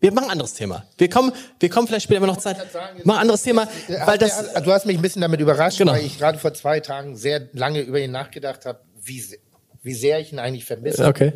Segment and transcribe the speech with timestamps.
[0.00, 0.84] Wir machen ein anderes Thema.
[0.96, 2.56] Wir kommen, wir kommen vielleicht später immer noch Zeit.
[3.04, 3.68] Machen ein anderes Thema,
[4.06, 4.54] weil das.
[4.62, 5.92] Du hast mich ein bisschen damit überrascht, Genau.
[5.92, 9.22] weil ich gerade vor zwei Tagen sehr lange über ihn nachgedacht habe, wie,
[9.82, 11.06] wie sehr ich ihn eigentlich vermisse.
[11.06, 11.34] Okay.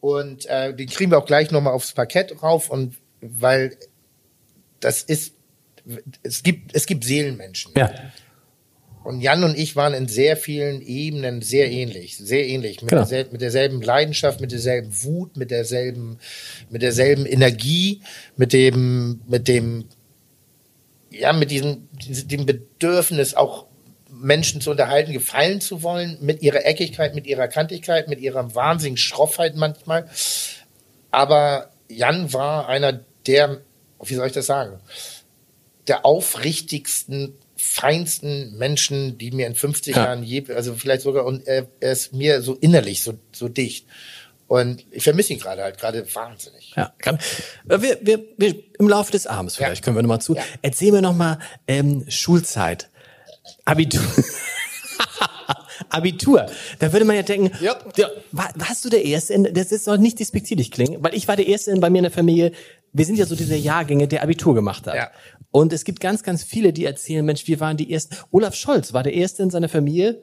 [0.00, 3.76] Und äh, den kriegen wir auch gleich nochmal aufs Parkett rauf und weil
[4.80, 5.34] das ist,
[6.22, 7.72] es gibt, es gibt Seelenmenschen.
[7.76, 7.90] Ja.
[9.02, 13.02] Und Jan und ich waren in sehr vielen Ebenen sehr ähnlich, sehr ähnlich, mit, Genau.
[13.02, 16.18] dersel mit derselben Leidenschaft, mit derselben Wut, mit derselben,
[16.68, 18.02] mit derselben Energie,
[18.36, 19.86] mit dem, mit dem,
[21.10, 23.66] ja, mit diesem, diesem Bedürfnis auch
[24.10, 28.98] Menschen zu unterhalten, gefallen zu wollen, mit ihrer Eckigkeit, mit ihrer Kantigkeit, mit ihrer wahnsinnigen
[28.98, 30.08] Schroffheit manchmal.
[31.10, 33.62] Aber Jan war einer der,
[34.02, 34.78] wie soll ich das sagen,
[35.88, 40.04] der aufrichtigsten, feinsten Menschen, die mir in 50 Ja.
[40.06, 43.86] Jahren je, also vielleicht sogar, und er, er ist mir so innerlich so, so dicht.
[44.48, 46.72] Und ich vermisse ihn gerade halt, gerade wahnsinnig.
[46.76, 47.16] Ja, äh,
[47.80, 50.34] wir, wir, wir, im Laufe des Abends vielleicht können wir nochmal zu.
[50.34, 50.42] Ja.
[50.62, 52.88] Erzähl mir nochmal ähm, Schulzeit,
[53.64, 54.02] Abitur.
[55.88, 56.46] Abitur.
[56.78, 57.76] Da würde man ja denken, Ja.
[57.96, 59.34] ja, war, warst du der Erste?
[59.34, 61.98] In, das ist- soll nicht despektierlich klingen, weil ich war der Erste in, bei mir
[61.98, 62.52] in der Familie.
[62.92, 64.94] Wir sind ja so diese Jahrgänge, der Abitur gemacht hat.
[64.94, 65.10] Ja.
[65.52, 68.14] Und es gibt ganz, ganz viele, die erzählen, Mensch, wir waren die Ersten.
[68.30, 70.20] Olaf Scholz war der Erste in seiner Familie.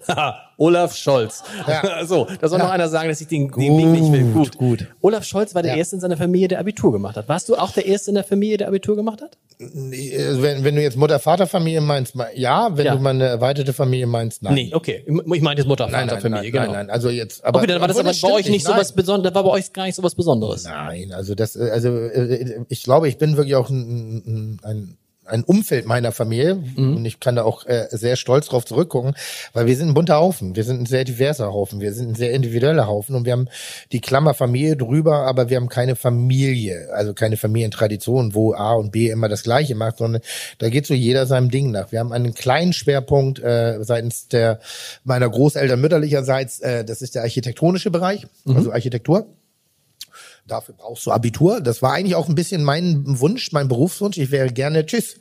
[0.58, 1.44] Olaf Scholz.
[1.68, 2.06] Ja.
[2.06, 4.24] so, da soll noch einer sagen, dass ich den, den Weg nicht will.
[4.32, 4.88] Gut, gut.
[5.02, 5.78] Olaf Scholz war der Ja.
[5.78, 7.28] Erste in seiner Familie, der Abitur gemacht hat.
[7.28, 9.38] Warst du auch der Erste in der Familie, der Abitur gemacht hat?
[9.60, 12.70] Äh, Wenn, wenn du jetzt Mutter-Vater-Familie meinst, ja.
[12.78, 12.96] Wenn Ja.
[12.96, 14.54] du meine erweiterte Familie meinst, nein.
[14.54, 15.04] Nee, okay.
[15.08, 16.64] Ich meine jetzt Mutter, Nein, Vater, nein, nein, genau.
[16.66, 17.60] nein, nein, also jetzt, aber.
[17.60, 18.94] okay, dann war das aber bei euch stimmt nicht so was.
[18.94, 20.64] Besonderes, war bei euch gar nicht so was Besonderes.
[20.64, 24.98] Nein, also das, äh, also äh, ich glaube, ich bin wirklich auch ein, ein, ein
[25.28, 26.98] ein Umfeld meiner Familie Mhm.
[26.98, 29.16] und ich kann da auch äh, sehr stolz drauf zurückgucken,
[29.54, 32.16] weil wir sind ein bunter Haufen, wir sind ein sehr diverser Haufen, wir sind ein
[32.16, 33.48] sehr individueller Haufen und wir haben
[33.92, 38.92] die Klammer Familie drüber, aber wir haben keine Familie, also keine Familientradition, wo A und
[38.92, 40.22] B immer das Gleiche macht, sondern
[40.58, 41.92] da geht so jeder seinem Ding nach.
[41.92, 44.60] Wir haben einen kleinen Schwerpunkt äh, seitens der
[45.04, 49.28] meiner Großeltern mütterlicherseits, äh, das ist der architektonische Bereich, also Architektur.
[50.48, 51.60] Dafür brauchst du Abitur.
[51.60, 54.18] Das war eigentlich auch ein bisschen mein Wunsch, mein Berufswunsch.
[54.18, 55.18] Ich wäre gerne, tschüss,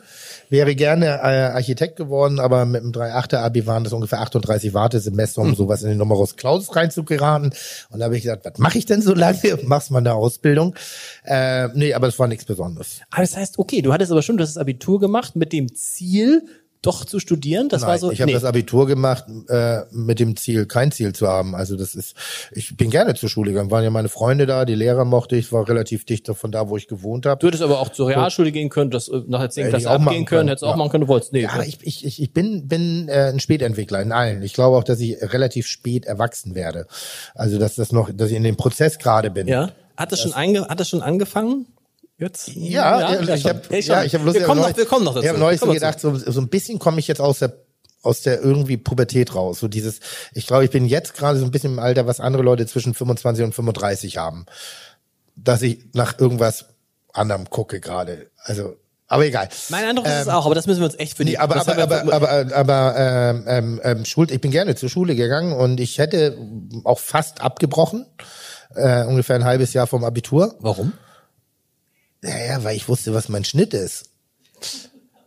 [0.51, 5.43] wäre gerne äh, Architekt geworden, aber mit dem 3.8er Abi waren das ungefähr 38 Wartesemester,
[5.43, 7.53] um sowas in den Numerus Clausus reinzugeraten.
[7.91, 9.59] Und da habe ich gesagt, was mache ich denn so lange?
[9.65, 10.77] Machst mal eine Ausbildung.
[11.25, 13.01] Äh, nee, aber es war nichts Besonderes.
[13.11, 15.75] Aber das heißt, okay, du hattest aber schon, du hast das Abitur gemacht mit dem
[15.75, 16.45] Ziel,
[16.87, 17.69] doch zu studieren.
[17.69, 18.11] Das war Nein, so.
[18.13, 18.35] ich habe nee.
[18.35, 21.55] das Abitur gemacht äh, mit dem Ziel, kein Ziel zu haben.
[21.55, 22.15] Also das ist,
[22.53, 23.71] ich bin gerne zur Schule gegangen.
[23.71, 26.77] Waren ja meine Freunde da, die Lehrer mochte ich, war relativ dicht von da, wo
[26.77, 27.39] ich gewohnt habe.
[27.41, 29.65] Du hättest aber auch zur Realschule gehen können, das äh, nach der 10.
[29.65, 30.77] Hätte Klasse auch abgehen machen können, können, hättest auch ja.
[30.77, 31.33] machen können, du wolltest.
[31.33, 34.43] Nee, Ja, ich, ich, ich, ich bin, bin äh, ein Spätentwickler in allen.
[34.43, 36.87] Ich glaube auch, dass ich relativ spät erwachsen werde.
[37.35, 39.49] Also dass das noch, dass ich in dem Prozess gerade bin.
[39.49, 39.71] ja.
[39.97, 41.67] Hat das schon, einge hat das schon angefangen?
[42.19, 42.49] Jetzt?
[42.55, 45.25] Ja, ich habe Ja, ja, ich hab wir, kommen noch, wir kommen noch dazu.
[45.25, 47.53] Ich habe neulich so gedacht, so, so ein bisschen komme ich jetzt aus der
[48.03, 49.59] aus der irgendwie Pubertät raus.
[49.59, 49.99] So dieses,
[50.33, 52.95] ich glaube, ich bin jetzt gerade so ein bisschen im Alter, was andere Leute zwischen
[52.95, 54.47] 25 und 35 haben.
[55.35, 56.67] Dass ich nach irgendwas
[57.13, 58.31] anderem gucke gerade.
[58.45, 58.77] Also,
[59.09, 59.49] aber egal.
[59.71, 61.33] Mein Eindruck ist es auch, aber das müssen wir uns echt für die.
[61.33, 64.77] Nee, aber aber, haben wir- aber, aber, aber ähm, ähm, ähm, Schul ich bin gerne
[64.77, 66.39] zur Schule gegangen und ich hätte
[66.85, 68.07] auch fast abgebrochen,
[68.75, 70.55] äh, ungefähr ein halbes Jahr vom Abitur.
[70.61, 70.93] Warum?
[72.23, 74.07] Naja, weil ich wusste, was mein Schnitt ist.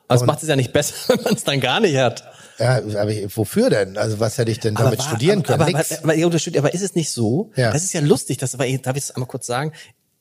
[0.07, 2.23] Also es macht es ja nicht besser, wenn man es dann gar nicht hat.
[2.57, 3.97] Ja, aber wofür denn?
[3.97, 5.61] Also was hätte ich denn damit war- studieren können?
[5.61, 7.51] Aber, aber, aber, aber ist es nicht so?
[7.55, 7.71] Ja.
[7.71, 9.71] Das ist ja lustig, das, aber darf ich das einmal kurz sagen?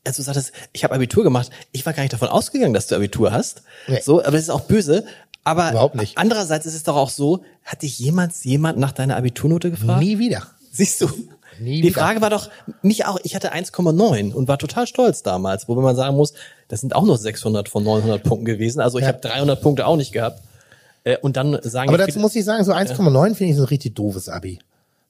[0.04, 2.94] Als du sagtest, ich habe Abitur gemacht, ich war gar nicht davon ausgegangen, dass du
[2.94, 3.62] Abitur hast.
[3.88, 4.00] Nee.
[4.02, 5.04] So, aber das ist auch böse.
[5.44, 6.16] Aber Überhaupt nicht.
[6.18, 10.00] andererseits ist es doch auch so, hat dich jemals jemand nach deiner Abiturnote gefragt?
[10.00, 10.46] Nie wieder.
[10.70, 11.08] Siehst du?
[11.60, 12.00] Nie die wieder.
[12.00, 12.48] Frage war doch,
[12.82, 16.32] mich auch, ich hatte 1,9 und war total stolz damals, wobei man sagen muss,
[16.69, 18.80] das sind auch nur 600 von 900 Punkten gewesen.
[18.80, 20.41] Also ich habe 300 Punkte auch nicht gehabt.
[21.04, 23.56] Äh, Und dann sagen Aber ja dazu viele- muss ich sagen, so 1,9 finde ich
[23.56, 24.58] so ein richtig doofes Abi.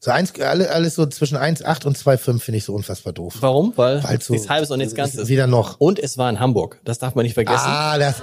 [0.01, 3.35] So eins, alle, alles so zwischen 1,8 und 2,5 finde ich so unfassbar doof.
[3.41, 3.73] Warum?
[3.75, 5.27] Weil Weil so- nichts halbes und nichts Ganzes.
[5.29, 5.81] wieder noch.
[5.81, 6.79] Und es war in Hamburg.
[6.85, 7.65] Das darf man nicht vergessen.
[7.67, 8.17] Ah, das,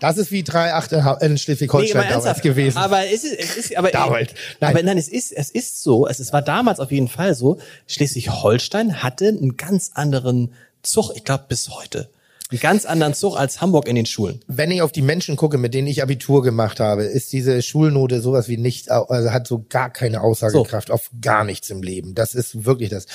[0.00, 2.78] das ist wie 3,8 in Schleswig-Holstein mal damals gewesen.
[2.78, 4.30] Aber es ist, es ist, aber, Damals.
[4.60, 4.70] Nein.
[4.70, 6.06] aber nein, es ist, es ist so.
[6.06, 7.58] Es, es war damals auf jeden Fall so.
[7.86, 10.52] Schleswig-Holstein hatte einen ganz anderen
[10.82, 11.12] Zug.
[11.14, 12.10] Ich glaube bis heute.
[12.50, 14.40] Einen ganz anderen Zug als Hamburg in den Schulen.
[14.46, 18.20] wenn ich auf die Menschen gucke, mit denen ich Abitur gemacht habe, ist diese Schulnote
[18.20, 22.14] sowas wie nicht, also hat so gar keine Aussagekraft auf gar nichts im Leben.
[22.14, 23.06] Das ist wirklich das.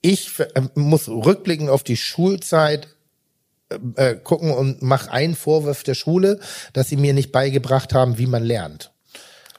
[0.00, 2.95] Ich äh, muss rückblicken auf die Schulzeit
[3.96, 6.38] äh, gucken und mache einen Vorwurf der Schule,
[6.72, 8.92] dass sie mir nicht beigebracht haben, wie man lernt.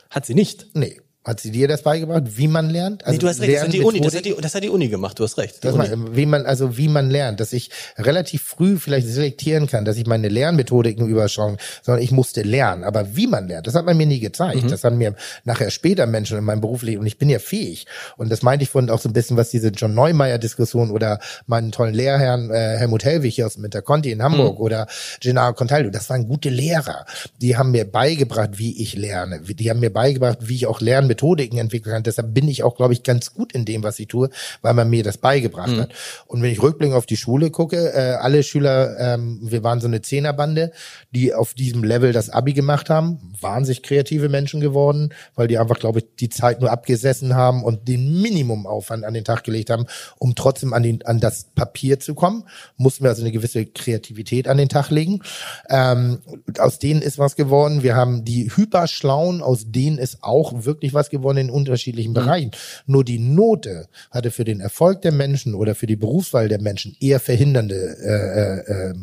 [0.10, 0.68] Hat sie nicht.
[0.74, 1.02] Nee.
[1.28, 3.04] Hat sie dir das beigebracht, wie man lernt?
[3.06, 4.88] nee, du hast recht, das hat, die Uni, das, hat die, das hat die Uni
[4.88, 5.58] gemacht, du hast recht.
[5.58, 5.90] Die Das Uni.
[5.90, 9.98] man, wie man, also wie man lernt, dass ich relativ früh vielleicht selektieren kann, dass
[9.98, 12.86] ich meine Lernmethodiken überschauen, sondern ich musste lernen.
[12.86, 14.64] Aber wie man lernt, das hat man mir nie gezeigt.
[14.64, 14.70] Mhm.
[14.70, 17.88] Das haben mir nachher später Menschen in meinem beruflichen, und ich bin ja fähig.
[18.16, 21.72] Und das meinte ich vorhin auch so ein bisschen, was diese John Neumeier-Diskussion oder meinen
[21.74, 24.24] tollen Lehrherrn äh, Helmut Hellwig hier aus dem Interconti in Mhm.
[24.24, 24.88] Hamburg oder
[25.22, 27.06] Gennaro Contaldo, das waren gute Lehrer.
[27.42, 29.42] Die haben mir beigebracht, wie ich lerne.
[29.42, 30.80] Die haben mir beigebracht, wie ich auch
[31.18, 32.04] Lernmethodiken entwickeln kann.
[32.04, 34.30] Deshalb bin ich auch, glaube ich, ganz gut in dem, was ich tue,
[34.62, 35.82] weil man mir das beigebracht Mhm.
[35.82, 35.90] hat.
[36.28, 39.88] Und wenn ich rückblickend auf die Schule gucke, äh, alle Schüler, ähm, wir waren so
[39.88, 40.72] eine Zehnerbande,
[41.12, 45.80] die auf diesem Level das Abi gemacht haben, wahnsinnig kreative Menschen geworden, weil die einfach,
[45.80, 49.86] glaube ich, die Zeit nur abgesessen haben und den Minimumaufwand an den Tag gelegt haben,
[50.20, 52.44] um trotzdem an, den, an das Papier zu kommen.
[52.78, 55.22] Mussten wir also eine gewisse Kreativität an den Tag legen.
[55.70, 56.20] Ähm,
[56.60, 57.84] aus denen ist was geworden.
[57.84, 62.52] Wir haben die Hyperschlauen, aus denen ist auch wirklich was geworden in unterschiedlichen Bereichen.
[62.86, 66.96] Nur die Note hatte für den Erfolg der Menschen oder für die Berufswahl der Menschen
[67.00, 68.94] eher verhindernde äh, äh, äh,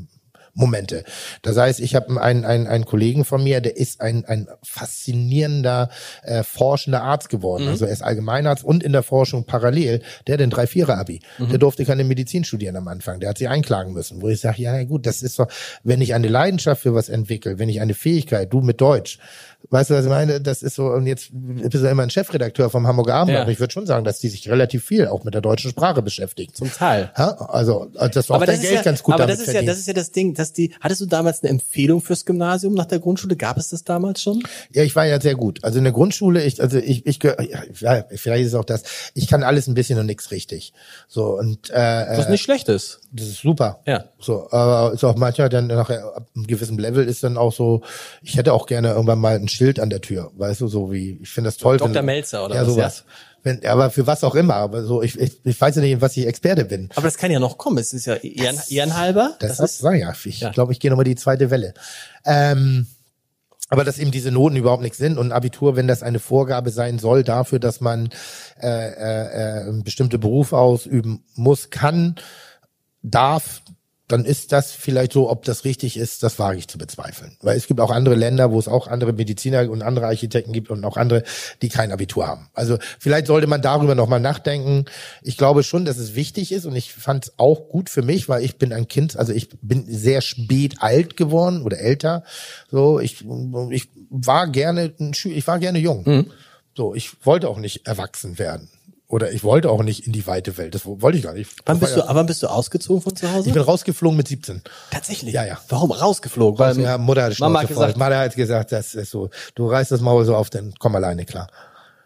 [0.55, 1.05] Momente.
[1.43, 5.91] Das heißt, ich habe einen, einen, einen Kollegen von mir, der ist ein, ein faszinierender,
[6.23, 7.69] äh, forschender Arzt geworden.
[7.69, 10.01] Also er ist Allgemeinarzt und in der Forschung parallel.
[10.27, 11.21] Der hat den 3-4er-Abi.
[11.51, 13.21] Der durfte keine Medizin studieren am Anfang.
[13.21, 14.23] Der hat sich einklagen müssen.
[14.23, 15.49] Wo ich sage, ja gut, das ist doch,
[15.83, 19.19] wenn ich eine Leidenschaft für was entwickle, wenn ich eine Fähigkeit, du mit Deutsch,
[19.71, 20.41] weißt du, was ich meine?
[20.41, 23.47] Das ist so, und jetzt bist du immer ein Chefredakteur vom Hamburger Abendblatt.
[23.47, 23.53] Ja.
[23.53, 26.55] Ich würde schon sagen, dass die sich relativ viel auch mit der deutschen Sprache beschäftigen.
[26.55, 27.11] Zum Teil.
[27.17, 29.55] Ja, also, dass du auch dein ist Geld ja, ganz gut aber damit das ist
[29.55, 32.75] ja, das ist ja das Ding, dass die, hattest du damals eine Empfehlung fürs Gymnasium
[32.75, 33.37] nach der Grundschule?
[33.37, 34.43] Gab es das damals schon?
[34.73, 35.63] Ja, ich war ja sehr gut.
[35.63, 38.83] Also in der Grundschule, ich, also ich, ich, ja, vielleicht ist es auch das,
[39.15, 40.73] ich kann alles ein bisschen und nichts richtig.
[41.09, 43.01] So, und äh, Was nicht schlecht ist.
[43.17, 43.81] Das ist super.
[43.87, 44.05] Ja.
[44.19, 47.83] So, aber ist auch manchmal dann nachher ab einem gewissen Level ist dann auch so,
[48.23, 51.19] ich hätte auch gerne irgendwann mal ein Schild an der Tür, weißt du, so wie,
[51.23, 51.77] ich finde das toll.
[51.79, 51.95] Dr.
[51.95, 53.05] wenn- Melzer oder ja, was, sowas.
[53.45, 56.01] Wenn, aber für was auch immer, aber so, ich, ich, ich weiß ja nicht, in
[56.01, 56.89] was ich Experte bin.
[56.95, 57.77] Aber das kann ja noch kommen.
[57.79, 59.35] Es ist ja ehren, ehrenhalber.
[59.39, 60.51] Das, Das, ist, sag ja, ich Ja.
[60.51, 61.75] glaube, ich gehe nochmal die zweite Welle.
[62.25, 62.87] Ähm,
[63.69, 66.99] aber dass eben diese Noten überhaupt nichts sind und Abitur, wenn das eine Vorgabe sein
[66.99, 68.09] soll dafür, dass man
[68.63, 72.15] äh, äh, äh, bestimmte Berufe ausüben muss, kann,
[73.05, 73.63] darf,
[74.09, 77.39] dann ist das vielleicht so, ob das richtig ist, das wage ich zu bezweifeln.
[77.41, 80.71] Weil es gibt auch andere Länder, wo es auch andere Mediziner und andere Architekten gibt
[80.71, 81.23] und auch andere,
[81.63, 82.49] die kein Abitur haben.
[82.53, 84.85] Also vielleicht sollte man darüber nochmal nachdenken.
[85.23, 88.29] Ich glaube schon, dass es wichtig ist und ich fand es auch gut für mich,
[88.29, 92.25] weil ich bin ein Kind, also ich bin sehr spät alt geworden oder älter.
[92.71, 93.25] So, ich,
[93.71, 96.27] ich war gerne ich war gerne jung.
[96.77, 98.69] So, ich wollte auch nicht erwachsen werden.
[99.15, 100.75] Oder ich wollte auch nicht in die weite Welt.
[100.75, 101.49] Das wollte ich gar nicht.
[101.67, 103.47] wann bist du, wann bist du ausgezogen von zu Hause?
[103.47, 104.61] ich bin rausgeflogen mit 17.
[104.91, 105.33] Tatsächlich.
[105.33, 105.57] Ja, ja.
[105.69, 106.59] Warum rausgeflogen?
[106.59, 109.93] Weil ja, Mutter hat Mama hat gesagt, Mama hat gesagt, das ist so, du reißt
[109.93, 111.47] das Maul so auf, dann komm alleine klar.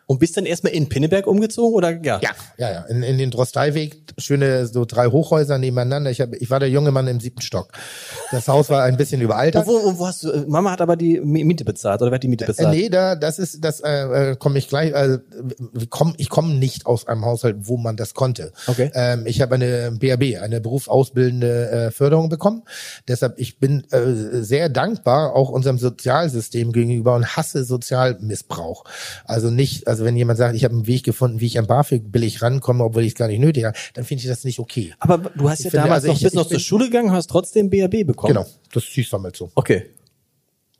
[0.08, 2.19] Und bist dann erstmal in Pinneberg umgezogen oder ja?
[2.22, 2.81] Ja, ja, ja.
[2.87, 6.10] In, in den Drosteiweg, schöne so drei Hochhäuser nebeneinander.
[6.10, 7.69] Ich, hab, ich war der junge Mann im siebten Stock.
[8.32, 9.66] Das Haus war ein bisschen überaltert.
[9.66, 12.22] Und wo, und wo hast du, Mama hat aber die Miete bezahlt oder wer hat
[12.22, 12.75] die Miete Äh, bezahlt?
[12.75, 14.94] nee, da, das ist, das äh, äh, komme ich gleich.
[14.94, 15.19] Also,
[15.90, 18.52] kommen, ich komme nicht aus einem Haushalt, wo man das konnte.
[18.66, 18.90] Okay.
[18.94, 22.62] Ähm, ich habe eine BAB, eine berufsausbildende äh, Förderung bekommen.
[23.08, 28.84] Deshalb ich bin äh, sehr dankbar auch unserem Sozialsystem gegenüber und hasse Sozialmissbrauch.
[29.26, 32.11] Also nicht, also wenn jemand sagt, ich habe einen Weg gefunden, wie ich an BAföG
[32.12, 34.95] billig rankomme, obwohl ich es gar nicht nötig habe, dann finde ich das nicht okay.
[35.00, 36.85] Aber du hast ja finde, damals also noch, ich- bist noch ich zur bin- Schule
[36.87, 38.35] gegangen, hast trotzdem BAB bekommen.
[38.35, 39.50] Genau, das hieß damals so.
[39.55, 39.87] Okay.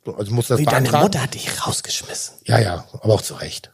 [0.05, 1.03] So, Also muss das Wie deine beantragen.
[1.03, 2.35] Mutter hat dich rausgeschmissen.
[2.45, 3.71] Ja, ja, aber auch zu Recht.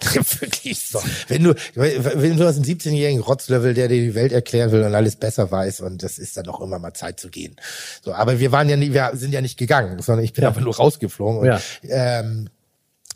[0.40, 1.00] Wirklich so.
[1.28, 4.94] Wenn du, wenn du hast einen 17-jährigen Rotzlöffel, der dir die Welt erklären will und
[4.94, 7.56] alles besser weiß und das ist dann auch immer mal Zeit zu gehen.
[8.02, 10.60] So, aber wir waren ja nie, wir sind ja nicht gegangen, sondern ich bin einfach
[10.60, 11.40] nur rausgeflogen.
[11.40, 11.60] Und, Ja.
[11.84, 12.48] ähm,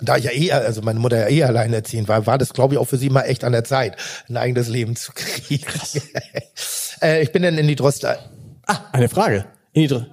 [0.02, 2.80] da ich ja eh, also meine Mutter ja eh alleinerziehend war, war das, glaube ich,
[2.80, 3.96] auch für sie mal echt an der Zeit,
[4.28, 5.64] ein eigenes Leben zu kriegen.
[7.02, 8.18] äh, ich bin dann in die Droste,
[8.66, 9.46] Ah, eine Frage.
[9.72, 10.04] In die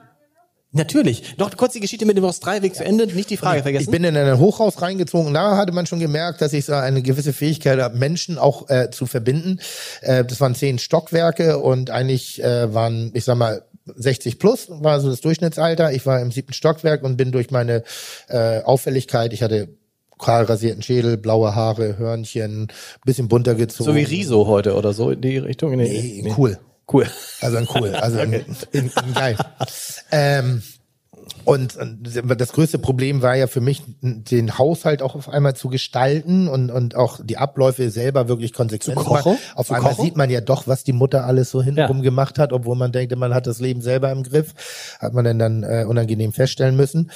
[0.71, 1.37] Natürlich.
[1.37, 3.85] Noch kurz die Geschichte mit dem Ostreiweg zu Ende, nicht die Frage vergessen.
[3.85, 5.33] Ich bin in ein Hochhaus reingezogen.
[5.33, 8.91] Da hatte man schon gemerkt, dass ich so eine gewisse Fähigkeit habe, Menschen auch äh,
[8.91, 9.59] zu verbinden.
[10.01, 13.63] Äh, das waren zehn Stockwerke und eigentlich äh, waren, ich sag mal,
[13.95, 15.91] 60 plus war so das Durchschnittsalter.
[15.91, 17.83] Ich war im siebten Stockwerk und bin durch meine
[18.27, 19.69] äh, Auffälligkeit, ich hatte
[20.19, 22.67] kahl rasierten Schädel, blaue Haare, Hörnchen,
[23.05, 23.89] bisschen bunter gezogen.
[23.89, 25.75] so wie Riso heute oder so in die Richtung.
[25.75, 26.59] Nee, Nee, cool.
[26.91, 27.07] Cool.
[27.41, 29.37] Also ein cool, also ein, in, in, geil.
[30.11, 30.61] Ähm,
[31.45, 32.03] und, und
[32.37, 36.69] das größte Problem war ja für mich, den Haushalt auch auf einmal zu gestalten und,
[36.69, 39.23] und auch die Abläufe selber wirklich konsequent Zu machen.
[39.23, 39.37] kochen?
[39.55, 40.05] Auf Zu einmal kochen?
[40.05, 42.03] sieht man ja doch, was die Mutter alles so hintenrum Ja.
[42.03, 44.53] gemacht hat, obwohl man denkt, man hat das Leben selber im Griff.
[44.99, 47.09] Hat man dann, dann äh, unangenehm feststellen müssen.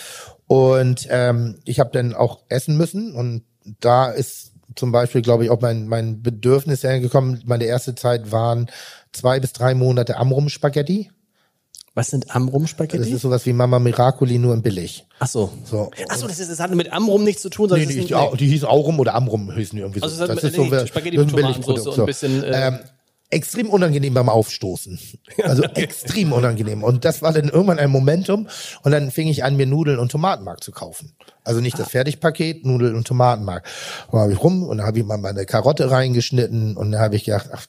[0.48, 3.44] Und ähm, ich habe dann auch essen müssen und
[3.80, 7.42] da ist zum Beispiel, glaube ich, auch mein, mein Bedürfnis hergekommen.
[7.46, 8.70] Meine erste Zeit waren
[9.12, 11.12] zwei bis drei Monate Amrum-Spaghetti.
[11.96, 12.98] Was sind Amrum-Spaghetti?
[12.98, 15.06] Das ist sowas wie Mama Miracoli, nur in billig.
[15.20, 15.52] Ach so.
[15.64, 15.92] So.
[16.10, 18.06] Ach so, das, ist, das hat mit Amrum nichts zu tun, Nee, sondern die, das
[18.08, 20.06] die, ein, die hieß Aurum oder Amrum hießen die irgendwie so.
[20.08, 21.66] Also hat das mit- ist so nee, ein- Spaghetti das mit Billigprodukt.
[21.86, 22.80] Tomatensauce und ein bisschen, äh, ähm,
[23.34, 25.00] extrem unangenehm beim Aufstoßen.
[25.44, 26.84] Also extrem unangenehm.
[26.84, 28.48] Und das war dann irgendwann ein Momentum.
[28.84, 31.14] Und dann fing ich an, mir Nudeln und Tomatenmark zu kaufen.
[31.44, 33.66] Also nicht das Fertigpaket, Nudeln und Tomatenmark.
[34.10, 37.16] Und habe ich rum und dann habe ich mal meine Karotte reingeschnitten und dann habe
[37.16, 37.66] ich gedacht, ach,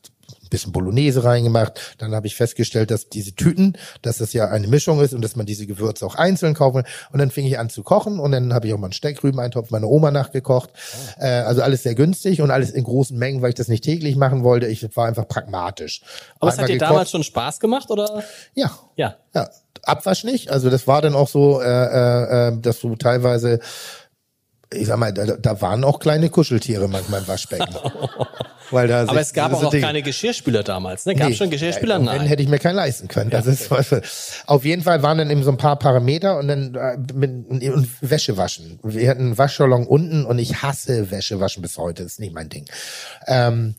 [0.54, 1.96] bisschen Bolognese reingemacht.
[1.98, 5.36] Dann habe ich festgestellt, dass diese Tüten, dass das ja eine Mischung ist und dass
[5.36, 6.92] man diese Gewürze auch einzeln kaufen kann.
[7.12, 9.70] Und dann fing ich an zu kochen und dann habe ich auch mal einen Steckrübeneintopf
[9.70, 10.70] meiner Oma nachgekocht.
[11.18, 14.16] Äh, also alles sehr günstig und alles in großen Mengen, weil ich das nicht täglich
[14.16, 14.66] machen wollte.
[14.66, 16.02] Ich war einfach pragmatisch.
[16.38, 16.90] aber es hat dir gekocht.
[16.90, 18.22] damals schon Spaß gemacht, oder?
[18.54, 18.70] Ja.
[18.96, 19.16] Ja.
[19.34, 19.48] Ja,
[19.82, 20.50] Abwasch nicht.
[20.50, 23.58] Also das war dann auch so, äh, äh, äh, dass du teilweise,
[24.74, 27.74] ich sag mal, da, da waren auch kleine Kuscheltiere manchmal im Waschbecken.
[28.70, 31.14] Weil da Aber es gab auch noch Dinge- keine Geschirrspüler damals, ne?
[31.14, 31.34] Gab Nee.
[31.34, 31.94] schon Geschirrspüler?
[31.96, 32.26] Ja, und Wenn Nein.
[32.26, 33.30] hätte ich mir keinen leisten können.
[33.30, 33.70] Das ist
[34.46, 37.88] auf jeden Fall waren dann eben so ein paar Parameter und dann äh, mit, und
[38.00, 38.80] Wäsche waschen.
[38.82, 42.02] Wir hatten einen Waschsalon unten und ich hasse Wäsche waschen bis heute.
[42.04, 42.64] Das ist nicht mein Ding.
[43.26, 43.74] Ähm,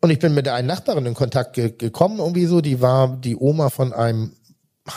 [0.00, 2.62] und ich bin mit einer Nachbarin in Kontakt ge gekommen, irgendwie so.
[2.62, 4.32] Die war die Oma von einem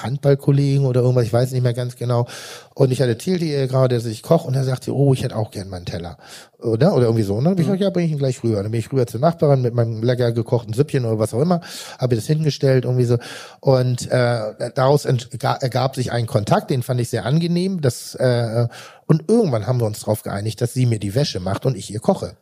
[0.01, 2.27] Handballkollegen oder irgendwas, ich weiß nicht mehr ganz genau.
[2.73, 5.51] Und ich erzählte ihr gerade, dass ich koche und er sagte, oh, ich hätte auch
[5.51, 6.17] gern meinen Teller.
[6.59, 6.95] Oder?
[6.95, 7.35] Oder irgendwie so.
[7.35, 8.63] Und dann habe ich gesagt, ja, bring ich ihn gleich rüber.
[8.63, 11.61] Dann bin ich rüber zur Nachbarin mit meinem lecker gekochten Süppchen oder was auch immer,
[11.99, 13.17] habe das hingestellt, irgendwie so.
[13.59, 17.81] Und äh, daraus ergab sich ein Kontakt, den fand ich sehr angenehm.
[17.81, 18.67] Das, äh,
[19.05, 21.91] und irgendwann haben wir uns darauf geeinigt, dass sie mir die Wäsche macht und ich
[21.91, 22.35] ihr koche.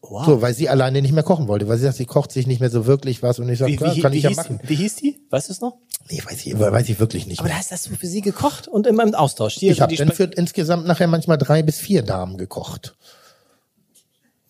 [0.00, 0.24] Wow.
[0.24, 2.60] So, weil sie alleine nicht mehr kochen wollte, weil sie sagt, sie kocht sich nicht
[2.60, 4.60] mehr so wirklich was und ich sage, Wie, klar, wie, kann wie, ich ja machen.
[4.62, 5.20] wie hieß die?
[5.30, 5.76] Weißt du es noch?
[6.08, 7.58] Nee, weiß ich, weiß ich wirklich nicht Aber mehr.
[7.58, 9.54] da hast, du für sie gekocht und immer im Austausch.
[9.54, 12.96] Hier, Ich habe die dann für insgesamt nachher manchmal drei bis vier Damen gekocht.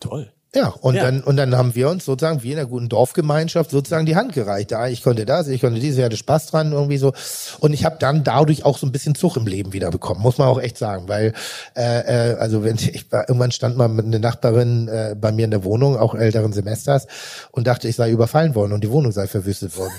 [0.00, 0.32] Toll.
[0.54, 1.02] Ja, und Ja.
[1.04, 4.32] dann und dann haben wir uns sozusagen wie in einer guten Dorfgemeinschaft sozusagen die Hand
[4.32, 4.70] gereicht.
[4.70, 7.12] Ja, ich konnte das, ich konnte dieses, ich hatte Spaß dran irgendwie so.
[7.60, 10.38] Und ich habe dann dadurch auch so ein bisschen Zug im Leben wieder bekommen, muss
[10.38, 11.34] man auch echt sagen, weil
[11.76, 15.44] äh, äh, also wenn ich war, irgendwann stand mal mit einer Nachbarin äh, bei mir
[15.44, 17.06] in der Wohnung, auch älteren Semesters,
[17.50, 19.92] und dachte, ich sei überfallen worden und die Wohnung sei verwüstet worden.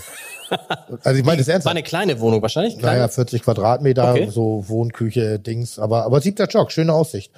[1.04, 1.76] also ich meine das War ernsthaft.
[1.76, 2.80] eine kleine Wohnung wahrscheinlich.
[2.80, 2.98] Kleine?
[2.98, 4.30] Naja, 40 Quadratmeter, Okay.
[4.32, 7.32] so Wohnküche, Dings, aber aber siebter Stock, schöne Aussicht.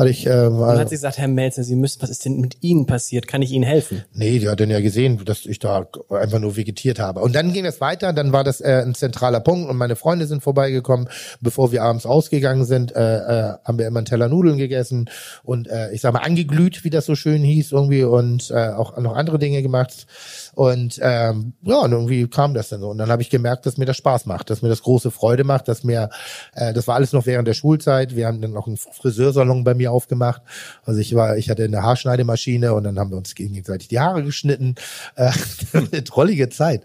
[0.00, 2.40] Hatte ich, äh, Dann war, hat sie gesagt, Herr Melzer, Sie müssen, was ist denn
[2.40, 3.28] mit Ihnen passiert?
[3.28, 4.02] Kann ich Ihnen helfen?
[4.14, 7.20] nee, die hat dann ja gesehen, dass ich da einfach nur vegetiert habe.
[7.20, 10.26] Und dann ging es weiter, dann war das äh, ein zentraler Punkt und meine Freunde
[10.26, 11.10] sind vorbeigekommen.
[11.42, 15.10] Bevor wir abends ausgegangen sind, äh, äh, haben wir immer einen Teller Nudeln gegessen
[15.42, 18.96] und äh, ich sag mal angeglüht, wie das so schön hieß irgendwie und äh, auch
[18.96, 20.06] noch andere Dinge gemacht.
[20.54, 22.88] Und ähm, ja, und irgendwie kam das dann so.
[22.88, 25.44] Und dann habe ich gemerkt, dass mir das Spaß macht, dass mir das große Freude
[25.44, 26.10] macht, dass mir,
[26.54, 28.16] äh, das war alles noch während der Schulzeit.
[28.16, 30.42] Wir haben dann noch einen Friseursalon bei mir aufgemacht.
[30.84, 34.22] Also ich war, ich hatte eine Haarschneidemaschine und dann haben wir uns gegenseitig die Haare
[34.22, 34.74] geschnitten.
[35.16, 35.30] Äh,
[35.72, 36.82] eine trollige Zeit.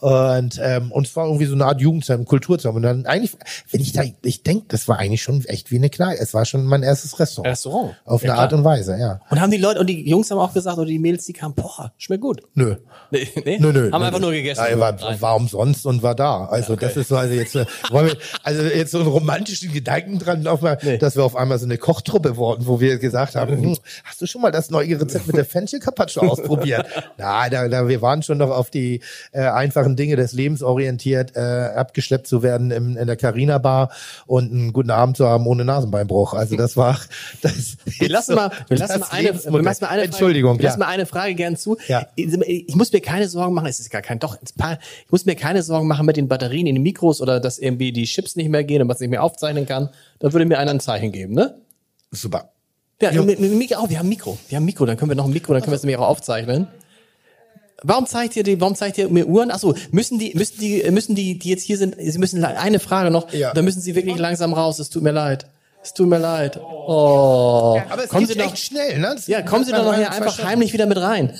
[0.00, 2.72] Und ähm, und es war irgendwie so eine Art Jugendzeit, Kulturzeit.
[2.74, 3.32] Und dann eigentlich,
[3.70, 6.20] wenn ich da, ich denke, das war eigentlich schon echt wie eine Kneipe.
[6.20, 7.50] Es war schon mein erstes Restaurant.
[7.52, 7.96] Restaurant.
[8.04, 8.58] Auf Ja, eine Art klar.
[8.60, 9.20] und Weise, ja.
[9.30, 11.54] Und haben die Leute, und die Jungs haben auch gesagt, oder die Mädels, die kamen,
[11.54, 12.42] boah, schmeckt gut.
[12.54, 12.76] Nö.
[13.10, 13.58] Nee, nee?
[13.60, 14.26] Nö, nö, Haben nö, einfach nö.
[14.26, 14.64] nur gegessen.
[14.70, 16.46] Ja, war, war umsonst und war da.
[16.46, 20.18] Also das ist so, also jetzt, äh, wollen wir, also jetzt so einen romantischen Gedanken
[20.18, 20.98] dran laufen, Nee.
[20.98, 24.26] dass wir auf einmal so eine Kochtruppe wurden, wo wir gesagt haben, hm, hast du
[24.26, 26.86] schon mal das neue Rezept mit der Fenchel Carpaccio ausprobiert?
[27.18, 29.00] Na, da, da, wir waren schon noch auf die
[29.32, 33.90] äh, einfachen Dinge des Lebens orientiert, äh, abgeschleppt zu werden im, in der Carina Bar
[34.26, 36.34] und einen guten Abend zu haben ohne Nasenbeinbruch.
[36.34, 37.00] Also das war
[37.42, 37.76] das.
[37.98, 40.80] Wir lassen mal, wir lassen mal eine, wir lassen mal eine Entschuldigung, Frage, wir lassen
[40.80, 40.86] ja.
[40.86, 41.76] mal eine Frage gern zu.
[41.88, 42.06] Ja.
[42.16, 45.62] Ich muss mir keine Sorgen machen, es ist gar kein, doch, ich muss mir keine
[45.62, 48.64] Sorgen machen mit den Batterien in den Mikros oder dass irgendwie die Chips nicht mehr
[48.64, 49.90] gehen und was nicht mehr aufzeichnen kann.
[50.18, 51.54] Da würde mir einer ein Zeichen geben, ne?
[52.10, 52.50] Super.
[53.00, 54.38] Ja, mit, mit, Mikro, oh, wir haben ein Mikro.
[54.48, 55.98] Wir haben ein Mikro, dann können wir noch ein Mikro, dann können wir es nämlich
[55.98, 56.66] auch aufzeichnen.
[57.82, 59.50] Warum zeigt ihr die, warum zeigt ihr mir Uhren?
[59.50, 63.10] Achso, müssen die, müssen die, müssen die, die jetzt hier sind, sie müssen, eine Frage
[63.10, 63.52] noch, Ja.
[63.52, 65.46] da müssen sie wirklich langsam raus, es tut mir leid.
[65.82, 66.58] Es tut mir leid.
[66.58, 67.78] Oh.
[67.90, 69.12] Aber es kommen geht Sie doch, echt schnell, ne?
[69.14, 71.32] Das- ja, kommen Sie doch das- nachher einfach heimlich wieder mit rein.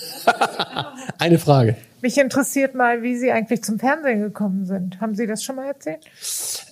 [1.18, 1.76] eine Frage.
[2.02, 5.00] Mich interessiert mal, wie Sie eigentlich zum Fernsehen gekommen sind.
[5.00, 6.04] Haben Sie das schon mal erzählt?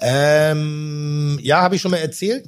[0.00, 2.44] Ähm, ja, habe ich schon mal erzählt.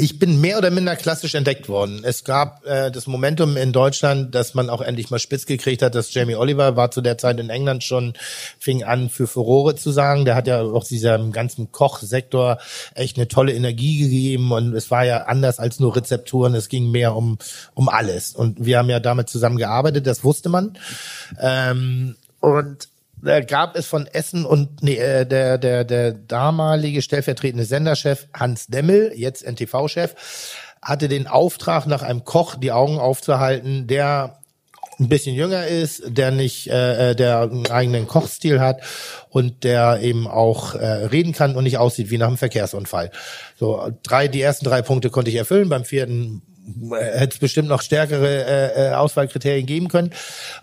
[0.00, 2.00] Ich bin mehr oder minder klassisch entdeckt worden.
[2.04, 5.94] Es gab äh, das Momentum in Deutschland, dass man auch endlich mal spitz gekriegt hat,
[5.94, 8.14] dass Jamie Oliver war zu der Zeit in England schon,
[8.58, 10.24] fing an für Furore zu sagen.
[10.24, 12.58] Der hat ja auch diesem ganzen Kochsektor
[12.94, 16.54] echt eine tolle Energie gegeben und es war ja anders als nur Rezepturen.
[16.54, 17.38] Es ging mehr um,
[17.74, 18.34] um alles.
[18.34, 20.78] Und wir haben ja damit zusammengearbeitet, das wusste man.
[21.40, 22.88] Ähm, und
[23.22, 28.66] da gab es von Essen und nee, äh, der, der, der damalige stellvertretende Senderchef Hans
[28.66, 30.14] Demmel, jetzt NTV-Chef,
[30.82, 34.38] hatte den Auftrag, nach einem Koch die Augen aufzuhalten, der
[35.00, 38.80] ein bisschen jünger ist, der nicht, äh, äh, der einen eigenen Kochstil hat
[39.28, 43.10] und der eben auch äh, reden kann und nicht aussieht wie nach einem Verkehrsunfall.
[43.56, 45.68] So drei, die ersten drei Punkte konnte ich erfüllen.
[45.68, 46.42] Beim vierten
[46.92, 50.12] hätte es bestimmt noch stärkere äh, äh, Auswahlkriterien geben können.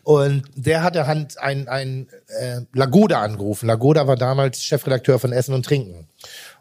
[0.03, 3.67] Und der hatte Hand ein, ein äh, Lagoda angerufen.
[3.67, 6.07] Lagoda war damals Chefredakteur von Essen und Trinken.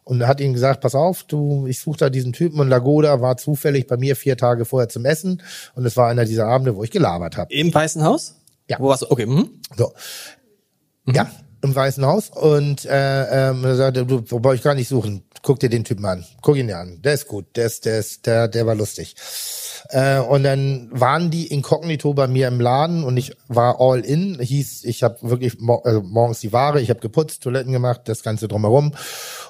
[0.04, 3.38] Und hat ihm gesagt, pass auf, du, ich suche da diesen Typen und Lagoda war
[3.38, 5.42] zufällig bei mir vier Tage vorher zum Essen
[5.74, 7.54] und es war einer dieser Abende, wo ich gelabert habe.
[7.54, 8.34] Im Weißen Haus?
[8.68, 8.76] Ja.
[8.80, 9.10] Wo warst du?
[9.10, 9.24] Okay.
[9.24, 9.48] Mhm.
[9.76, 9.94] So.
[11.06, 11.30] Ja,
[11.64, 12.30] im Weißen Haus.
[12.30, 15.24] Und äh, ähm, er sagte, du brauch ich gar nicht suchen.
[15.42, 16.24] Guck dir den Typen an.
[16.42, 17.00] Guck ihn dir an.
[17.02, 17.56] Der ist gut.
[17.56, 19.16] Der ist, der ist, der, der war lustig.
[19.88, 24.38] Äh, und dann waren die inkognito bei mir im Laden und ich war all in.
[24.38, 28.22] Hieß, ich habe wirklich mor also morgens die Ware, ich habe geputzt, Toiletten gemacht, das
[28.22, 28.92] Ganze drumherum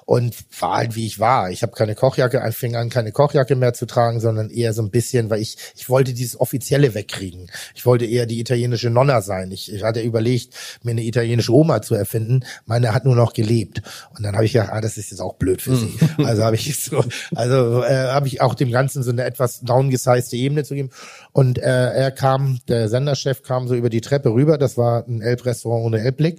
[0.06, 1.50] und war halt wie ich war.
[1.50, 4.82] Ich habe keine Kochjacke, ich fing an, keine Kochjacke mehr zu tragen, sondern eher so
[4.82, 7.50] ein bisschen, weil ich ich wollte dieses offizielle wegkriegen.
[7.75, 9.50] Ich wollte eher die italienische Nonna sein.
[9.50, 12.44] Ich, ich hatte überlegt, mir eine italienische Oma zu erfinden.
[12.66, 13.82] Meine hat nur noch gelebt
[14.16, 15.94] und dann habe ich gedacht, ah, das ist jetzt auch blöd für sie.
[16.25, 20.32] Also habe ich so, also äh, habe ich auch dem Ganzen so eine etwas downgesized
[20.32, 20.90] Ebene zu geben.
[21.36, 25.20] Und äh, er kam, der Senderchef kam so über die Treppe rüber, das war ein
[25.20, 26.38] Elb-Restaurant ohne Elbblick,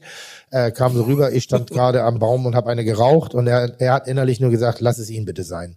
[0.52, 3.76] äh, kam so rüber, ich stand gerade am Baum und habe eine geraucht und er,
[3.80, 5.76] er hat innerlich nur gesagt, lass es ihn bitte sein.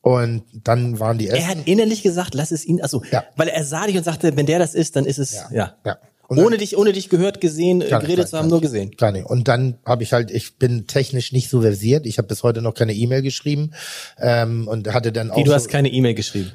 [0.00, 1.48] Und dann waren die Er Essen.
[1.48, 3.22] hat innerlich gesagt, lass es ihn, also, Ja.
[3.36, 5.76] weil er sah dich und sagte, wenn der das ist, dann ist es, ja.
[5.86, 5.98] ja.
[6.26, 8.90] Und dann- Ohne dich, ohne dich gehört, gesehen, nicht, geredet gar zu haben, nur gesehen.
[8.96, 9.26] Gar nicht.
[9.26, 12.06] Und dann habe ich halt, ich bin technisch nicht so versiert.
[12.06, 13.72] Ich habe bis heute noch keine E-Mail geschrieben
[14.18, 15.36] ähm, und hatte dann auch.
[15.36, 16.50] Wie, du so, hast keine E-Mail geschrieben.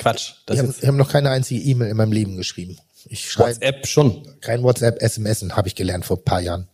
[0.00, 0.32] Quatsch.
[0.50, 2.78] Ich habe hab noch keine einzige E-Mail in meinem Leben geschrieben.
[3.06, 4.26] Ich schreibe WhatsApp schon.
[4.40, 6.68] kein WhatsApp, SMS habe ich gelernt vor ein paar Jahren.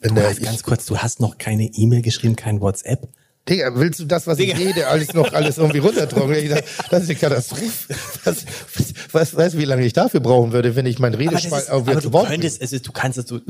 [0.00, 3.08] Bin Du hast ganz kurz, du hast noch keine E-Mail geschrieben, kein WhatsApp.
[3.48, 6.60] Digga, willst du das, was ich rede, alles noch alles irgendwie runterdrücken?
[6.90, 7.94] Das ist eine Katastrophe.
[8.24, 8.44] Was,
[9.12, 12.26] was, weißt du, wie lange ich dafür brauchen würde, wenn ich mein Redespalt du Wort
[12.26, 12.42] bringe?
[12.42, 13.40] könntest, es ist, du kannst es, du,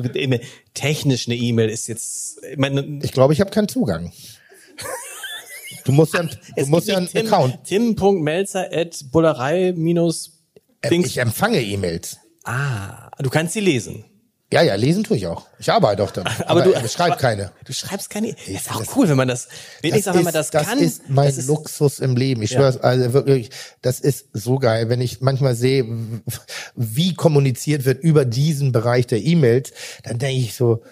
[0.75, 4.13] technisch eine E-Mail ist jetzt, ich meine, Ich glaube, ich habe keinen Zugang.
[5.89, 7.65] Du musst ja, du musst ja einen Tim, Account.
[7.65, 10.33] Tim.melzer at bullerei minus
[10.91, 11.07] Dings.
[11.07, 12.19] Ich empfange E-Mails.
[12.45, 14.05] Ah, du kannst sie lesen.
[14.53, 15.47] Ja, ja, lesen tue ich auch.
[15.59, 16.31] Ich arbeite auch damit.
[16.47, 17.53] Aber, du ich schreibe keine.
[17.65, 18.35] Du schreibst keine.
[18.35, 19.49] Das ist auch das- cool, wenn man das.
[19.81, 20.79] Wenigstens, wenn man das das kann.
[20.79, 22.43] ist mein das ist- Luxus im Leben.
[22.43, 22.59] Ich Ja.
[22.59, 23.49] schwör's, also wirklich,
[23.81, 25.87] das ist so geil, wenn ich manchmal sehe,
[26.77, 29.73] wie kommuniziert wird über diesen Bereich der E-Mails,
[30.05, 30.83] dann denke ich so,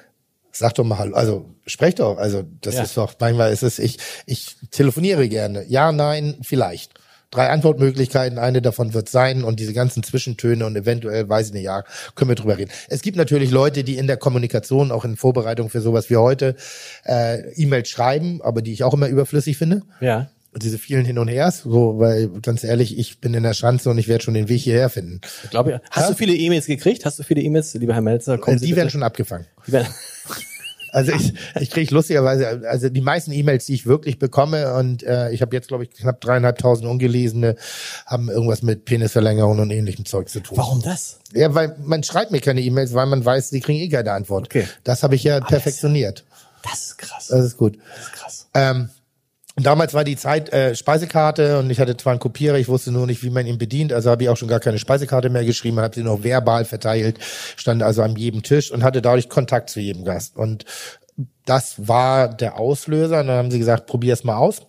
[0.59, 2.83] sag doch mal hallo, also sprech doch, also das Ja.
[2.83, 5.65] ist doch, manchmal ist es, ich, ich telefoniere gerne.
[5.69, 6.95] Ja, nein, vielleicht.
[7.33, 11.65] Drei Antwortmöglichkeiten, eine davon wird sein und diese ganzen Zwischentöne und eventuell, weiß ich nicht,
[11.65, 11.83] ja,
[12.15, 12.71] können wir drüber reden.
[12.89, 16.55] Es gibt natürlich Leute, die in der Kommunikation, auch in Vorbereitung für sowas wie heute,
[17.05, 19.83] äh, E-Mails schreiben, aber die ich auch immer überflüssig finde.
[20.01, 20.31] Ja.
[20.63, 23.99] Diese vielen Hin und Hers, so, weil ganz ehrlich, ich bin in der Schanze und
[23.99, 25.21] ich werde schon den Weg hierher finden.
[25.45, 25.81] Ich glaube, ja.
[25.91, 26.11] Hast Ja?
[26.11, 27.05] du viele E-Mails gekriegt?
[27.05, 28.39] Hast du viele E-Mails, lieber Herr Melzer?
[28.39, 29.47] Kommen Äh, die bitte- werden schon abgefangen.
[29.67, 29.87] Werden,
[30.93, 35.31] Also ich, ich kriege lustigerweise, also die meisten E-Mails, die ich wirklich bekomme, und äh,
[35.31, 37.57] ich habe jetzt, glaube ich, knapp dreieinhalbtausend ungelesene,
[38.07, 40.57] haben irgendwas mit Penisverlängerung und ähnlichem Zeug zu tun.
[40.57, 41.19] warum das?
[41.35, 44.47] Ja, weil man schreibt mir keine E-Mails, weil man weiß, die kriegen eh keine Antwort.
[44.47, 44.67] Okay.
[44.85, 46.25] Das habe ich ja perfektioniert.
[46.63, 47.27] Das ist krass.
[47.29, 47.77] Das ist gut.
[47.95, 48.47] Das ist krass.
[48.55, 48.89] Ähm,
[49.65, 53.07] damals war die Zeit äh, Speisekarte und ich hatte zwar einen Kopierer, ich wusste nur
[53.07, 55.81] nicht, wie man ihn bedient, also habe ich auch schon gar keine Speisekarte mehr geschrieben,
[55.81, 57.19] habe sie noch verbal verteilt,
[57.57, 60.37] stand also an jedem Tisch und hatte dadurch Kontakt zu jedem Gast.
[60.37, 60.65] Und
[61.47, 63.21] das war der Auslöser.
[63.21, 64.63] Und dann haben sie gesagt, probier es mal aus.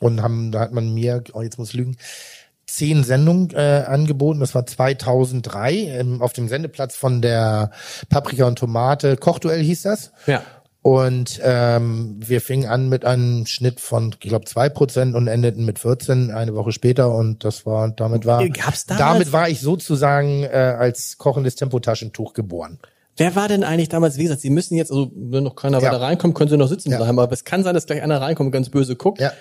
[0.00, 1.96] Und haben, da hat man mir, oh, jetzt muss ich lügen,
[2.66, 4.40] zehn Sendungen äh, angeboten.
[4.40, 7.70] Das war 2003 ähm, auf dem Sendeplatz von der
[8.08, 10.12] Paprika und Tomate Kochduell hieß das.
[10.26, 10.42] Ja.
[10.86, 15.64] Und ähm, wir fingen an mit einem Schnitt von, ich glaube, zwei Prozent und endeten
[15.64, 17.10] mit 14 eine Woche später.
[17.14, 22.34] Und das war, damit war, Gab's damals- damit war ich sozusagen äh, als kochendes Tempotaschentuch
[22.34, 22.80] geboren.
[23.16, 25.88] Wer war denn eigentlich damals, wie gesagt, Sie müssen jetzt, also wenn noch keiner Ja.
[25.88, 26.98] weiter reinkommt, können Sie noch sitzen Ja.
[26.98, 29.20] bleiben, aber es kann sein, dass gleich einer reinkommt und ganz böse guckt.
[29.22, 29.32] Ja.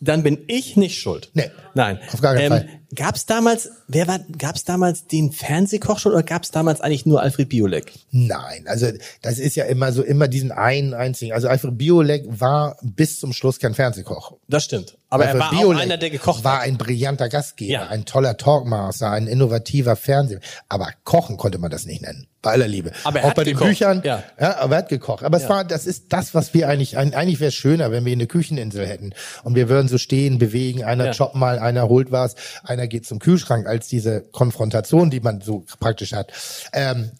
[0.00, 1.30] Dann bin ich nicht schuld.
[1.34, 1.50] Nee.
[1.74, 1.98] Nein.
[2.10, 2.68] Auf gar keinen Fall.
[2.96, 6.80] Gab es damals, wer war, gab es damals den Fernsehkoch schon oder gab es damals
[6.80, 7.92] eigentlich nur Alfred Biolek?
[8.10, 8.88] Nein, also
[9.22, 11.32] das ist ja immer so, immer diesen einen einzigen.
[11.32, 14.34] Also Alfred Biolek war bis zum Schluss kein Fernsehkoch.
[14.48, 14.96] Das stimmt.
[15.08, 16.62] Aber er Alfred war auch Biolek einer, der gekocht war hat.
[16.64, 17.86] ein brillanter Gastgeber, Ja.
[17.88, 20.40] ein toller Talkmaster, ein innovativer Fernseher.
[20.68, 22.26] Aber kochen konnte man das nicht nennen.
[22.42, 22.92] Bei aller Liebe.
[23.04, 23.62] Aber er auch hat bei gekocht.
[23.64, 24.02] den Büchern.
[24.02, 24.22] Ja.
[24.60, 25.24] aber er hat gekocht.
[25.24, 28.12] Aber es war, das ist das, was wir eigentlich, eigentlich wäre es schöner, wenn wir
[28.12, 29.12] eine Kücheninsel hätten.
[29.44, 31.10] Und wir würden so stehen, bewegen, einer Ja.
[31.12, 35.64] jobbt mal, einer holt was, einer geht zum Kühlschrank, als diese Konfrontation, die man so
[35.80, 36.32] praktisch hat.
[36.72, 37.10] Ähm,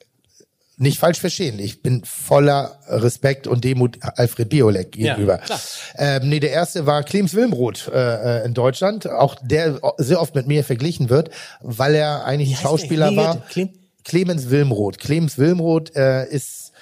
[0.76, 1.58] nicht falsch verstehen.
[1.58, 5.36] Ich bin voller Respekt und Demut Alfred Biolek gegenüber.
[5.38, 5.60] klar.
[5.96, 10.34] ähm, nee, der erste war Clemens Wilmroth äh, äh, in Deutschland, auch der sehr oft
[10.34, 11.28] mit mir verglichen wird,
[11.60, 12.62] weil er eigentlich ein der?
[12.62, 13.42] Schauspieler war.
[13.50, 14.98] Clem- Clemens Wilmroth.
[14.98, 16.72] Clemens Wilmroth äh, ist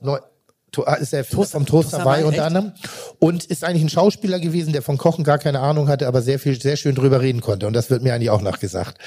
[0.00, 0.18] neu,
[0.82, 2.72] ist der Erfinder vom Toaster Toasterwei, bei unter anderem
[3.18, 6.38] und ist eigentlich ein Schauspieler gewesen, der von Kochen gar keine Ahnung hatte, aber sehr
[6.38, 7.66] viel, sehr schön drüber reden konnte.
[7.66, 8.98] Und das wird mir eigentlich auch nachgesagt,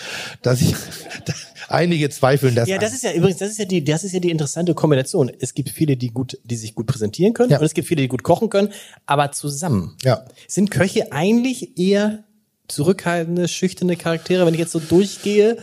[0.42, 0.76] dass ich
[1.70, 2.68] einige zweifeln das.
[2.70, 5.32] Ja, das ist ja übrigens, das ist ja die, das ist ja die interessante Kombination.
[5.40, 7.60] Es gibt viele, die gut, die sich gut präsentieren können, Ja.
[7.60, 8.70] und es gibt viele, die gut kochen können,
[9.06, 9.96] aber zusammen.
[10.04, 10.26] Ja.
[10.48, 12.24] Sind Köche eigentlich eher
[12.68, 15.58] zurückhaltende, schüchterne Charaktere, wenn ich jetzt so durchgehe?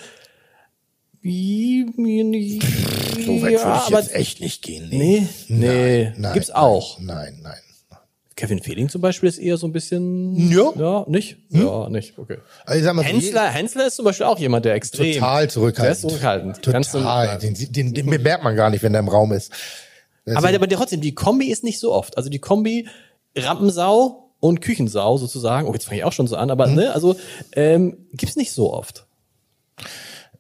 [1.25, 4.89] So weit würde ja, ich aber jetzt echt nicht gehen.
[4.91, 6.99] nee, nee, Nein, nein, gibt's auch.
[7.01, 7.55] Nein, nein.
[8.37, 10.51] Kevin Fehling zum Beispiel ist eher so ein bisschen.
[10.51, 10.73] Ja.
[10.77, 11.37] Ja, nicht?
[11.51, 12.19] Ja, nicht.
[12.19, 12.39] Okay.
[12.67, 15.15] Also ich sag mal Hensler, Hensler ist zum Beispiel auch jemand, der extrem.
[15.15, 15.85] total zurückhaltend.
[15.87, 16.63] Der ist zurückhaltend.
[16.63, 17.27] Ganz Total.
[17.41, 17.77] zurückhaltend.
[17.77, 19.53] Den, den, den merkt man gar nicht, wenn er im Raum ist.
[20.35, 22.17] Aber, aber trotzdem, die Kombi ist nicht so oft.
[22.19, 22.89] Also die Kombi
[23.37, 25.69] Rampensau und Küchensau sozusagen.
[25.69, 26.75] Oh, jetzt fange ich auch schon so an, aber Mhm.
[26.75, 27.17] ne, also
[27.53, 29.07] ähm, gibt's nicht so oft.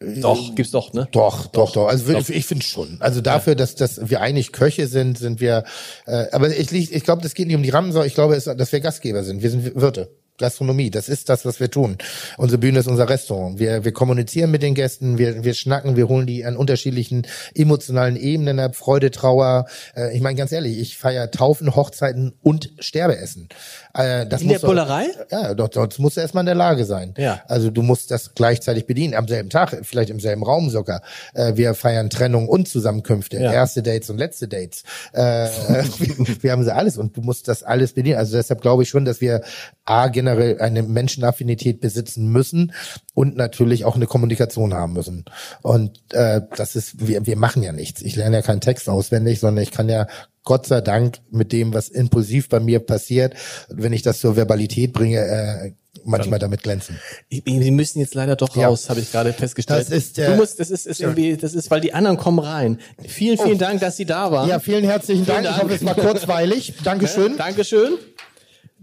[0.00, 1.08] Doch, gibt's doch, ne?
[1.12, 1.88] Doch, doch, doch.
[1.88, 2.96] Also ich, ich finde schon.
[3.00, 5.64] Also dafür, dass, dass wir eigentlich Köche sind, sind wir.
[6.06, 8.02] Äh, aber ich, ich glaube, das geht nicht um die Rammensau.
[8.02, 9.42] Ich glaube, dass wir Gastgeber sind.
[9.42, 10.10] Wir sind Wirte.
[10.36, 11.96] Gastronomie, das ist das, was wir tun.
[12.38, 13.60] Unsere Bühne ist unser Restaurant.
[13.60, 18.16] Wir, wir kommunizieren mit den Gästen, wir, wir schnacken, wir holen die an unterschiedlichen emotionalen
[18.16, 19.66] Ebenen ab, Freude, Trauer.
[19.94, 23.48] Äh, ich meine ganz ehrlich, ich feiere Taufen, Hochzeiten und Sterbeessen.
[23.96, 25.06] Äh, das In der muss doch- Bullerei?
[25.30, 27.14] Ja, doch, dort musst du erstmal in der Lage sein.
[27.16, 27.40] Ja.
[27.46, 31.02] Also du musst das gleichzeitig bedienen, am selben Tag, vielleicht im selben Raum sogar.
[31.34, 33.52] Äh, wir feiern Trennung und Zusammenkünfte, Ja.
[33.52, 34.82] erste Dates und letzte Dates.
[35.12, 35.48] Äh,
[35.98, 38.18] wir, wir haben sie alles und du musst das alles bedienen.
[38.18, 39.42] Also deshalb glaube ich schon, dass wir
[39.84, 42.72] A, generell eine Menschenaffinität besitzen müssen
[43.14, 45.24] und natürlich auch eine Kommunikation haben müssen.
[45.62, 48.02] Und äh, das ist, wir, wir machen ja nichts.
[48.02, 50.06] Ich lerne ja keinen Text auswendig, sondern ich kann ja
[50.44, 53.34] Gott sei Dank mit dem, was impulsiv bei mir passiert,
[53.68, 55.72] wenn ich das zur Verbalität bringe, äh,
[56.04, 56.98] manchmal damit glänzen.
[57.30, 58.66] Wir müssen jetzt leider doch Ja.
[58.68, 59.80] raus, habe ich gerade festgestellt.
[59.80, 62.38] Das ist, äh, du musst, das ist, ist irgendwie, das ist, weil die anderen kommen
[62.40, 62.78] rein.
[63.06, 64.48] Vielen, vielen Dank, dass Sie da waren.
[64.48, 65.44] Ja, vielen herzlichen Dank.
[65.44, 65.56] Dank.
[65.56, 66.74] Ich hoffe, es war kurzweilig.
[66.84, 67.36] Dankeschön.
[67.36, 67.92] Dankeschön.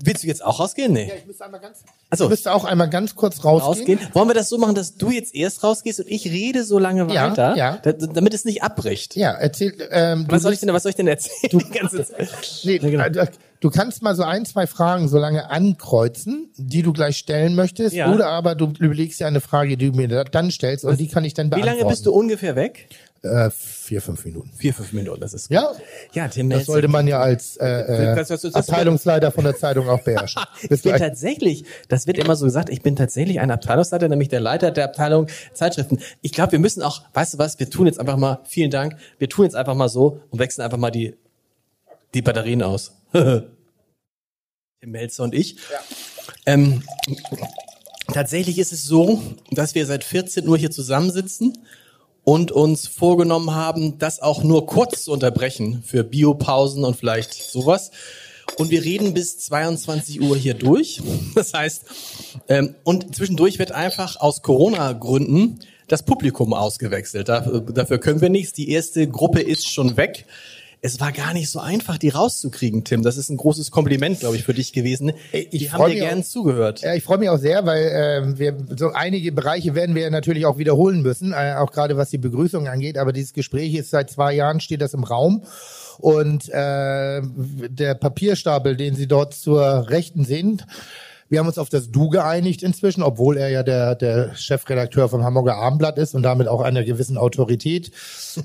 [0.04, 0.94] Willst du jetzt auch rausgehen?
[0.94, 1.12] Nee.
[1.18, 2.24] Ich müsste, einmal ganz, Achso.
[2.26, 3.98] ich müsste auch einmal ganz kurz rausgehen.
[3.98, 4.14] rausgehen.
[4.14, 7.12] Wollen wir das so machen, dass du jetzt erst rausgehst und ich rede so lange
[7.14, 7.78] Ja, weiter, ja.
[7.84, 9.16] da- damit es nicht abbricht?
[9.16, 9.74] Ja, erzähl.
[9.92, 12.30] Ähm, du, Was soll ich denn, was soll ich denn erzählen die ganze Zeit?
[12.64, 13.04] nee, genau.
[13.04, 13.28] äh,
[13.60, 17.96] du kannst mal so ein, zwei Fragen so lange ankreuzen, die du gleich stellen möchtest.
[17.96, 18.14] Ja.
[18.14, 21.08] Oder aber du überlegst ja eine Frage, die du mir da- dann stellst und die
[21.08, 21.80] kann ich dann Wie beantworten.
[21.80, 22.88] lange bist du ungefähr weg?
[23.24, 24.50] Äh, vier, fünf Minuten.
[24.58, 25.56] Vier, fünf Minuten, das ist gut.
[25.56, 25.72] Ja,
[26.14, 29.56] Ja, Tim das sollte man ja als äh, äh, Das- das- das- Abteilungsleiter von der
[29.56, 30.42] Zeitung auch beherrschen.
[30.70, 34.40] Ich bin tatsächlich, das wird immer so gesagt, ich bin tatsächlich ein Abteilungsleiter, nämlich der
[34.40, 36.00] Leiter der Abteilung Zeitschriften.
[36.22, 38.96] Ich glaube, wir müssen auch, weißt du was, wir tun jetzt einfach mal, vielen Dank,
[39.20, 41.16] wir tun jetzt einfach mal so und wechseln einfach mal die,
[42.16, 42.94] die Batterien aus.
[43.14, 43.46] Tim
[44.84, 45.58] Melzer und ich.
[46.48, 46.82] Ähm,
[48.12, 51.56] tatsächlich ist es so, dass wir seit 14 Uhr hier zusammensitzen
[52.24, 57.92] und uns vorgenommen haben, das auch nur kurz zu unterbrechen für Biopausen und vielleicht sowas.
[58.58, 61.02] Und wir reden bis 22 Uhr hier durch.
[61.36, 61.86] Das heißt,
[62.50, 67.30] ähm, und zwischendurch wird einfach aus Corona-Gründen das Publikum ausgewechselt.
[67.30, 68.54] Dafür, dafür können wir nichts.
[68.54, 70.26] Die erste Gruppe ist schon weg.
[70.84, 73.04] Es war gar nicht so einfach, die rauszukriegen, Tim.
[73.04, 75.12] Das ist ein großes Kompliment, glaube ich, für dich gewesen.
[75.32, 76.82] Ich die haben dir gern auch- zugehört.
[76.82, 80.48] Ja, ich freue mich auch sehr, weil ähm, wir so einige Bereiche werden wir natürlich
[80.48, 82.98] auch wiederholen müssen, äh, auch gerade was die Begrüßung angeht.
[82.98, 85.44] Aber dieses Gespräch ist seit zwei Jahren steht das im Raum
[86.00, 90.64] und äh, der Papierstapel, den Sie dort zur Rechten sehen.
[91.32, 95.24] Wir haben uns auf das Du geeinigt inzwischen, obwohl er ja der, der Chefredakteur vom
[95.24, 97.90] Hamburger Abendblatt ist und damit auch einer gewissen Autorität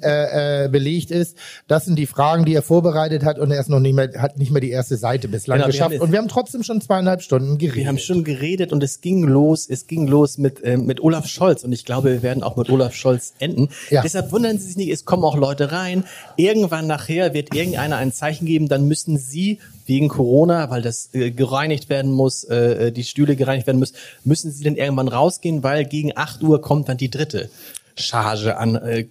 [0.03, 1.37] äh, äh, belegt ist.
[1.66, 4.38] Das sind die Fragen, die er vorbereitet hat und er ist noch nicht mehr, hat
[4.38, 5.94] nicht mehr die erste Seite bislang Genau, wir geschafft.
[5.94, 7.77] haben- Und wir haben trotzdem schon zweieinhalb Stunden geredet.
[7.77, 11.27] Wir haben schon geredet und es ging los, es ging los mit, äh, mit Olaf
[11.27, 13.68] Scholz und ich glaube, wir werden auch mit Olaf Scholz enden.
[13.90, 14.03] Ja.
[14.03, 16.05] Deshalb wundern Sie sich nicht, es kommen auch Leute rein.
[16.37, 21.31] Irgendwann nachher wird irgendeiner ein Zeichen geben, dann müssen Sie wegen Corona, weil das äh,
[21.31, 25.85] gereinigt werden muss, äh, die Stühle gereinigt werden müssen, müssen Sie dann irgendwann rausgehen, weil
[25.85, 27.51] gegen 8 Uhr kommt dann die dritte.
[27.99, 29.07] Charge an äh,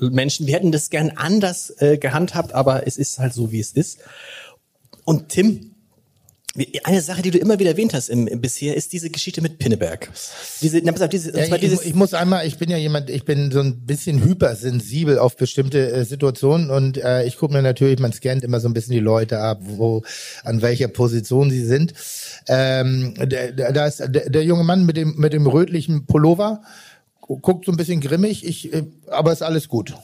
[0.00, 0.46] Menschen.
[0.46, 3.98] Wir hätten das gern anders äh, gehandhabt, aber es ist halt so, wie es ist.
[5.04, 5.69] Und Tim,
[6.82, 9.58] eine Sache, die du immer wieder erwähnt hast im, im bisher, ist diese Geschichte mit
[9.58, 10.10] Pinneberg.
[10.60, 13.24] Diese, na, pass auf, diese, Ja, ich, ich muss einmal, ich bin ja jemand, ich
[13.24, 18.00] bin so ein bisschen hypersensibel auf bestimmte äh, Situationen und äh, ich gucke mir natürlich,
[18.00, 20.02] man scannt immer so ein bisschen die Leute ab, wo,
[20.42, 21.94] an welcher Position sie sind.
[22.48, 26.62] Ähm, der, der, da ist der, der junge Mann mit dem mit dem rötlichen Pullover
[27.20, 29.94] gu- guckt so ein bisschen grimmig, ich, äh, aber ist alles gut.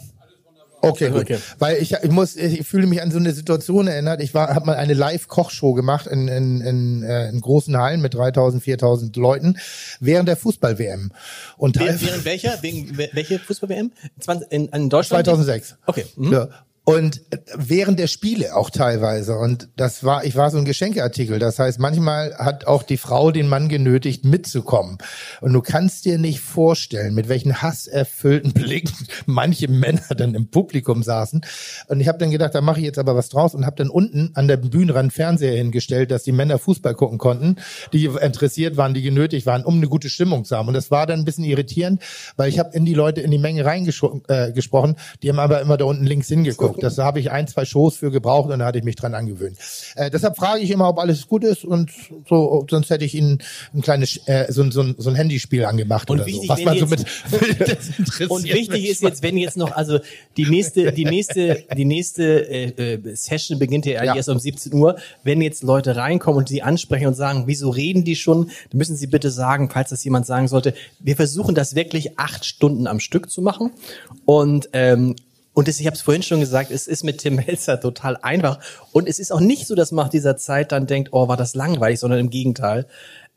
[0.80, 1.22] Okay, gut.
[1.22, 1.38] Okay.
[1.58, 4.20] Weil ich, ich muss, ich fühle mich an so eine Situation erinnert.
[4.20, 8.14] Ich war, habe mal eine Live-Kochshow gemacht in, in, in, äh, in großen Hallen mit
[8.14, 9.58] 3000, 4000 Leuten
[10.00, 11.12] während der Fußball-WM.
[11.56, 12.62] Und während, während welcher?
[12.62, 13.92] Wegen welche Fußball-WM?
[14.50, 15.24] In, in Deutschland?
[15.26, 15.76] 2006.
[15.86, 16.06] Okay.
[16.16, 16.32] Mhm.
[16.32, 16.48] Ja.
[16.88, 17.20] Und
[17.56, 19.36] während der Spiele auch teilweise.
[19.36, 21.40] Und das war, ich war so ein Geschenkeartikel.
[21.40, 24.98] Das heißt, manchmal hat auch die Frau den Mann genötigt, mitzukommen.
[25.40, 28.94] Und du kannst dir nicht vorstellen, mit welchen hasserfüllten Blicken
[29.26, 31.40] manche Männer dann im Publikum saßen.
[31.88, 33.90] Und ich habe dann gedacht, da mache ich jetzt aber was draus und habe dann
[33.90, 37.56] unten an der Bühnenrand Fernseher hingestellt, dass die Männer Fußball gucken konnten,
[37.92, 40.68] die interessiert waren, die genötigt waren, um eine gute Stimmung zu haben.
[40.68, 42.00] Und das war dann ein bisschen irritierend,
[42.36, 44.52] weil ich habe in die Leute in die Menge reingesprochen, äh,
[45.20, 46.75] die haben aber immer da unten links hingeguckt.
[46.82, 49.58] Das habe ich ein, zwei Shows für gebraucht und da hatte ich mich dran angewöhnt.
[49.94, 51.90] Äh, deshalb frage ich immer, ob alles gut ist und
[52.28, 53.42] so, sonst hätte ich Ihnen
[53.74, 56.52] ein kleines äh, so, so, so ein Handyspiel angemacht und oder wichtig, so.
[56.52, 57.04] Was man so mit
[58.28, 59.98] Und wichtig ist jetzt, wenn jetzt noch, also
[60.36, 64.72] die nächste, die nächste, die nächste äh, äh Session beginnt ja, ja erst um 17
[64.74, 64.96] Uhr.
[65.22, 68.96] Wenn jetzt Leute reinkommen und sie ansprechen und sagen, wieso reden die schon, dann müssen
[68.96, 73.00] sie bitte sagen, falls das jemand sagen sollte, wir versuchen das wirklich acht Stunden am
[73.00, 73.70] Stück zu machen.
[74.24, 75.16] Und ähm,
[75.56, 78.58] und es, ich habe es vorhin schon gesagt, es ist mit Tim Melzer total einfach.
[78.92, 81.38] Und es ist auch nicht so, dass man nach dieser Zeit dann denkt, oh, war
[81.38, 82.86] das langweilig, sondern im Gegenteil.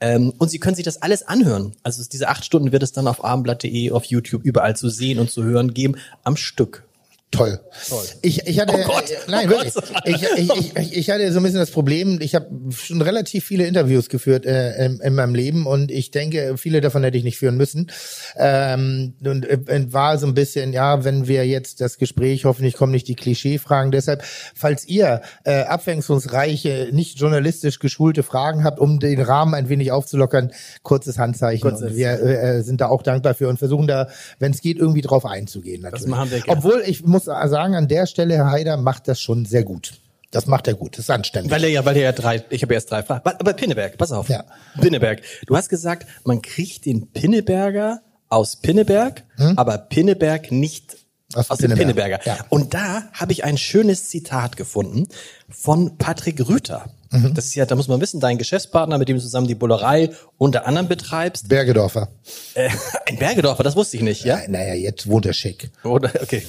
[0.02, 1.78] Ähm, und Sie können sich das alles anhören.
[1.82, 5.32] Also diese acht Stunden wird es dann auf abendblatt.de, auf YouTube überall zu sehen und
[5.32, 6.89] zu hören geben, am Stück.
[7.32, 7.60] Toll.
[7.88, 8.06] Toll.
[8.24, 9.74] Ich, ich hatte, oh Gott, äh, nein, oh wirklich.
[10.06, 13.68] Ich, ich, ich, ich hatte so ein bisschen das Problem, ich habe schon relativ viele
[13.68, 17.38] Interviews geführt äh, in, in meinem Leben und ich denke, viele davon hätte ich nicht
[17.38, 17.92] führen müssen.
[18.36, 22.92] Ähm, und äh, war so ein bisschen, ja, wenn wir jetzt das Gespräch, hoffentlich kommen
[22.92, 23.92] nicht die Klischee-Fragen.
[23.92, 24.24] Deshalb,
[24.56, 30.52] falls ihr äh, abwechslungsreiche, nicht journalistisch geschulte Fragen habt, um den Rahmen ein wenig aufzulockern,
[30.82, 31.62] kurzes Handzeichen.
[31.62, 31.96] Kurzes.
[31.96, 34.08] wir äh, sind da auch dankbar für und versuchen da,
[34.40, 35.84] wenn es geht, irgendwie drauf einzugehen.
[35.84, 36.06] Natürlich.
[36.06, 36.58] Das machen wir gerne.
[36.58, 39.94] Obwohl ich muss sagen, an der Stelle, Herr Haider macht das schon sehr gut.
[40.32, 41.52] Das macht er gut, das ist anständig.
[41.52, 43.22] Weil er ja, weil er ja drei, ich habe erst drei Fragen.
[43.26, 44.30] Aber Pinneberg, pass auf.
[44.30, 44.44] Ja.
[44.80, 45.22] Pinneberg.
[45.48, 49.58] Du hast gesagt, man kriegt den Pinneberger aus Pinneberg, hm?
[49.58, 50.98] aber Pinneberg nicht
[51.34, 52.20] aus, aus dem Pinneberger.
[52.26, 52.38] Ja.
[52.50, 55.08] Und da habe ich ein schönes Zitat gefunden
[55.50, 56.86] von Patrick Rüther.
[57.12, 57.34] Mhm.
[57.34, 60.12] Das ist ja, da muss man wissen, dein Geschäftspartner, mit dem du zusammen die Bullerei
[60.38, 61.50] unter anderem betreibst.
[61.50, 62.10] Bergedorfer.
[62.54, 62.70] Äh,
[63.08, 64.40] ein Bergedorfer, das wusste ich nicht, ja?
[64.48, 65.72] Naja, jetzt wohnt er schick.
[65.84, 66.44] Oder, okay.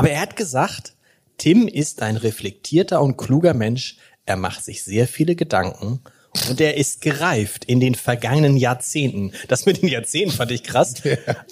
[0.00, 0.94] Aber er hat gesagt,
[1.38, 3.96] Tim ist ein reflektierter und kluger Mensch.
[4.26, 6.00] Er macht sich sehr viele Gedanken
[6.48, 9.32] und er ist gereift in den vergangenen Jahrzehnten.
[9.48, 10.94] Das mit den Jahrzehnten fand ich krass.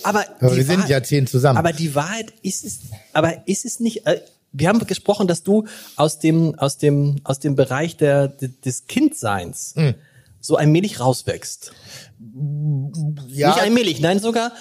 [0.02, 1.58] Aber, aber wir sind Jahrzehnte zusammen.
[1.58, 2.80] Aber die Wahrheit ist es,
[3.12, 4.20] aber ist es nicht, äh,
[4.52, 9.74] wir haben gesprochen, dass du aus dem, aus dem, aus dem Bereich der, des Kindseins
[9.76, 9.94] mhm.
[10.40, 11.72] so allmählich rauswächst.
[13.28, 13.48] Ja.
[13.48, 14.52] Nicht allmählich, nein, sogar.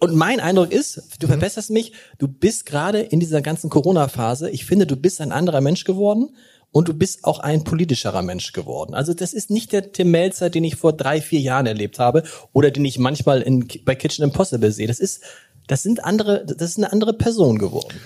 [0.00, 1.32] Und mein Eindruck ist, du mhm.
[1.32, 5.60] verbesserst mich, du bist gerade in dieser ganzen Corona-Phase, ich finde, du bist ein anderer
[5.60, 6.30] Mensch geworden
[6.72, 8.94] und du bist auch ein politischerer Mensch geworden.
[8.94, 12.22] Also das ist nicht der Tim Melzer, den ich vor drei, vier Jahren erlebt habe
[12.52, 14.86] oder den ich manchmal in, bei Kitchen Impossible sehe.
[14.86, 15.22] Das ist,
[15.66, 17.98] das sind andere, das ist eine andere Person geworden.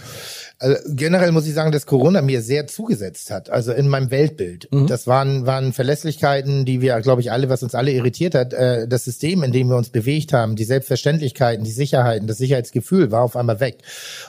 [0.62, 4.68] Also generell muss ich sagen, dass Corona mir sehr zugesetzt hat, also in meinem Weltbild.
[4.70, 4.88] Mhm.
[4.88, 8.86] Das waren, waren Verlässlichkeiten, die wir, glaube ich, alle, was uns alle irritiert hat, äh,
[8.86, 13.22] das System, in dem wir uns bewegt haben, die Selbstverständlichkeiten, die Sicherheiten, das Sicherheitsgefühl war
[13.22, 13.78] auf einmal weg.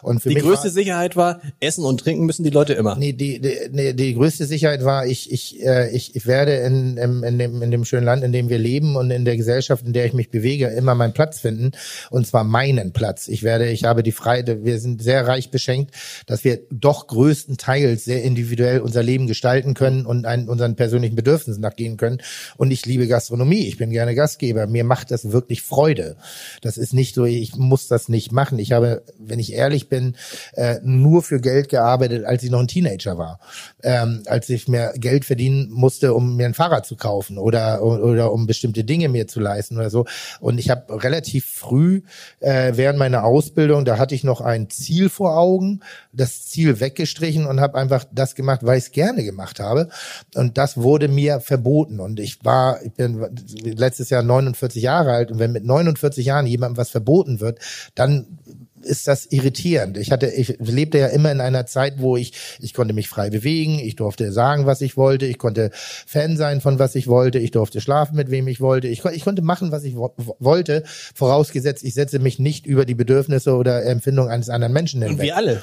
[0.03, 2.95] Und für die mich größte war, Sicherheit war, essen und trinken müssen die Leute immer.
[2.95, 6.95] Nee, die, die, nee, die größte Sicherheit war, ich, ich, äh, ich, ich werde in,
[6.95, 9.85] in, in, dem, in dem schönen Land, in dem wir leben und in der Gesellschaft,
[9.85, 11.71] in der ich mich bewege, immer meinen Platz finden.
[12.09, 13.27] Und zwar meinen Platz.
[13.27, 15.91] Ich werde, ich habe die Freiheit, wir sind sehr reich beschenkt
[16.25, 21.61] dass wir doch größtenteils sehr individuell unser Leben gestalten können und einen, unseren persönlichen Bedürfnissen
[21.61, 22.21] nachgehen können.
[22.57, 23.67] Und ich liebe Gastronomie.
[23.67, 24.67] Ich bin gerne Gastgeber.
[24.67, 26.15] Mir macht das wirklich Freude.
[26.61, 28.59] Das ist nicht so, ich muss das nicht machen.
[28.59, 30.15] Ich habe, wenn ich ehrlich bin,
[30.53, 33.39] äh, nur für Geld gearbeitet, als ich noch ein Teenager war.
[33.83, 38.31] Ähm, als ich mehr Geld verdienen musste, um mir ein Fahrrad zu kaufen oder, oder
[38.31, 40.05] um bestimmte Dinge mir zu leisten oder so.
[40.39, 42.01] Und ich habe relativ früh
[42.39, 45.81] äh, während meiner Ausbildung, da hatte ich noch ein Ziel vor Augen
[46.13, 49.89] das Ziel weggestrichen und habe einfach das gemacht, weil ich es gerne gemacht habe.
[50.35, 51.99] Und das wurde mir verboten.
[51.99, 53.25] Und ich war, ich bin
[53.63, 57.59] letztes Jahr 49 Jahre alt und wenn mit 49 Jahren jemandem was verboten wird,
[57.95, 58.39] dann
[58.85, 59.97] ist das irritierend.
[59.97, 63.29] Ich hatte, ich lebte ja immer in einer Zeit, wo ich, ich konnte mich frei
[63.29, 67.39] bewegen, ich durfte sagen, was ich wollte, ich konnte Fan sein von was ich wollte,
[67.39, 70.83] ich durfte schlafen mit wem ich wollte, ich, ich konnte machen, was ich wo wollte,
[71.15, 75.19] vorausgesetzt, ich setze mich nicht über die Bedürfnisse oder Empfindungen eines anderen Menschen hinweg.
[75.19, 75.61] Und wir alle.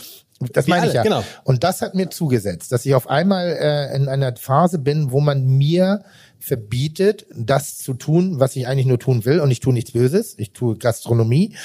[0.53, 1.03] Das meine ich ja.
[1.03, 1.25] Genau.
[1.43, 5.21] Und das hat mir zugesetzt, dass ich auf einmal äh, in einer Phase bin, wo
[5.21, 6.05] man mir
[6.39, 9.41] verbietet, das zu tun, was ich eigentlich nur tun will.
[9.41, 10.35] Und ich tue nichts Böses.
[10.39, 11.57] Ich tue Gastronomie.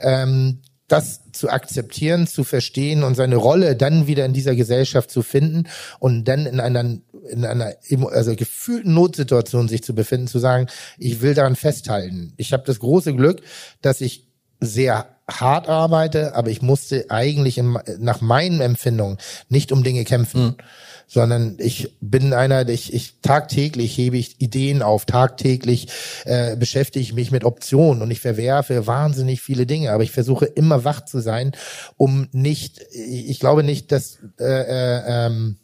[0.00, 5.22] Ähm, das zu akzeptieren, zu verstehen und seine Rolle dann wieder in dieser Gesellschaft zu
[5.22, 5.68] finden
[6.00, 6.98] und dann in einer
[7.28, 7.74] in einer
[8.10, 10.66] also gefühlten Notsituation sich zu befinden, zu sagen,
[10.98, 12.32] ich will daran festhalten.
[12.38, 13.42] Ich habe das große Glück,
[13.82, 14.26] dass ich
[14.58, 20.42] sehr hart arbeite, aber ich musste eigentlich in, nach meinen Empfindungen nicht um Dinge kämpfen.
[20.42, 20.56] Mhm
[21.12, 25.88] sondern ich bin einer, ich, ich tagtäglich hebe ich Ideen auf, tagtäglich
[26.24, 30.44] äh, beschäftige ich mich mit Optionen und ich verwerfe wahnsinnig viele Dinge, aber ich versuche
[30.44, 31.50] immer wach zu sein,
[31.96, 35.56] um nicht, ich glaube nicht, dass äh, äh, ähm,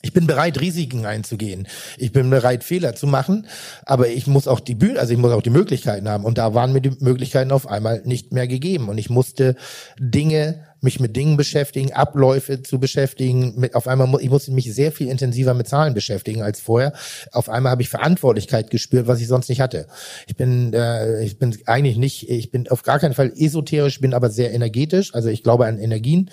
[0.00, 1.66] ich bin bereit, Risiken einzugehen.
[1.96, 3.46] Ich bin bereit, Fehler zu machen,
[3.86, 6.26] aber ich muss auch die Bühne, also ich muss auch die Möglichkeiten haben.
[6.26, 8.90] Und da waren mir die Möglichkeiten auf einmal nicht mehr gegeben.
[8.90, 9.56] Und ich musste
[9.98, 13.54] Dinge mich mit Dingen beschäftigen, Abläufe zu beschäftigen.
[13.56, 16.92] Mit, auf einmal, ich musste mich sehr viel intensiver mit Zahlen beschäftigen als vorher.
[17.32, 19.86] Auf einmal habe ich Verantwortlichkeit gespürt, was ich sonst nicht hatte.
[20.26, 24.14] Ich bin, äh, ich bin eigentlich nicht, ich bin auf gar keinen Fall esoterisch, bin
[24.14, 25.14] aber sehr energetisch.
[25.14, 26.30] Also ich glaube an Energien.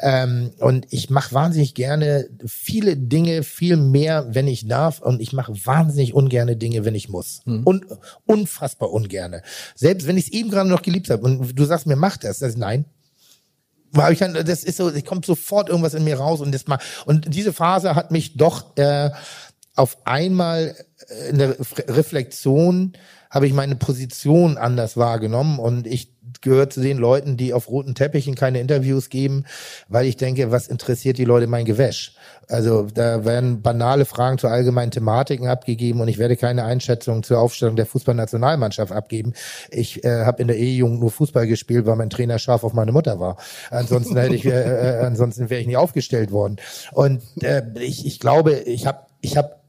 [0.00, 5.00] Ähm, und ich mache wahnsinnig gerne viele Dinge, viel mehr, wenn ich darf.
[5.00, 7.42] Und ich mache wahnsinnig ungerne Dinge, wenn ich muss.
[7.44, 7.62] Mhm.
[7.64, 7.84] Und
[8.26, 9.42] unfassbar ungerne.
[9.74, 12.38] Selbst wenn ich es eben gerade noch geliebt habe und du sagst mir, mach das,
[12.38, 12.86] das nein,
[13.96, 16.66] habe ich dann, das ist so, es kommt sofort irgendwas in mir raus und das
[16.66, 19.10] mal und diese Phase hat mich doch äh,
[19.74, 20.76] auf einmal
[21.30, 21.56] in der
[21.88, 22.92] Reflexion
[23.30, 27.94] habe ich meine Position anders wahrgenommen und ich gehört zu den Leuten, die auf roten
[27.94, 29.44] Teppichen keine Interviews geben,
[29.88, 32.14] weil ich denke, was interessiert die Leute mein Gewäsch?
[32.50, 37.38] Also da werden banale Fragen zu allgemeinen Thematiken abgegeben und ich werde keine Einschätzung zur
[37.38, 39.34] Aufstellung der Fußballnationalmannschaft abgeben.
[39.70, 42.92] Ich äh, habe in der E-Jugend nur Fußball gespielt, weil mein Trainer scharf auf meine
[42.92, 43.36] Mutter war.
[43.70, 46.56] Ansonsten hätte ich, äh, äh, ansonsten wäre ich nie aufgestellt worden.
[46.92, 49.60] Und äh, ich, ich glaube, ich habe ich habe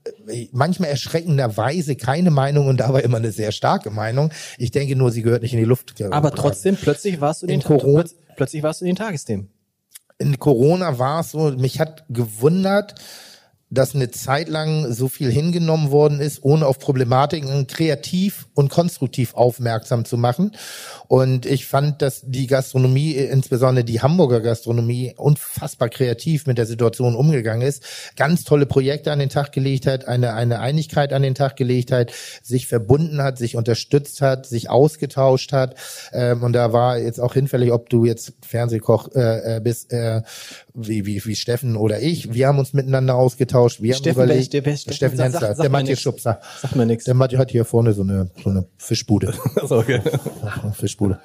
[0.51, 4.31] manchmal erschreckenderweise keine Meinung und dabei immer eine sehr starke Meinung.
[4.57, 6.01] Ich denke nur, sie gehört nicht in die Luft.
[6.09, 9.49] Aber trotzdem, plötzlich warst du in, in Corona, plötzlich warst du in den Tagesthemen.
[10.21, 12.93] In Corona war es so, mich hat gewundert,
[13.71, 19.33] dass eine Zeit lang so viel hingenommen worden ist, ohne auf Problematiken kreativ und konstruktiv
[19.33, 20.51] aufmerksam zu machen.
[21.07, 27.15] Und ich fand, dass die Gastronomie, insbesondere die Hamburger Gastronomie, unfassbar kreativ mit der Situation
[27.15, 27.83] umgegangen ist,
[28.17, 31.93] ganz tolle Projekte an den Tag gelegt hat, eine, eine Einigkeit an den Tag gelegt
[31.93, 32.11] hat,
[32.43, 35.75] sich verbunden hat, sich unterstützt hat, sich ausgetauscht hat.
[36.11, 40.23] Ähm, und da war jetzt auch hinfällig, ob du jetzt Fernsehkoch äh, äh bist, äh,
[40.73, 42.33] wie, wie, wie Steffen oder ich.
[42.33, 43.81] Wir haben uns miteinander ausgetauscht.
[43.81, 46.39] Wir Steffen, haben überlegt, der, der, Steffen, Steffen Hensler, der Matthias Schubser.
[46.61, 47.05] Sag mir nichts.
[47.05, 49.33] Der Matthias hat hier vorne so eine, so eine Fischbude.
[49.67, 50.01] so, okay.
[50.73, 51.19] Fischbude.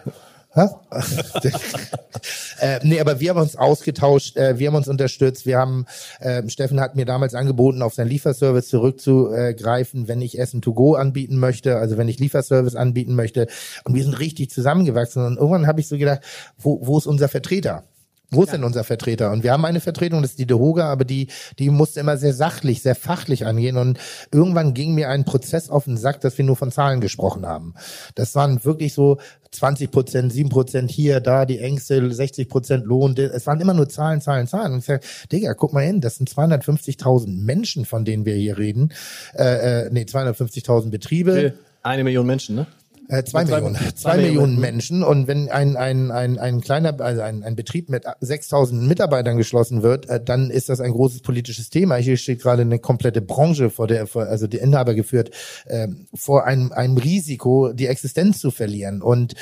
[2.61, 5.44] äh, nee, aber wir haben uns ausgetauscht, äh, wir haben uns unterstützt.
[5.44, 5.85] Wir haben,
[6.20, 10.94] äh, Steffen hat mir damals angeboten, auf seinen Lieferservice zurückzugreifen, wenn ich Essen to go
[10.94, 13.48] anbieten möchte, also wenn ich Lieferservice anbieten möchte.
[13.85, 15.26] Und wir sind richtig zusammengewachsen.
[15.26, 16.20] Und irgendwann habe ich so gedacht,
[16.56, 17.85] wo, wo ist unser Vertreter?
[18.30, 18.56] Wo ist ja.
[18.56, 19.30] denn unser Vertreter?
[19.30, 21.28] Und wir haben eine Vertretung, das ist die Dehoga, aber die,
[21.60, 23.76] die musste immer sehr sachlich, sehr fachlich angehen.
[23.76, 23.98] Und
[24.32, 27.74] irgendwann ging mir ein Prozess auf den Sack, dass wir nur von Zahlen gesprochen haben.
[28.16, 29.18] Das waren wirklich so
[29.52, 33.16] 20 Prozent, 7 Prozent hier, da, die Ängste, 60 Prozent Lohn.
[33.16, 34.72] Es waren immer nur Zahlen, Zahlen, Zahlen.
[34.72, 38.58] Und ich sag, Digga, guck mal hin, das sind 250.000 Menschen, von denen wir hier
[38.58, 38.92] reden.
[39.34, 41.54] Äh, äh, nee, 250.000 Betriebe.
[41.82, 42.66] Eine Million Menschen, ne?
[43.08, 43.74] Äh, zwei, zwei, Millionen.
[43.76, 45.02] Zwei, zwei Millionen, Millionen Menschen.
[45.02, 49.82] Und wenn ein, ein, ein, ein kleiner, also ein, ein Betrieb mit 6000 Mitarbeitern geschlossen
[49.82, 51.96] wird, äh, dann ist das ein großes politisches Thema.
[51.96, 55.30] Hier steht gerade eine komplette Branche vor der, vor, also die Inhaber geführt,
[55.66, 59.02] äh, vor einem, einem Risiko, die Existenz zu verlieren.
[59.02, 59.34] Und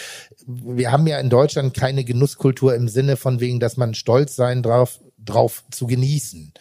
[0.46, 4.62] wir haben ja in Deutschland keine Genusskultur im Sinne von wegen, dass man stolz sein
[4.62, 6.52] drauf, drauf zu genießen.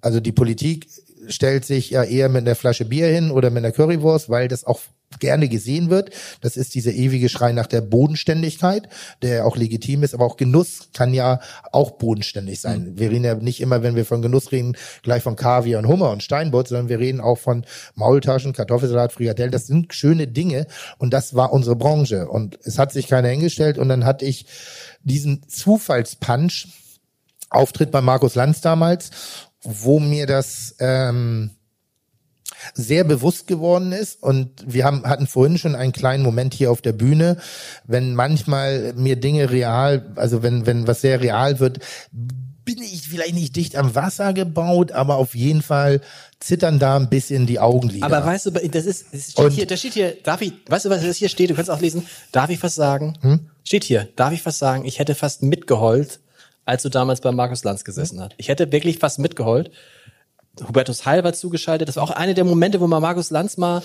[0.00, 0.86] Also die Politik
[1.28, 4.64] stellt sich ja eher mit einer Flasche Bier hin oder mit einer Currywurst, weil das
[4.64, 4.80] auch
[5.18, 6.10] gerne gesehen wird.
[6.40, 8.88] Das ist dieser ewige Schrei nach der Bodenständigkeit,
[9.22, 11.40] der auch legitim ist, aber auch Genuss kann ja
[11.72, 12.90] auch bodenständig sein.
[12.90, 12.98] Mhm.
[12.98, 16.10] Wir reden ja nicht immer, wenn wir von Genuss reden, gleich von Kaviar und Hummer
[16.10, 19.52] und Steinbutt, sondern wir reden auch von Maultaschen, Kartoffelsalat, Frikadellen.
[19.52, 20.66] Das sind schöne Dinge
[20.98, 22.28] und das war unsere Branche.
[22.28, 24.46] Und es hat sich keiner hingestellt und dann hatte ich
[25.02, 26.68] diesen Zufallspunch,
[27.50, 29.10] Auftritt bei Markus Lanz damals,
[29.62, 31.50] wo mir das ähm,
[32.72, 34.22] sehr bewusst geworden ist.
[34.22, 37.36] Und wir haben, hatten vorhin schon einen kleinen Moment hier auf der Bühne,
[37.86, 41.80] wenn manchmal mir Dinge real, also wenn, wenn was sehr real wird,
[42.64, 46.00] bin ich vielleicht nicht dicht am Wasser gebaut, aber auf jeden Fall
[46.40, 48.06] zittern da ein bisschen die Augenlider.
[48.06, 50.90] Aber weißt du, das ist, das steht hier, da steht hier, darf ich, weißt du,
[50.90, 51.50] was das hier steht?
[51.50, 53.18] Du kannst auch lesen, darf ich was sagen?
[53.20, 53.50] Hm?
[53.64, 54.84] Steht hier, darf ich was sagen?
[54.84, 56.20] Ich hätte fast mitgeheult,
[56.64, 58.24] als du damals bei Markus Lanz gesessen hm?
[58.24, 58.34] hast.
[58.36, 59.70] Ich hätte wirklich fast mitgeheult.
[60.66, 61.88] Hubertus Heil war zugeschaltet.
[61.88, 63.82] Das war auch einer der Momente, wo man Markus Lanz mal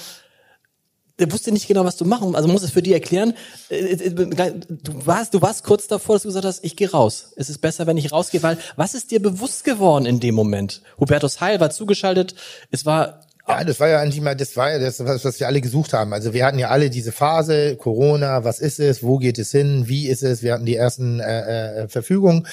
[1.20, 2.36] der wusste nicht genau, was du machen.
[2.36, 3.34] Also muss es für die erklären.
[3.70, 7.34] Du warst, du warst kurz davor, dass du gesagt hast, ich gehe raus.
[7.36, 10.82] Es ist besser, wenn ich rausgehe, weil was ist dir bewusst geworden in dem Moment?
[11.00, 12.36] Hubertus Heil war zugeschaltet.
[12.72, 15.48] Es war ja, das war ja eigentlich mal, das war ja das, was, was wir
[15.48, 16.14] alle gesucht haben.
[16.14, 19.88] Also wir hatten ja alle diese Phase, Corona, was ist es, wo geht es hin,
[19.88, 20.44] wie ist es?
[20.44, 22.48] Wir hatten die ersten äh, äh, Verfügungen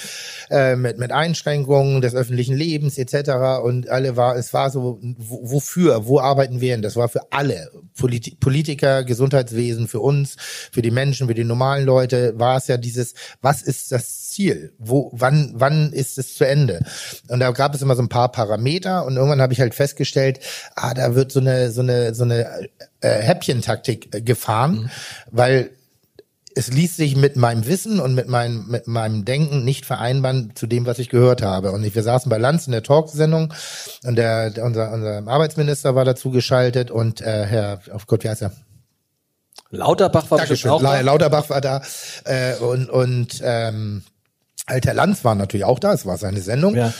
[0.50, 3.62] äh, mit, mit Einschränkungen des öffentlichen Lebens etc.
[3.62, 6.82] Und alle war, es war so, wofür, wo arbeiten wir denn?
[6.82, 10.36] Das war für alle, Polit Politiker, Gesundheitswesen, für uns,
[10.72, 14.72] für die Menschen, für die normalen Leute, war es ja dieses, was ist das Ziel?
[14.78, 16.84] Wo, wann, wann ist es zu Ende?
[17.28, 20.40] Und da gab es immer so ein paar Parameter und irgendwann habe ich halt festgestellt,
[20.74, 22.68] ah, da wird so eine, so eine, so eine
[23.00, 24.90] äh, Häppchentaktik äh, gefahren, mhm.
[25.30, 25.70] weil
[26.54, 30.66] es ließ sich mit meinem Wissen und mit meinem, mit meinem Denken nicht vereinbaren zu
[30.66, 31.72] dem, was ich gehört habe.
[31.72, 33.52] Und ich, wir saßen bei Lanz in der Talksendung
[34.04, 38.24] und der, der unser, unser Arbeitsminister war dazu geschaltet und äh, Herr, auf oh Gott,
[38.24, 38.52] wie heißt er?
[39.70, 40.70] Lauterbach war Dankeschön.
[40.70, 41.00] auch da.
[41.00, 41.82] Lauterbach war da
[42.24, 44.02] äh, und, und ähm,
[44.66, 46.74] Alter Lanz war natürlich auch da, es war seine Sendung.
[46.74, 46.92] Ja.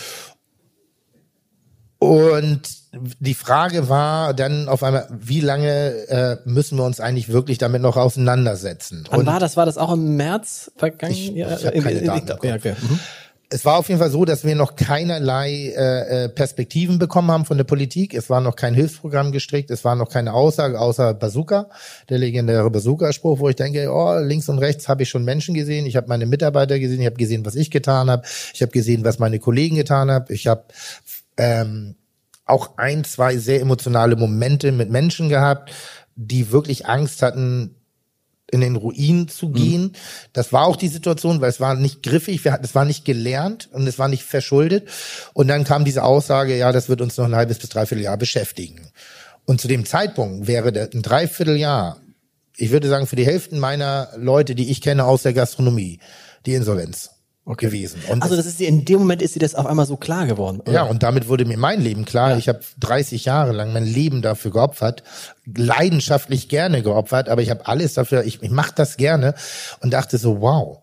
[1.98, 2.62] Und
[2.92, 7.82] die Frage war dann auf einmal, wie lange äh, müssen wir uns eigentlich wirklich damit
[7.82, 9.06] noch auseinandersetzen?
[9.10, 9.56] Wann und war das?
[9.56, 11.12] War das auch im März vergangen?
[11.12, 12.46] Ich, ich habe keine Daten.
[12.46, 12.74] Ja, okay.
[12.80, 13.00] Mhm
[13.48, 17.44] es war auf jeden Fall so, dass wir noch keinerlei äh, äh, Perspektiven bekommen haben
[17.44, 18.12] von der Politik.
[18.12, 21.68] Es war noch kein Hilfsprogramm gestrickt, es war noch keine Aussage außer Bazooka,
[22.08, 25.86] der legendäre Bazooka-Spruch, wo ich denke, oh, links und rechts habe ich schon Menschen gesehen,
[25.86, 29.04] ich habe meine Mitarbeiter gesehen, ich habe gesehen, was ich getan habe, ich habe gesehen,
[29.04, 30.64] was meine Kollegen getan haben, ich habe
[31.36, 31.94] ähm,
[32.46, 35.72] auch ein, zwei sehr emotionale Momente mit Menschen gehabt,
[36.16, 37.76] die wirklich Angst hatten,
[38.50, 39.82] in den Ruin zu gehen.
[39.82, 39.92] Mhm.
[40.32, 43.04] Das war auch die Situation, weil es war nicht griffig, wir hatten, es war nicht
[43.04, 44.88] gelernt und es war nicht verschuldet.
[45.34, 48.16] Und dann kam diese Aussage, ja, das wird uns noch ein halbes bis dreiviertel Jahr
[48.16, 48.90] beschäftigen.
[49.44, 52.00] Und zu dem Zeitpunkt wäre ein Dreivierteljahr,
[52.56, 56.00] ich würde sagen, für die Hälfte meiner Leute, die ich kenne aus der Gastronomie,
[56.46, 57.15] die Insolvenz
[57.46, 57.66] okay.
[57.66, 58.02] gewesen.
[58.08, 60.60] Und also das ist in dem Moment ist dir das auf einmal so klar geworden.
[60.60, 60.72] Oder?
[60.72, 62.32] Ja, und damit wurde mir mein Leben klar.
[62.32, 62.36] Ja.
[62.36, 65.02] Ich habe 30 Jahre lang mein Leben dafür geopfert,
[65.46, 69.34] leidenschaftlich gerne geopfert, aber ich habe alles dafür, ich, ich mache das gerne
[69.80, 70.80] und dachte so, wow,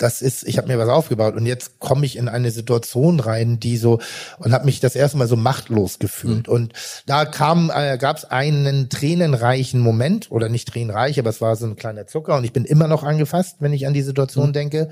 [0.00, 3.60] das ist, ich habe mir was aufgebaut und jetzt komme ich in eine Situation rein,
[3.60, 4.00] die so
[4.38, 6.48] und habe mich das erste Mal so machtlos gefühlt.
[6.48, 6.54] Mhm.
[6.54, 6.72] Und
[7.06, 11.66] da kam, äh, gab es einen tränenreichen Moment oder nicht tränenreich, aber es war so
[11.66, 14.54] ein kleiner Zucker und ich bin immer noch angefasst, wenn ich an die Situation mhm.
[14.54, 14.90] denke.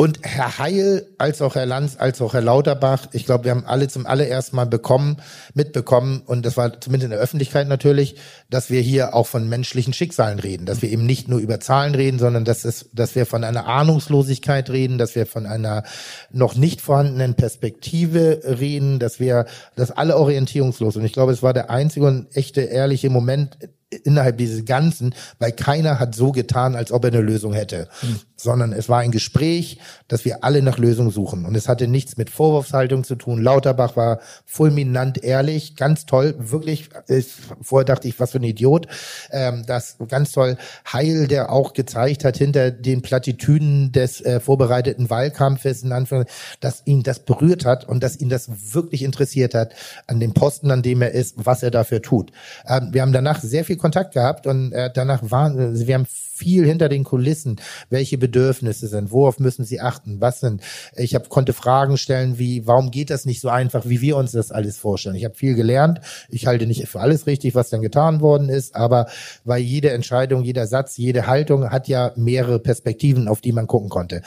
[0.00, 3.64] Und Herr Heil, als auch Herr Lanz, als auch Herr Lauterbach, ich glaube, wir haben
[3.66, 5.16] alle zum allerersten Mal bekommen,
[5.54, 8.14] mitbekommen, und das war zumindest in der Öffentlichkeit natürlich,
[8.48, 11.96] dass wir hier auch von menschlichen Schicksalen reden, dass wir eben nicht nur über Zahlen
[11.96, 15.82] reden, sondern dass, es, dass wir von einer Ahnungslosigkeit reden, dass wir von einer
[16.30, 20.94] noch nicht vorhandenen Perspektive reden, dass wir, dass alle orientierungslos.
[20.94, 23.58] Und ich glaube, es war der einzige und echte, ehrliche Moment
[24.04, 28.20] innerhalb dieses Ganzen, weil keiner hat so getan, als ob er eine Lösung hätte, mhm.
[28.40, 32.16] Sondern es war ein Gespräch, dass wir alle nach Lösungen suchen und es hatte nichts
[32.16, 33.42] mit Vorwurfshaltung zu tun.
[33.42, 36.88] Lauterbach war fulminant ehrlich, ganz toll, wirklich.
[37.08, 37.26] Ich,
[37.60, 38.86] vorher dachte ich, was für ein Idiot.
[39.32, 40.56] Ähm, das ganz toll.
[40.90, 46.82] Heil, der auch gezeigt hat hinter den Plattitüden des äh, vorbereiteten Wahlkampfes in Anführungszeichen, dass
[46.84, 49.72] ihn das berührt hat und dass ihn das wirklich interessiert hat
[50.06, 52.30] an dem Posten, an dem er ist, was er dafür tut.
[52.66, 56.06] Ähm, wir haben danach sehr viel Kontakt gehabt und äh, danach waren, wir haben
[56.38, 57.60] viel hinter den Kulissen,
[57.90, 60.62] welche Bedürfnisse sind, worauf müssen sie achten, was sind.
[60.96, 64.32] Ich hab, konnte Fragen stellen wie, warum geht das nicht so einfach, wie wir uns
[64.32, 65.16] das alles vorstellen.
[65.16, 66.00] Ich habe viel gelernt.
[66.28, 69.08] Ich halte nicht für alles richtig, was dann getan worden ist, aber
[69.44, 73.88] weil jede Entscheidung, jeder Satz, jede Haltung hat ja mehrere Perspektiven, auf die man gucken
[73.88, 74.22] konnte.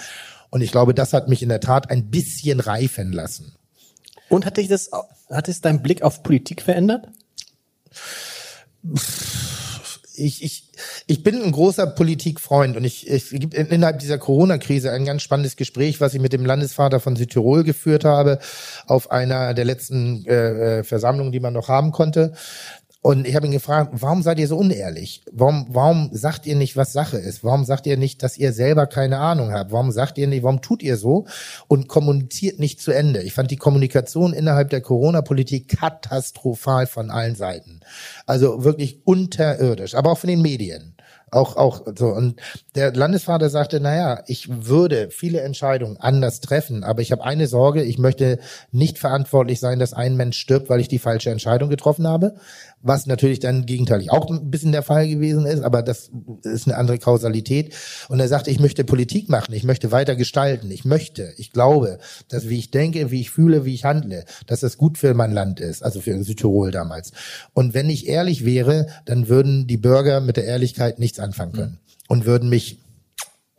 [0.50, 3.56] Und ich glaube, das hat mich in der Tat ein bisschen reifen lassen.
[4.30, 4.92] Und hat dich das,
[5.30, 7.08] hat es dein Blick auf Politik verändert?
[10.16, 10.64] Ich, ich,
[11.08, 15.56] ich bin ein großer Politikfreund und ich, ich gibt innerhalb dieser Corona-Krise ein ganz spannendes
[15.56, 18.40] Gespräch, was ich mit dem Landesvater von Südtirol geführt habe,
[18.88, 22.34] auf einer der letzten äh, äh Versammlungen, die man noch haben konnte.
[23.04, 25.24] Und ich habe ihn gefragt, warum seid ihr so unehrlich?
[25.32, 27.44] Warum, warum sagt ihr nicht, was Sache ist?
[27.44, 29.72] Warum sagt ihr nicht, dass ihr selber keine Ahnung habt?
[29.72, 31.26] Warum sagt ihr nicht, warum tut ihr so
[31.68, 33.24] und kommuniziert nicht zu Ende?
[33.24, 37.80] Ich fand die Kommunikation innerhalb der Corona-Politik katastrophal von allen Seiten.
[38.28, 40.96] Also wirklich unterirdisch, aber auch von den Medien.
[41.34, 42.08] Auch, auch so.
[42.08, 42.42] Und
[42.76, 47.84] der Landesvater sagte, naja, ich würde viele Entscheidungen anders treffen, aber ich habe eine Sorge,
[47.84, 48.38] ich möchte
[48.74, 52.36] nicht verantwortlich sein, dass ein Mensch stirbt, weil ich die falsche Entscheidung getroffen habe
[52.84, 56.12] was natürlich dann gegenteilig auch ein bisschen der Fall gewesen ist, aber das
[56.44, 57.74] ist eine andere Kausalität.
[58.10, 62.00] Und er sagte, ich möchte Politik machen, ich möchte weiter gestalten, ich möchte, ich glaube,
[62.30, 65.32] dass wie ich denke, wie ich fühle, wie ich handle, dass das gut für mein
[65.32, 67.12] Land ist, also für Südtirol damals.
[67.54, 71.80] Und wenn ich ehrlich wäre, dann würden die Bürger mit der Ehrlichkeit nichts anfangen können
[72.08, 72.80] und würden mich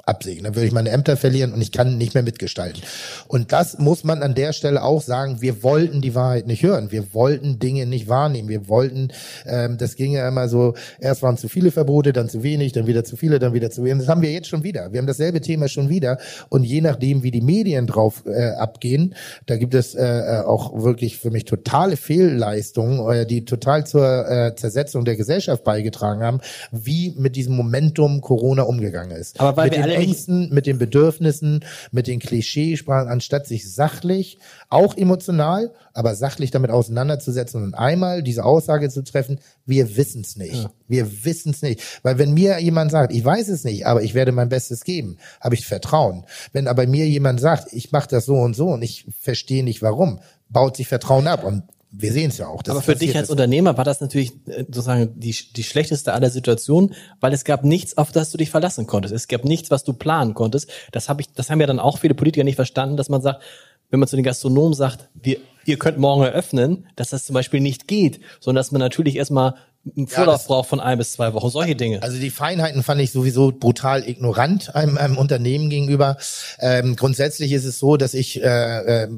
[0.05, 0.45] absägen.
[0.45, 2.83] Dann würde ich meine Ämter verlieren und ich kann nicht mehr mitgestalten.
[3.29, 5.41] Und das muss man an der Stelle auch sagen.
[5.41, 6.91] Wir wollten die Wahrheit nicht hören.
[6.91, 8.49] Wir wollten Dinge nicht wahrnehmen.
[8.49, 9.09] Wir wollten,
[9.47, 12.87] ähm, das ging ja immer so, erst waren zu viele Verbote, dann zu wenig, dann
[12.87, 14.01] wieder zu viele, dann wieder zu wenig.
[14.01, 14.93] Das haben wir jetzt schon wieder.
[14.93, 16.19] Wir haben dasselbe Thema schon wieder.
[16.49, 19.15] Und je nachdem, wie die Medien drauf äh, abgehen,
[19.47, 24.29] da gibt es äh, äh auch wirklich für mich totale Fehlleistungen, äh, die total zur
[24.29, 26.41] äh, Zersetzung der Gesellschaft beigetragen haben,
[26.73, 29.41] wie mit diesem Momentum Corona umgegangen ist.
[29.41, 34.39] Aber weil mit wir alle Ängsten, mit den Bedürfnissen, mit den Klischeesprachen, anstatt sich sachlich,
[34.69, 40.37] auch emotional, aber sachlich damit auseinanderzusetzen und einmal diese Aussage zu treffen, wir wissen es
[40.37, 40.55] nicht.
[40.55, 40.71] Ja.
[40.89, 41.81] Wir wissen es nicht.
[42.03, 45.19] Weil wenn mir jemand sagt, ich weiß es nicht, aber ich werde mein Bestes geben,
[45.41, 46.25] habe ich Vertrauen.
[46.53, 49.83] Wenn aber mir jemand sagt, ich mache das so und so und ich verstehe nicht
[49.83, 51.45] warum, baut sich Vertrauen ab.
[51.45, 52.63] Und wir sehen es ja auch.
[52.69, 56.95] Aber für dich als Unternehmer war das natürlich äh, sozusagen die, die schlechteste aller Situationen,
[57.21, 59.15] weil es gab nichts, auf das du dich verlassen konntest.
[59.15, 60.71] Es gab nichts, was du planen konntest.
[60.91, 63.43] Das habe ich, das haben ja dann auch viele Politiker nicht verstanden, dass man sagt,
[63.91, 65.37] wenn man zu den Gastronomen sagt, wir,
[65.67, 69.55] ihr könnt morgen eröffnen, dass das zum Beispiel nicht geht, sondern dass man natürlich erstmal
[69.95, 72.03] einen Vorlauf ja, braucht von ein bis zwei Wochen, solche Dinge.
[72.03, 76.17] Also die Feinheiten fand ich sowieso brutal ignorant einem, einem Unternehmen gegenüber.
[76.59, 79.09] Ähm, grundsätzlich ist es so, dass ich äh, äh,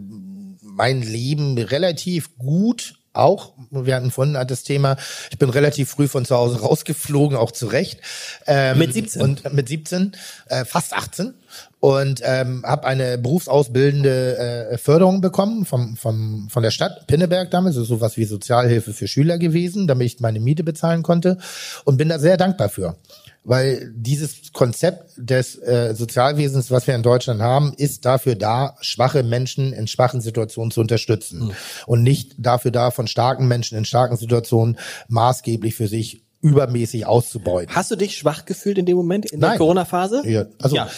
[0.74, 4.96] mein Leben relativ gut auch, wir hatten vorhin das Thema,
[5.30, 8.00] ich bin relativ früh von zu Hause rausgeflogen, auch zurecht.
[8.46, 9.22] Ähm, mit 17?
[9.22, 10.12] Und mit 17,
[10.48, 11.34] äh, fast 18
[11.78, 14.36] und ähm, habe eine berufsausbildende
[14.72, 18.92] äh, Förderung bekommen vom, vom, von der Stadt Pinneberg damals, das ist sowas wie Sozialhilfe
[18.92, 21.38] für Schüler gewesen, damit ich meine Miete bezahlen konnte.
[21.84, 22.96] Und bin da sehr dankbar für
[23.44, 29.22] weil dieses Konzept des äh, Sozialwesens, was wir in Deutschland haben, ist dafür da, schwache
[29.22, 31.52] Menschen in schwachen Situationen zu unterstützen mhm.
[31.86, 34.78] und nicht dafür da, von starken Menschen in starken Situationen
[35.08, 37.74] maßgeblich für sich übermäßig auszubeuten.
[37.74, 40.22] Hast du dich schwach gefühlt in dem Moment in der Corona-Phase?
[40.26, 40.88] Ja, also ja.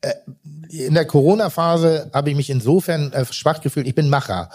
[0.00, 0.14] Äh,
[0.68, 3.86] in der Corona-Phase habe ich mich insofern äh, schwach gefühlt.
[3.86, 4.50] Ich bin Macher.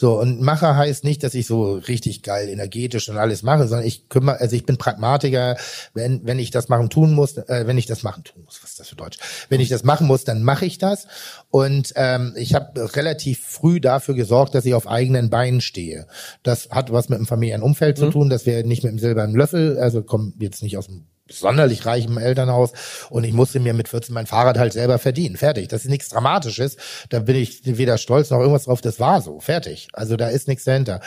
[0.00, 3.84] So, und Macher heißt nicht, dass ich so richtig geil energetisch und alles mache, sondern
[3.84, 5.56] ich kümmere, also ich bin Pragmatiker,
[5.92, 8.70] wenn, wenn ich das machen tun muss, äh, wenn ich das machen tun muss, was
[8.70, 9.18] ist das für Deutsch?
[9.48, 11.08] Wenn ich das machen muss, dann mache ich das.
[11.50, 16.06] Und ähm, ich habe relativ früh dafür gesorgt, dass ich auf eigenen Beinen stehe.
[16.44, 18.02] Das hat was mit dem Familienumfeld mhm.
[18.04, 21.08] zu tun, dass wir nicht mit dem silbernen Löffel, also kommen jetzt nicht aus dem
[21.30, 22.72] sonderlich reichem Elternhaus
[23.10, 25.36] und ich musste mir mit 14 mein Fahrrad halt selber verdienen.
[25.36, 25.68] Fertig.
[25.68, 26.76] Das ist nichts Dramatisches.
[27.10, 28.80] Da bin ich weder stolz noch irgendwas drauf.
[28.80, 29.40] Das war so.
[29.40, 29.88] Fertig.
[29.92, 31.00] Also da ist nichts dahinter.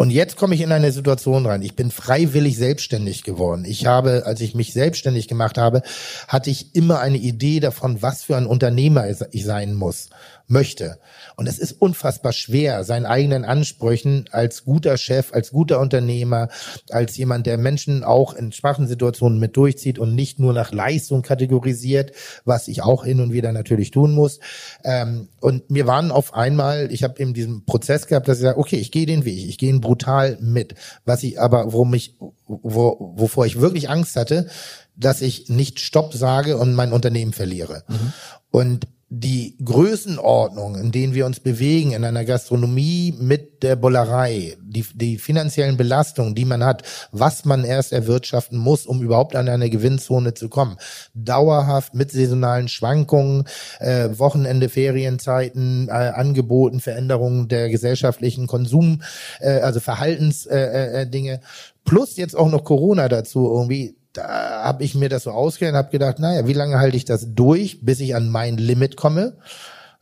[0.00, 1.60] Und jetzt komme ich in eine Situation rein.
[1.60, 3.66] Ich bin freiwillig selbstständig geworden.
[3.66, 5.82] Ich habe, als ich mich selbstständig gemacht habe,
[6.26, 10.08] hatte ich immer eine Idee davon, was für ein Unternehmer ich sein muss
[10.50, 10.98] möchte.
[11.36, 16.48] Und es ist unfassbar schwer, seinen eigenen Ansprüchen als guter Chef, als guter Unternehmer,
[16.90, 21.22] als jemand, der Menschen auch in schwachen Situationen mit durchzieht und nicht nur nach Leistung
[21.22, 22.12] kategorisiert,
[22.44, 24.40] was ich auch hin und wieder natürlich tun muss.
[24.84, 28.58] Ähm, und mir waren auf einmal, ich habe eben diesen Prozess gehabt, dass ich sage,
[28.58, 30.74] okay, ich gehe den Weg, ich gehe ihn brutal mit.
[31.04, 32.14] Was ich aber, worum ich,
[32.46, 34.46] wo, wovor ich wirklich Angst hatte,
[34.94, 37.82] dass ich nicht Stopp sage und mein Unternehmen verliere.
[37.88, 38.12] Mhm.
[38.52, 44.86] Und die Größenordnung, in denen wir uns bewegen in einer Gastronomie mit der Bollerei, die,
[44.94, 49.68] die finanziellen Belastungen, die man hat, was man erst erwirtschaften muss, um überhaupt an eine
[49.68, 50.76] Gewinnzone zu kommen,
[51.12, 53.48] dauerhaft mit saisonalen Schwankungen,
[53.80, 59.02] äh, Wochenende, Ferienzeiten, äh, Angeboten, Veränderungen der gesellschaftlichen Konsum,
[59.40, 61.40] äh, also Verhaltensdinge, äh, äh, Dinge,
[61.84, 65.78] plus jetzt auch noch Corona dazu irgendwie, da habe ich mir das so ausgehört und
[65.78, 69.36] habe gedacht, naja, wie lange halte ich das durch, bis ich an mein Limit komme?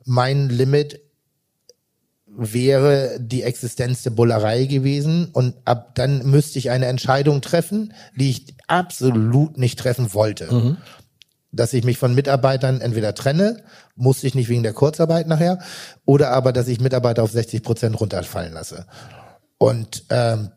[0.05, 1.01] Mein Limit
[2.27, 8.31] wäre die Existenz der Bullerei gewesen und ab dann müsste ich eine Entscheidung treffen, die
[8.31, 10.53] ich absolut nicht treffen wollte.
[10.53, 10.77] Mhm.
[11.51, 13.63] Dass ich mich von Mitarbeitern entweder trenne,
[13.97, 15.59] musste ich nicht wegen der Kurzarbeit nachher,
[16.05, 18.87] oder aber, dass ich Mitarbeiter auf 60 Prozent runterfallen lasse.
[19.57, 20.51] Und ähm,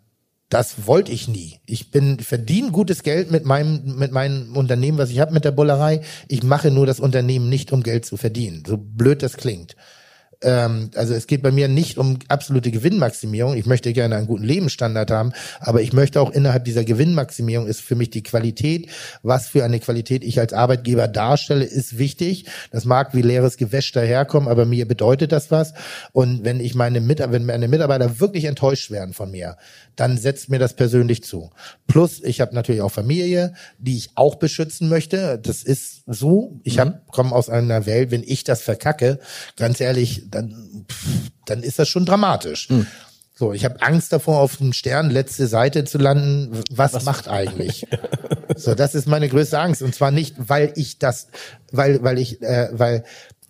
[0.52, 1.62] das wollte ich nie.
[1.66, 5.52] Ich bin verdiene gutes Geld mit meinem mit meinem Unternehmen, was ich habe mit der
[5.52, 6.02] Bullerei.
[6.28, 8.64] Ich mache nur das Unternehmen nicht, um Geld zu verdienen.
[8.68, 9.78] So blöd das klingt.
[10.42, 13.56] Ähm, also es geht bei mir nicht um absolute Gewinnmaximierung.
[13.56, 17.82] Ich möchte gerne einen guten Lebensstandard haben, aber ich möchte auch innerhalb dieser Gewinnmaximierung ist
[17.82, 18.89] für mich die Qualität,
[19.24, 22.46] was für eine Qualität ich als Arbeitgeber darstelle, ist wichtig.
[22.72, 25.74] Das mag wie leeres Gewäsch daherkommen, aber mir bedeutet das was.
[26.12, 29.58] Und wenn ich meine Mitarbeiter, wenn meine Mitarbeiter wirklich enttäuscht werden von mir,
[29.96, 31.52] dann setzt mir das persönlich zu.
[31.88, 35.39] Plus, ich habe natürlich auch Familie, die ich auch beschützen möchte.
[35.39, 36.60] Das ist so.
[36.64, 39.20] Ich hab, komme aus einer Welt, wenn ich das verkacke,
[39.58, 42.69] ganz ehrlich, dann, pff, dann ist das schon dramatisch.
[43.36, 46.61] So, ich habe Angst davor, auf dem Stern letzte Seite zu landen.
[46.69, 47.88] Was, Was macht eigentlich?
[48.55, 49.82] so, das ist meine größte Angst.
[49.82, 51.27] Und zwar nicht, weil ich das,
[51.71, 53.03] weil, weil ich, äh, weil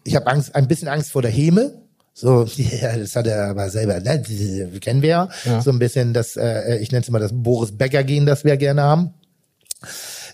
[0.04, 1.82] ich habe Angst, ein bisschen Angst vor der Heme.
[2.14, 4.22] So, ja, das hat er aber selber, ne?
[4.82, 5.30] Kennen wir ja.
[5.62, 8.84] So ein bisschen das, äh, ich nenne es mal das Boris Becker-Gehen, das wir gerne
[8.84, 9.14] haben.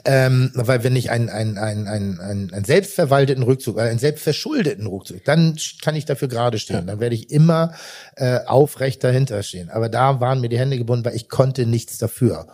[0.10, 4.88] Ähm, weil wenn ich einen, einen, einen, einen, einen, einen selbstverwalteten Rückzug, äh, einen selbstverschuldeten
[4.88, 6.88] Rückzug, dann kann ich dafür gerade stehen.
[6.88, 7.74] Dann werde ich immer
[8.16, 9.70] äh, aufrecht dahinter stehen.
[9.70, 12.48] Aber da waren mir die Hände gebunden, weil ich konnte nichts dafür.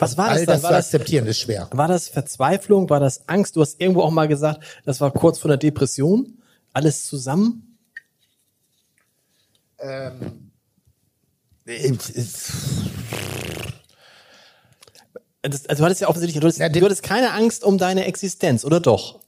[0.00, 1.68] Was war das All das War zu das, akzeptieren ist schwer.
[1.70, 2.90] war das Verzweiflung?
[2.90, 3.54] War das Angst?
[3.54, 6.38] Du hast irgendwo auch mal gesagt, das war kurz vor der Depression.
[6.72, 7.78] Alles zusammen?
[15.42, 18.04] Das, also du hattest ja offensichtlich, du hattest, Ja, du hattest keine Angst um deine
[18.04, 19.19] Existenz, oder doch?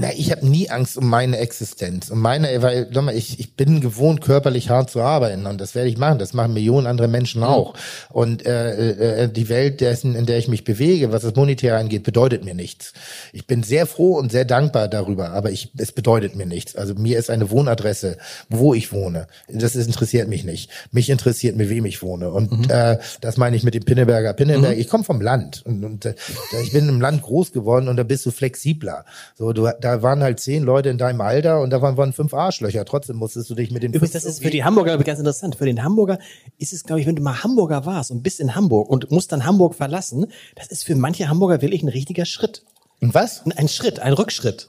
[0.00, 2.10] Na, ich habe nie Angst um meine Existenz.
[2.10, 5.88] Um meine, weil, mal, ich, ich bin gewohnt, körperlich hart zu arbeiten und das werde
[5.88, 6.18] ich machen.
[6.18, 7.74] Das machen Millionen andere Menschen auch.
[8.10, 12.04] Und äh, äh, die Welt, dessen, in der ich mich bewege, was das Monetäre angeht,
[12.04, 12.92] bedeutet mir nichts.
[13.32, 16.76] Ich bin sehr froh und sehr dankbar darüber, aber ich, es bedeutet mir nichts.
[16.76, 18.18] Also mir ist eine Wohnadresse,
[18.48, 19.26] wo ich wohne.
[19.48, 20.70] Das ist, interessiert mich nicht.
[20.92, 22.30] Mich interessiert, mit wem ich wohne.
[22.30, 24.78] Und äh, das meine ich mit dem Pinneberger Pinneberg.
[24.78, 26.14] Ich komme vom Land und, und äh,
[26.62, 29.04] ich bin im Land groß geworden und da bist du flexibler.
[29.36, 32.84] So, du, da waren halt zehn Leute in deinem Alter und da waren, fünf Arschlöcher.
[32.84, 35.56] Trotzdem musstest du dich mit den Übrigens, das ist für die Hamburger ganz interessant.
[35.56, 36.18] Für den Hamburger
[36.58, 39.32] ist es, glaube ich, wenn du mal Hamburger warst und bist in Hamburg und musst
[39.32, 40.26] dann Hamburg verlassen,
[40.56, 42.62] das ist für manche Hamburger wirklich ein richtiger Schritt.
[43.00, 43.44] Und was?
[43.56, 44.68] Ein Schritt, ein Rückschritt.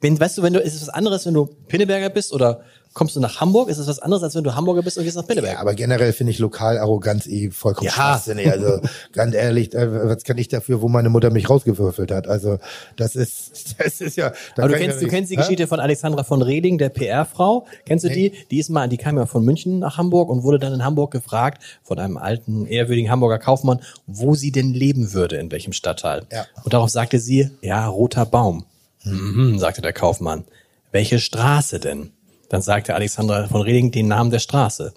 [0.00, 2.62] Wenn, weißt du, wenn du, ist es was anderes, wenn du Pinneberger bist oder
[2.94, 5.16] kommst du nach Hamburg, ist es was anderes, als wenn du Hamburger bist und gehst
[5.16, 5.54] nach Pinneberg.
[5.54, 7.92] Ja, aber generell finde ich Lokalarroganz eh vollkommen Ja.
[7.92, 8.50] schwachsinnig.
[8.50, 8.80] Also
[9.12, 12.28] ganz ehrlich, äh, was kann ich dafür, wo meine Mutter mich rausgewürfelt hat?
[12.28, 12.58] Also
[12.96, 14.32] das ist, das ist ja.
[14.54, 15.40] da Aber du kennst, ja du kennst die Hä?
[15.42, 17.66] Geschichte von Alexandra von Reding, der PR-Frau.
[17.84, 18.32] Kennst du die?
[18.50, 21.10] Die ist mal, die kam ja von München nach Hamburg und wurde dann in Hamburg
[21.10, 26.22] gefragt von einem alten, ehrwürdigen Hamburger Kaufmann, wo sie denn leben würde, in welchem Stadtteil.
[26.32, 26.46] Ja.
[26.62, 28.64] Und darauf sagte sie, ja, roter Baum.
[29.02, 30.44] Mhm, sagte der Kaufmann.
[30.92, 32.10] Welche Straße denn?
[32.54, 34.94] Dann sagte Alexandra von Reding den Namen der Straße.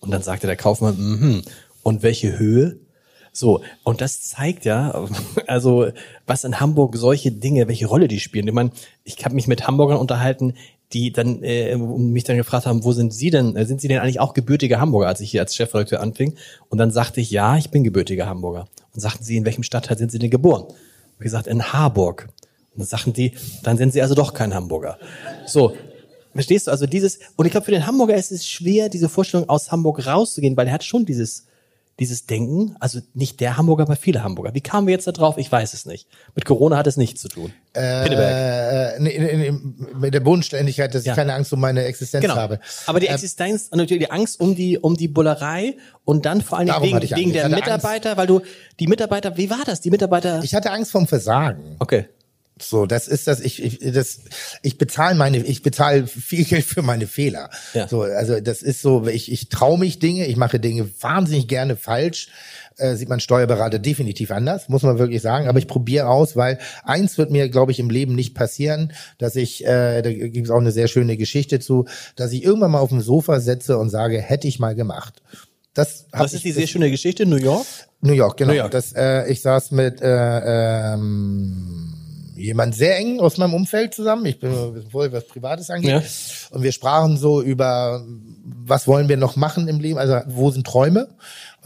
[0.00, 1.42] Und dann sagte der Kaufmann, mhm.
[1.84, 2.80] Und welche Höhe?
[3.32, 5.06] So, und das zeigt ja,
[5.46, 5.92] also
[6.26, 8.48] was in Hamburg solche Dinge, welche Rolle die spielen.
[8.48, 8.72] Ich meine,
[9.04, 10.54] ich habe mich mit Hamburgern unterhalten,
[10.92, 13.54] die dann äh, mich dann gefragt haben, wo sind Sie denn?
[13.54, 16.34] äh, Sind Sie denn eigentlich auch gebürtige Hamburger, als ich hier als Chefredakteur anfing?
[16.68, 18.66] Und dann sagte ich, ja, ich bin gebürtiger Hamburger.
[18.92, 20.64] Und sagten sie, in welchem Stadtteil sind Sie denn geboren?
[21.20, 22.28] Wie gesagt, in Harburg.
[22.72, 24.98] Und dann sagten die, dann sind Sie also doch kein Hamburger.
[25.46, 25.74] So,
[26.34, 26.70] Verstehst du?
[26.70, 30.06] Also dieses, und ich glaube, für den Hamburger ist es schwer, diese Vorstellung aus Hamburg
[30.06, 31.46] rauszugehen, weil er hat schon dieses,
[31.98, 34.54] dieses Denken, also nicht der Hamburger, aber viele Hamburger.
[34.54, 35.36] Wie kamen wir jetzt da drauf?
[35.36, 36.06] Ich weiß es nicht.
[36.36, 37.52] Mit Corona hat es nichts zu tun.
[37.72, 38.98] Pinneberg.
[38.98, 39.58] Äh, nee, nee, nee,
[39.98, 41.12] mit der Bodenständigkeit, dass Ja.
[41.12, 42.36] ich keine Angst um meine Existenz Genau.
[42.36, 42.60] habe.
[42.86, 46.40] Aber die Ähm, Existenz und natürlich die Angst um die, um die Bullerei und dann
[46.40, 47.34] vor allen Dingen Darum wegen, wegen Angst.
[47.34, 48.42] der Mitarbeiter, weil du,
[48.78, 49.80] die Mitarbeiter, wie war das?
[49.80, 51.76] Die Mitarbeiter, ich hatte Angst vom Versagen.
[51.80, 52.06] okay.
[52.62, 53.40] So, das ist das.
[53.40, 54.20] Ich, ich das,
[54.62, 57.50] ich bezahle meine, ich bezahle viel Geld für meine Fehler.
[57.74, 57.88] Ja.
[57.88, 59.06] So, also das ist so.
[59.06, 62.28] Ich, ich traue mich Dinge, ich mache Dinge wahnsinnig gerne falsch.
[62.76, 65.48] Äh, sieht man Steuerberater definitiv anders, muss man wirklich sagen.
[65.48, 69.34] Aber ich probiere aus, weil eins wird mir, glaube ich, im Leben nicht passieren, dass
[69.34, 72.78] ich, äh, da gibt es auch eine sehr schöne Geschichte zu, dass ich irgendwann mal
[72.78, 75.22] auf dem Sofa setze und sage, hätte ich mal gemacht.
[75.74, 77.66] Das, Das ist die sehr schöne Geschichte, New York.
[78.00, 78.52] New York, genau.
[78.52, 78.70] New York.
[78.70, 81.97] Das, äh, ich saß mit äh, ähm,
[82.38, 84.24] jemand sehr eng aus meinem Umfeld zusammen.
[84.26, 84.52] Ich bin
[84.92, 85.90] wohl was Privates angeht.
[85.90, 86.02] Ja.
[86.50, 88.04] Und wir sprachen so über,
[88.64, 89.98] was wollen wir noch machen im Leben?
[89.98, 91.08] Also wo sind Träume?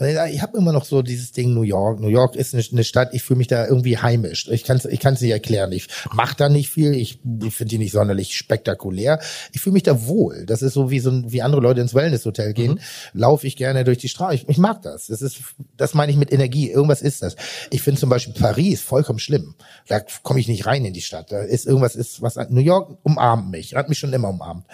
[0.03, 1.99] Ich, habe immer noch so dieses Ding New York.
[1.99, 4.47] New York ist eine, Stadt, ich fühle mich da irgendwie heimisch.
[4.49, 5.71] Ich kann es ich kann's nicht erklären.
[5.71, 6.93] Ich mache da nicht viel.
[6.93, 9.19] Ich, ich finde die nicht sonderlich spektakulär.
[9.51, 10.45] Ich fühle mich da wohl.
[10.45, 12.79] Das ist so wie so ein, wie andere Leute ins Wellnesshotel gehen.
[13.13, 14.35] Laufe ich gerne durch die Straße.
[14.35, 15.07] Ich, ich mag das.
[15.07, 15.39] Das ist,
[15.77, 16.69] das meine ich mit Energie.
[16.69, 17.35] Irgendwas ist das.
[17.71, 19.55] Ich finde zum Beispiel Paris vollkommen schlimm.
[19.87, 21.31] Da komme ich nicht rein in die Stadt.
[21.31, 22.37] Da ist irgendwas ist was.
[22.49, 23.75] New York umarmt mich.
[23.75, 24.65] Hat mich schon immer umarmt.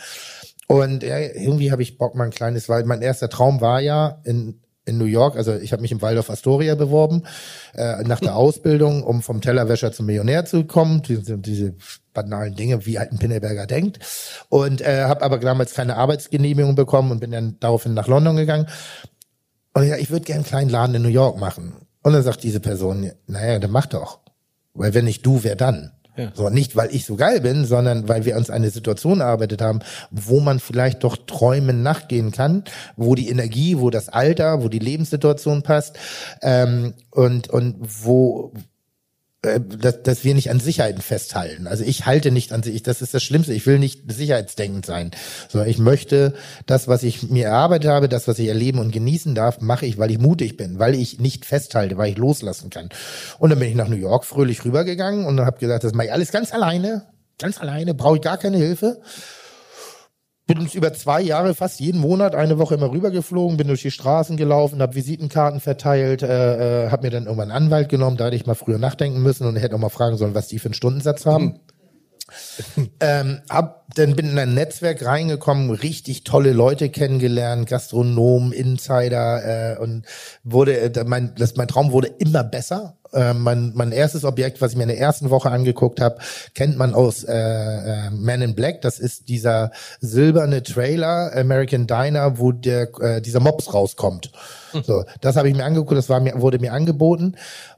[0.68, 4.60] Und irgendwie habe ich Bock, mal ein kleines, weil mein erster Traum war ja in
[4.86, 7.24] in New York, also ich habe mich im Waldorf Astoria beworben,
[7.76, 11.76] äh, nach der Ausbildung, um vom Tellerwäscher zum Millionär zu kommen, diese, diese
[12.14, 14.00] banalen Dinge, wie halt ein Pinneberger denkt.
[14.50, 18.68] Und äh, habe aber damals keine Arbeitsgenehmigung bekommen und bin dann daraufhin nach London gegangen.
[19.74, 21.74] Und ja, ich würde gerne einen kleinen Laden in New York machen.
[22.02, 24.20] Und dann sagt diese Person, naja, dann mach doch.
[24.74, 25.92] Weil wenn nicht du, wer dann?
[26.34, 29.80] So, nicht weil ich so geil bin, sondern weil wir uns eine Situation erarbeitet haben,
[30.12, 32.64] wo man vielleicht doch Träumen nachgehen kann,
[32.96, 35.98] wo die Energie, wo das Alter, wo die Lebenssituation passt
[36.42, 38.54] ähm, und und wo
[39.42, 41.68] dass, dass wir nicht an Sicherheiten festhalten.
[41.68, 43.54] Also ich halte nicht an sich, das ist das Schlimmste.
[43.54, 45.12] Ich will nicht sicherheitsdenkend sein,
[45.48, 46.34] sondern ich möchte
[46.66, 49.98] das, was ich mir erarbeitet habe, das, was ich erleben und genießen darf, mache ich,
[49.98, 52.90] weil ich mutig bin, weil ich nicht festhalte, weil ich loslassen kann.
[53.38, 56.14] Und dann bin ich nach New York fröhlich rübergegangen und habe gesagt, das mache ich
[56.14, 57.04] alles ganz alleine,
[57.38, 59.00] ganz alleine, brauche ich gar keine Hilfe
[60.50, 63.92] bin uns über zwei Jahre fast jeden Monat eine Woche immer rübergeflogen, bin durch die
[63.92, 68.26] Straßen gelaufen, habe Visitenkarten verteilt, äh, äh, habe mir dann irgendwann einen Anwalt genommen, da
[68.26, 70.66] hätte ich mal früher nachdenken müssen und hätte auch mal fragen sollen, was die für
[70.66, 71.60] einen Stundensatz haben.
[73.00, 79.78] ähm, hab, dann bin in ein Netzwerk reingekommen, richtig tolle Leute kennengelernt, Gastronomen, Insider äh,
[79.78, 80.06] und
[80.44, 82.99] wurde äh, mein das, mein Traum wurde immer besser.
[83.14, 86.18] Äh, mein, mein erstes Objekt, was ich mir in der ersten Woche angeguckt habe,
[86.54, 88.82] kennt man aus äh, äh, Man in Black.
[88.82, 94.32] Das ist dieser silberne Trailer American Diner, wo der äh, dieser Mops rauskommt.
[94.84, 95.98] So, das habe ich mir angeguckt.
[95.98, 97.36] Das war mir wurde mir angeboten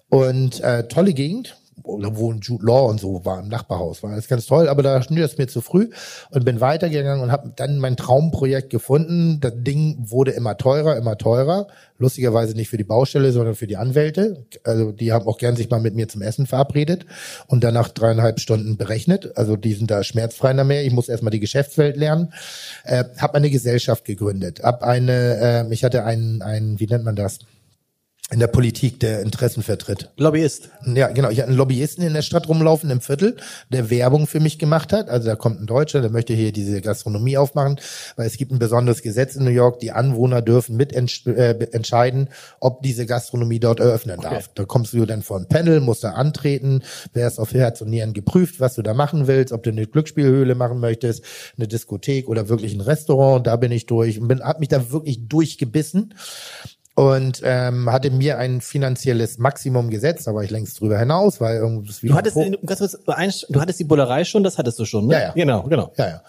[0.09, 4.03] und äh, tolle Gegend wo Jude Law und so war im Nachbarhaus.
[4.03, 5.89] War alles ganz toll, aber da schnür das mir zu früh
[6.29, 9.39] und bin weitergegangen und habe dann mein Traumprojekt gefunden.
[9.41, 11.67] Das Ding wurde immer teurer, immer teurer.
[11.97, 14.45] Lustigerweise nicht für die Baustelle, sondern für die Anwälte.
[14.63, 17.05] Also die haben auch gern sich mal mit mir zum Essen verabredet
[17.47, 19.37] und danach dreieinhalb Stunden berechnet.
[19.37, 20.83] Also die sind da schmerzfrei mehr.
[20.83, 22.33] Ich muss erstmal die Geschäftswelt lernen.
[22.83, 24.61] Äh, habe eine Gesellschaft gegründet.
[24.63, 27.39] Hab eine, äh, ich hatte einen, einen, wie nennt man das?
[28.31, 30.09] In der Politik, der Interessen vertritt.
[30.15, 30.69] Lobbyist.
[30.85, 31.29] Ja, genau.
[31.29, 33.35] Ich hatte einen Lobbyisten in der Stadt rumlaufen im Viertel,
[33.69, 35.09] der Werbung für mich gemacht hat.
[35.09, 37.77] Also da kommt ein Deutscher, der möchte hier diese Gastronomie aufmachen,
[38.15, 39.79] weil es gibt ein besonderes Gesetz in New York.
[39.79, 44.29] Die Anwohner dürfen mitentscheiden, äh, ob diese Gastronomie dort eröffnen okay.
[44.29, 44.49] darf.
[44.55, 48.13] Da kommst du dann vor ein Panel, musst da antreten, wärst auf Herz und Nieren
[48.13, 51.25] geprüft, was du da machen willst, ob du eine Glücksspielhöhle machen möchtest,
[51.57, 53.45] eine Diskothek oder wirklich ein Restaurant.
[53.45, 56.13] Da bin ich durch und bin, hab mich da wirklich durchgebissen
[56.95, 62.03] und ähm, hatte mir ein finanzielles Maximum gesetzt, war ich längst drüber hinaus, weil irgendwas
[62.03, 62.13] wieder.
[62.13, 65.13] Du hattest, du hattest die Bullerei schon, das hattest du schon, ne?
[65.13, 65.31] Ja, ja.
[65.31, 65.93] Genau, genau.
[65.97, 66.21] Ja, ja.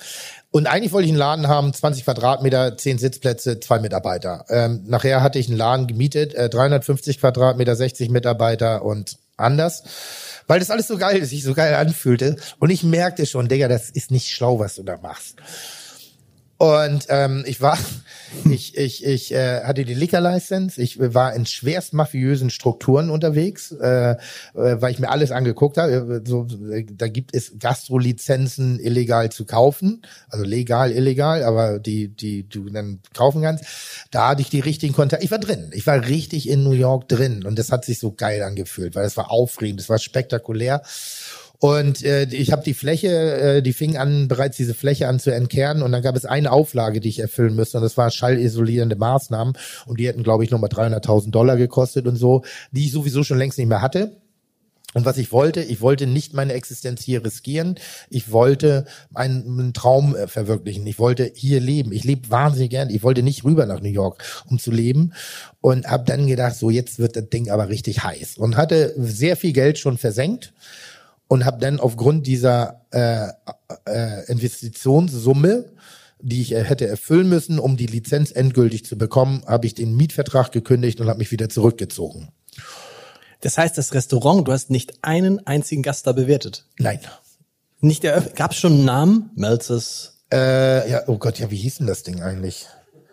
[0.53, 4.45] Und eigentlich wollte ich einen Laden haben, 20 Quadratmeter, 10 Sitzplätze, zwei Mitarbeiter.
[4.51, 9.83] Ähm, nachher hatte ich einen Laden gemietet, äh, 350 Quadratmeter, 60 Mitarbeiter und anders.
[10.47, 12.37] Weil das alles so geil ist, sich so geil anfühlte.
[12.59, 15.37] Und ich merkte schon, Digga, das ist nicht schlau, was du da machst.
[16.63, 17.77] Und ähm, ich war,
[18.49, 23.73] ich, ich, ich äh, hatte die Liquor License, ich war in schwerst mafiösen Strukturen unterwegs,
[23.73, 24.17] äh, äh,
[24.55, 26.23] weil ich mir alles angeguckt habe.
[26.25, 26.47] So,
[26.93, 33.01] da gibt es Gastrolizenzen illegal zu kaufen, also legal, illegal, aber die, die du dann
[33.13, 33.65] kaufen kannst.
[34.13, 35.25] Da hatte ich die richtigen Kontakte.
[35.25, 38.13] Ich war drin, ich war richtig in New York drin und das hat sich so
[38.13, 40.83] geil angefühlt, weil es war aufregend, es war spektakulär.
[41.63, 45.33] Und äh, ich habe die Fläche, äh, die fing an, bereits diese Fläche an zu
[45.33, 45.85] entkernen.
[45.85, 47.77] Und dann gab es eine Auflage, die ich erfüllen müsste.
[47.77, 49.57] Und das war schallisolierende Maßnahmen.
[49.87, 52.43] Und die hätten, glaube ich, nochmal 300.000 Dollar gekostet und so,
[52.73, 54.17] die ich sowieso schon längst nicht mehr hatte.
[54.95, 57.77] Und was ich wollte, ich wollte nicht meine Existenz hier riskieren.
[58.11, 60.85] Ich wollte meinen Traum äh, verwirklichen.
[60.89, 61.93] Ich wollte hier leben.
[61.93, 62.91] Ich lebe wahnsinnig gern.
[62.91, 65.13] Ich wollte nicht rüber nach New York, um zu leben.
[65.61, 68.37] Und habe dann gedacht, so jetzt wird das Ding aber richtig heiß.
[68.39, 70.53] Und hatte sehr viel Geld schon versenkt
[71.33, 73.27] und habe dann aufgrund dieser äh,
[73.87, 75.73] äh, Investitionssumme,
[76.21, 79.97] die ich äh, hätte erfüllen müssen, um die Lizenz endgültig zu bekommen, habe ich den
[79.97, 82.29] Mietvertrag gekündigt und habe mich wieder zurückgezogen.
[83.41, 86.67] Das heißt, das Restaurant, du hast nicht einen einzigen Gast da bewertet?
[86.79, 87.01] Nein.
[87.81, 88.37] Nicht eröffnet?
[88.37, 89.31] Gab es schon einen Namen?
[89.35, 90.19] Melzes?
[90.31, 92.67] Äh, ja, oh Gott, ja, wie hieß denn das Ding eigentlich?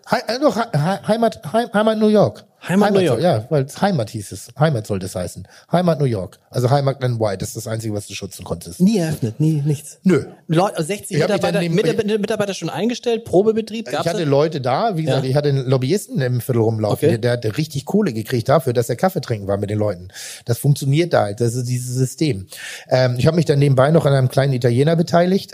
[0.09, 2.43] He äh, doch, Heimat, Heimat New York.
[2.67, 3.21] Heimat, New York.
[3.21, 4.49] ja, weil Heimat hieß es.
[4.59, 5.47] Heimat sollte es heißen.
[5.71, 6.39] Heimat New York.
[6.49, 8.81] Also Heimat Glen White, das ist das Einzige, was du schützen konntest.
[8.81, 9.99] Nie eröffnet, nie, nichts.
[10.03, 10.25] Nö.
[10.47, 14.29] Leute, 60 Mitarbeiter, neben, Mitarbeiter, Mitarbeiter schon eingestellt, Probebetrieb, gab's Ich hatte das?
[14.29, 15.29] Leute da, wie gesagt, ja.
[15.29, 17.17] ich hatte einen Lobbyisten im Viertel rumlaufen, okay.
[17.17, 20.09] der, der hat richtig Kohle gekriegt dafür, dass er Kaffee trinken war mit den Leuten.
[20.45, 22.47] Das funktioniert da halt, das ist dieses System.
[22.89, 25.53] Ähm, ich habe mich dann nebenbei noch an einem kleinen Italiener beteiligt.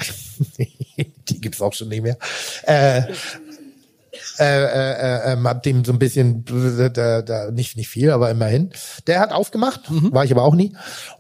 [1.30, 2.18] Die gibt's auch schon nicht mehr.
[2.64, 3.04] Äh,
[4.40, 6.46] äh, äh, äh, hab dem so ein bisschen,
[6.80, 8.72] äh, da, da, nicht nicht viel, aber immerhin.
[9.08, 10.76] Der hat aufgemacht, war ich aber auch nie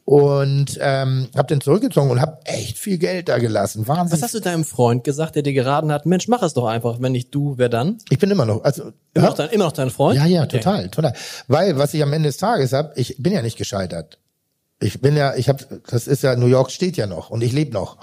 [0.05, 3.87] und ähm, hab den zurückgezogen und hab echt viel Geld da gelassen.
[3.87, 4.17] Wahnsinn.
[4.17, 7.01] Was hast du deinem Freund gesagt, der dir geraten hat, Mensch, mach es doch einfach,
[7.01, 7.97] wenn nicht du, wer dann?
[8.09, 10.17] Ich bin immer noch, also Immer, noch, dein, immer noch dein Freund?
[10.17, 10.57] Ja, ja, Okay.
[10.59, 11.13] total, total.
[11.47, 14.19] Weil was ich am Ende des Tages hab, ich bin ja nicht gescheitert.
[14.79, 17.53] Ich bin ja, ich habe, das ist ja, New York steht ja noch und ich
[17.53, 17.97] lebe noch.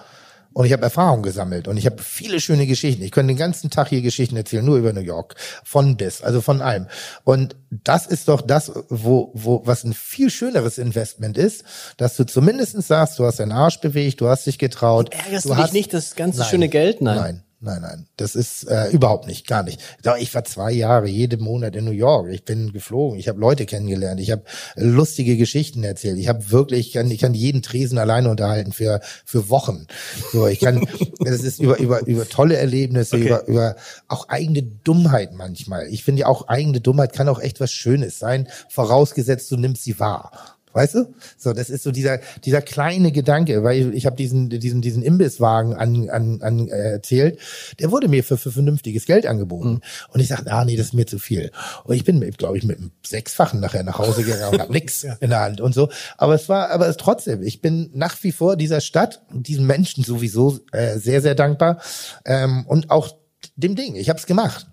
[0.55, 3.03] Und ich habe Erfahrung gesammelt und ich habe viele schöne Geschichten.
[3.03, 5.35] Ich könnte den ganzen Tag hier Geschichten erzählen, nur über New York.
[5.65, 6.87] Von bis, also von allem.
[7.25, 11.65] Und das ist doch das, wo, wo, was ein viel schöneres Investment ist,
[11.97, 15.13] dass du zumindestens sagst, du hast deinen Arsch bewegt, du hast dich getraut.
[15.13, 16.49] Ärgerst du, du dich hast, nicht das ganze Nein.
[16.49, 17.01] schöne Geld?
[17.01, 17.17] Nein.
[17.17, 18.07] Nein, nein, nein.
[18.17, 19.81] Das ist äh, überhaupt nicht, gar nicht.
[20.19, 22.29] Ich war zwei Jahre jeden Monat in New York.
[22.31, 23.19] Ich bin geflogen.
[23.19, 24.21] Ich habe Leute kennengelernt.
[24.21, 24.43] Ich habe
[24.77, 26.19] lustige Geschichten erzählt.
[26.19, 29.87] Ich habe wirklich, ich kann, ich kann jeden Tresen alleine unterhalten für für Wochen.
[30.33, 30.87] So, ich kann.
[31.21, 33.27] das ist über über über tolle Erlebnisse, Okay.
[33.27, 33.77] über über
[34.09, 35.87] auch eigene Dummheit manchmal.
[35.89, 39.85] Ich finde ja auch eigene Dummheit kann auch echt was Schönes sein, vorausgesetzt du nimmst
[39.85, 40.33] sie wahr.
[40.73, 41.15] Weißt du?
[41.37, 45.75] So, das ist so dieser dieser kleine Gedanke, weil ich habe diesen diesen diesen Imbisswagen
[45.75, 47.39] an, an, an äh, erzählt,
[47.79, 50.95] der wurde mir für, für vernünftiges Geld angeboten und ich sagte, ah nee, das ist
[50.95, 51.51] mir zu viel.
[51.85, 55.05] Und ich bin, glaube ich, mit einem sechsfachen nachher nach Hause gegangen und hab nix
[55.05, 55.89] in der Hand und so.
[56.17, 59.67] Aber es war, aber es trotzdem, ich bin nach wie vor dieser Stadt und diesen
[59.67, 61.81] Menschen sowieso äh, sehr sehr dankbar
[62.25, 63.17] ähm, und auch
[63.57, 63.97] dem Ding.
[63.97, 64.67] Ich habe es gemacht.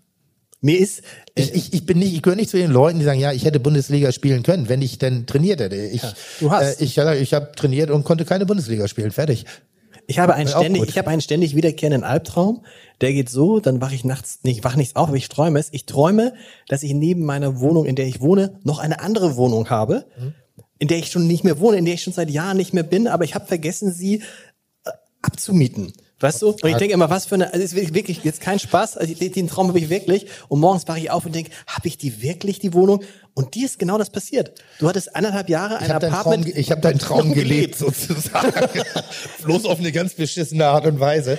[0.62, 1.04] Mir ist,
[1.36, 3.46] Ich, ich, ich bin nicht, ich gehöre nicht zu den Leuten, die sagen, ja, ich
[3.46, 5.78] hätte Bundesliga spielen können, wenn ich denn trainiert hätte.
[5.78, 6.02] Ich,
[6.40, 6.82] du hast.
[6.82, 9.12] Äh, ich, ja, ich habe trainiert und konnte keine Bundesliga spielen.
[9.12, 9.46] Fertig.
[10.08, 12.66] Ich habe einen ständig, ich habe einen ständig wiederkehrenden Albtraum.
[13.00, 15.70] Der geht so, dann wache ich nachts nicht, wach nichts auf, aber ich träume es.
[15.72, 16.34] Ich träume,
[16.68, 20.08] dass ich neben meiner Wohnung, in der ich wohne, noch eine andere Wohnung habe,
[20.80, 22.84] in der ich schon nicht mehr wohne, in der ich schon seit Jahren nicht mehr
[22.84, 24.24] bin, aber ich habe vergessen, sie
[24.86, 24.90] äh,
[25.22, 25.94] abzumieten.
[26.22, 26.50] Weißt du?
[26.50, 28.98] Und ich denke immer, was für eine, also es ist wirklich- wirklich jetzt kein Spaß,
[28.98, 30.26] also den, Traum habe ich wirklich.
[30.50, 33.04] Und morgens wache ich auf und denke, habe ich die wirklich, die Wohnung?
[33.36, 34.52] Und dir ist genau das passiert.
[34.80, 36.46] Du hattest eineinhalb Jahre ein Ich habe Traum, Apartment.
[36.46, 38.52] ge- ich hab deinen Traum gelebt, sozusagen.
[39.44, 41.38] Bloß auf eine ganz beschissene Art und Weise.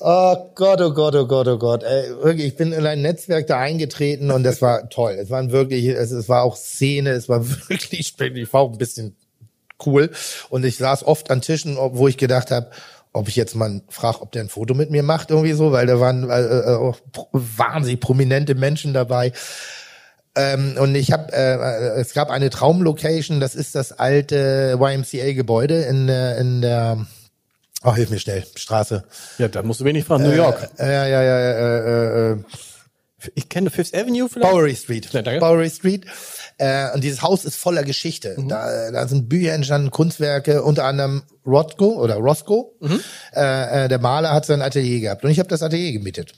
[0.00, 1.82] Oh Gott, oh Gott, oh Gott, oh Gott.
[1.82, 5.12] Ey, wirklich, ich bin in ein Netzwerk da eingetreten und das war toll.
[5.12, 8.78] Es waren wirklich, es, es war auch Szene, es war wirklich, ich war auch ein
[8.78, 9.16] bisschen
[9.86, 10.10] cool.
[10.50, 12.70] Und ich saß oft an Tischen, wo ich gedacht habe,
[13.16, 15.86] ob ich jetzt mal frage, ob der ein Foto mit mir macht, irgendwie so, weil
[15.86, 19.32] da waren äh, äh, auch pro- wahnsinnig prominente Menschen dabei.
[20.38, 26.06] Ähm, und ich habe, äh, es gab eine Traumlocation, das ist das alte YMCA-Gebäude in
[26.08, 27.06] der, in der,
[27.82, 29.04] oh, hilf mir schnell, Straße.
[29.38, 30.24] Ja, da musst du wenig fragen.
[30.24, 30.68] New York.
[30.78, 32.36] Äh, ja, ja, ja, äh, äh,
[33.34, 34.52] Ich kenne Fifth Avenue vielleicht.
[34.52, 35.10] Bowery Street.
[35.12, 35.22] Ja.
[35.38, 36.04] Bowery Street.
[36.58, 38.36] Äh, und dieses Haus ist voller Geschichte.
[38.48, 42.72] Da, da sind Bücher entstanden, Kunstwerke, unter anderem Rothko oder Roscoe.
[43.34, 46.34] Äh, äh, der Maler hat sein Atelier gehabt und ich habe das Atelier gemietet.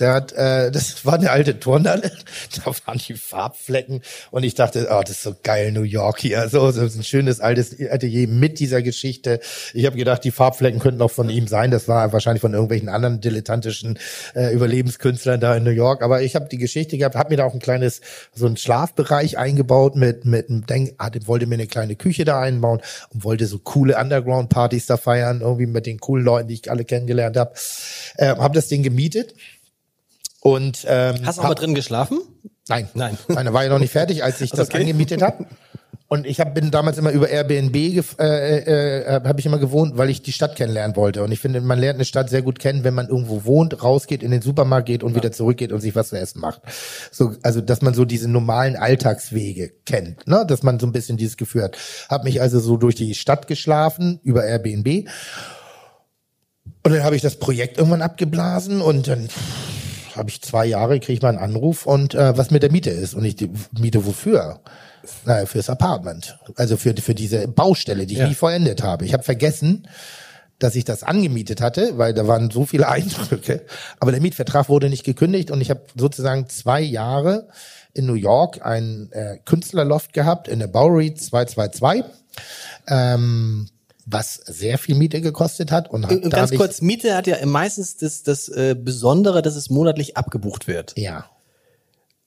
[0.00, 2.10] Der hat, äh, das war eine alte Turnhalle,
[2.64, 4.02] da waren die Farbflecken.
[4.30, 7.40] Und ich dachte, oh, das ist so geil, New York hier, so, so ein schönes
[7.40, 9.40] altes Atelier mit dieser Geschichte.
[9.72, 12.88] Ich habe gedacht, die Farbflecken könnten auch von ihm sein, das war wahrscheinlich von irgendwelchen
[12.88, 13.98] anderen dilettantischen
[14.34, 17.44] äh, Überlebenskünstlern da in New York, aber ich habe die Geschichte gehabt, habe mir da
[17.44, 18.00] auch ein kleines,
[18.34, 22.40] so ein Schlafbereich eingebaut mit, mit einem Denk, ah, wollte mir eine kleine Küche da
[22.40, 22.80] einbauen
[23.12, 26.84] und wollte so coole Underground-Partys da feiern, irgendwie mit den coolen Leuten, die ich alle
[26.84, 27.54] kennengelernt habe.
[28.16, 29.34] Äh, habe das Ding gemietet
[30.44, 32.20] und ähm, Hast du auch mal drin geschlafen?
[32.68, 33.16] Nein, Nein.
[33.28, 34.80] Meine war ja noch nicht fertig, als ich das Okay.
[34.82, 35.46] angemietet habe.
[36.06, 39.96] Und ich hab, bin damals immer über Airbnb gef- äh, äh, habe ich immer gewohnt,
[39.96, 41.22] weil ich die Stadt kennenlernen wollte.
[41.24, 44.22] Und ich finde, man lernt eine Stadt sehr gut kennen, wenn man irgendwo wohnt, rausgeht,
[44.22, 46.60] in den Supermarkt geht und wieder zurückgeht und sich was zu essen macht.
[47.10, 50.44] So, also dass man so diese normalen Alltagswege kennt, ne?
[50.46, 51.78] dass man so ein bisschen dieses Gefühl hat.
[52.10, 55.08] Hab mich also so durch die Stadt geschlafen über Airbnb.
[56.82, 59.28] Und dann habe ich das Projekt irgendwann abgeblasen und dann
[60.16, 62.90] habe ich zwei Jahre, kriege ich mal einen Anruf und äh, was mit der Miete
[62.90, 63.14] ist.
[63.14, 64.60] Und ich die Miete wofür?
[65.26, 66.38] Naja, fürs Apartment.
[66.56, 68.28] Also für, für diese Baustelle, die ich Ja.
[68.28, 69.04] nie vollendet habe.
[69.04, 69.86] Ich habe vergessen,
[70.58, 73.62] dass ich das angemietet hatte, weil da waren so viele Eindrücke.
[74.00, 77.48] Aber der Mietvertrag wurde nicht gekündigt und ich habe sozusagen zwei Jahre
[77.92, 82.04] in New York ein äh, Künstlerloft gehabt in der Bowery 222,
[82.88, 83.66] ähm,
[84.06, 85.90] was sehr viel Miete gekostet hat.
[85.90, 89.70] Und Und da ganz kurz, Miete hat ja meistens das, das äh, Besondere, dass es
[89.70, 90.92] monatlich abgebucht wird.
[90.96, 91.30] Ja.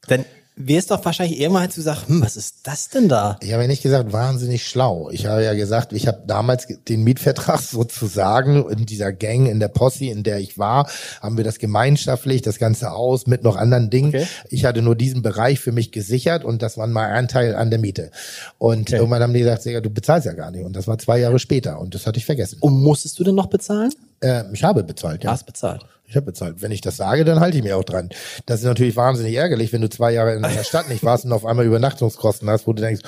[0.08, 0.26] Dann
[0.58, 3.38] wär's doch wahrscheinlich irgendwann hättest du gesagt, hm, was ist das denn da?
[3.42, 5.10] Ich habe ja nicht gesagt, wahnsinnig schlau.
[5.12, 9.68] Ich habe ja gesagt, ich habe damals den Mietvertrag sozusagen in dieser Gang, in der
[9.68, 10.90] Posse, in der ich war,
[11.22, 14.10] haben wir das gemeinschaftlich, das ganze Haus mit noch anderen Dingen.
[14.10, 14.28] Okay.
[14.50, 17.80] Ich hatte nur diesen Bereich für mich gesichert und das war mein Anteil an der
[17.80, 18.12] Miete.
[18.58, 20.66] Und irgendwann haben die gesagt, du bezahlst ja gar nicht.
[20.66, 22.58] Und das war zwei Jahre später und das hatte ich vergessen.
[22.62, 23.92] Und musstest du denn noch bezahlen?
[24.22, 25.32] Äh, ich habe bezahlt, ja.
[25.32, 25.86] Hast bezahlt.
[26.10, 26.62] Ich habe bezahlt.
[26.62, 28.10] Wenn ich das sage, dann halte ich mir auch dran.
[28.46, 31.34] Das ist natürlich wahnsinnig ärgerlich, wenn du zwei Jahre in einer Stadt nicht warst und
[31.34, 33.02] auf einmal Übernachtungskosten hast, wo du denkst,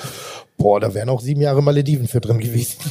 [0.58, 2.76] boah, da wären auch sieben Jahre Malediven für drin gewesen.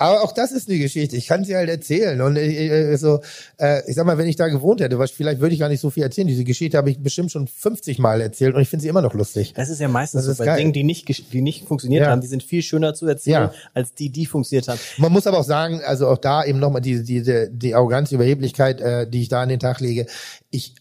[0.00, 1.14] Aber auch das ist eine Geschichte.
[1.16, 2.20] Ich kann sie halt erzählen.
[2.22, 3.20] Und äh, so,
[3.58, 5.80] äh, ich sag mal, wenn ich da gewohnt hätte, was, vielleicht würde ich gar nicht
[5.80, 6.26] so viel erzählen.
[6.26, 9.12] Diese Geschichte habe ich bestimmt schon 50 Mal erzählt und ich finde sie immer noch
[9.12, 9.52] lustig.
[9.54, 10.56] Das ist ja meistens Das so bei.
[10.56, 12.10] Dingen, die nicht, die nicht funktioniert Ja.
[12.10, 12.22] haben.
[12.22, 13.54] Die sind viel schöner zu erzählen, Ja.
[13.74, 14.80] als die, die funktioniert haben.
[14.96, 18.14] Man muss aber auch sagen, also auch da eben nochmal diese, diese, die Arroganz, die
[18.14, 20.06] Überheblichkeit, äh, die ich da an den Tag lege.
[20.50, 20.76] Ich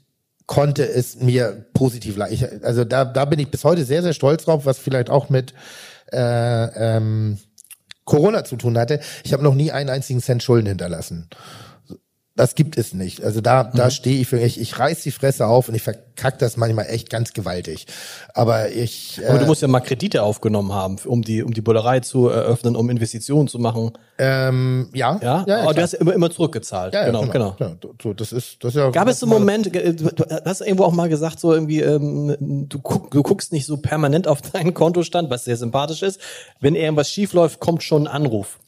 [0.46, 2.64] konnte es mir positiv leisten.
[2.64, 5.54] Also da, da bin ich bis heute sehr, sehr stolz drauf, was vielleicht auch mit
[6.12, 7.38] äh, ähm,
[8.10, 9.00] Corona zu tun hatte.
[9.24, 11.28] Ich habe noch nie einen einzigen Cent Schulden hinterlassen.
[12.40, 13.22] Das gibt es nicht.
[13.22, 13.76] Also da, Mhm.
[13.78, 16.86] da stehe ich für ich, ich reiß die Fresse auf und ich verkack das manchmal
[16.88, 17.86] echt ganz gewaltig.
[18.34, 21.60] Aber ich, Aber äh, du musst ja mal Kredite aufgenommen haben, um die, um die
[21.60, 23.92] Bullerei zu eröffnen, um Investitionen zu machen.
[24.18, 26.94] ähm, ja, Ja, ja, aber du hast ja immer, immer zurückgezahlt.
[26.94, 27.56] Ja, ja, genau, genau.
[27.60, 28.90] Ja, so, das ist, das ist ja.
[28.92, 32.68] Gab es einen Moment, äh, du du hast irgendwo auch mal gesagt, so irgendwie, ähm,
[32.70, 36.22] du, guck, du guckst nicht so permanent auf deinen Kontostand, was sehr sympathisch ist.
[36.62, 38.60] Wenn irgendwas schief läuft, kommt schon ein Anruf.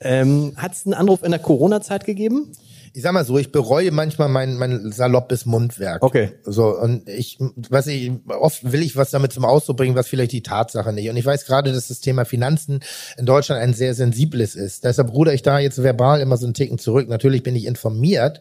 [0.00, 2.52] Ähm, Hat es einen Anruf in der Corona-Zeit gegeben?
[2.96, 6.02] Ich sag mal so, ich bereue manchmal mein, mein saloppes Mundwerk.
[6.02, 6.32] Okay.
[6.44, 7.36] So, und ich,
[7.68, 11.10] was ich, oft will ich was damit zum Ausdruck bringen, was vielleicht die Tatsache nicht.
[11.10, 12.80] Und ich weiß gerade, dass das Thema Finanzen
[13.18, 14.84] in Deutschland ein sehr sensibles ist.
[14.84, 17.06] Deshalb ruder ich da jetzt verbal immer so einen Ticken zurück.
[17.06, 18.40] Natürlich bin ich informiert,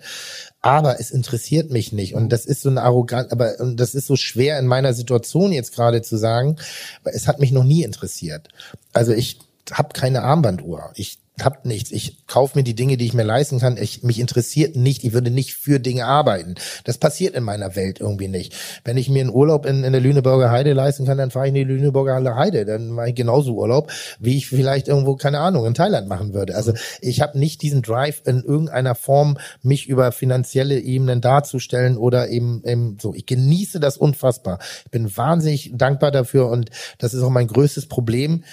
[0.62, 2.16] aber es interessiert mich nicht.
[2.16, 5.51] Und das ist so eine arrogant, aber und das ist so schwer in meiner Situation
[5.51, 6.56] jetzt gerade zu sagen,
[7.03, 8.47] weil es hat mich noch nie interessiert.
[8.93, 9.38] Also ich
[9.74, 10.91] habe keine Armbanduhr.
[10.95, 11.92] Ich hab nichts.
[11.92, 13.78] Ich kaufe mir die Dinge, die ich mir leisten kann.
[13.78, 15.04] Ich, mich interessiert nicht.
[15.04, 16.56] Ich würde nicht für Dinge arbeiten.
[16.86, 18.56] Das passiert in meiner Welt irgendwie nicht.
[18.86, 21.50] Wenn ich mir einen Urlaub in, in der Lüneburger Heide leisten kann, dann fahre ich
[21.50, 22.66] in die Lüneburger Heide.
[22.66, 26.56] Dann mache ich genauso Urlaub, wie ich vielleicht irgendwo, keine Ahnung, in Thailand machen würde.
[26.56, 32.30] Also ich habe nicht diesen Drive in irgendeiner Form, mich über finanzielle Ebenen darzustellen oder
[32.30, 33.14] eben, eben so.
[33.14, 34.60] Ich genieße das unfassbar.
[34.86, 38.44] Ich bin wahnsinnig dankbar dafür und das ist auch mein größtes Problem,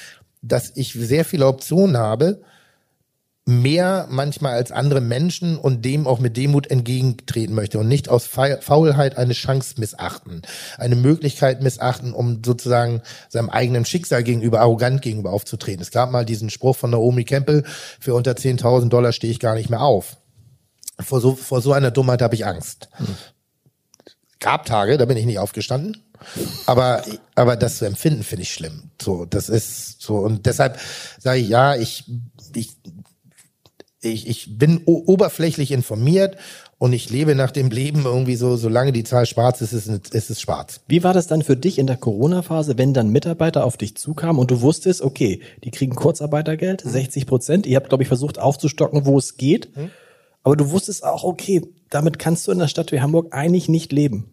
[0.42, 2.42] dass ich sehr viele Optionen habe,
[3.44, 8.24] mehr manchmal als andere Menschen und dem auch mit Demut entgegentreten möchte und nicht aus
[8.26, 10.42] Fa- Faulheit eine Chance missachten,
[10.78, 15.82] eine Möglichkeit missachten, um sozusagen seinem eigenen Schicksal gegenüber arrogant gegenüber aufzutreten.
[15.82, 17.64] Es gab mal diesen Spruch von Naomi Campbell,
[17.98, 20.18] für unter 10.000 Dollar stehe ich gar nicht mehr auf.
[21.00, 22.90] Vor so, vor so einer Dummheit habe ich Angst.
[24.38, 25.96] Gab Tage, da bin ich nicht aufgestanden.
[26.66, 27.02] Aber,
[27.34, 28.90] aber das zu empfinden, finde ich schlimm.
[29.00, 30.18] So, das ist so.
[30.18, 30.78] Und deshalb
[31.18, 32.04] sage ich, ja, ich,
[32.54, 32.76] ich,
[34.02, 36.36] ich, ich bin oberflächlich informiert
[36.78, 40.10] und ich lebe nach dem Leben irgendwie so, solange die Zahl schwarz ist, ist, es-
[40.10, 40.80] ist es schwarz.
[40.88, 44.40] Wie war das dann für dich in der Corona-Phase, wenn dann Mitarbeiter auf dich zukamen
[44.40, 47.66] und du wusstest, okay, die kriegen Kurzarbeitergeld, 60 Prozent.
[47.66, 49.70] Ihr habt, glaube ich, versucht aufzustocken, wo es geht.
[50.42, 53.92] Aber du wusstest auch, okay, damit kannst du in einer Stadt wie Hamburg eigentlich nicht
[53.92, 54.32] leben.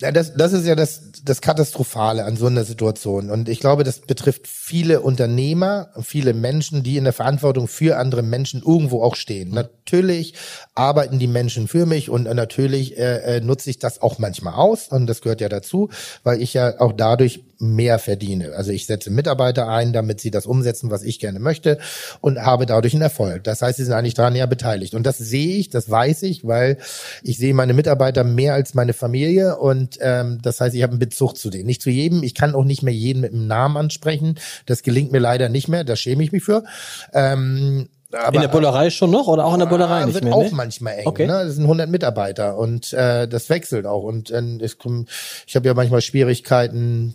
[0.00, 3.30] Ja, das, das ist ja das, das Katastrophale an so einer Situation.
[3.30, 8.22] Und ich glaube, das betrifft viele Unternehmer, viele Menschen, die in der Verantwortung für andere
[8.22, 9.50] Menschen irgendwo auch stehen.
[9.50, 10.34] Natürlich
[10.74, 14.88] arbeiten die Menschen für mich und natürlich äh, äh, nutze ich das auch manchmal aus.
[14.88, 15.90] Und das gehört ja dazu,
[16.22, 18.52] weil ich ja auch dadurch mehr verdiene.
[18.54, 21.78] Also ich setze Mitarbeiter ein, damit sie das umsetzen, was ich gerne möchte
[22.22, 23.44] und habe dadurch einen Erfolg.
[23.44, 24.94] Das heißt, sie sind eigentlich daran ja beteiligt.
[24.94, 26.78] Und das sehe ich, das weiß ich, weil
[27.22, 30.98] ich sehe meine Mitarbeiter mehr als meine Familie und ähm, das heißt, ich habe einen
[30.98, 31.66] Bezug zu denen.
[31.66, 34.38] Nicht zu jedem, ich kann auch nicht mehr jeden mit dem Namen ansprechen.
[34.66, 36.64] Das gelingt mir leider nicht mehr, da schäme ich mich für.
[37.12, 40.24] Ähm, aber, in der Bullerei schon noch oder auch in der Bullerei Ah, nicht wird
[40.24, 40.34] mehr?
[40.34, 40.50] auch ne?
[40.52, 41.06] manchmal eng.
[41.06, 41.26] Okay.
[41.26, 41.44] Ne?
[41.44, 44.02] Das sind 100 Mitarbeiter und äh, das wechselt auch.
[44.02, 45.08] Und äh, es kommt,
[45.46, 47.14] ich habe ja manchmal Schwierigkeiten,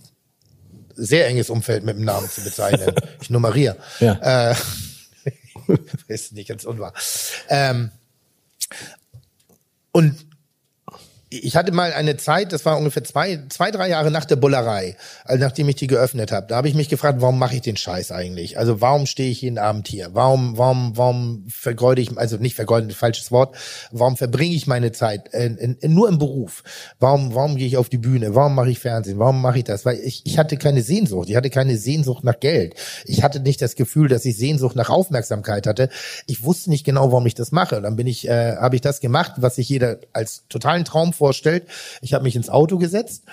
[0.95, 2.93] sehr enges Umfeld mit dem Namen zu bezeichnen.
[3.21, 3.75] ich nummeriere.
[3.99, 4.51] Ja.
[4.51, 4.55] Äh,
[6.07, 6.93] ist nicht ganz unwahr.
[7.49, 7.91] Ähm,
[9.91, 10.24] und
[11.43, 14.95] ich hatte mal eine Zeit, das war ungefähr zwei, zwei, drei Jahre nach der Bullerei,
[15.23, 16.47] also nachdem ich die geöffnet habe.
[16.47, 18.57] Da habe ich mich gefragt, warum mache ich den Scheiß eigentlich?
[18.57, 20.09] Also warum stehe ich jeden Abend hier?
[20.13, 23.55] Warum, warum, warum vergeude ich, also nicht vergeuden, falsches Wort,
[23.91, 26.63] warum verbringe ich meine Zeit in, in, in, nur im Beruf?
[26.99, 28.35] Warum, warum gehe ich auf die Bühne?
[28.35, 29.19] Warum mache ich Fernsehen?
[29.19, 29.85] Warum mache ich das?
[29.85, 31.29] Weil ich, ich hatte keine Sehnsucht.
[31.29, 32.75] Ich hatte keine Sehnsucht nach Geld.
[33.05, 35.89] Ich hatte nicht das Gefühl, dass ich Sehnsucht nach Aufmerksamkeit hatte.
[36.27, 37.77] Ich wusste nicht genau, warum ich das mache.
[37.77, 41.13] Und dann bin ich, äh, habe ich das gemacht, was sich jeder als totalen Traum
[41.25, 41.65] vorstellt.
[42.01, 43.23] Ich habe mich ins Auto gesetzt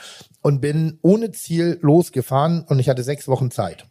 [0.41, 3.85] und bin ohne Ziel losgefahren und ich hatte sechs Wochen Zeit.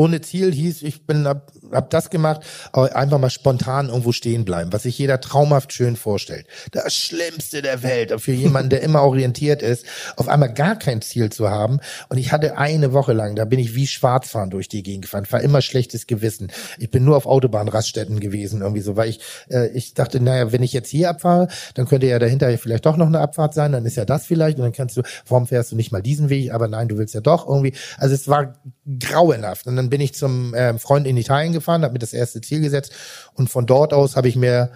[0.00, 2.40] Ohne Ziel hieß, ich bin hab, hab das gemacht,
[2.72, 6.46] aber einfach mal spontan irgendwo stehen bleiben, was sich jeder traumhaft schön vorstellt.
[6.70, 9.84] Das Schlimmste der Welt für jemanden, der immer orientiert ist,
[10.16, 11.80] auf einmal gar kein Ziel zu haben.
[12.08, 15.26] Und ich hatte eine Woche lang, da bin ich wie Schwarzfahren durch die Gegend gefahren,
[15.28, 16.50] war immer schlechtes Gewissen.
[16.78, 19.20] Ich bin nur auf Autobahnraststätten gewesen, irgendwie so, weil ich,
[19.50, 22.96] äh, ich dachte, naja, wenn ich jetzt hier abfahre, dann könnte ja dahinter vielleicht doch
[22.96, 25.72] noch eine Abfahrt sein, dann ist ja das vielleicht und dann kannst du, warum fährst
[25.72, 26.54] du nicht mal diesen Weg?
[26.54, 27.74] Aber nein, du willst ja doch irgendwie.
[27.98, 28.54] Also es war
[28.98, 29.66] grauenhaft.
[29.66, 32.60] Und dann bin ich zum äh, Freund in Italien gefahren, habe mir das erste Ziel
[32.60, 32.92] gesetzt
[33.34, 34.70] und von dort aus habe ich mir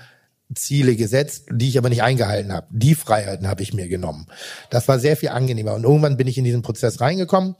[0.55, 2.67] Ziele gesetzt, die ich aber nicht eingehalten habe.
[2.71, 4.27] Die Freiheiten habe ich mir genommen.
[4.71, 5.75] Das war sehr viel angenehmer.
[5.75, 7.57] Und irgendwann bin ich in diesen Prozess reingekommen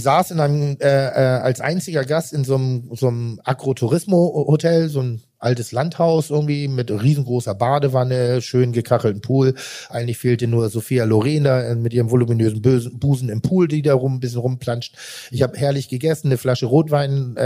[0.00, 5.00] saß in einem äh, äh, als einziger Gast in so einem, so einem Agrotourismo-Hotel, so
[5.00, 9.54] ein altes Landhaus irgendwie mit riesengroßer Badewanne, schön gekachelten Pool.
[9.90, 14.14] Eigentlich fehlte nur Sophia Lorena äh, mit ihrem voluminösen Busen im Pool, die da rum
[14.14, 14.96] ein bisschen rumplanscht.
[15.30, 17.42] Ich habe herrlich gegessen, eine Flasche Rotwein äh,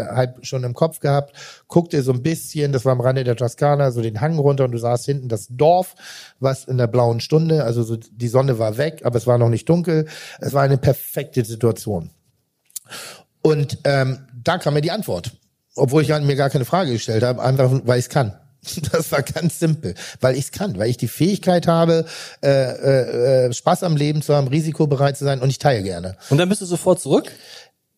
[0.00, 1.34] äh, halb schon im Kopf gehabt,
[1.66, 4.72] guckte so ein bisschen, das war am Rande der Toskana, so den Hang runter und
[4.72, 5.94] du sahst hinten das Dorf,
[6.40, 9.50] was in der blauen Stunde, also so, die Sonne war weg, aber es war noch
[9.50, 10.08] nicht dunkel.
[10.40, 12.10] Es war eine perfekte Situation.
[13.42, 15.32] Und ähm, da kam mir die Antwort
[15.80, 18.34] obwohl ich mir gar keine Frage gestellt habe, einfach weil ich es kann.
[18.92, 22.04] Das war ganz simpel, weil ich es kann, weil ich die Fähigkeit habe,
[22.42, 26.16] äh, äh, äh, Spaß am Leben zu haben, risikobereit zu sein und ich teile gerne.
[26.28, 27.32] Und dann bist du sofort zurück?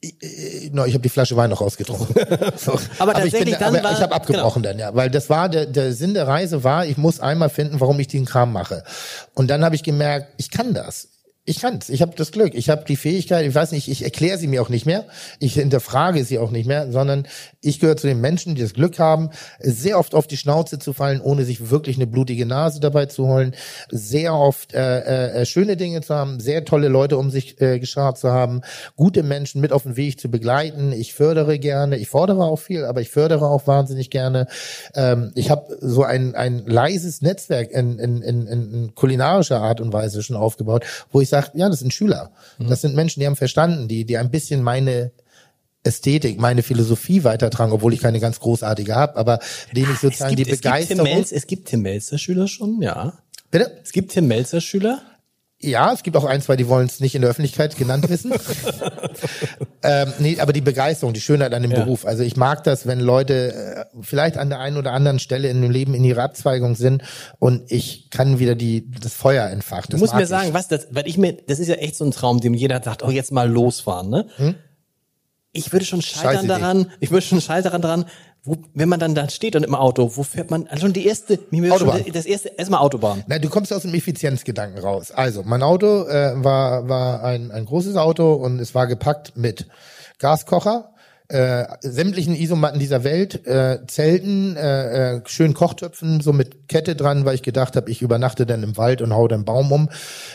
[0.05, 2.13] Ich, äh, no, ich habe die Flasche Wein noch rausgetrunken.
[2.57, 2.73] so.
[2.99, 4.73] Aber, aber ich, bin, dann aber war, ich habe abgebrochen genau.
[4.73, 7.81] dann, ja, weil das war der, der Sinn der Reise war, ich muss einmal finden,
[7.81, 8.83] warum ich den Kram mache.
[9.35, 11.09] Und dann habe ich gemerkt, ich kann das.
[11.45, 11.89] Ich kann's.
[11.89, 12.55] Ich habe das Glück.
[12.55, 13.45] Ich habe die Fähigkeit.
[13.45, 13.89] Ich weiß nicht.
[13.89, 15.07] Ich erkläre sie mir auch nicht mehr.
[15.41, 17.27] Ich hinterfrage sie auch nicht mehr, sondern
[17.61, 20.93] ich gehöre zu den Menschen, die das Glück haben, sehr oft auf die Schnauze zu
[20.93, 23.57] fallen, ohne sich wirklich eine blutige Nase dabei zu holen.
[23.91, 28.19] Sehr oft äh, äh, schöne Dinge zu haben, sehr tolle Leute um sich äh, geschart
[28.19, 28.61] zu haben,
[28.95, 30.93] gute Menschen mit auf den Weg zu begleiten.
[30.93, 31.97] Ich fördere gerne.
[31.97, 34.47] Ich fordere auch viel, aber ich fördere auch wahnsinnig gerne.
[34.95, 39.93] Ähm, ich habe so ein ein leises Netzwerk in, in, in, in kulinarischer Art und
[39.93, 42.31] Weise schon aufgebaut, wo ich sagt, ja, das sind Schüler.
[42.59, 42.69] Mhm.
[42.69, 45.11] Das sind Menschen, die haben verstanden, die, die ein bisschen meine
[45.85, 49.41] Ästhetik, meine Philosophie weitertragen, obwohl ich keine ganz großartige habe, aber
[49.75, 51.07] denen ich sozusagen gibt, die Begeisterung.
[51.07, 53.15] Es gibt, Tim es gibt Tim Melzer Schüler schon, ja.
[53.51, 53.81] Bitte?
[53.83, 55.03] Es gibt Tim Melzer Schüler.
[55.63, 58.33] Ja, es gibt auch ein, zwei, die wollen es nicht in der Öffentlichkeit genannt wissen.
[59.83, 61.85] ähm, nee, aber die Begeisterung, die Schönheit an dem ja.
[61.85, 62.05] Beruf.
[62.05, 65.63] Also ich mag das, wenn Leute äh, vielleicht an der einen oder anderen Stelle in
[65.63, 67.03] dem Leben in ihrer Abzweigung sind
[67.39, 69.91] und ich kann wieder die das Feuer entfachen.
[69.91, 70.55] du musst mir sagen, ich.
[70.55, 73.05] was das, weil ich mir, das ist ja echt so ein Traum, dem jeder sagt,
[73.05, 74.27] oh jetzt mal losfahren, ne?
[74.37, 74.55] Hm?
[75.53, 78.07] Ich würde schon scheitern daran, ich würde schon scheitern daran,
[78.45, 80.67] wo, wenn man dann da steht und im Auto, wo fährt man?
[80.67, 81.39] Also schon die erste,
[81.71, 82.05] Autobahn.
[82.13, 83.23] Das erste, erstmal Autobahn.
[83.29, 85.13] Na, du kommst aus dem Effizienzgedanken raus.
[85.13, 89.67] Also, mein Auto äh, war war ein ein großes Auto und es war gepackt mit
[90.19, 90.93] Gaskocher,
[91.29, 97.25] äh, sämtlichen Isomatten dieser Welt, äh, Zelten, äh, äh, schönen Kochtöpfen, so mit Kette dran,
[97.25, 99.89] weil ich gedacht habe, ich übernachte dann im Wald und hau den Baum um.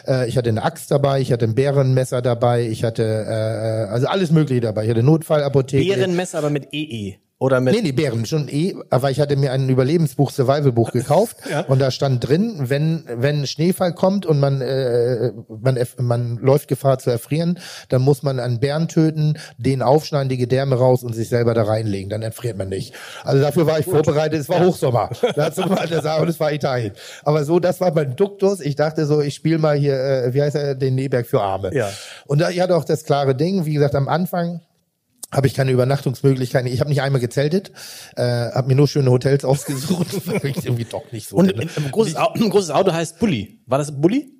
[0.08, 3.88] Äh, ich hatte eine Axt dabei, ich hatte ein Bärenmesser dabei, ich hatte äh, äh
[3.90, 4.86] also alles Mögliche dabei.
[4.86, 5.94] Ich hatte Notfallapotheke.
[5.94, 7.18] Bärenmesser, aber mit EE.
[7.40, 11.38] Oder mit nee, nee, Bären, schon eh, aber ich hatte mir ein Überlebensbuch, Survival-Buch gekauft
[11.52, 11.62] ja.
[11.62, 16.98] und da stand drin, wenn, wenn Schneefall kommt und man, äh, man, man läuft Gefahr
[16.98, 17.60] zu erfrieren,
[17.90, 21.62] dann muss man einen Bären töten, den aufschneiden, die Gedärme raus und sich selber da
[21.62, 22.96] reinlegen, dann erfriert man nicht.
[23.24, 24.04] Also dafür war ich Gut.
[24.06, 25.12] vorbereitet, es war Hochsommer.
[25.36, 26.94] Dazu war das und es war Italien.
[27.24, 28.62] Aber so, das war mein Duktus.
[28.62, 31.70] Ich dachte so, ich spiele mal hier, äh, wie heißt er, den Neberg für Arme.
[31.72, 31.92] Ja.
[32.26, 34.62] Und da, ich hatte auch das klare Ding, wie gesagt, am Anfang
[35.32, 36.72] habe ich keine Übernachtungsmöglichkeiten.
[36.72, 37.72] Ich habe nicht einmal gezeltet,
[38.16, 41.36] äh, habe mir nur schöne Hotels ausgesucht, weil ich irgendwie doch nicht so.
[41.36, 43.60] Und ein, ein, großes, Auto, ein großes Auto heißt Bulli.
[43.66, 44.32] War das Bulli?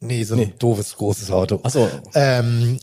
[0.00, 0.54] Nee, so ein nee.
[0.58, 1.60] doofes großes Auto.
[1.62, 1.88] Ach so.
[2.14, 2.78] Ähm,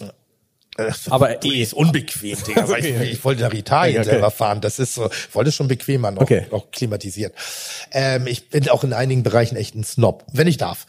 [0.77, 2.63] äh, aber eh ist unbequem, Digga.
[2.69, 3.03] okay.
[3.03, 4.61] ich, ich, wollte nach Italien okay, selber fahren.
[4.61, 6.47] Das ist so, ich wollte schon bequemer noch, okay.
[6.51, 7.33] noch klimatisiert.
[7.91, 10.85] Ähm, ich bin auch in einigen Bereichen echt ein Snob, wenn ich darf.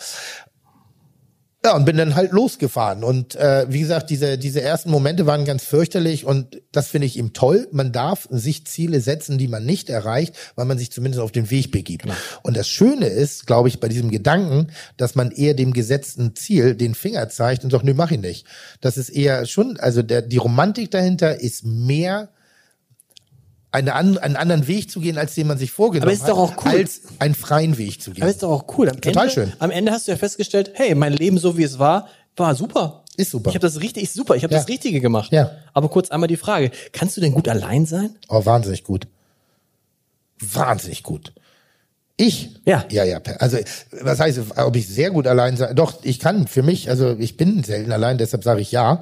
[1.66, 3.02] Ja, und bin dann halt losgefahren.
[3.02, 7.16] Und äh, wie gesagt, diese, diese ersten Momente waren ganz fürchterlich und das finde ich
[7.16, 7.66] ihm toll.
[7.72, 11.50] Man darf sich Ziele setzen, die man nicht erreicht, weil man sich zumindest auf den
[11.50, 12.04] Weg begibt.
[12.04, 12.14] Genau.
[12.44, 16.76] Und das Schöne ist, glaube ich, bei diesem Gedanken, dass man eher dem gesetzten Ziel
[16.76, 18.46] den Finger zeigt und sagt, nö, mach ich nicht.
[18.80, 22.28] Das ist eher schon, also der, die Romantik dahinter ist mehr
[23.85, 26.20] eine, einen anderen Weg zu gehen, als den man sich vorgenommen hat.
[26.20, 26.72] Aber ist doch auch cool.
[26.72, 28.22] Als einen freien Weg zu gehen.
[28.22, 28.89] Aber ist doch auch cool.
[28.89, 29.53] Am Total Ende, schön.
[29.59, 33.05] Am Ende hast du ja festgestellt, hey, mein Leben so wie es war, war super.
[33.16, 33.51] Ist super.
[33.51, 34.35] Ich habe das richtig, ist super.
[34.37, 34.61] Ich habe ja.
[34.61, 35.33] das Richtige gemacht.
[35.33, 35.51] Ja.
[35.72, 38.14] Aber kurz einmal die Frage: Kannst du denn gut allein sein?
[38.29, 39.09] Oh, wahnsinnig gut.
[40.39, 41.33] Wahnsinnig gut.
[42.18, 42.51] Ich?
[42.64, 42.85] Ja.
[42.91, 43.20] Ja, ja.
[43.39, 43.59] Also,
[44.01, 45.74] was heißt, ob ich sehr gut allein sein?
[45.77, 49.01] Doch, ich kann für mich, also ich bin selten allein, deshalb sage ich ja.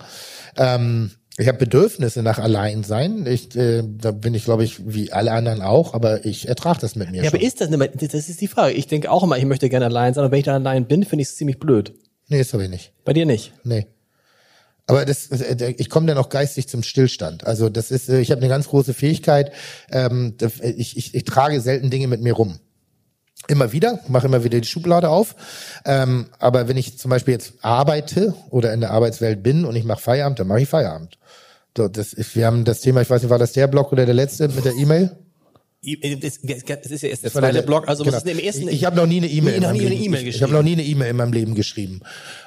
[0.57, 3.27] Ähm, Ich habe Bedürfnisse nach Alleinsein.
[3.27, 6.95] Ich, äh, da bin ich, glaube ich, wie alle anderen auch, aber ich ertrage das
[6.95, 7.35] mit mir Ja, schon.
[7.39, 8.73] aber ist das, nicht- das ist die Frage.
[8.75, 11.03] Ich denke auch immer, ich möchte gerne allein sein, aber wenn ich da allein bin,
[11.05, 11.93] finde ich es ziemlich blöd.
[12.29, 12.93] nee, ist aber nicht.
[13.05, 13.53] Bei dir nicht.
[13.65, 13.87] Nee.
[14.87, 17.45] Aber das, äh, ich komme dann auch geistig zum Stillstand.
[17.47, 19.51] Also das ist, äh, ich habe eine ganz große Fähigkeit.
[19.91, 22.61] Ähm, das- ich, ich, ich trage selten Dinge mit mir rum.
[23.49, 25.35] Immer wieder, mache immer wieder die Schublade auf.
[25.85, 29.85] Ähm, aber wenn ich zum Beispiel jetzt arbeite oder in der Arbeitswelt bin und ich
[29.85, 31.19] mache Feierabend, dann mache ich Feierabend.
[31.75, 34.49] Das wir haben das Thema, ich weiß nicht, war das der Blog oder der letzte
[34.49, 35.17] mit der E-Mail?
[35.87, 38.17] I- Das das ist ja erst der war der- zweite Blog, also genau.
[38.17, 38.69] was ist denn im ersten?
[38.69, 39.63] Ich, ich habe noch nie eine E-Mail.
[39.63, 40.43] Eine Leben- E-Mail Ich, ich geschrieben.
[40.45, 42.01] habe noch nie eine E-Mail in meinem Leben geschrieben,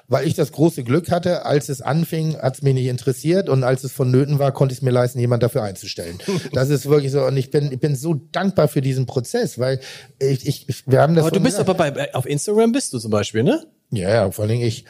[0.08, 3.64] weil ich das große Glück hatte, als es anfing, hat es mich nicht interessiert und
[3.64, 6.18] als es vonnöten war, konnte ich es mir leisten, jemand dafür einzustellen.
[6.54, 9.82] das ist wirklich so und ich bin ich bin so dankbar für diesen Prozess, weil
[10.20, 11.26] ich, ich wir haben das.
[11.26, 11.70] aber du bist gesagt.
[11.70, 13.68] aber bei, auf Instagram bist du zum Beispiel, ne?
[13.91, 14.86] ja ja vor allen Dingen ich.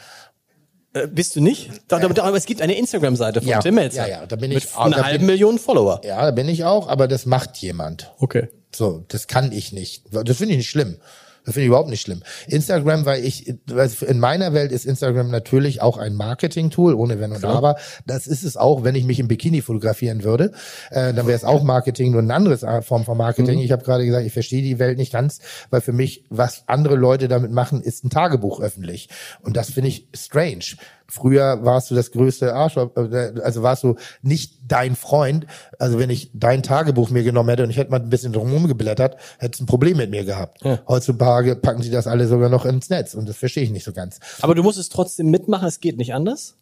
[1.04, 1.70] Äh, bist du nicht?
[1.88, 4.08] Doch, doch, doch, aber es gibt eine Instagram-Seite von Ja, Tim Melzer.
[4.08, 6.02] ja, ja, da bin Mit ich- einer da halben bin- Million Follower.
[6.04, 8.12] Ja, da bin ich auch, aber das macht jemand.
[8.20, 8.50] Okay.
[8.76, 10.04] So, das kann ich nicht.
[10.12, 10.98] Das finde ich nicht schlimm.
[11.48, 12.24] Das finde ich überhaupt nicht schlimm.
[12.48, 17.46] Instagram, weil ich, in meiner Welt ist Instagram natürlich auch ein Marketing-Tool, ohne Wenn und
[17.46, 17.78] Aber.
[18.06, 20.52] Das ist es auch, wenn ich mich im Bikini fotografieren würde.
[20.92, 23.60] Äh, dann wäre es auch Marketing, nur eine andere Form von Marketing.
[23.60, 26.98] Ich habe gerade gesagt, ich verstehe die Welt nicht ganz, weil für mich, was andere
[26.98, 29.08] Leute damit machen, ist ein Tagebuch öffentlich.
[29.40, 30.76] Und das finde ich strange.
[31.10, 35.46] Früher warst du das größte Arschloch, äh, also warst du nicht dein Freund.
[35.80, 38.68] Also wenn ich dein Tagebuch mir genommen hätte und ich hätte mal ein bisschen drumherum
[38.68, 40.64] geblättert, hättest du ein Problem mit mir gehabt.
[40.88, 43.94] Heutzutage packen sie das alle sogar noch ins Netz und das verstehe ich nicht so
[43.94, 44.20] ganz.
[44.42, 46.56] Aber du musst es trotzdem mitmachen, es geht nicht anders.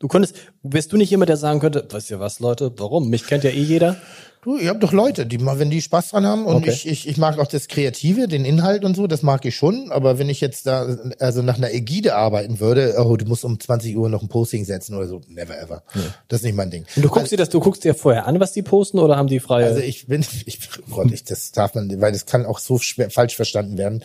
[0.00, 3.10] Du könntest, wärst du nicht jemand, der sagen könnte, weißt ihr was, Leute, warum?
[3.10, 3.96] Mich kennt ja eh jeder.
[4.42, 6.70] Du, ihr habt doch Leute, die mal, wenn die Spaß dran haben und Okay.
[6.70, 9.92] ich, ich, ich mag auch das Kreative, den Inhalt und so, das mag ich schon,
[9.92, 13.60] aber wenn ich jetzt da also nach einer Ägide arbeiten würde, oh, du musst um
[13.60, 15.82] 20 Uhr noch ein Posting setzen oder so, never ever.
[16.28, 16.86] Das ist nicht mein Ding.
[16.96, 19.28] Und du guckst dir das, du guckst dir vorher an, was die posten, oder haben
[19.28, 19.66] die freie?
[19.66, 20.60] Also ich bin, ich,
[20.90, 24.02] oh Gott, ich, das darf man, weil das kann auch so schwer, falsch verstanden werden.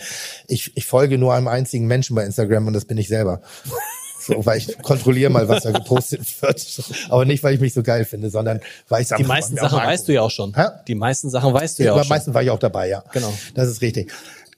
[0.49, 3.39] Ich, ich folge nur einem einzigen Menschen bei Instagram und das bin ich selber.
[4.25, 6.65] So, weil ich kontrolliere mal, was da gepostet wird.
[7.09, 10.07] Aber nicht, weil ich mich so geil finde, sondern weil ich die meisten Sachen weißt
[10.07, 10.55] du ja auch schon.
[10.55, 10.67] Hä?
[10.87, 12.09] Die meisten Sachen weißt du ja, Ja, auch schon.
[12.09, 13.03] meistens war ich auch dabei, ja.
[13.13, 13.31] Genau.
[13.53, 14.11] Das ist richtig.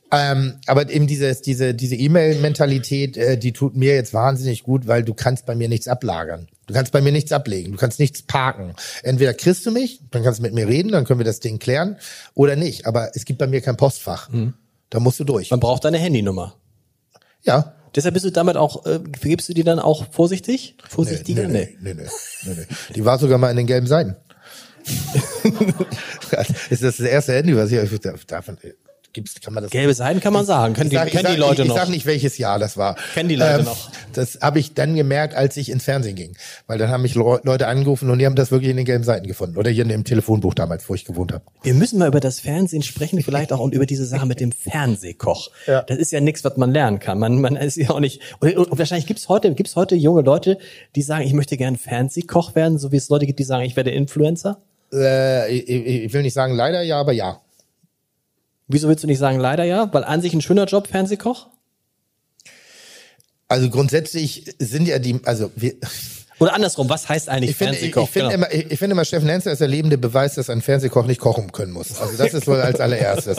[0.09, 5.03] Ähm, aber eben dieses, diese, diese E-Mail-Mentalität, äh, die tut mir jetzt wahnsinnig gut, weil
[5.03, 6.47] du kannst bei mir nichts ablagern.
[6.67, 7.73] Du kannst bei mir nichts ablegen.
[7.73, 8.73] Du kannst nichts parken.
[9.03, 11.59] Entweder kriegst du mich, dann kannst du mit mir reden, dann können wir das Ding
[11.59, 11.97] klären,
[12.35, 12.85] oder nicht.
[12.85, 14.29] Aber es gibt bei mir kein Postfach.
[14.29, 14.53] Mhm.
[14.89, 15.51] Da musst du durch.
[15.51, 16.55] Man braucht deine Handynummer.
[17.43, 17.73] Ja.
[17.95, 20.75] Deshalb bist du damit auch, äh, vergibst du die dann auch vorsichtig?
[20.87, 21.47] Vorsichtiger?
[21.47, 22.03] nee, nee, nee,
[22.43, 22.65] nee, nee.
[22.95, 24.15] Die war sogar mal in den gelben Seiten.
[26.69, 28.57] ist das das erste Handy, was ich davon
[29.17, 30.73] gibt's, kann man das Gelbe Seiten kann man sagen.
[30.73, 31.75] Können die, Ich sag- kennen die sag- Leute ich, noch?
[31.75, 32.95] Ich sag nicht, welches Jahr das war.
[32.97, 33.89] Ähm, Kennen die Leute noch?
[34.13, 36.37] Das habe ich dann gemerkt, als ich ins Fernsehen ging.
[36.67, 39.03] Weil dann haben mich Leu- Leute angerufen und die haben das wirklich in den gelben
[39.03, 39.57] Seiten gefunden.
[39.57, 41.43] Oder hier im Telefonbuch damals, wo ich gewohnt habe.
[41.63, 44.51] Wir müssen mal über das Fernsehen sprechen, vielleicht auch und über diese Sache mit dem
[44.51, 45.49] Fernsehkoch.
[45.65, 45.81] Ja.
[45.81, 47.19] Das ist ja nichts, was man lernen kann.
[47.19, 48.21] Man, man ist ja auch nicht.
[48.39, 50.57] Und, und wahrscheinlich gibt's heute, gibt's heute junge Leute,
[50.95, 53.75] die sagen, ich möchte gern Fernsehkoch werden, so wie es Leute gibt, die sagen, ich
[53.75, 54.61] werde Influencer.
[54.93, 57.41] Äh, ich, ich will nicht sagen leider ja, aber ja.
[58.67, 59.91] Wieso willst du nicht sagen, leider ja?
[59.93, 61.47] Weil an sich ein schöner Job, Fernsehkoch?
[63.47, 65.75] Also grundsätzlich sind ja die, also wir,
[66.39, 68.03] Oder andersrum, was heißt eigentlich ich finde, ich, Fernsehkoch?
[68.03, 68.45] ich finde Genau.
[68.45, 71.21] immer, ich, ich finde immer, Steffen Hensler ist der lebende Beweis, dass ein Fernsehkoch nicht
[71.21, 71.97] kochen können muss.
[72.01, 73.37] Also das ist wohl als allererstes.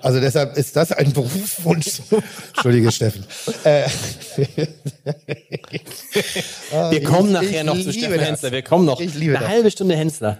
[0.00, 2.00] Also deshalb ist das ein Berufswunsch.
[2.54, 3.26] Entschuldige, Steffen.
[3.64, 3.86] Äh,
[6.90, 8.18] Wir kommen ich- nachher ich noch zu Steffen.
[8.18, 8.52] Hensler.
[8.52, 9.48] Wir kommen noch Ich liebe eine das.
[9.48, 10.38] halbe Stunde Hensler.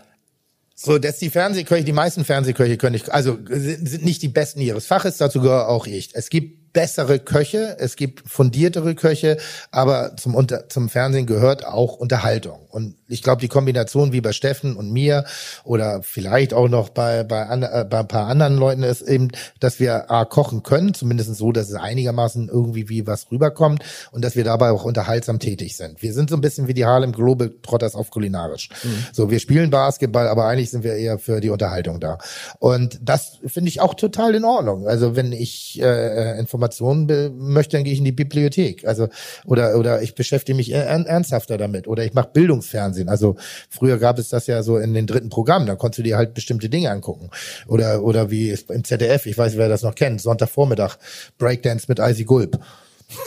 [0.83, 4.87] So, dass die Fernsehköche, die meisten Fernsehköche können nicht, also sind nicht die besten ihres
[4.87, 6.15] Faches, dazu gehöre auch ich.
[6.15, 9.39] Es gibt bessere Köche, es gibt fundiertere Köche,
[9.71, 12.67] aber zum, Unter zum Fernsehen gehört auch Unterhaltung.
[12.69, 15.25] Und ich glaube, die Kombination wie bei Steffen und mir
[15.65, 19.29] oder vielleicht auch noch bei, bei, an, äh, bei ein paar anderen Leuten ist eben,
[19.59, 23.83] dass wir A, kochen können, zumindest so, dass es einigermaßen irgendwie wie was rüberkommt
[24.13, 26.03] und dass wir dabei auch unterhaltsam tätig sind.
[26.03, 28.69] Wir sind so ein bisschen wie die Harlem Globetrotters auf kulinarisch.
[29.13, 32.19] So, wir spielen Basketball, aber eigentlich sind wir eher für die Unterhaltung da.
[32.59, 34.87] Und das finde ich auch total in Ordnung.
[34.87, 36.60] Also wenn ich äh, Informationen
[37.07, 38.87] be- möchte, dann gehe ich in die Bibliothek.
[38.87, 39.09] Also
[39.45, 43.09] oder oder ich beschäftige mich ern ernsthafter damit oder ich mache Bildungsfernsehen.
[43.09, 43.37] Also
[43.69, 46.35] früher gab es das ja so in den dritten Programmen, da konntest du dir halt
[46.35, 47.31] bestimmte Dinge angucken.
[47.67, 50.97] Oder oder wie im ZDF, ich weiß, wer das noch kennt, Sonntagvormittag
[51.39, 52.59] Breakdance mit Icy Gulp.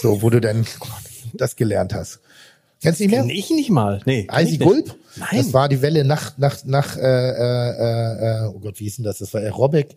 [0.01, 0.65] So, wo du dann
[1.33, 2.19] das gelernt hast.
[2.81, 3.21] Kennst du nicht mehr?
[3.21, 4.01] Kenn ich nicht mal.
[4.05, 4.27] Nee.
[4.41, 4.93] ich Gulp?
[5.15, 5.29] Nein.
[5.37, 9.05] Das war die Welle nach, nach, nach, äh, äh, äh, oh Gott, wie hieß denn
[9.05, 9.19] das?
[9.19, 9.95] Das war Aerobic.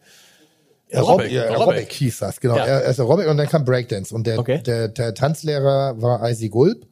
[0.92, 1.60] Aerobic, ja, Aerobic.
[1.60, 2.56] Aerobic hieß das, genau.
[2.56, 2.80] Ja.
[2.80, 4.14] Erst Aerobic und dann kam Breakdance.
[4.14, 4.62] Und der, Okay.
[4.64, 6.86] der, der Tanzlehrer war Icy Gulp.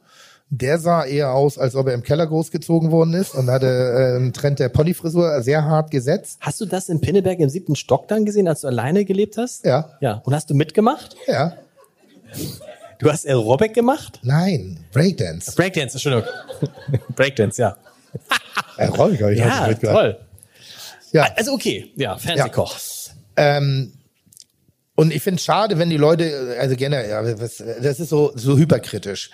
[0.49, 4.15] Der sah eher aus, als ob er im Keller großgezogen worden ist und hatte äh,
[4.17, 6.37] einen Trend der Ponyfrisur sehr hart gesetzt.
[6.39, 9.65] Hast du das in Pinneberg im siebten Stock dann gesehen, als du alleine gelebt hast?
[9.65, 9.89] Ja.
[10.01, 10.21] Ja.
[10.23, 11.15] Und hast du mitgemacht?
[11.25, 11.53] Ja.
[12.99, 14.19] Du hast Aerobic gemacht?
[14.23, 15.51] Nein, Breakdance.
[15.55, 16.29] Breakdance, Entschuldigung.
[17.15, 17.75] Breakdance, ja.
[18.97, 19.95] Roll, glaub ich, Ja, mitgemacht.
[19.97, 20.19] toll.
[21.11, 21.27] Ja.
[21.35, 22.75] Also okay, ja, Fernsehkoch.
[23.37, 23.93] Ähm,
[24.95, 29.29] und ich finde es schade, wenn die Leute, also generell, das ist so, so hyperkritisch.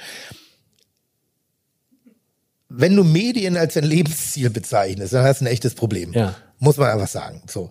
[2.67, 6.13] Wenn du Medien als ein Lebensziel bezeichnest, dann hast du ein echtes Problem.
[6.13, 6.35] Ja.
[6.57, 7.43] Muss man einfach sagen.
[7.47, 7.69] So.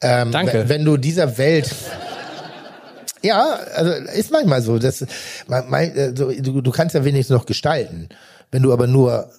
[0.00, 0.68] Ähm, Danke.
[0.68, 1.74] Wenn, du dieser Welt
[3.24, 4.78] ja, also ist manchmal so.
[4.78, 5.04] Das,
[5.48, 8.10] man, man, äh, so, du, du kannst ja wenigstens noch gestalten.
[8.50, 9.32] Wenn du aber nur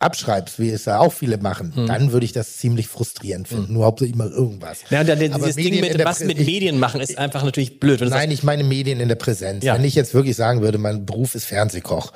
[0.00, 1.86] abschreibst, wie es ja auch viele machen, Hm.
[1.86, 3.72] dann würde ich das ziemlich frustrierend finden.
[3.74, 4.78] Nur hauptsächlich immer irgendwas.
[4.88, 7.78] Ja, und dann dieses Ding Medien in mit, was mit Medien machen, ist einfach natürlich
[7.78, 8.00] blöd.
[8.00, 9.62] Nein, ich meine Medien in der Präsenz.
[9.62, 9.74] Ja.
[9.74, 12.12] Wenn ich jetzt wirklich sagen würde, mein Beruf ist Fernsehkoch,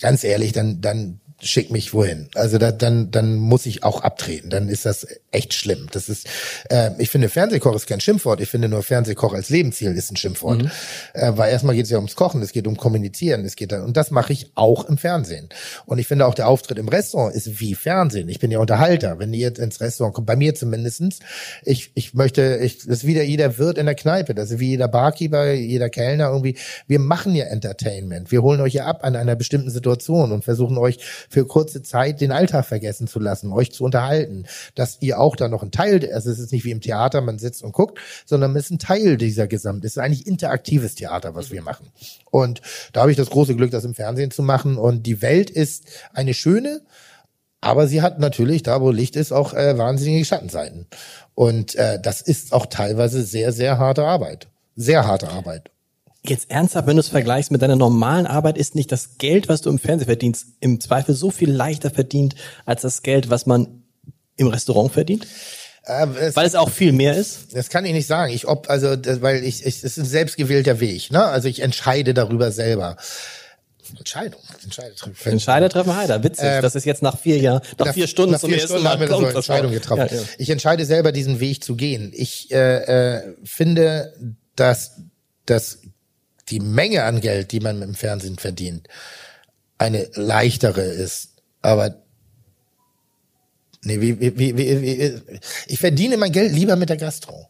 [0.00, 2.28] ganz ehrlich, dann, dann schick mich wohin.
[2.34, 4.50] Also da, dann, dann muss ich auch abtreten.
[4.50, 5.86] Dann ist das echt schlimm.
[5.92, 6.26] Das ist,
[6.68, 8.40] äh, ich finde, Fernsehkoch ist kein Schimpfwort.
[8.40, 10.62] Ich finde nur Fernsehkoch als Lebensziel ist ein Schimpfwort.
[10.62, 10.70] Mhm.
[11.14, 13.82] Äh, weil erstmal geht es ja ums Kochen, es geht um Kommunizieren, es geht dann,
[13.82, 15.48] und das mache ich auch im Fernsehen.
[15.86, 18.28] Und ich finde auch der Auftritt im Restaurant ist wie Fernsehen.
[18.28, 19.18] Ich bin ja Unterhalter.
[19.20, 21.20] Wenn ihr jetzt ins Restaurant kommt, bei mir zumindestens,
[21.62, 24.70] ich, ich möchte, ich, das ist wieder jeder Wirt in der Kneipe, das ist wie
[24.70, 26.56] jeder Barkeeper, jeder Kellner irgendwie.
[26.88, 28.32] Wir machen ja Entertainment.
[28.32, 30.98] Wir holen euch ja ab an einer bestimmten Situation und versuchen euch
[31.28, 34.44] für kurze Zeit den Alltag vergessen zu lassen, euch zu unterhalten,
[34.74, 37.38] dass ihr auch da noch ein Teil, also es ist nicht wie im Theater, man
[37.38, 39.84] sitzt und guckt, sondern es ist ein Teil dieser Gesamt.
[39.84, 41.88] Es ist eigentlich interaktives Theater, was wir machen.
[42.30, 44.76] Und da habe ich das große Glück, das im Fernsehen zu machen.
[44.76, 46.82] Und die Welt ist eine schöne,
[47.60, 50.86] aber sie hat natürlich, da wo Licht ist, auch äh, wahnsinnige Schattenseiten.
[51.34, 54.48] Und äh, das ist auch teilweise sehr, sehr harte Arbeit.
[54.76, 55.70] Sehr harte Arbeit.
[56.24, 59.60] Jetzt ernsthaft, wenn du es vergleichst mit deiner normalen Arbeit, ist nicht das Geld, was
[59.62, 62.34] du im Fernsehen verdienst, im Zweifel so viel leichter verdient
[62.66, 63.84] als das Geld, was man
[64.36, 65.26] im Restaurant verdient?
[65.84, 67.54] Äh, es, Weil es auch viel mehr ist?
[67.54, 68.32] das kann ich nicht sagen.
[68.32, 71.10] Ich ob also das, weil ich, ich es ist ein selbstgewählter Weg.
[71.10, 71.24] Ne?
[71.24, 72.96] Also ich entscheide darüber selber.
[73.96, 74.40] Entscheidung.
[74.62, 76.22] Entscheide, Entscheider treffen Heider.
[76.22, 76.44] Witzig.
[76.44, 78.84] Ähm, das ist jetzt nach vier Jahren, nach, vier Stunden nach zum vier ersten Stunden
[78.84, 80.08] Mal haben wir so eine das Entscheidung getroffen.
[80.10, 80.22] Ja, ja.
[80.36, 82.12] Ich entscheide selber, diesen Weg zu gehen.
[82.14, 84.12] Ich äh, äh, finde,
[84.56, 85.00] dass,
[85.46, 85.78] dass
[86.50, 88.88] die Menge an Geld, die man im Fernsehen verdient,
[89.78, 91.30] eine leichtere ist.
[91.62, 92.02] Aber
[93.82, 95.20] nee, wie, wie, wie, wie, wie,
[95.66, 97.48] ich verdiene mein Geld lieber mit der Gastro.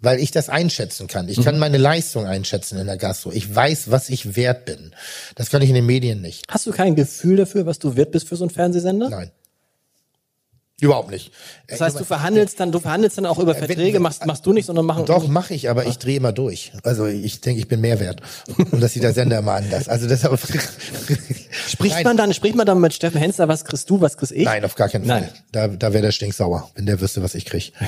[0.00, 1.28] Weil ich das einschätzen kann.
[1.28, 3.32] Ich kann meine Leistung einschätzen in der Gastro.
[3.32, 4.94] Ich weiß, was ich wert bin.
[5.34, 6.44] Das kann ich in den Medien nicht.
[6.48, 9.08] Hast du kein Gefühl dafür, was du wert bist für so einen Fernsehsender?
[9.08, 9.32] Nein.
[10.80, 11.32] Überhaupt nicht.
[11.66, 14.52] Das heißt, du verhandelst dann, du verhandelst dann auch über wenn- Verträge, machst, machst du
[14.52, 15.06] nicht, sondern machen.
[15.06, 16.70] Doch, mache ich, aber ich drehe immer durch.
[16.84, 18.22] Also ich denke, ich bin mehr wert.
[18.70, 19.88] Und das sieht der Sender immer anders.
[19.88, 20.38] Also deshalb.
[21.68, 22.04] Spricht Nein.
[22.04, 24.44] man dann, spricht man dann mit Steffen Hensler, was kriegst du, was kriegst ich?
[24.44, 25.22] Nein, auf gar keinen Fall.
[25.22, 25.30] Nein.
[25.50, 27.72] Da, da wäre der stinksauer, wenn der wüsste, was ich krieg.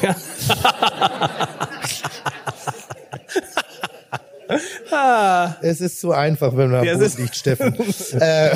[5.63, 7.75] es ist zu einfach, wenn man Ja, am Boden liegt, Steffen.
[8.21, 8.51] äh,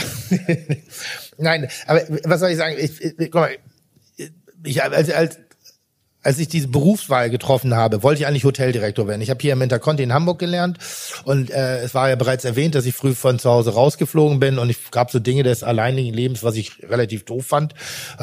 [1.39, 2.77] Nein, aber was soll ich sagen?
[2.79, 3.51] Ich, ich, guck mal,
[4.65, 5.39] ich, als, als,
[6.27, 9.21] als ich diese Berufswahl getroffen habe, wollte ich eigentlich Hoteldirektor werden.
[9.21, 10.79] Ich habe hier im Interconti in Hamburg gelernt
[11.25, 14.59] und äh, es war ja bereits erwähnt, dass ich früh von zu Hause rausgeflogen bin
[14.59, 17.75] und ich gab so Dinge des alleinigen Lebens, was ich relativ doof fand.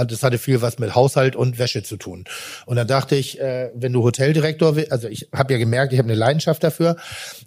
[0.07, 2.23] Das hatte viel was mit Haushalt und Wäsche zu tun.
[2.65, 5.99] Und dann dachte ich, äh, wenn du Hoteldirektor willst, also ich habe ja gemerkt, ich
[5.99, 6.95] habe eine Leidenschaft dafür,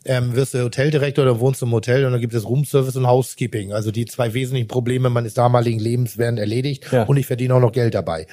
[0.05, 3.09] ähm, wirst du Hoteldirektor, dann wohnst du im Hotel und dann gibt es Roomservice und
[3.09, 3.73] Housekeeping.
[3.73, 7.03] Also die zwei wesentlichen Probleme meines damaligen Lebens werden erledigt Ja.
[7.03, 8.29] und ich verdiene auch noch Geld dabei.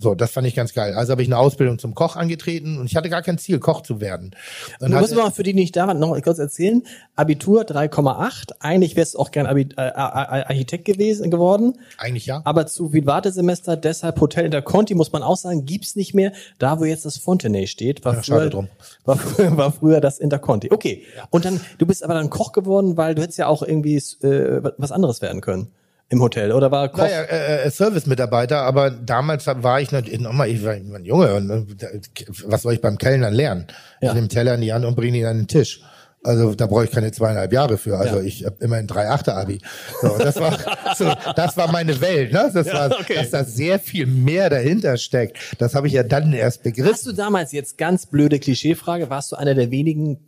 [0.00, 0.94] So, das fand ich ganz geil.
[0.94, 3.82] Also habe ich eine Ausbildung zum Koch angetreten und ich hatte gar kein Ziel, Koch
[3.82, 4.30] zu werden.
[4.78, 6.84] Und Du musst mal für die, die nicht da waren, noch kurz erzählen.
[7.16, 8.52] Abitur 3,8.
[8.60, 11.78] Eigentlich wärst du auch gern Abi äh, Architekt gewesen, geworden.
[11.98, 12.42] eigentlich ja.
[12.44, 16.30] Aber zu viel Wartesemester, deshalb Hotel Interconti, muss man auch sagen, gibt's nicht mehr.
[16.60, 18.68] Da, wo jetzt das Fontenay steht, war, Ja, früher, drum.
[19.04, 20.70] war, früher, war früher das Interconti.
[20.70, 21.02] Okay.
[21.30, 24.62] Und dann, du bist aber dann Koch geworden, weil du hättest ja auch irgendwie äh,
[24.78, 25.72] was anderes werden können
[26.10, 26.52] im Hotel.
[26.52, 27.02] Oder war Koch?
[27.02, 31.82] Naja, äh, äh, Service-Mitarbeiter, aber damals war ich natürlich, nochmal, ich war ein Junge und
[31.82, 32.00] äh,
[32.44, 33.66] was soll ich beim Kellnern lernen?
[34.00, 34.08] Ja.
[34.08, 35.82] Ich nehme Teller in die Hand und bringe ihn an den Tisch.
[36.24, 37.96] Also da brauche ich keine zweieinhalb Jahre für.
[37.96, 38.22] Also Ja.
[38.22, 39.60] ich habe immer ein drei Achter Abi.
[40.02, 40.58] So, das war
[40.96, 42.50] so, das war meine Welt, ne?
[42.52, 43.14] Das war, okay.
[43.14, 45.38] dass da sehr viel mehr dahinter steckt.
[45.58, 46.92] Das habe ich ja dann erst begriffen.
[46.92, 50.18] Hast du damals jetzt ganz blöde Klischeefrage, warst du einer der wenigen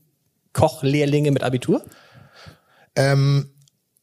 [0.52, 1.82] Kochlehrlinge mit Abitur?
[2.94, 3.50] Ähm,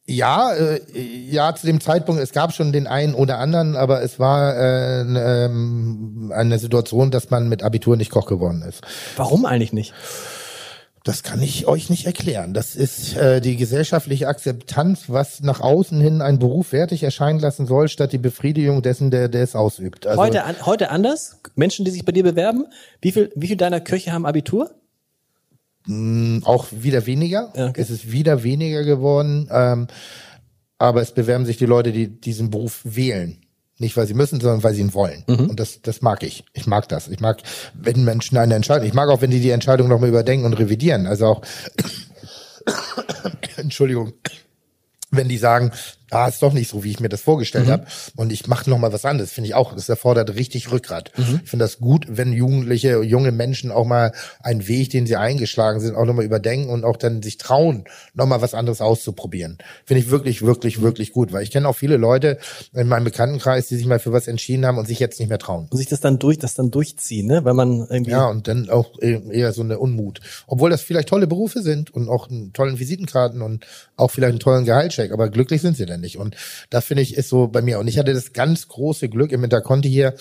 [0.08, 4.18] ja, äh, ja, zu dem Zeitpunkt, es gab schon den einen oder anderen, aber es
[4.18, 8.82] war äh, ähm, eine Situation, dass man mit Abitur nicht Koch geworden ist.
[9.16, 9.92] Warum eigentlich nicht?
[11.04, 12.54] Das kann ich euch nicht erklären.
[12.54, 17.66] Das ist äh, die gesellschaftliche Akzeptanz, was nach außen hin ein Beruf wertig erscheinen lassen
[17.66, 20.06] soll, statt die Befriedigung dessen, der, der es ausübt.
[20.06, 21.38] Also, Heute, an, heute anders?
[21.54, 22.66] Menschen, die sich bei dir bewerben?
[23.00, 24.70] Wie viel, wie viel deiner Köche haben Abitur?
[26.44, 27.52] Auch wieder weniger.
[27.56, 27.80] Ja, okay.
[27.80, 29.48] Es ist wieder weniger geworden.
[29.50, 29.86] Ähm,
[30.78, 33.38] aber es bewerben sich die Leute, die diesen Beruf wählen.
[33.78, 35.24] Nicht, weil sie müssen, sondern weil sie ihn wollen.
[35.28, 35.50] Mhm.
[35.50, 36.44] Und das, das mag ich.
[36.52, 37.08] Ich mag das.
[37.08, 37.42] Ich mag,
[37.74, 41.06] wenn Menschen eine Entscheidung, ich mag auch, wenn die die Entscheidung nochmal überdenken und revidieren.
[41.06, 41.42] Also auch,
[43.56, 44.14] Entschuldigung,
[45.10, 45.72] wenn die sagen,
[46.10, 47.70] ah, ist doch nicht so, wie ich mir das vorgestellt Mhm.
[47.72, 47.86] habe
[48.16, 51.12] und ich mache noch mal was anderes, finde ich auch, das erfordert richtig Rückgrat.
[51.16, 51.40] Mhm.
[51.44, 54.12] Ich finde das gut, wenn Jugendliche, junge Menschen auch mal
[54.42, 57.84] einen Weg, den sie eingeschlagen sind, auch noch mal überdenken und auch dann sich trauen,
[58.14, 59.58] noch mal was anderes auszuprobieren.
[59.84, 62.38] Finde ich wirklich, wirklich, wirklich gut, weil ich kenne auch viele Leute
[62.72, 65.38] in meinem Bekanntenkreis, die sich mal für was entschieden haben und sich jetzt nicht mehr
[65.38, 65.68] trauen.
[65.70, 67.44] Und sich das dann durch, das dann durchziehen, ne?
[67.44, 68.10] Weil man irgendwie.
[68.10, 70.20] Ja, und dann auch eher so eine Unmut.
[70.46, 73.66] Obwohl das vielleicht tolle Berufe sind und auch einen tollen Visitenkarten und
[73.96, 76.18] auch vielleicht einen tollen Gehaltscheck, aber glücklich sind sie denn nicht.
[76.18, 76.36] Und
[76.70, 77.78] das finde ich ist so bei mir.
[77.78, 80.14] Und ich hatte das ganz große Glück, im Interconti hier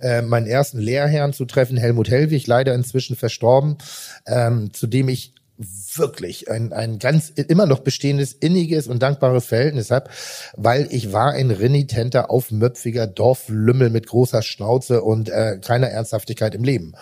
[0.00, 3.78] äh, meinen ersten Lehrherrn zu treffen, Helmut Hellwig, leider inzwischen verstorben,
[4.26, 9.90] ähm, zu dem ich wirklich ein, ein ganz immer noch bestehendes, inniges und dankbares Verhältnis
[9.90, 10.10] habe,
[10.56, 16.64] weil ich war ein renitenter, aufmöpfiger Dorflümmel mit großer Schnauze und äh, keiner Ernsthaftigkeit im
[16.64, 16.94] Leben.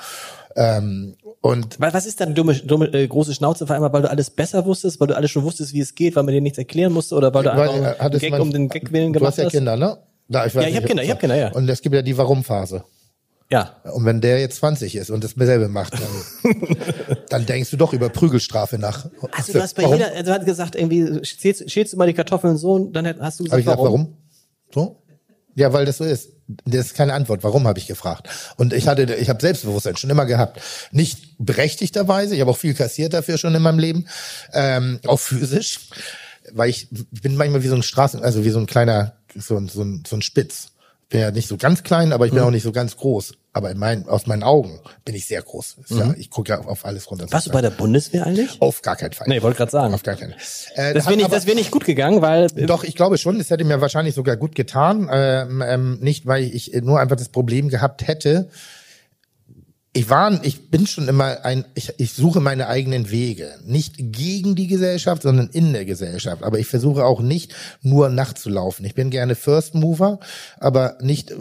[0.57, 4.11] Ähm, und Weil was ist dann dumme, dumme äh, große Schnauze vor allem, weil du
[4.11, 6.59] alles besser wusstest, weil du alles schon wusstest, wie es geht, weil man dir nichts
[6.59, 9.13] erklären musste oder weil du weil, einfach äh, einen Gag mein- um den Gag willen
[9.13, 9.53] du gemacht hast ja hast?
[9.53, 9.99] Kinder, ne?
[10.29, 11.53] Da, ich weiß Ja, ich nicht, hab Kinder, ich hab Kinder, ja.
[11.53, 12.85] Und es gibt ja die Warum-Phase.
[13.51, 13.77] Ja.
[13.93, 16.57] Und wenn der jetzt 20 ist und das selber macht, dann,
[17.29, 19.07] dann denkst du doch über Prügelstrafe nach.
[19.33, 19.97] Also du hast bei warum?
[19.97, 23.05] jeder, also du hast gesagt, irgendwie schälst, schälst du mal die Kartoffeln so und dann
[23.21, 24.17] hast du gesagt, Habe ich gesagt, warum?
[24.73, 25.02] So?
[25.55, 26.31] Ja, weil das so ist.
[26.65, 27.45] Das ist keine Antwort.
[27.45, 28.29] Warum habe ich gefragt?
[28.57, 30.61] Und ich hatte, ich habe Selbstbewusstsein schon immer gehabt.
[30.91, 32.35] Nicht berechtigterweise.
[32.35, 34.07] Ich habe auch viel kassiert dafür schon in meinem Leben,
[34.53, 35.81] ähm, auch physisch,
[36.53, 39.69] weil ich bin manchmal wie so ein Straßen, also wie so ein kleiner, so ein
[39.69, 40.69] so ein, so ein Spitz.
[41.13, 42.47] Bin ja nicht so ganz klein, aber ich bin Mhm.
[42.49, 43.35] auch nicht so ganz groß.
[43.53, 45.77] Aber in meinen, aus meinen Augen bin ich sehr groß.
[45.87, 47.27] Ist ja, ich gucke ja auf alles runter.
[47.27, 47.33] Mhm.
[47.33, 48.61] Warst du bei der Bundeswehr eigentlich?
[48.63, 49.29] Auf gar keinen Fall.
[49.29, 49.93] Nee, wollte gerade sagen.
[49.93, 50.41] Auf gar keinen Fall.
[50.75, 53.39] Äh, Das wäre nicht, aber- das wäre nicht gut gegangen, weil doch, ich glaube schon,
[53.39, 55.09] es hätte mir wahrscheinlich sogar gut getan.
[55.13, 58.49] Ähm, ähm, nicht, weil ich nur einfach das Problem gehabt hätte.
[59.95, 63.51] Ich war, ich bin schon immer ein, ich, ich suche meine eigenen Wege.
[63.67, 66.43] Nicht gegen die Gesellschaft, sondern in der Gesellschaft.
[66.45, 68.87] Aber ich versuche auch nicht nur nachzulaufen.
[68.87, 70.19] Ich bin gerne First Mover,
[70.59, 71.35] aber nicht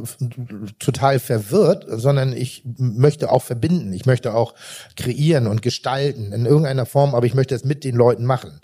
[0.79, 3.93] total verwirrt, sondern ich möchte auch verbinden.
[3.93, 4.53] Ich möchte auch
[4.97, 8.59] kreieren und gestalten in irgendeiner Form, aber ich möchte es mit den Leuten machen.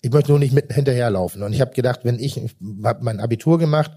[0.00, 1.42] Ich möchte nur nicht mit hinterherlaufen.
[1.42, 3.90] Und ich habe gedacht, wenn ich, ich habe mein Abitur gemacht,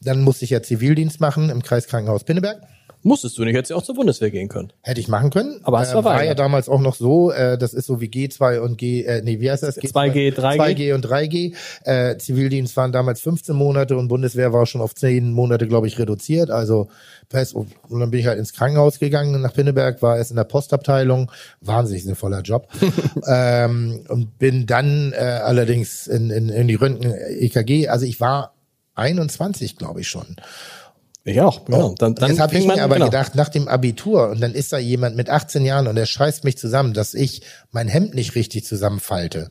[0.00, 2.62] dann musste ich ja Zivildienst machen im Kreiskrankenhaus Pinneberg.
[3.06, 4.72] Musstest du nicht, hättest ja auch zur Bundeswehr gehen können.
[4.82, 5.60] Hätte ich machen können.
[5.62, 6.18] Aber hast äh, verweigert.
[6.18, 9.22] war ja damals auch noch so, äh, das ist so wie G2 und G, äh,
[9.22, 9.78] nee, wie heißt das?
[9.78, 10.56] 2G, 3G?
[10.58, 11.54] 2G und 3G.
[11.84, 15.98] Äh, Zivildienst waren damals 15 Monate und Bundeswehr war schon auf 10 Monate, glaube ich,
[15.98, 16.50] reduziert.
[16.50, 16.88] Also
[17.30, 20.44] fest, und dann bin ich halt ins Krankenhaus gegangen nach Pinneberg, war erst in der
[20.44, 21.30] Postabteilung,
[21.60, 22.68] wahnsinnig sinnvoller Job.
[23.26, 28.54] ähm, und bin dann äh, allerdings in, in, in die Röntgen EKG, also ich war
[28.96, 30.36] 21, glaube ich schon.
[31.28, 31.92] Ich auch, genau.
[31.98, 33.06] Dann, dann Jetzt habe ich mir aber genau.
[33.06, 36.44] gedacht, nach dem Abitur, und dann ist da jemand mit 18 Jahren und der scheißt
[36.44, 37.42] mich zusammen, dass ich
[37.72, 39.50] mein Hemd nicht richtig zusammenfalte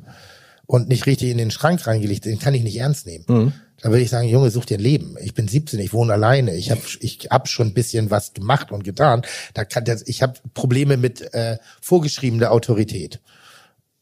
[0.65, 3.25] und nicht richtig in den Schrank reingelegt, den kann ich nicht ernst nehmen.
[3.27, 3.53] Mhm.
[3.81, 5.17] Da würde ich sagen, Junge, such dir ein Leben.
[5.21, 6.55] Ich bin 17, ich wohne alleine.
[6.55, 9.23] Ich habe ich hab schon ein bisschen was gemacht und getan.
[9.53, 13.19] Da kann das, ich habe Probleme mit äh, vorgeschriebener Autorität.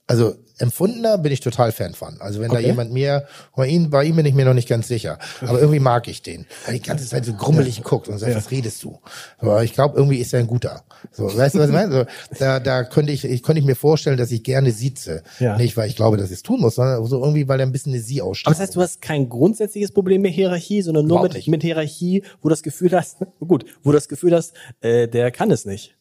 [0.06, 2.20] Also empfundener bin ich total Fan von.
[2.20, 2.66] Also wenn da Okay.
[2.68, 3.26] jemand mir,
[3.56, 6.22] bei ihm, bei ihm bin ich mir noch nicht ganz sicher, aber irgendwie mag ich
[6.22, 6.46] den.
[6.66, 9.00] Weil die ganze Zeit so grummelig guckt und sagt, was redest du?
[9.38, 10.84] Aber ich glaube, irgendwie ist er ein guter.
[11.12, 11.92] So, weißt du, was ich meine?
[11.92, 12.06] So,
[12.38, 15.24] da, da könnte ich, ich könnte ich mir vorstellen, dass ich gerne sitze.
[15.40, 15.58] Ja.
[15.58, 17.72] Nicht, weil ich glaube, dass ich es tun muss, sondern so irgendwie, weil er ein
[17.72, 18.56] bisschen eine Sie Aber ausstrahlt.
[18.58, 22.50] das heißt, du hast kein grundsätzliches Problem mit Hierarchie, sondern nur mit, mit Hierarchie, wo
[22.50, 25.96] du das Gefühl hast, gut, wo du das Gefühl hast, äh, der kann es nicht.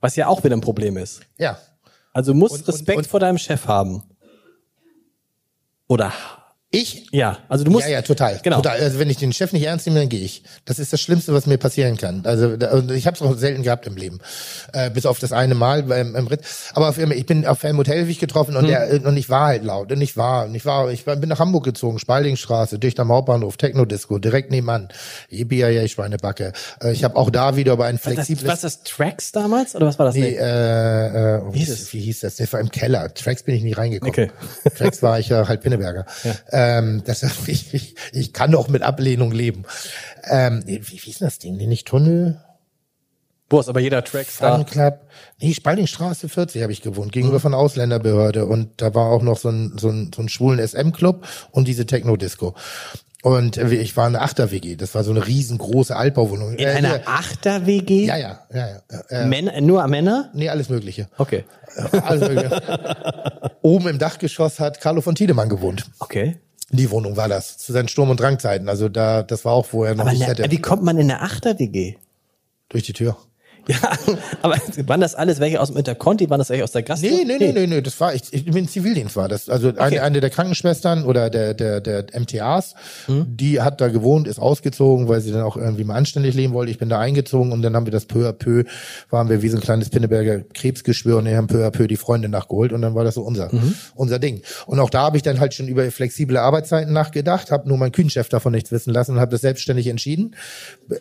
[0.00, 1.20] Was ja auch wieder ein Problem ist.
[1.38, 1.58] ja.
[2.16, 4.02] Also musst Und- und- Respekt und- vor deinem Chef haben.
[5.86, 6.14] Oder
[6.76, 7.06] Ich?
[7.12, 8.38] ja, also du musst ja, ja, total.
[8.42, 8.56] Genau.
[8.56, 8.80] total.
[8.80, 10.42] Also wenn ich den Chef nicht ernst nehme, dann gehe ich.
[10.64, 12.22] Das ist das Schlimmste, was mir passieren kann.
[12.24, 14.20] Also da, ich habe es auch selten gehabt im Leben,
[14.72, 16.40] äh, bis auf das eine Mal beim im Ritt.
[16.74, 18.68] Aber auf, ich bin auf Helmut Hellwig getroffen und Hm.
[18.68, 21.38] der und ich war halt laut und ich war und ich war ich bin nach
[21.38, 24.88] Hamburg gezogen, Spaldingstraße, dicht am Hauptbahnhof, Techno-Disco, direkt nebenan.
[25.30, 26.52] Yippie, ja, Schweinebacke.
[26.82, 29.86] Äh, ich habe auch da wieder über ein das, flexibles was das Tracks damals oder
[29.86, 30.14] was war das?
[30.14, 32.36] Nee, äh, äh, wie, hieß wie hieß das?
[32.36, 33.12] Der war im Keller.
[33.14, 34.12] Tracks bin ich nie reingekommen.
[34.12, 34.30] Okay.
[34.76, 36.06] Tracks war ich ja halt Pinneberger.
[36.66, 39.64] Ähm, das, ich, ich, ich kann auch mit Ablehnung leben.
[40.24, 41.56] Ähm, wie, wie hieß denn das Ding?
[41.56, 42.40] Nicht Tunnel?
[43.48, 44.56] Wo ist aber jeder Trackstar?
[44.56, 45.00] Fun Club.
[45.40, 48.44] Nee, Spaldingstraße 40 habe ich gewohnt, gegenüber von Ausländerbehörde.
[48.46, 51.86] Und da war auch noch so ein, so ein, so ein schwulen SM-Club und diese
[51.86, 52.56] Techno-Disco.
[53.22, 54.74] Und äh, ich war in einer Achter-WG.
[54.76, 56.54] Das war so eine riesengroße Altbauwohnung.
[56.54, 57.00] In Äh, einer.
[57.06, 58.06] Achter-WG?
[58.06, 59.00] Ja, ja, ja, ja.
[59.10, 60.30] Äh, Männer, nur Männer?
[60.34, 61.08] nee, alles Mögliche.
[61.16, 61.44] Okay.
[62.02, 63.52] Alles Mögliche.
[63.62, 65.86] Oben im Dachgeschoss hat Carlo von Tiedemann gewohnt.
[66.00, 66.38] Okay.
[66.70, 68.68] Die Wohnung war das, zu seinen Sturm- und Drangzeiten.
[68.68, 70.50] Also da, das war auch, wo er noch Aber nicht ne, hätte.
[70.50, 71.94] wie kommt man in eine Achter-WG?
[72.68, 73.16] Durch die Tür.
[73.68, 73.92] Ja,
[74.42, 74.56] aber
[74.86, 76.30] waren das alles welche aus dem Interconti?
[76.30, 77.08] Waren das welche aus der Gastro?
[77.08, 79.48] Nee, nee, nee, nee, nee, das war, ich, ich bin Zivildienst war das.
[79.48, 82.74] Also eine, eine der Krankenschwestern oder der, der, der MTAs,
[83.08, 86.70] die hat da gewohnt, ist ausgezogen, weil sie dann auch irgendwie mal anständig leben wollte.
[86.70, 88.64] Ich bin da eingezogen und dann haben wir das peu à peu,
[89.10, 91.96] waren wir wie so ein kleines Pinneberger Krebsgeschwür und wir haben peu à peu die
[91.96, 93.50] Freunde nachgeholt und dann war das so unser,
[93.94, 94.42] unser Ding.
[94.66, 97.92] Und auch da habe ich dann halt schon über flexible Arbeitszeiten nachgedacht, habe nur meinen
[97.92, 100.34] Kühnchef davon nichts wissen lassen und habe das selbstständig entschieden.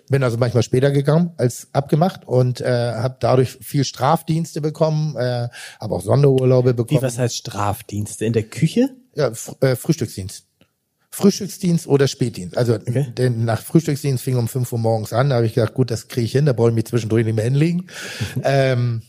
[0.10, 5.50] Bin also manchmal später gegangen als abgemacht und äh, habe dadurch viel Strafdienste bekommen, äh,
[5.80, 7.02] habe auch Sonderurlaube Wie, bekommen.
[7.02, 8.26] was heißt Strafdienste?
[8.26, 8.90] In der Küche?
[9.16, 10.46] Ja, Fr äh, Frühstücksdienst.
[11.12, 12.58] Frühstücksdienst oder Spätdienst.
[12.58, 15.90] Also denn nach Frühstücksdienst fing um 5 Uhr morgens an, da habe ich gedacht, gut,
[15.90, 17.88] das kriege ich hin, da brauche ich mich zwischendurch nicht mehr hinlegen.
[18.44, 19.02] ähm,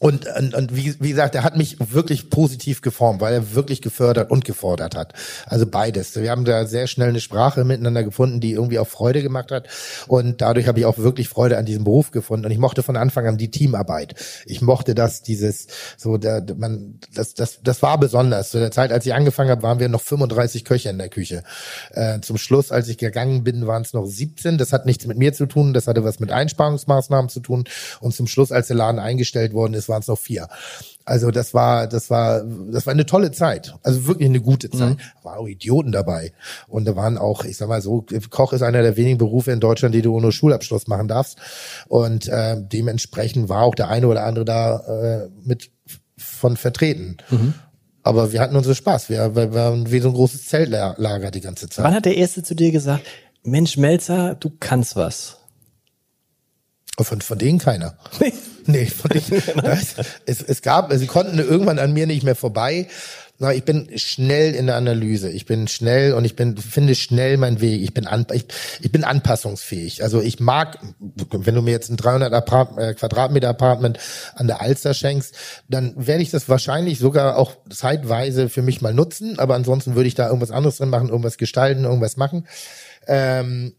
[0.00, 3.80] und, und, und wie, wie gesagt, er hat mich wirklich positiv geformt, weil er wirklich
[3.80, 5.12] gefördert und gefordert hat.
[5.46, 6.16] Also beides.
[6.16, 9.68] Wir haben da sehr schnell eine Sprache miteinander gefunden, die irgendwie auch Freude gemacht hat.
[10.08, 12.44] Und dadurch habe ich auch wirklich Freude an diesem Beruf gefunden.
[12.44, 14.16] Und ich mochte von Anfang an die Teamarbeit.
[14.46, 18.50] Ich mochte das, dieses, so, der, man, das, das, das war besonders.
[18.50, 21.44] Zu der Zeit, als ich angefangen habe, waren wir noch 35 Köche in der Küche.
[21.92, 24.58] Äh, zum Schluss, als ich gegangen bin, waren es noch 17.
[24.58, 25.72] Das hat nichts mit mir zu tun.
[25.72, 27.62] Das hatte was mit Einsparungsmaßnahmen zu tun.
[28.00, 30.48] Und zum Schluss, als der Laden eingestellt worden ist, waren es noch vier.
[31.04, 33.74] Also das war, das war, das war eine tolle Zeit.
[33.82, 34.96] Also wirklich eine gute Zeit.
[34.98, 36.32] Da waren auch Idioten dabei.
[36.66, 39.60] Und da waren auch, ich sag mal so, Koch ist einer der wenigen Berufe in
[39.60, 41.36] Deutschland, die du ohne Schulabschluss machen darfst.
[41.88, 45.70] Und äh, dementsprechend war auch der eine oder andere da äh, mit
[46.16, 47.18] von vertreten.
[48.02, 49.08] Aber wir hatten unseren Spaß.
[49.08, 51.84] Wir, wir waren wie so ein großes Zeltlager die ganze Zeit.
[51.84, 53.04] Wann hat der Erste zu dir gesagt,
[53.42, 55.38] Mensch, Melzer, du kannst was?
[56.98, 57.98] Von, von denen keiner.
[58.66, 59.42] Nee, von denen.
[59.62, 59.94] Das,
[60.26, 62.88] es, es gab, sie konnten irgendwann an mir nicht mehr vorbei.
[63.38, 65.28] Na, ich bin schnell in der Analyse.
[65.28, 67.82] Ich bin schnell und ich bin, finde schnell meinen Weg.
[67.82, 68.46] Ich bin, an, ich,
[68.80, 70.04] ich bin anpassungsfähig.
[70.04, 73.98] Also ich mag, wenn du mir jetzt ein 300 Apart äh, Quadratmeter Apartment
[74.36, 75.34] an der Alster schenkst,
[75.68, 79.36] dann werde ich das wahrscheinlich sogar auch zeitweise für mich mal nutzen.
[79.40, 82.46] Aber ansonsten würde ich da irgendwas anderes drin machen, irgendwas gestalten, irgendwas machen.
[83.08, 83.74] Ähm,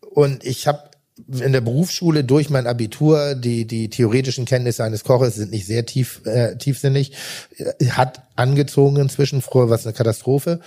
[0.00, 0.87] und ich habe
[1.26, 5.86] in der Berufsschule durch mein Abitur die die theoretischen Kenntnisse eines Koches sind nicht sehr
[5.86, 7.12] tief äh, tiefsinnig
[7.56, 9.42] äh, hat angezogen inzwischen.
[9.42, 10.60] Früher war es eine Katastrophe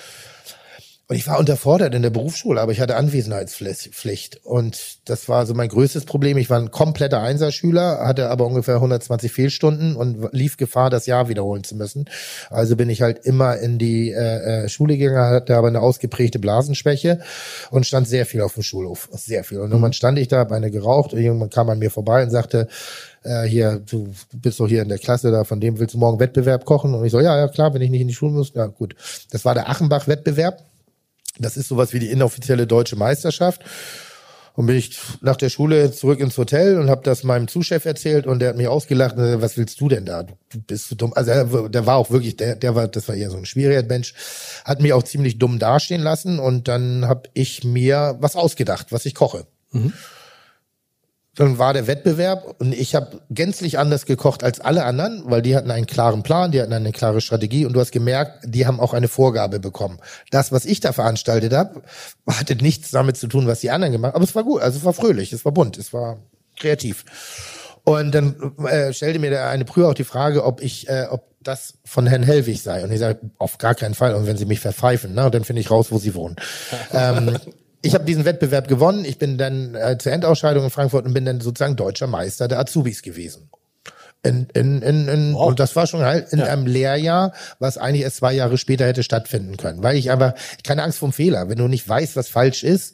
[1.11, 4.45] und ich war unterfordert in der Berufsschule, aber ich hatte Anwesenheitspflicht.
[4.45, 6.38] Und das war so mein größtes Problem.
[6.38, 11.27] Ich war ein kompletter Einserschüler, hatte aber ungefähr 120 Fehlstunden und lief Gefahr, das Jahr
[11.27, 12.05] wiederholen zu müssen.
[12.49, 16.39] Also bin ich halt immer in die äh, äh, Schule gegangen, hatte aber eine ausgeprägte
[16.39, 17.19] Blasenschwäche
[17.71, 19.09] und stand sehr viel auf dem Schulhof.
[19.11, 19.59] Sehr viel.
[19.59, 22.29] Und irgendwann stand ich da, habe eine geraucht und irgendwann kam an mir vorbei und
[22.29, 22.69] sagte,
[23.23, 26.21] äh, hier, du bist doch hier in der Klasse da, von dem willst du morgen
[26.21, 26.93] Wettbewerb kochen?
[26.93, 28.95] Und ich so, ja, ja, klar, wenn ich nicht in die Schule muss, ja gut.
[29.29, 30.70] Das war der Achenbach-Wettbewerb.
[31.40, 33.62] Das ist sowas wie die inoffizielle deutsche Meisterschaft.
[34.53, 38.28] Und bin ich nach der Schule zurück ins Hotel und habe das meinem Zuschef erzählt
[38.28, 40.24] und der hat mich ausgelacht was willst du denn da?
[40.24, 40.34] Du,
[40.68, 41.14] bist so dumm.
[41.16, 43.84] Also er, der war auch wirklich, der, der war, das war eher so ein schwieriger
[43.84, 44.14] Mensch,
[44.66, 49.06] hat mich auch ziemlich dumm dastehen lassen und dann habe ich mir was ausgedacht, was
[49.06, 49.48] ich koche.
[51.36, 55.56] Dann war der Wettbewerb und ich habe gänzlich anders gekocht als alle anderen, weil die
[55.56, 58.82] hatten einen klaren Plan, die hatten eine klare Strategie und du hast gemerkt, die haben
[58.82, 59.99] auch eine Vorgabe bekommen.
[60.30, 61.84] Das, was ich da veranstaltet habe,
[62.28, 64.78] hatte nichts damit zu tun, was die anderen gemacht haben, aber es war gut, also
[64.78, 66.20] es war fröhlich, es war bunt, es war
[66.60, 67.06] kreativ.
[67.84, 71.32] Und dann äh, stellte mir der eine Prüfer auch die Frage, ob ich, äh, ob
[71.41, 72.84] das von Herrn Hellwig sei.
[72.84, 74.14] Und ich sage, auf gar keinen Fall.
[74.16, 76.36] Und wenn Sie mich verpfeifen, ne, dann finde ich raus, wo Sie wohnen.
[76.94, 77.38] ähm,
[77.82, 79.06] ich habe diesen Wettbewerb gewonnen.
[79.06, 82.60] Ich bin dann äh, zur Endausscheidung in Frankfurt und bin dann sozusagen deutscher Meister der
[82.60, 83.49] Azubis gewesen.
[84.24, 85.49] In, in, in, in, Wow.
[85.49, 89.02] Und das war schon halt in einem Lehrjahr, was eigentlich erst zwei Jahre später hätte
[89.02, 89.82] stattfinden können.
[89.82, 91.49] Weil ich einfach, keine Angst vom Fehler.
[91.49, 92.94] Wenn du nicht weißt, was falsch ist,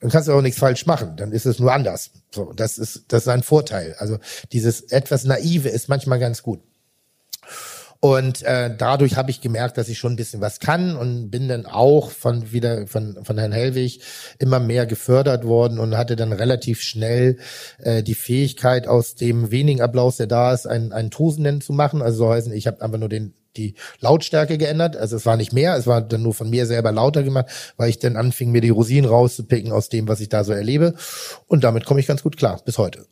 [0.00, 1.16] dann kannst du auch nichts falsch machen.
[1.16, 2.10] Dann ist es nur anders.
[2.34, 3.94] So, das ist, das ist ein Vorteil.
[3.98, 4.18] Also
[4.52, 6.60] dieses etwas Naive ist manchmal ganz gut.
[8.04, 11.48] Und äh, dadurch habe ich gemerkt, dass ich schon ein bisschen was kann und bin
[11.48, 14.02] dann auch von wieder von von Herrn Hellwig
[14.38, 17.38] immer mehr gefördert worden und hatte dann relativ schnell
[17.78, 22.02] äh, die Fähigkeit aus dem wenigen Applaus, der da ist, einen einen Tosenden zu machen.
[22.02, 24.98] Also so heißen, ich habe einfach nur den die Lautstärke geändert.
[24.98, 27.46] Also es war nicht mehr, es war dann nur von mir selber lauter gemacht,
[27.78, 30.92] weil ich dann anfing, mir die Rosinen rauszupicken aus dem, was ich da so erlebe.
[31.46, 33.06] Und damit komme ich ganz gut klar bis heute.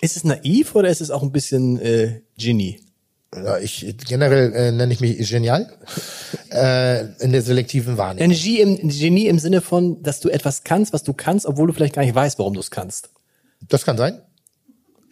[0.00, 2.81] Ist es naiv oder ist es auch ein bisschen äh, Genie?
[3.34, 5.72] Ja, ich generell äh, nenne ich mich genial
[6.52, 8.30] äh, in der selektiven Wahrnehmung.
[8.30, 11.66] Ein Genie im, Genie im Sinne von, dass du etwas kannst, was du kannst, obwohl
[11.66, 13.08] du vielleicht gar nicht weißt, warum du es kannst.
[13.68, 14.20] Das kann sein.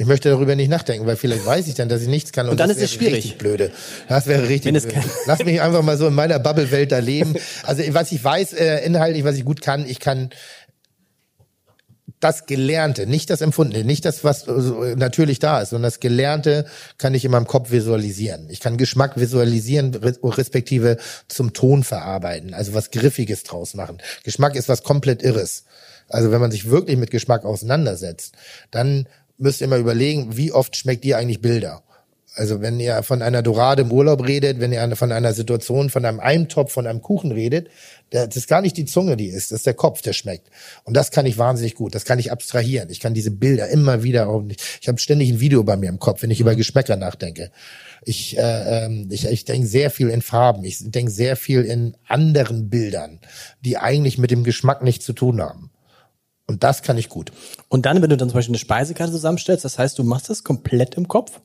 [0.00, 2.48] Ich möchte darüber nicht nachdenken, weil vielleicht weiß ich dann, dass ich nichts kann.
[2.48, 3.16] Und, dann das ist es schwierig.
[3.16, 3.70] Richtig blöde.
[4.08, 5.02] Das wäre richtig blöde.
[5.26, 7.34] Lass mich einfach mal so in meiner Bubble-Welt da leben.
[7.64, 10.30] Also was ich weiß, äh, inhaltlich, was ich gut kann, ich kann
[12.20, 16.66] das Gelernte, nicht das Empfundene, nicht das, was so natürlich da ist, sondern das Gelernte
[16.98, 18.48] kann ich in meinem Kopf visualisieren.
[18.50, 20.98] Ich kann Geschmack visualisieren, re- respektive
[21.28, 23.98] zum Ton verarbeiten, also was Griffiges draus machen.
[24.22, 25.64] Geschmack ist was komplett Irres.
[26.08, 28.34] Also wenn man sich wirklich mit Geschmack auseinandersetzt,
[28.70, 29.06] dann
[29.38, 31.82] müsst ihr mal überlegen, wie oft schmeckt ihr eigentlich Bilder?
[32.34, 36.04] Also wenn ihr von einer Dorade im Urlaub redet, wenn ihr von einer Situation, von
[36.04, 37.68] einem Eintopf, von einem Kuchen redet,
[38.10, 40.48] das ist gar nicht die Zunge, die ist, das ist der Kopf, der schmeckt.
[40.84, 41.94] Und das kann ich wahnsinnig gut.
[41.94, 42.90] Das kann ich abstrahieren.
[42.90, 44.28] Ich kann diese Bilder immer wieder.
[44.28, 44.42] auch-
[44.80, 47.50] Ich habe ständig ein Video bei mir im Kopf, wenn ich über Geschmäcker nachdenke.
[48.04, 50.64] Ich, äh, ähm, ich, ich denke sehr viel in Farben.
[50.64, 53.20] Ich denke sehr viel in anderen Bildern,
[53.60, 55.70] die eigentlich mit dem Geschmack nichts zu tun haben.
[56.46, 57.30] Und das kann ich gut.
[57.68, 60.42] Und dann, wenn du dann zum Beispiel eine Speisekarte zusammenstellst, das heißt, du machst das
[60.42, 61.40] komplett im Kopf?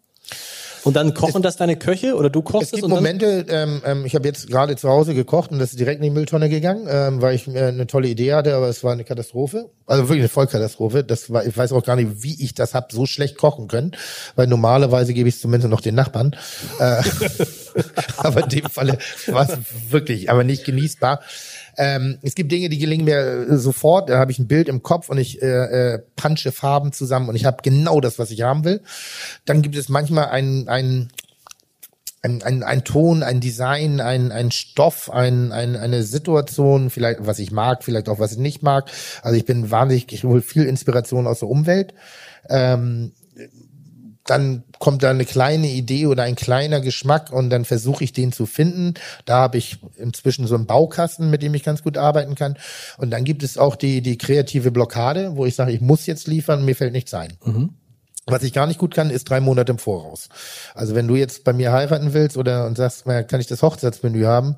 [0.85, 3.81] Und dann kochen das deine Köche oder du kochst Es gibt und dann Momente, ähm,
[3.85, 6.47] ähm, ich habe jetzt gerade zu Hause gekocht und das ist direkt in die Mülltonne
[6.47, 9.71] gegangen, ähm, weil ich äh, eine tolle Idee hatte, aber es war eine Katastrophe.
[9.87, 11.03] Also wirklich eine Vollkatastrophe.
[11.03, 13.91] Das war, ich weiß auch gar nicht, wie ich das hab so schlecht kochen können,
[14.35, 16.35] weil normalerweise gebe ich es zumindest noch den Nachbarn.
[16.79, 17.01] Äh,
[18.17, 19.57] aber in dem Falle war es
[19.89, 21.21] wirklich, aber nicht genießbar.
[21.77, 24.09] Ähm, es gibt Dinge, die gelingen mir äh, sofort.
[24.09, 27.35] Da habe ich ein Bild im Kopf und ich äh, äh, punche Farben zusammen und
[27.35, 28.81] ich habe genau das, was ich haben will.
[29.45, 31.09] Dann gibt es manchmal ein, ein
[32.25, 37.37] ein, ein, ein Ton, ein Design, ein, ein Stoff, ein, ein, eine Situation, vielleicht was
[37.37, 38.89] ich mag, vielleicht auch was ich nicht mag.
[39.21, 41.93] Also ich bin wahnsinnig, ich hole viel Inspiration aus der Umwelt.
[42.49, 43.11] Ähm,
[44.25, 48.31] dann kommt da eine kleine Idee oder ein kleiner Geschmack und dann versuche ich den
[48.31, 48.95] zu finden.
[49.25, 52.57] Da habe ich inzwischen so einen Baukasten, mit dem ich ganz gut arbeiten kann.
[52.97, 56.27] Und dann gibt es auch die, die kreative Blockade, wo ich sage, ich muss jetzt
[56.27, 57.37] liefern, mir fällt nichts ein.
[58.27, 60.29] Was ich gar nicht gut kann, ist drei Monate im Voraus.
[60.73, 64.25] Also wenn du jetzt bei mir heiraten willst oder und sagst, kann ich das Hochzeitsmenü
[64.25, 64.55] haben,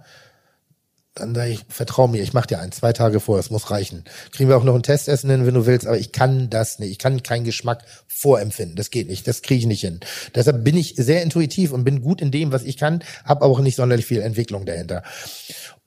[1.19, 4.03] dann sag ich, vertrau mir, ich mach dir einen, zwei Tage vorher, es muss reichen.
[4.31, 6.91] Kriegen wir auch noch ein Testessen hin, wenn du willst, aber ich kann das nicht.
[6.91, 8.76] Ich kann keinen Geschmack vorempfinden.
[8.76, 9.99] Das geht nicht, das kriege ich nicht hin.
[10.35, 13.53] Deshalb bin ich sehr intuitiv und bin gut in dem, was ich kann, habe aber
[13.53, 15.03] auch nicht sonderlich viel Entwicklung dahinter.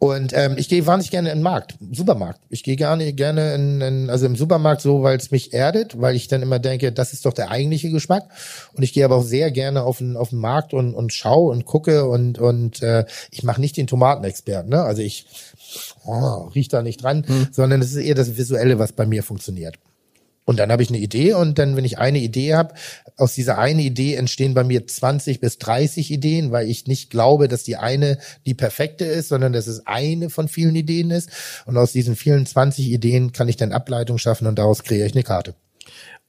[0.00, 2.40] Und ähm, ich gehe wahnsinnig gerne in den Markt, Supermarkt.
[2.48, 6.16] Ich gehe gerne gerne in, in also im Supermarkt so, weil es mich erdet, weil
[6.16, 8.24] ich dann immer denke, das ist doch der eigentliche Geschmack.
[8.72, 11.52] Und ich gehe aber auch sehr gerne auf den auf den Markt und und schaue
[11.52, 14.80] und gucke und und äh, ich mache nicht den Tomatenexperten, ne?
[14.84, 15.26] Also ich
[16.06, 19.76] oh, riech da nicht dran, sondern es ist eher das Visuelle, was bei mir funktioniert.
[20.44, 22.74] Und dann habe ich eine Idee und dann, wenn ich eine Idee habe,
[23.16, 27.46] aus dieser einen Idee entstehen bei mir 20 bis 30 Ideen, weil ich nicht glaube,
[27.46, 31.30] dass die eine die perfekte ist, sondern dass es eine von vielen Ideen ist.
[31.66, 35.14] Und aus diesen vielen 20 Ideen kann ich dann Ableitung schaffen und daraus kreiere ich
[35.14, 35.54] eine Karte.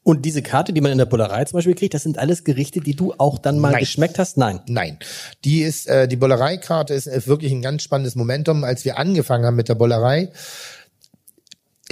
[0.04, 2.80] Und diese Karte, die man in der Bullerei zum Beispiel kriegt, das sind alles Gerichte,
[2.80, 3.82] die du auch dann mal Nein.
[3.82, 4.36] geschmeckt hast?
[4.36, 4.60] Nein.
[4.68, 4.98] Nein,
[5.46, 9.46] die ist äh, die Bollereikarte ist, ist wirklich ein ganz spannendes Momentum, als wir angefangen
[9.46, 10.30] haben mit der Bollerei.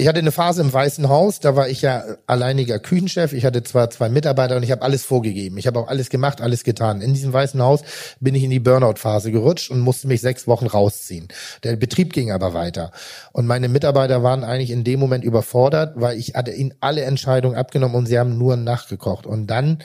[0.00, 3.34] Ich hatte eine Phase im Weißen Haus, da war ich ja alleiniger Küchenchef.
[3.34, 5.58] Ich hatte zwar zwei Mitarbeiter und ich habe alles vorgegeben.
[5.58, 7.02] Ich habe auch alles gemacht, alles getan.
[7.02, 7.82] In diesem Weißen Haus
[8.18, 11.28] bin ich in die Burnout-Phase gerutscht und musste mich sechs Wochen rausziehen.
[11.64, 12.92] Der Betrieb ging aber weiter.
[13.32, 17.56] Und meine Mitarbeiter waren eigentlich in dem Moment überfordert, weil ich hatte ihnen alle Entscheidungen
[17.56, 19.26] abgenommen und sie haben nur nachgekocht.
[19.26, 19.82] Und dann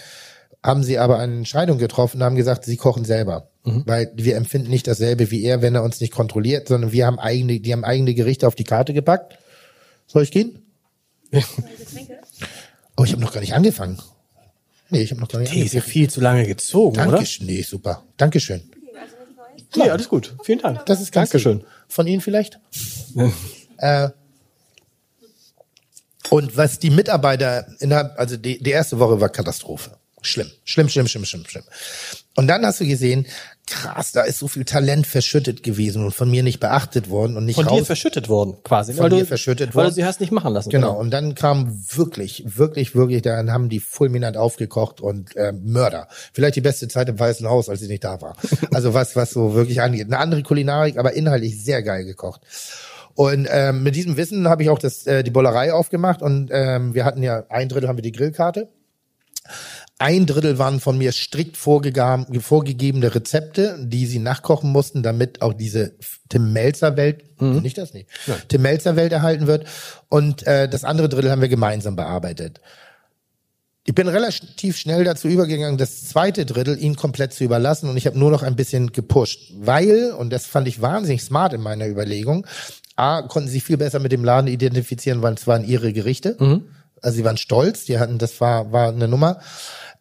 [0.64, 3.50] haben sie aber eine Entscheidung getroffen und haben gesagt, sie kochen selber.
[3.86, 7.20] Weil wir empfinden nicht dasselbe wie er, wenn er uns nicht kontrolliert, sondern wir haben
[7.20, 9.40] eigene, die haben eigene Gerichte auf die Karte gepackt.
[10.08, 10.60] Soll ich gehen?
[12.98, 14.00] Oh, ich habe noch gar nicht angefangen.
[14.90, 15.92] Nee, ich habe noch gar nicht Die ist ja angefangen.
[15.92, 17.12] viel zu lange gezogen, oder?
[17.12, 17.46] Dankeschön.
[17.48, 18.04] Nee, super.
[18.18, 18.70] Dankeschön.
[19.76, 20.34] Nee, alles gut.
[20.44, 20.86] Vielen Dank.
[20.86, 21.58] Das ist ganz Dankeschön.
[21.60, 21.68] lieb.
[21.88, 22.60] Von Ihnen vielleicht?
[23.78, 24.10] äh,
[26.30, 29.98] und was die Mitarbeiter innerhalb, also die, die erste Woche war Katastrophe.
[30.22, 31.64] Schlimm, schlimm, schlimm, schlimm, schlimm, schlimm.
[32.36, 33.28] Und dann hast du gesehen,
[33.68, 37.46] krass, da ist so viel Talent verschüttet gewesen und von mir nicht beachtet worden und
[37.46, 37.80] nicht Von raus.
[37.80, 38.94] dir verschüttet worden, quasi.
[38.94, 39.90] Von weil mir du, verschüttet Weil worden.
[39.90, 40.70] du sie hast nicht machen lassen.
[40.70, 46.08] Genau, und dann kam wirklich, wirklich, wirklich, dann haben die fulminant aufgekocht und äh, Mörder.
[46.34, 48.36] Vielleicht die beste Zeit im Weißen Haus, als ich nicht da war.
[48.74, 50.08] Also was, was so wirklich angeht.
[50.08, 52.42] Eine andere Kulinarik, aber inhaltlich sehr geil gekocht.
[53.14, 56.94] Und ähm, mit diesem Wissen habe ich auch das, äh, die Bollerei aufgemacht und ähm,
[56.94, 58.68] wir hatten ja ein Drittel haben wir die Grillkarte.
[59.98, 65.54] Ein Drittel waren von mir strikt vorgegeben, vorgegebene Rezepte, die sie nachkochen mussten, damit auch
[65.54, 65.96] diese
[66.28, 68.10] Tim Melzer Welt, nicht das nicht,
[68.50, 69.66] Tim Melzer Welt erhalten wird.
[70.10, 72.60] Und äh, das andere Drittel haben wir gemeinsam bearbeitet.
[73.86, 78.08] Ich bin relativ schnell dazu übergegangen, das zweite Drittel ihn komplett zu überlassen und ich
[78.08, 81.88] habe nur noch ein bisschen gepusht, weil, und das fand ich wahnsinnig smart in meiner
[81.88, 82.48] Überlegung,
[82.96, 86.36] A, konnten sie viel besser mit dem Laden identifizieren, weil es waren ihre Gerichte.
[87.02, 89.40] Also sie waren stolz, die hatten, das war, war eine Nummer.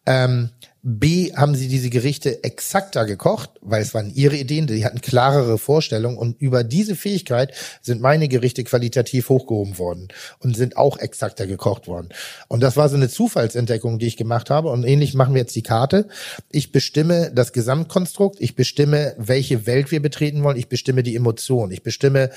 [0.05, 0.49] Ähm,
[0.87, 5.57] B, haben sie diese Gerichte exakter gekocht, weil es waren ihre Ideen, die hatten klarere
[5.57, 7.51] Vorstellungen und über diese Fähigkeit
[7.81, 10.09] sind meine Gerichte qualitativ hochgehoben worden
[10.41, 12.09] und sind auch exakter gekocht worden.
[12.49, 15.55] Und das war so eine Zufallsentdeckung, die ich gemacht habe und ähnlich machen wir jetzt
[15.55, 16.07] die Karte.
[16.51, 21.71] Ich bestimme das Gesamtkonstrukt, ich bestimme, welche Welt wir betreten wollen, ich bestimme die Emotion,
[21.71, 22.29] ich bestimme,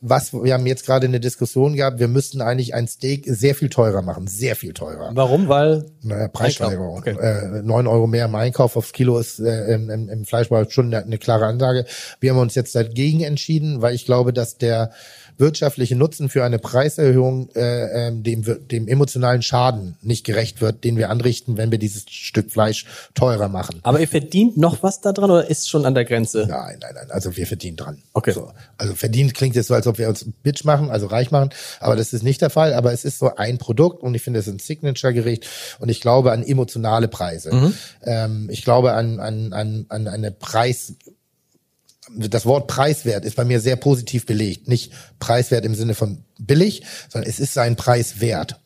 [0.00, 3.68] was, wir haben jetzt gerade eine Diskussion gehabt, wir müssten eigentlich ein Steak sehr viel
[3.68, 5.10] teurer machen, sehr viel teurer.
[5.12, 5.48] Warum?
[5.48, 6.98] Weil Naja, Preissteigerung.
[6.98, 7.16] Okay.
[7.18, 10.86] Äh, 9 Euro mehr im Einkauf aufs Kilo ist äh, im, im, im Fleischbau schon
[10.86, 11.86] eine, eine klare Ansage.
[12.20, 14.90] Wir haben uns jetzt dagegen entschieden, weil ich glaube, dass der
[15.38, 20.96] wirtschaftliche Nutzen für eine Preiserhöhung äh, ähm, dem, dem emotionalen Schaden nicht gerecht wird, den
[20.96, 23.80] wir anrichten, wenn wir dieses Stück Fleisch teurer machen.
[23.82, 26.46] aber ihr verdient noch was da dran oder ist schon an der Grenze?
[26.48, 27.10] Nein, nein, nein.
[27.10, 28.02] Also wir verdienen dran.
[28.12, 28.32] Okay.
[28.32, 28.52] So.
[28.78, 31.50] Also verdient klingt jetzt so, als ob wir uns Bitch machen, also reich machen.
[31.80, 32.74] Aber das ist nicht der Fall.
[32.74, 35.46] Aber es ist so ein Produkt und ich finde, es ist ein Signature-Gericht
[35.78, 37.72] und ich glaube an emotionale Preise.
[38.02, 40.94] Ähm, ich glaube an, an, an, an eine Preis,
[42.14, 44.68] das Wort preiswert ist bei mir sehr positiv belegt.
[44.68, 48.60] Nicht preiswert im Sinne von billig, sondern es ist seinen Preis wert.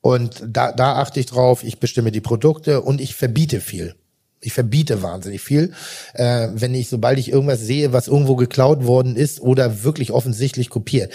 [0.00, 3.94] Und da, da achte ich drauf, ich bestimme die Produkte und ich verbiete viel.
[4.40, 5.72] Ich verbiete wahnsinnig viel.
[6.14, 10.70] Äh, wenn ich, sobald ich irgendwas sehe, was irgendwo geklaut worden ist oder wirklich offensichtlich
[10.70, 11.12] kopiert.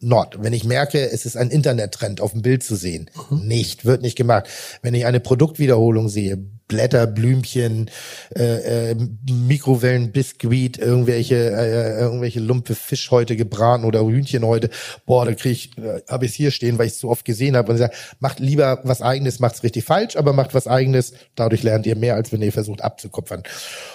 [0.00, 0.36] Not.
[0.40, 3.10] Wenn ich merke, es ist ein Internettrend auf dem Bild zu sehen.
[3.30, 4.48] Nicht, wird nicht gemacht.
[4.82, 6.38] Wenn ich eine Produktwiederholung sehe,
[6.68, 7.90] Blätter, Blümchen,
[8.36, 8.96] äh, äh,
[9.26, 14.68] Mikrowellenbiskuit, irgendwelche äh, irgendwelche Lumpe Fisch heute gebraten oder Hühnchen heute,
[15.06, 17.56] boah, da krieg ich, äh, habe ich hier stehen, weil ich es so oft gesehen
[17.56, 21.14] habe und ich sag, macht lieber was eigenes, macht's richtig falsch, aber macht was eigenes,
[21.34, 23.42] dadurch lernt ihr mehr, als wenn ihr versucht abzukupfern.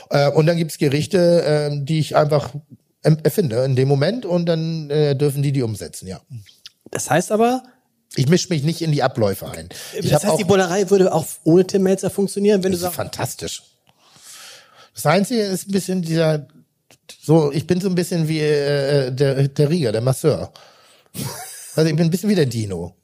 [0.09, 2.49] Äh, und dann gibt's Gerichte, äh, die ich einfach
[3.03, 6.21] erfinde in dem Moment und dann äh, dürfen die die umsetzen, ja.
[6.91, 7.63] Das heißt aber,
[8.15, 9.69] Ich mische mich nicht in die Abläufe ein.
[9.97, 12.95] Ich das heißt, die Bullerei würde auch ohne Tim Melzer funktionieren, wenn du Das ist
[12.95, 13.63] sagst, fantastisch.
[14.93, 16.47] Das Einzige ist ein bisschen dieser,
[17.21, 20.51] so, ich bin so ein bisschen wie äh, der, der Rieger, der Masseur.
[21.75, 22.95] Also ich bin ein bisschen wie der Dino.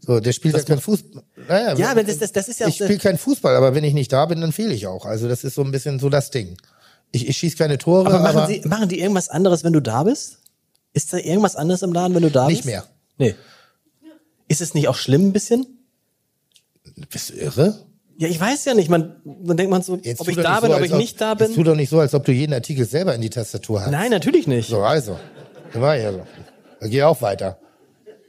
[0.00, 1.22] So, der spielt ja kein Fußball.
[1.46, 3.92] Naja, ja, aber das, das, das ist ja ich spiele kein Fußball, aber wenn ich
[3.92, 5.04] nicht da bin, dann fehle ich auch.
[5.04, 6.56] Also das ist so ein bisschen so das Ding.
[7.14, 9.80] Ich, ich schieße keine Tore, aber aber, machen, sie, machen die irgendwas anderes, wenn du
[9.80, 10.38] da bist?
[10.92, 12.66] Ist da irgendwas anderes im Laden, wenn du da nicht bist?
[12.66, 12.84] mehr.
[13.18, 13.36] Nee.
[14.48, 15.64] Ist es nicht auch schlimm ein bisschen?
[17.10, 17.86] Bist du irre?
[18.18, 18.90] Ja, ich weiß ja nicht.
[18.90, 21.20] Man, dann denkt man so, Jetzt ob ich da nicht bin, so, ob ich nicht
[21.20, 21.46] da bin.
[21.46, 23.92] Jetzt tu doch nicht so, als ob du jeden Artikel selber in die Tastatur hast.
[23.92, 24.68] Nein, natürlich nicht.
[24.68, 25.16] So, also.
[25.72, 26.26] Dann war ja so.
[26.80, 27.58] Dann geh auch weiter.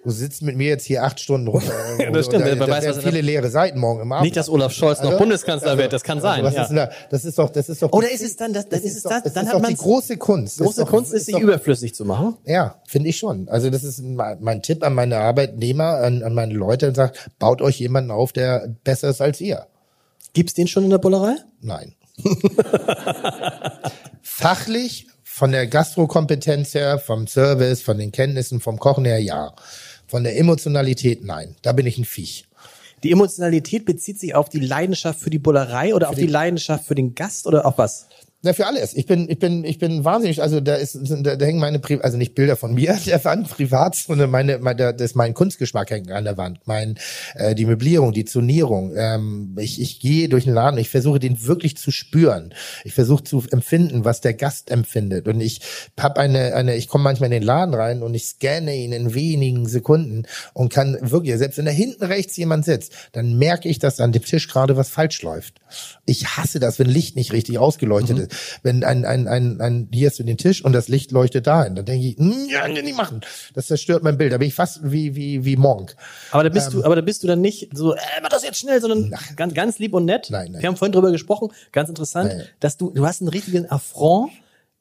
[0.06, 1.64] Du sitzt mit mir jetzt hier acht Stunden rum.
[2.00, 2.46] Ja, das stimmt.
[2.46, 4.26] Da, da weiß, was- viele leere Seiten morgen im Abend.
[4.26, 6.44] Nicht, dass Olaf Scholz noch Bundeskanzler wird, das kann sein.
[6.44, 6.64] Was ja.
[6.64, 6.90] ist da?
[7.10, 7.92] Das ist doch, das ist doch.
[7.92, 9.78] Oder ist es dann, das, das, ist es doch, dann ist hat doch man die
[9.78, 10.60] große Kunst.
[10.60, 12.38] Große ist doch- Kunst ist, sich doch- überflüssig zu machen.
[12.46, 13.50] Ja, finde ich schon.
[13.50, 17.32] Also das ist mein, mein Tipp an meine Arbeitnehmer, an, an meine Leute und sagt,
[17.40, 19.66] baut euch jemanden auf, der besser ist als ihr.
[20.34, 21.36] Gibt's den schon in der Bullerei?
[21.62, 21.96] Nein.
[24.22, 29.54] Fachlich, von der Gastrokompetenz her, vom Service, von den Kenntnissen, vom Kochen her, ja.
[30.08, 31.56] Von der Emotionalität, nein.
[31.62, 32.46] Da bin ich ein Viech.
[33.04, 36.96] Die Emotionalität bezieht sich auf die Leidenschaft für die Bullerei oder auf die Leidenschaft für
[36.96, 38.08] den Gast oder auf was?
[38.46, 38.94] Na, für alles.
[38.96, 42.00] Ich bin, ich bin, ich bin wahnsinnig, also da ist, da, da hängen meine, Pri
[42.02, 45.16] also nicht Bilder von mir an der Wand, privat, sondern meine, meine da- das ist
[45.16, 46.96] mein Kunstgeschmack hängt an der Wand, mein,
[47.34, 48.94] äh, die Möblierung, die Zonierung.
[48.96, 52.54] Ähm, ich, ich gehe durch den Laden, ich versuche den wirklich zu spüren.
[52.84, 55.28] Ich versuche zu empfinden, was der Gast empfindet.
[55.28, 55.62] Und ich
[56.00, 59.16] habe eine, eine, ich komme manchmal in den Laden rein und ich scanne ihn in
[59.16, 63.80] wenigen Sekunden und kann wirklich, selbst wenn da hinten rechts jemand sitzt, dann merke ich,
[63.80, 65.56] dass an dem Tisch gerade was falsch läuft.
[66.06, 68.35] Ich hasse das, wenn Licht nicht richtig ausgeleuchtet ist.
[68.64, 71.76] Wenn ein, ein, ein, ein, hier hast du den Tisch und das Licht leuchtet dahin,
[71.76, 73.22] dann denke ich, hm, ja, nicht machen.
[73.54, 74.34] Das zerstört mein Bild.
[74.34, 75.96] Da bin ich fast wie, wie, wie Monk.
[76.32, 76.74] Aber da bist Ähm.
[76.82, 79.54] du, aber da bist du dann nicht so, äh, mach das jetzt schnell, sondern ganz,
[79.54, 80.28] ganz lieb und nett.
[80.30, 80.62] Nein, nein.
[80.62, 82.46] Wir haben vorhin drüber gesprochen, ganz interessant, Nein.
[82.60, 84.32] dass du, du hast einen richtigen Affront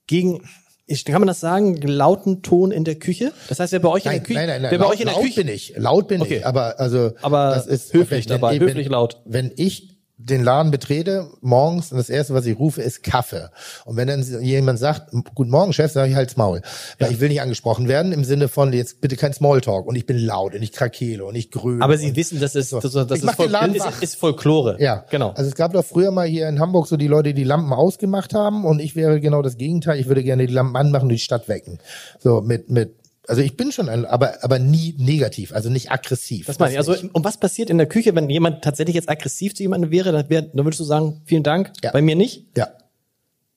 [0.06, 0.42] gegen,
[0.86, 3.32] ich, kann man das sagen, lauten Ton in der Küche?
[3.48, 4.70] Das heißt, wer bei euch in Nein, der Küche, nein, nein, nein.
[4.70, 5.74] wer bei laut, euch in der laut Küche, bin ich.
[5.76, 6.36] Laut bin Okay.
[6.38, 6.46] ich.
[6.46, 9.22] Aber, also, Aber das ist höflich dabei, wenn, höflich laut.
[9.24, 13.50] Wenn ich den Laden betrete, morgens, und das erste, was ich rufe, ist Kaffee.
[13.84, 16.62] Und wenn dann jemand sagt, guten Morgen, Chef, sage ich halt's Maul.
[16.98, 19.86] Weil ich will nicht angesprochen werden, im Sinne von, jetzt bitte kein Smalltalk.
[19.86, 21.82] Und ich bin laut und ich krakele und ich gröle.
[21.82, 24.76] aber sie wissen, das ist, das, das Ich ist, Laden ist, ist Folklore.
[24.80, 25.30] Ja, Genau.
[25.30, 27.72] Also es gab doch früher mal hier in Hamburg so die Leute, die die Lampen
[27.72, 29.98] ausgemacht haben und ich wäre genau das Gegenteil.
[30.00, 31.78] Ich würde gerne die Lampen anmachen und die Stadt wecken.
[32.18, 32.94] So mit mit
[33.26, 36.46] Also ich bin schon ein, aber, aber nie negativ, also nicht aggressiv.
[36.46, 36.78] Das meine ich.
[36.78, 37.14] Also, nicht.
[37.14, 40.28] und was passiert in der Küche, wenn jemand tatsächlich jetzt aggressiv zu jemandem wäre, dann,
[40.28, 41.90] wär, dann würdest du sagen, vielen Dank, Ja.
[41.92, 42.46] bei mir nicht?
[42.56, 42.68] Ja.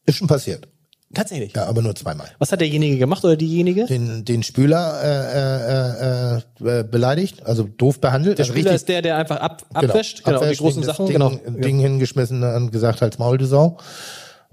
[0.06, 0.68] Ist schon passiert.
[1.14, 1.54] Tatsächlich.
[1.56, 2.28] Ja, aber nur zweimal.
[2.38, 3.86] Was hat derjenige gemacht oder diejenige?
[3.86, 8.40] Den, den Spüler äh, äh, äh, beleidigt, also doof behandelt.
[8.40, 11.06] Der also Spieler ist der, der einfach ab, abwäscht, genau, die abwäscht, großen das Sachen,
[11.06, 11.30] Ding, genau.
[11.48, 13.78] Ding hingeschmissen und gesagt, halt's Maul, du Sau.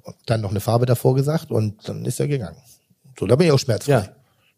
[0.03, 2.59] Und dann noch eine Farbe davor gesagt und dann ist er gegangen.
[3.19, 3.93] So, da bin ich auch schmerzfrei.
[3.93, 4.09] Ja.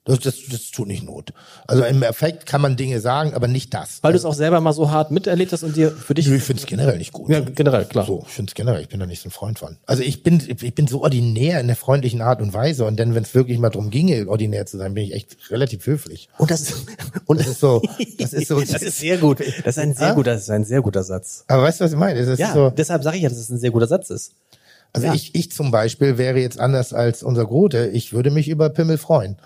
[0.06, 1.32] Das, das, das tut nicht Not.
[1.66, 3.98] Also im Effekt kann man Dinge sagen, aber nicht das.
[4.02, 6.28] Weil du es auch selber mal so hart miterlebt hast und dir für dich.
[6.30, 7.28] ich finde es generell nicht gut.
[7.28, 8.06] Ja, generell, klar.
[8.06, 9.78] So, ich finde es generell, ich bin da nicht so ein Freund von.
[9.84, 13.16] Also ich bin, ich bin so ordinär in der freundlichen Art und Weise und dann,
[13.16, 16.28] wenn es wirklich mal drum ginge, ordinär zu sein, bin ich echt relativ höflich.
[16.38, 16.72] Und das,
[17.26, 17.82] und Das ist so,
[18.18, 19.40] das ist so, das ist sehr gut.
[19.40, 20.14] Das ist ein sehr Ah?
[20.14, 21.44] guter, das ist ein sehr guter Satz.
[21.48, 22.20] aber weißt du, was ich meine?
[22.20, 24.34] Das ist Ja, so, deshalb sage ich ja, dass es ein sehr guter Satz ist.
[24.92, 25.14] also ja.
[25.14, 28.98] ich, ich zum Beispiel wäre jetzt anders als unser Grote, ich würde mich über Pimmel
[28.98, 29.36] freuen.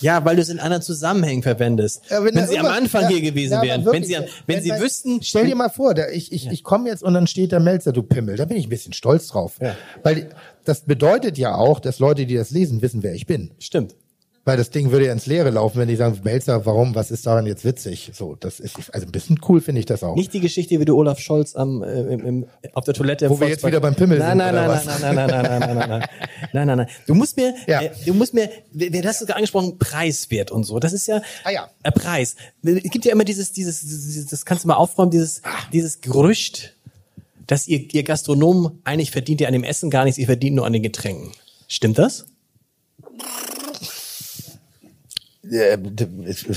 [0.00, 2.02] Ja, weil du es in anderen Zusammenhängen verwendest.
[2.10, 4.16] Ja, wenn da sie am irgendwas- Anfang ja, hier gewesen ja, wären, wirklich, wenn sie,
[4.16, 7.14] am- wenn sie wüssten, Stell dir mal vor, da, ich, ich, ich komme jetzt und
[7.14, 8.36] dann steht der Melzer, du Pimmel.
[8.36, 9.54] Da bin ich ein bisschen stolz drauf.
[10.02, 10.28] Weil
[10.64, 13.50] das bedeutet ja auch, dass Leute, die das lesen, wissen, wer ich bin.
[13.58, 13.94] stimmt.
[14.46, 17.26] Weil das Ding würde ja ins Leere laufen, wenn die sagen, Melzer, warum, was ist
[17.26, 18.12] daran jetzt witzig?
[18.14, 20.14] So, das ist, also ein bisschen cool finde ich das auch.
[20.14, 23.28] Nicht die Geschichte, wie du Olaf Scholz am, äh, im, im, auf der Toilette.
[23.28, 25.00] Wo wir jetzt Volkspark- wieder beim Pimmel nein, sind, Nein, oder nein, was?
[25.00, 26.08] nein, nein, nein, nein, nein, nein, nein, nein,
[26.52, 26.86] nein, nein, nein.
[27.08, 27.82] Du musst mir, Ja.
[27.82, 30.78] äh, du musst mir, wer du gerade angesprochen, Preiswert und so.
[30.78, 31.68] Das ist ja, Ah, ja.
[31.82, 32.36] äh, Preis.
[32.62, 35.42] Es gibt ja immer dieses, dieses, dieses, das kannst du mal aufräumen, dieses,
[35.72, 36.76] dieses Gerücht,
[37.48, 40.66] dass ihr, ihr Gastronomen eigentlich verdient ihr an dem Essen gar nichts, ihr verdient nur
[40.66, 41.32] an den Getränken.
[41.66, 42.26] Stimmt das?
[45.50, 45.78] Äh,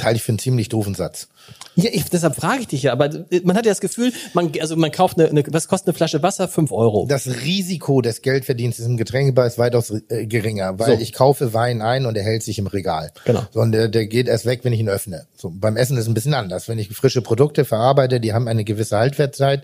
[0.03, 1.27] halte ich für einen ziemlich doofen Satz.
[1.75, 3.09] Ja, ich, deshalb frage ich dich ja, aber
[3.43, 6.21] man hat ja das Gefühl, man, also man kauft eine, eine was kostet eine Flasche
[6.21, 6.47] Wasser?
[6.47, 7.05] Fünf Euro.
[7.07, 11.01] Das Risiko des Geldverdienstes im Getränkebar ist weitaus äh, geringer, weil So.
[11.01, 13.11] ich kaufe Wein ein und er hält sich im Regal.
[13.25, 13.43] Genau.
[13.51, 15.27] So, und der, der geht erst weg, wenn ich ihn öffne.
[15.35, 16.67] So, beim Essen ist es ein bisschen anders.
[16.67, 19.63] Wenn ich frische Produkte verarbeite, die haben eine gewisse Haltwertzeit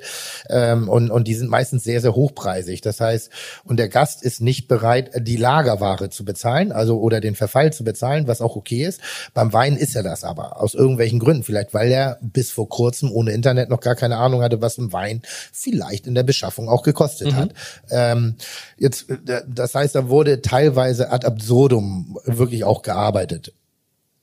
[0.49, 2.81] ähm, und, und die sind meistens sehr, sehr hochpreisig.
[2.81, 3.29] Das heißt,
[3.65, 7.83] und der Gast ist nicht bereit, die Lagerware zu bezahlen, also oder den Verfall zu
[7.83, 9.01] bezahlen, was auch okay ist.
[9.33, 11.43] Beim Wein ist er das aber, aus irgendwelchen Gründen.
[11.43, 14.91] Vielleicht, weil er bis vor kurzem ohne Internet noch gar keine Ahnung hatte, was ein
[14.91, 15.21] Wein
[15.53, 17.53] vielleicht in der Beschaffung auch gekostet hat.
[17.91, 18.35] Ähm,
[18.77, 23.53] jetzt, äh, das heißt, da wurde teilweise ad absurdum wirklich auch gearbeitet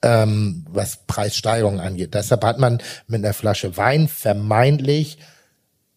[0.03, 2.15] ähm, was Preissteigerungen angeht.
[2.15, 5.19] Deshalb hat man mit einer Flasche Wein vermeintlich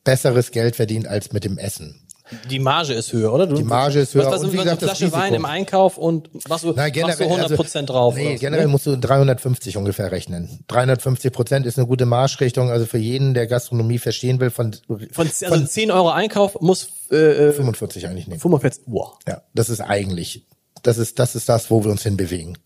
[0.03, 2.04] besseres Geld verdient als mit dem Essen.
[2.49, 3.45] Die Marge ist höher, oder?
[3.45, 5.97] Du, Die Marge ist höher Was, was und wie gesagt, eine Flasche Wein im Einkauf
[5.97, 8.15] und was du, Na, machst du 100 Prozent drauf?
[8.15, 10.63] Nee, generell musst du 350 ungefähr rechnen.
[10.67, 14.75] 350 Prozent ist eine gute Marschrichtung, also für jeden, der Gastronomie verstehen will, von,
[15.11, 18.39] Von, also 10 Euro Einkauf muss äh, äh, 45 eigentlich nehmen.
[18.39, 18.83] 45.
[18.87, 19.17] Wow.
[19.27, 20.47] Ja, das ist eigentlich,
[20.81, 22.57] das ist, das ist das, wo wir uns hinbewegen.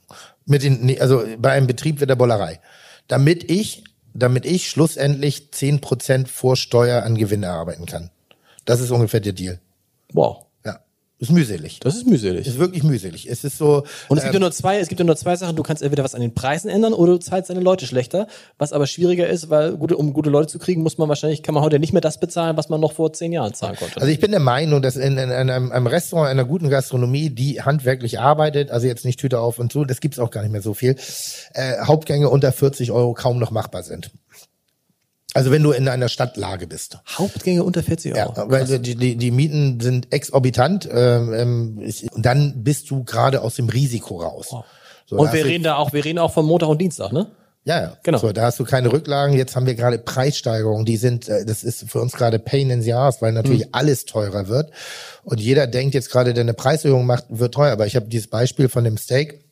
[0.46, 2.60] Mit den, also bei einem Betrieb wird der Bollerei.
[3.08, 3.84] Damit ich,
[4.14, 8.12] damit ich schlussendlich 10 Prozent vor Steuer an Gewinn erarbeiten kann.
[8.70, 9.60] Das ist ungefähr der Deal.
[10.14, 10.46] Wow.
[10.64, 10.82] Ja.
[11.18, 11.80] Ist mühselig.
[11.80, 12.46] Das ist mühselig.
[12.46, 13.28] Ist wirklich mühselig.
[13.28, 13.84] Es ist so.
[14.10, 15.56] Und es gibt ja ähm, nur zwei, es gibt ja nur zwei Sachen.
[15.56, 18.28] Du kannst entweder was an den Preisen ändern oder du zahlst deine Leute schlechter.
[18.60, 21.56] Was aber schwieriger ist, weil gute, um gute Leute zu kriegen, muss man wahrscheinlich, kann
[21.56, 23.96] man heute nicht mehr das bezahlen, was man noch vor zehn Jahren zahlen konnte.
[23.96, 27.32] Also ich bin der Meinung, dass in, in, in einem, einem Restaurant, einer guten Gastronomie,
[27.32, 30.52] die handwerklich arbeitet, also jetzt nicht Tüte auf und zu, das gibt's auch gar nicht
[30.52, 30.96] mehr so viel,
[31.56, 34.12] äh, Hauptgänge unter 40 Euro kaum noch machbar sind.
[35.40, 36.98] Also wenn du in einer Stadtlage bist.
[37.18, 38.34] Hauptgänge unter 40 Euro.
[38.36, 43.04] Ja, weil die, die, die Mieten sind exorbitant ähm, ähm, ich, und dann bist du
[43.04, 44.50] gerade aus dem Risiko raus.
[44.50, 44.64] So,
[45.16, 47.28] da und wir reden da auch, wir reden auch von Montag und Dienstag, ne?
[47.66, 47.98] Ja, ja.
[48.04, 48.18] Genau.
[48.18, 49.36] So, da hast du keine Rücklagen.
[49.36, 52.82] Jetzt haben wir gerade Preissteigerungen, die sind, äh, das ist für uns gerade Pain in
[52.82, 53.70] the ass, weil natürlich Mhm.
[53.74, 54.72] alles teurer wird.
[55.24, 57.72] Und jeder denkt jetzt gerade, der eine Preiserhöhung macht, wird teuer.
[57.74, 59.44] Aber ich habe dieses Beispiel von dem Steak,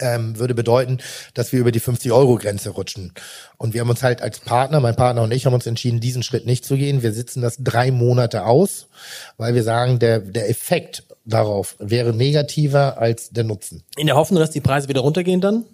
[0.00, 0.98] ähm, würde bedeuten,
[1.34, 3.12] dass wir über die 50-Euro-Grenze rutschen.
[3.56, 6.22] Und wir haben uns halt als Partner, mein Partner und ich, haben uns entschieden, diesen
[6.22, 7.02] Schritt nicht zu gehen.
[7.02, 8.88] Wir sitzen das drei Monate aus,
[9.36, 13.82] weil wir sagen, der, der Effekt darauf wäre negativer als der Nutzen.
[13.96, 15.64] In der Hoffnung, dass die Preise wieder runtergehen dann?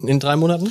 [0.00, 0.70] In drei Monaten?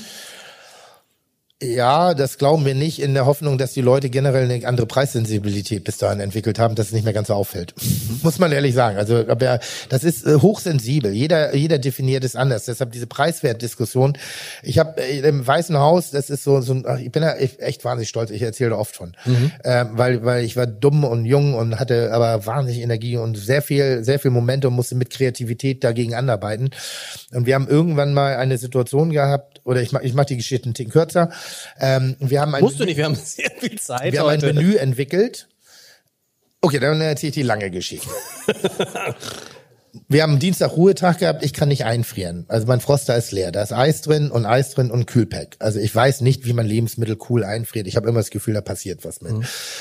[1.61, 5.83] Ja, das glauben wir nicht in der Hoffnung, dass die Leute generell eine andere Preissensibilität
[5.83, 7.73] bis dahin entwickelt haben, dass es nicht mehr ganz so auffällt.
[8.23, 8.97] Muss man ehrlich sagen.
[8.97, 9.59] Also, aber
[9.89, 11.11] das ist äh, hochsensibel.
[11.11, 12.63] Jeder, jeder definiert es anders.
[12.63, 14.17] Deshalb diese Preiswertdiskussion.
[14.63, 17.83] Ich habe äh, im Weißen Haus, das ist so, so ein, ich bin da echt
[17.83, 18.31] wahnsinnig stolz.
[18.31, 19.17] Ich erzähle da oft von,
[19.65, 23.61] ähm, weil, weil ich war dumm und jung und hatte aber wahnsinnig Energie und sehr
[23.61, 26.69] viel, sehr viel Momentum, musste mit Kreativität dagegen anarbeiten.
[27.33, 30.65] Und wir haben irgendwann mal eine Situation gehabt, oder ich mach, ich mach die Geschichte
[30.65, 31.29] einen Ticken kürzer.
[31.79, 34.41] Ähm, wir haben ein Musst du nicht, wir haben sehr viel Zeit wir haben ein
[34.41, 34.53] heute.
[34.53, 35.47] Menü entwickelt.
[36.61, 38.09] Okay, dann erzähle ich die lange Geschichte.
[40.07, 42.45] Wir haben Dienstag Ruhetag gehabt, ich kann nicht einfrieren.
[42.47, 43.51] Also mein Froster ist leer.
[43.51, 45.55] Da ist Eis drin und Eis drin und Kühlpack.
[45.59, 47.87] Also ich weiß nicht, wie man Lebensmittel cool einfriert.
[47.87, 49.33] Ich habe immer das Gefühl, da passiert was mit.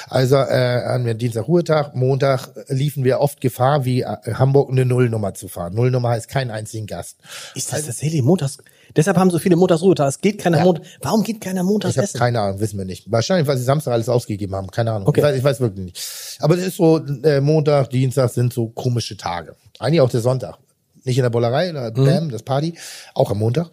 [0.09, 4.85] Also äh, haben wir Dienstag Ruhetag, Montag liefen wir oft Gefahr, wie äh, Hamburg eine
[4.87, 5.75] Nullnummer zu fahren.
[5.75, 7.19] Nullnummer heißt keinen einzigen Gast.
[7.55, 8.59] Ist das tatsächlich montags?
[8.97, 10.09] Deshalb haben so viele Montagsruhetag.
[10.09, 10.85] Es geht keiner Montag.
[11.03, 12.19] Warum geht keiner montags Ich habe essen?
[12.19, 13.11] keine Ahnung, wissen wir nicht.
[13.11, 14.71] Wahrscheinlich, weil sie Samstag alles ausgegeben haben.
[14.71, 15.09] Keine Ahnung.
[15.09, 15.21] Okay.
[15.21, 16.37] Ich, weiß, ich weiß wirklich nicht.
[16.41, 19.55] Aber es ist so, äh, Montag, Dienstag sind so komische Tage.
[19.79, 20.57] Eigentlich auch der Sonntag.
[21.05, 22.05] Nicht in der Bollerei, da, Mhm.
[22.05, 22.75] bam, das Party,
[23.15, 23.71] auch am Montag.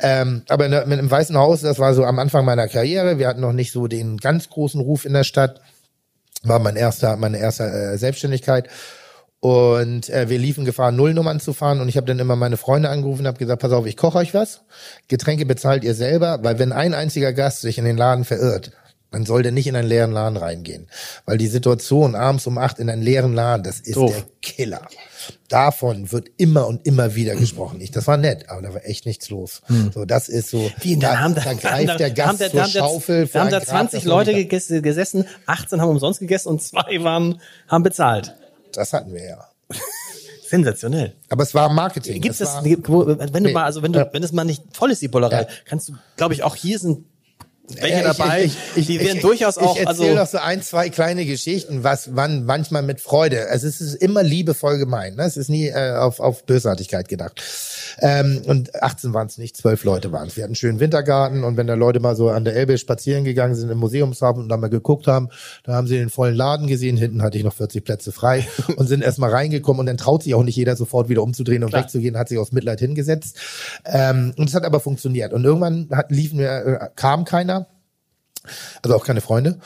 [0.00, 3.18] Ähm, aber der, mit dem Weißen Haus, das war so am Anfang meiner Karriere.
[3.18, 5.60] Wir hatten noch nicht so den ganz großen Ruf in der Stadt.
[6.44, 8.68] War mein erster, meine erste äh, Selbstständigkeit.
[9.40, 11.80] Und äh, wir liefen Gefahr, Nullnummern zu fahren.
[11.80, 14.18] Und ich habe dann immer meine Freunde angerufen und habe gesagt, pass auf, ich koche
[14.18, 14.62] euch was.
[15.06, 18.72] Getränke bezahlt ihr selber, weil wenn ein einziger Gast sich in den Laden verirrt,
[19.10, 20.88] dann soll der nicht in einen leeren Laden reingehen.
[21.24, 24.12] Weil die Situation abends um acht in einen leeren Laden, das ist Doof.
[24.12, 24.86] der Killer.
[25.48, 27.80] Davon wird immer und immer wieder gesprochen.
[27.80, 29.62] Ich, das war nett, aber da war echt nichts los.
[29.94, 30.58] So, das ist so.
[30.58, 30.72] Hm.
[30.82, 32.72] Wie, da, haben da, da haben greift da, der Gast haben da, zur da haben
[32.72, 33.26] da, Schaufel.
[33.26, 36.62] Da haben ein da Grab, 20 das Leute gegessen, gesessen, 18 haben umsonst gegessen und
[36.62, 38.34] zwei waren, haben bezahlt.
[38.72, 39.48] Das hatten wir ja.
[40.46, 41.14] Sensationell.
[41.28, 42.20] Aber es war Marketing.
[42.22, 43.52] Gibt es, war, wo- wenn du Nee.
[43.52, 44.08] mal, also wenn du, Ja.
[44.12, 45.48] wenn es mal nicht voll ist, die Bollerei, Ja.
[45.66, 47.04] kannst du, glaube ich, auch hier sind
[47.80, 50.38] welche ich- dabei, ich- ich- die ich- werden durchaus auch, Ich also, erzähle doch so
[50.38, 53.48] ein, zwei kleine Geschichten, was man manchmal mit Freude.
[53.48, 55.16] Also es ist immer liebevoll gemeint.
[55.16, 55.24] Ne?
[55.24, 57.42] Es ist nie äh, auf, auf Bösartigkeit gedacht.
[58.00, 60.36] Ähm, und 18 waren es nicht, 12 Leute waren es.
[60.36, 63.24] Wir hatten einen schönen Wintergarten und wenn da Leute mal so an der Elbe spazieren
[63.24, 65.28] gegangen sind im Museumshafen und da mal geguckt haben,
[65.64, 66.96] da haben sie den vollen Laden gesehen.
[66.96, 68.46] Hinten hatte ich noch 40 Plätze frei
[68.76, 71.70] und sind erstmal reingekommen und dann traut sich auch nicht jeder sofort wieder umzudrehen und
[71.70, 71.82] Klar.
[71.84, 73.36] wegzugehen, hat sich aus Mitleid hingesetzt.
[73.84, 75.32] Ähm, und es hat aber funktioniert.
[75.32, 77.57] Und irgendwann hat, liefen wir, äh, kam keiner
[78.82, 79.58] also auch keine Freunde.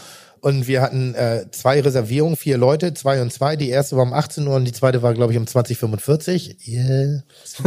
[0.42, 3.54] Und wir hatten äh, zwei Reservierungen, vier Leute, zwei und zwei.
[3.54, 6.66] Die erste war um 18 Uhr und die zweite war, glaube ich, um 2045.
[6.66, 7.22] Yeah,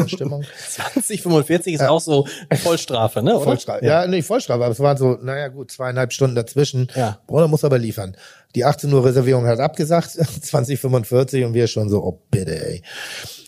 [0.08, 0.44] Stimmung.
[0.70, 3.36] 2045 ist auch so Vollstrafe, ne?
[3.38, 3.46] Oder?
[3.46, 3.86] Vollstrafe.
[3.86, 6.92] Ja, nicht Vollstrafe, aber es waren so, naja gut, zweieinhalb Stunden dazwischen.
[6.96, 7.18] Ja.
[7.28, 8.18] Bruder muss aber liefern.
[8.56, 10.10] Die 18 Uhr Reservierung hat abgesagt,
[10.42, 12.84] 2045 und wir schon so, oh bitte, ey.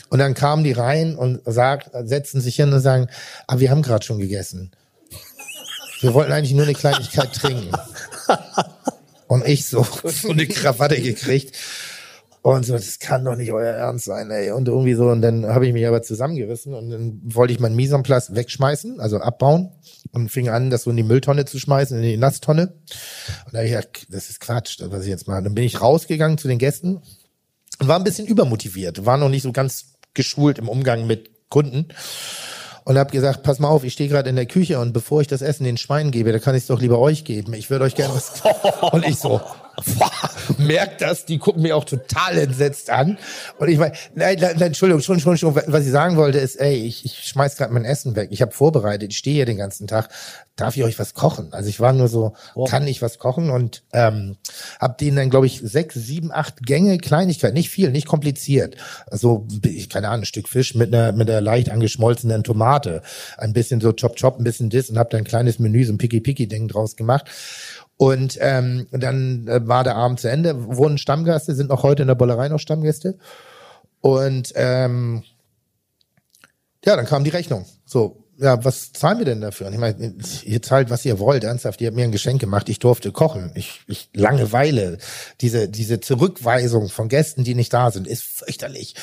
[0.09, 3.09] Und dann kamen die rein und sagt, setzten sich hin und sagen,
[3.45, 4.71] ah, wir haben gerade schon gegessen.
[6.02, 7.72] Wir wollten eigentlich nur eine Kleinigkeit trinken.
[9.28, 11.56] Und ich so, so eine Krawatte gekriegt.
[12.41, 14.52] Und so, das kann doch nicht euer Ernst sein, ey.
[14.52, 17.76] Und irgendwie so, und dann habe ich mich aber zusammengerissen und dann wollte ich meinen
[17.76, 19.72] Mise en place wegschmeißen, also abbauen
[20.14, 22.74] und fing an, das so in die Mülltonne zu schmeißen, in die Nasstonne.
[23.45, 25.44] Und da hab ich gedacht, das ist Quatsch, was ich jetzt mache.
[25.44, 27.02] Dann bin ich rausgegangen zu den Gästen
[27.80, 31.90] und war ein bisschen übermotiviert, war noch nicht so ganz geschult im Umgang mit Kunden
[32.88, 35.27] und habe gesagt, pass mal auf, ich stehe gerade in der Küche und bevor ich
[35.27, 37.53] das Essen den Schweinen gebe, da kann ich es doch lieber euch geben.
[37.53, 38.41] Ich würde euch gerne was.
[38.93, 39.41] und ich so,
[39.86, 40.12] boah,
[40.58, 43.18] merkt das, die gucken mir auch total entsetzt an.
[43.58, 47.06] Und ich meine, nein, nein, Entschuldigung, Entschuldigung, Entschuldigung, was ich sagen wollte ist, ey, ich,
[47.06, 48.30] ich schmeiß gerade mein Essen weg.
[48.32, 50.10] Ich habe vorbereitet, ich stehe hier den ganzen Tag.
[50.56, 51.54] Darf ich euch was kochen?
[51.54, 52.34] Also ich war nur so,
[52.68, 53.52] kann ich was kochen?
[53.52, 54.38] Und ähm,
[54.80, 58.76] hab denen dann, glaube ich, sechs, sieben, acht Gänge Kleinigkeit, nicht viel, nicht kompliziert.
[59.06, 63.04] Also, ich keine Ahnung, ein Stück Fisch mit einer, mit einer leicht angeschmolzenen Tomate,
[63.38, 65.94] ein bisschen so Chop Chop, ein bisschen das und hab da ein kleines Menü, so
[65.94, 67.28] ein Picky Picky Ding draus gemacht.
[67.98, 72.07] Und ähm, dann äh, war der Abend zu Ende, wurden Stammgäste, sind noch heute in
[72.07, 73.18] der Bollerei noch Stammgäste.
[74.02, 75.24] Und ähm,
[76.86, 77.65] ja, dann kam die Rechnung.
[77.86, 79.68] So, ja, was zahlen wir denn dafür?
[79.68, 80.14] Und ich meine,
[80.44, 81.82] ihr zahlt, was ihr wollt, ernsthaft.
[81.82, 83.52] Ihr habt mir ein Geschenk gemacht, ich durfte kochen.
[83.56, 84.99] Ich, ich Langeweile,
[85.41, 88.94] diese, diese Zurückweisung von Gästen, die nicht da sind, ist fürchterlich.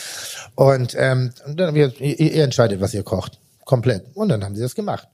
[0.55, 3.41] Und, ähm, dann, ihr, ihr entscheidet, was ihr kocht.
[3.65, 4.05] Komplett.
[4.15, 5.09] Und dann haben sie das gemacht.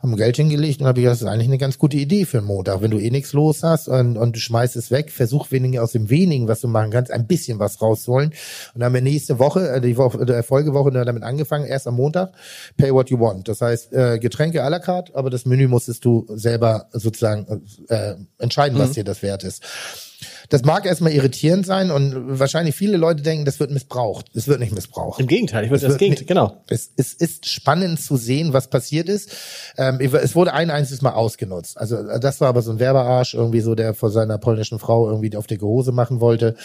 [0.00, 2.38] Haben Geld hingelegt und habe ich gesagt, das ist eigentlich eine ganz gute Idee für
[2.38, 2.80] einen Montag.
[2.80, 5.92] Wenn du eh nichts los hast und, und du schmeißt es weg, versuch weniger aus
[5.92, 8.28] dem wenigen, was du machen kannst, ein bisschen was rausholen.
[8.28, 8.34] Und
[8.74, 12.32] dann haben wir nächste Woche, äh, die Woche, der Folgewoche damit angefangen, erst am Montag,
[12.76, 13.48] pay what you want.
[13.48, 18.14] Das heißt, äh, Getränke à la carte, aber das Menü musstest du selber sozusagen äh,
[18.38, 19.62] entscheiden, was dir das wert ist.
[20.48, 24.26] Das mag erstmal irritierend sein und wahrscheinlich viele Leute denken, das wird missbraucht.
[24.34, 25.20] Es wird nicht missbraucht.
[25.20, 26.62] Im Gegenteil, ich würde Es das Gegenteil, genau.
[26.68, 29.30] Es, es ist spannend zu sehen, was passiert ist.
[29.76, 31.78] Ähm, es wurde ein einziges Mal ausgenutzt.
[31.78, 35.36] Also das war aber so ein Werbearsch, irgendwie so, der vor seiner polnischen Frau irgendwie
[35.36, 36.56] auf dicke Hose machen wollte.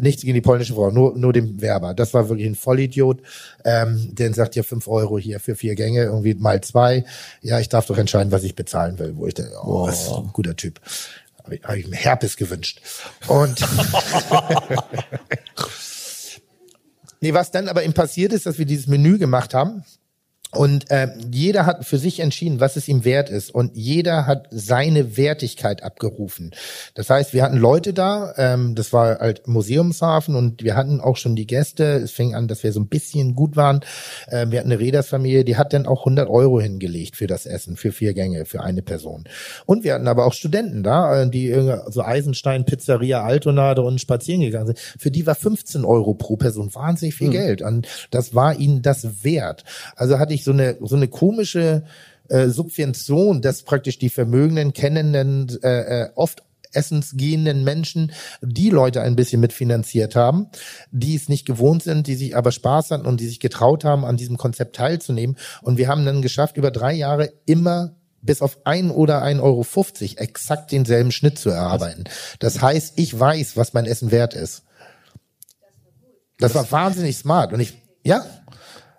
[0.00, 1.94] Nichts gegen die polnische Frau, nur, nur dem Werber.
[1.94, 3.22] Das war wirklich ein Vollidiot.
[3.64, 7.04] Ähm, der sagt ja fünf Euro hier für vier Gänge, irgendwie mal zwei.
[7.42, 9.14] Ja, ich darf doch entscheiden, was ich bezahlen will.
[9.16, 10.80] Wo ich denke, oh, ein guter Typ.
[11.44, 12.80] Habe ich, hab ich mir Herpes gewünscht.
[13.26, 13.60] Und
[17.20, 19.84] Nee, was dann aber eben passiert ist, dass wir dieses Menü gemacht haben.
[20.52, 23.54] Und äh, jeder hat für sich entschieden, was es ihm wert ist.
[23.54, 26.50] Und jeder hat seine Wertigkeit abgerufen.
[26.94, 31.16] Das heißt, wir hatten Leute da, ähm, das war halt Museumshafen und wir hatten auch
[31.16, 31.84] schon die Gäste.
[31.84, 33.80] Es fing an, dass wir so ein bisschen gut waren.
[34.26, 37.76] Äh, wir hatten eine Rädersfamilie, die hat dann auch 100 Euro hingelegt für das Essen,
[37.76, 39.24] für vier Gänge, für eine Person.
[39.66, 44.00] Und wir hatten aber auch Studenten da, äh, die irgendwie so Eisenstein, Pizzeria, Altonade und
[44.00, 44.78] spazieren gegangen sind.
[44.78, 47.62] Für die war 15 Euro pro Person wahnsinnig viel Geld.
[47.62, 49.64] Und das war ihnen das wert.
[49.94, 51.84] Also hatte ich so eine, so eine komische
[52.28, 56.42] äh, Subvention, dass praktisch die vermögenden, kennenden, äh, äh, oft
[56.72, 58.12] essensgehenden Menschen
[58.42, 60.46] die Leute ein bisschen mitfinanziert haben,
[60.90, 64.04] die es nicht gewohnt sind, die sich aber Spaß hatten und die sich getraut haben,
[64.04, 65.36] an diesem Konzept teilzunehmen.
[65.62, 69.62] Und wir haben dann geschafft, über drei Jahre immer bis auf ein oder ein Euro
[69.62, 72.04] 50 exakt denselben Schnitt zu erarbeiten.
[72.38, 74.62] Das heißt, ich weiß, was mein Essen wert ist.
[76.38, 78.24] Das war wahnsinnig smart und ich, ja,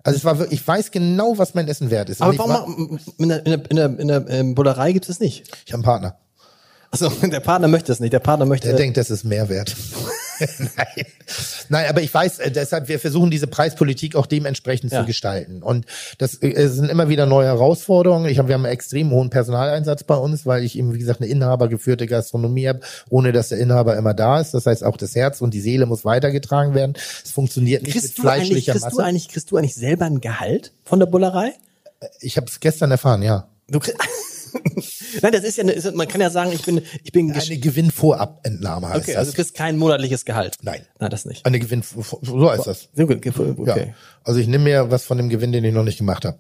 [0.04, 2.22] also es war wirklich, ich weiß genau, was mein Essen wert ist.
[2.22, 5.08] Aber warum war- ma- in der, in der, in der, in der ähm, Bullerei gibt
[5.10, 5.44] es nicht?
[5.66, 6.18] Ich habe einen Partner.
[6.92, 8.12] Also der Partner möchte es nicht.
[8.14, 8.68] Der Partner möchte.
[8.68, 9.76] Der denkt, das ist Mehrwert.
[10.76, 11.06] Nein.
[11.70, 15.02] Nein, aber ich weiß, äh, deshalb, wir versuchen diese Preispolitik auch dementsprechend Ja.
[15.02, 15.64] zu gestalten.
[15.64, 15.86] Und
[16.18, 18.30] das äh, sind immer wieder neue Herausforderungen.
[18.30, 21.22] Ich hab, wir haben einen extrem hohen Personaleinsatz bei uns, weil ich eben, wie gesagt,
[21.22, 24.54] eine inhabergeführte Gastronomie habe, ohne dass der Inhaber immer da ist.
[24.54, 26.94] Das heißt, auch das Herz und die Seele muss weitergetragen werden.
[27.24, 29.04] Es funktioniert nicht kriegst mit du eigentlich, fleischlicher kriegst du Masse.
[29.04, 31.54] eigentlich, kriegst du eigentlich selber ein Gehalt von der Bullerei?
[32.20, 33.48] Ich habe es gestern erfahren, ja.
[33.70, 33.98] Du kriegst,
[35.22, 37.58] Nein, das ist ja, eine, ist, man kann ja sagen, ich bin, ich bin, Eine
[37.58, 39.18] Gewinnvorabentnahme heißt okay, das.
[39.20, 40.56] also du kriegst kein monatliches Gehalt.
[40.62, 40.82] Nein.
[41.00, 41.46] Nein, das nicht.
[41.46, 42.90] Eine Gewinn, so heißt das.
[42.98, 43.62] Okay.
[43.66, 43.94] Ja.
[44.24, 46.38] Also ich nehme mir was von dem Gewinn, den ich noch nicht gemacht habe.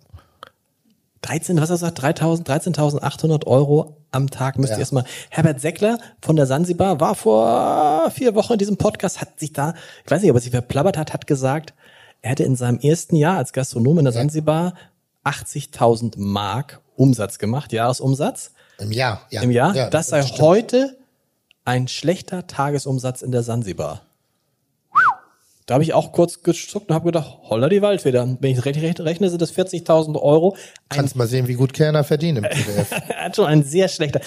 [1.21, 2.19] 13, was hast du gesagt?
[2.21, 4.79] 3.000, 13.800 Euro am Tag müsst ihr Ja.
[4.79, 5.03] erstmal.
[5.29, 9.75] Herbert Seckler von der Sansibar war vor vier Wochen in diesem Podcast, hat sich da,
[10.03, 11.73] ich weiß nicht, ob er sich verplappert hat, hat gesagt,
[12.23, 14.73] er hätte in seinem ersten Jahr als Gastronom in der Sansibar
[15.23, 19.41] 80.000 Mark Umsatz gemacht, Jahresumsatz Im Jahr, ja.
[19.41, 19.75] im Jahr.
[19.75, 20.41] Ja, das sei stimmt.
[20.41, 20.97] heute
[21.65, 24.03] ein schlechter Tagesumsatz in der Sansibar.
[25.65, 28.37] Da habe ich auch kurz gezuckt und habe gedacht, holla die Waldfeder.
[28.39, 30.57] Wenn ich recht, recht rechne, sind das 40.000 Euro.
[30.89, 32.91] Ein Kannst mal sehen, wie gut Kerner verdienen im PDF.
[32.91, 34.19] Er hat schon ein sehr schlechter.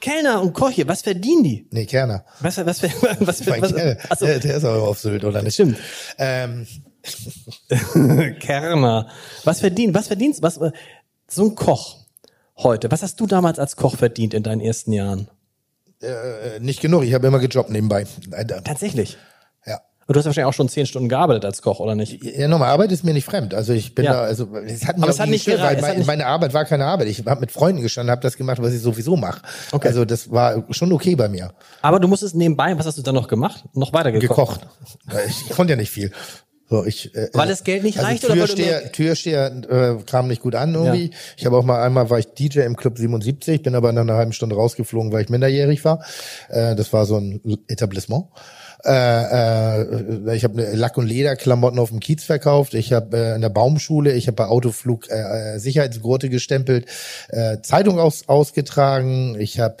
[0.00, 1.66] Kellner und Koche, was verdienen die?
[1.70, 2.24] nee, Kerner.
[2.40, 3.74] Was, was, was, was, was,
[4.10, 5.54] achso, der, der ist aber auf Sylt, oder nicht?
[5.54, 5.76] stimmt.
[6.18, 6.66] Ähm,
[8.40, 9.08] Kerner.
[9.44, 10.58] Was verdient, was verdienst, was,
[11.34, 11.96] so ein Koch
[12.58, 12.90] heute.
[12.90, 15.28] Was hast du damals als Koch verdient in deinen ersten Jahren?
[16.00, 18.06] äh, nicht genug, ich habe immer gejobbt nebenbei.
[18.32, 19.16] Äh, Tatsächlich.
[19.64, 19.80] Ja.
[20.08, 22.20] Und du hast wahrscheinlich auch schon zehn Stunden gearbeitet als Koch, oder nicht?
[22.24, 23.54] Ja, nochmal, Arbeit ist mir nicht fremd.
[23.54, 24.14] Also ich bin Ja.
[24.14, 26.54] da, also es hat mich Aber es hat nicht gestört, weil mein, nicht- meine Arbeit
[26.54, 27.06] war keine Arbeit.
[27.06, 29.42] Ich habe mit Freunden gestanden, habe das gemacht, was ich sowieso mache.
[29.70, 29.86] Okay.
[29.86, 31.52] Also das war schon okay bei mir.
[31.82, 33.64] Aber du musstest nebenbei, was hast du dann noch gemacht?
[33.74, 34.60] Noch weiter gekocht?
[35.06, 35.26] Gekocht.
[35.28, 36.10] ich konnte ja nicht viel.
[36.72, 40.26] So, ich, äh, Weil das Geld nicht also reicht oder weil Türsteher, Türsteher äh, kam
[40.26, 41.10] nicht gut an irgendwie.
[41.36, 44.14] Ich habe auch mal einmal war ich DJ im Club 77, bin aber nach einer
[44.14, 46.02] halben Stunde rausgeflogen, weil ich minderjährig war.
[46.48, 48.24] Äh, das war so ein Etablissement.
[48.86, 52.72] Äh, äh, ich habe Lack- und Lederklamotten auf dem Kiez verkauft.
[52.72, 56.86] Ich habe äh, in der Baumschule, ich habe bei Autoflug äh, äh, Sicherheitsgurte gestempelt,
[57.28, 59.38] äh, Zeitung aus, ausgetragen.
[59.38, 59.76] Ich habe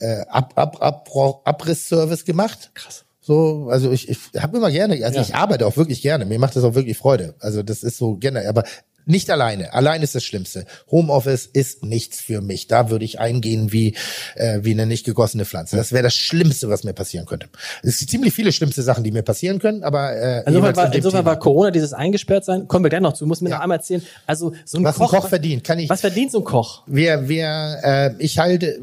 [0.00, 1.08] äh, Ab, Ab, Ab,
[1.44, 2.72] Abrissservice gemacht.
[2.74, 3.04] Krass.
[3.24, 5.22] So, also ich, ich habe immer gerne, also Ja.
[5.22, 6.24] ich arbeite auch wirklich gerne.
[6.26, 7.34] Mir macht das auch wirklich Freude.
[7.38, 8.64] Also das ist so gerne, aber
[9.04, 9.72] nicht alleine.
[9.74, 10.64] Allein ist das Schlimmste.
[10.90, 12.68] Homeoffice ist nichts für mich.
[12.68, 13.96] Da würde ich eingehen wie
[14.36, 15.76] äh, wie eine nicht gegossene Pflanze.
[15.76, 17.48] Das wäre das Schlimmste, was mir passieren könnte.
[17.82, 20.92] Es sind ziemlich viele schlimmste Sachen, die mir passieren können, aber äh, Insofern war, in
[20.92, 22.68] insofern war Corona dieses eingesperrt sein.
[22.68, 23.26] Kommen wir gleich noch zu.
[23.26, 23.56] Muss mir Ja.
[23.56, 24.02] noch einmal erzählen.
[24.26, 25.88] Also so ein was Koch, ein Koch verdient, kann ich.
[25.90, 26.82] Was verdient so ein Koch?
[26.86, 28.78] Wir, wir, äh, ich halte,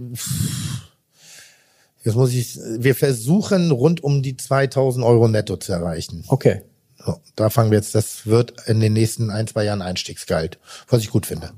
[2.04, 6.24] jetzt muss ich, wir versuchen rund um die 2000 Euro netto zu erreichen.
[6.28, 6.62] Okay.
[7.04, 10.60] So, da fangen wir jetzt, das wird in den nächsten ein, zwei Jahren Einstiegsgehalt,
[10.90, 11.52] was ich gut finde.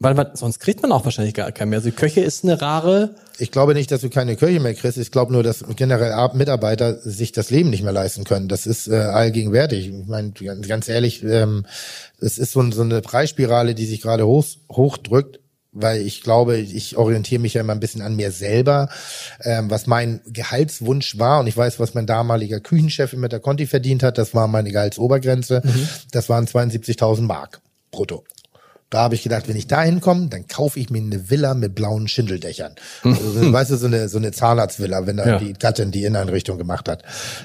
[0.00, 1.78] Weil man, sonst kriegt man auch wahrscheinlich gar keinen mehr.
[1.78, 3.14] Also Köche ist eine rare.
[3.38, 4.98] Ich glaube nicht, dass du keine Kirche mehr kriegst.
[4.98, 8.48] Ich glaube nur, dass generell Ar- Mitarbeiter sich das Leben nicht mehr leisten können.
[8.48, 9.88] Das ist äh, allgegenwärtig.
[9.88, 11.64] Ich meine, ganz, ehrlich, ähm,
[12.20, 15.38] es ist so, so eine Preisspirale, die sich gerade hoch, hochdrückt.
[15.74, 18.88] Weil ich glaube, ich orientiere mich ja immer ein bisschen an mir selber,
[19.42, 21.40] ähm, was mein Gehaltswunsch war.
[21.40, 24.16] Und ich weiß, was mein damaliger Küchenchef mit der Conti verdient hat.
[24.18, 25.62] Das war meine Gehaltsobergrenze.
[26.12, 27.60] Das waren 72.000 Mark
[27.94, 28.24] brutto.
[28.90, 31.74] Da habe ich gedacht, wenn ich da hinkomme, dann kaufe ich mir eine Villa mit
[31.74, 32.74] blauen Schindeldächern.
[33.02, 35.38] Also, weißt du, so eine, so eine Zahnarztvilla, wenn da Ja.
[35.38, 37.02] die Gattin die Inneneinrichtung gemacht hat.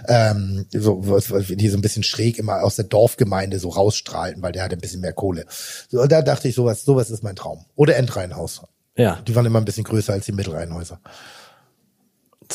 [0.07, 1.02] Ähm, so,
[1.49, 4.82] die so ein bisschen schräg immer aus der Dorfgemeinde so rausstrahlten, weil der hatte ein
[4.82, 5.45] bisschen mehr Kohle.
[5.90, 7.66] So, da dachte ich, sowas, sowas ist mein Traum.
[7.76, 8.61] Oder Endreihenhaus.
[8.95, 9.20] Ja.
[9.28, 10.99] Die waren immer ein bisschen größer als die Mittelreihenhäuser.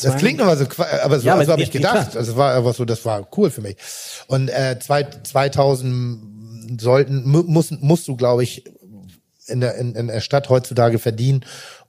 [0.01, 0.65] Das klingt immer so,
[1.03, 2.11] aber so, Ja, aber so habe ich gedacht.
[2.11, 2.17] klar.
[2.19, 3.77] Also es war einfach so, das war cool für mich.
[4.27, 5.07] Und äh, zwei,
[6.79, 8.63] sollten, mu- muss, musst du, glaube ich,
[9.47, 11.45] in der, in, in der Stadt heutzutage verdienen,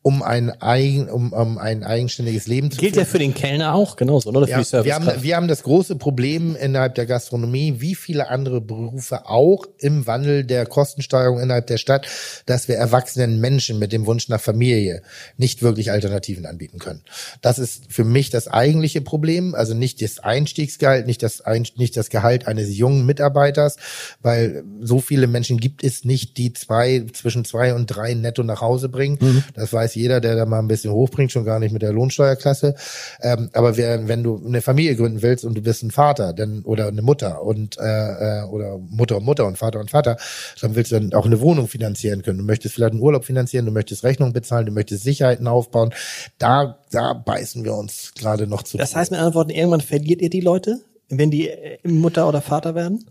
[0.06, 3.96] um ein, eigen, um, um ein eigenständiges Leben zu Gilt ja für den Kellner auch,
[3.96, 4.46] genauso, oder?
[4.46, 8.60] Für ja, wir, haben, wir haben das große Problem innerhalb der Gastronomie, wie viele andere
[8.60, 12.06] Berufe auch im Wandel der Kostensteigerung innerhalb der Stadt,
[12.46, 15.02] dass wir erwachsenen Menschen mit dem Wunsch nach Familie
[15.38, 17.02] nicht wirklich Alternativen anbieten können.
[17.40, 21.42] Das ist für mich das eigentliche Problem, also nicht das Einstiegsgehalt, nicht das,
[21.74, 23.76] nicht das Gehalt eines jungen Mitarbeiters,
[24.22, 28.60] weil so viele Menschen gibt es nicht, die zwei, zwischen zwei und drei netto nach
[28.60, 29.42] Hause bringen.
[29.56, 32.74] Das weiß jeder, der da mal ein bisschen hochbringt, schon gar nicht mit der Lohnsteuerklasse.
[33.20, 36.62] Ähm, aber wer, wenn du eine Familie gründen willst und du bist ein Vater dann,
[36.62, 40.16] oder eine Mutter und äh, äh, oder Mutter und Mutter und Vater und Vater,
[40.60, 42.39] dann willst du dann auch eine Wohnung finanzieren können.
[42.39, 45.93] Du möchtest vielleicht einen Urlaub finanzieren, du möchtest Rechnungen bezahlen, du möchtest Sicherheiten aufbauen.
[46.39, 48.77] Da, da beißen wir uns gerade noch zu.
[48.78, 52.43] Das heißt mit anderen Worten, irgendwann verliert ihr die Leute, wenn die äh, Mutter oder
[52.43, 53.05] Vater werden?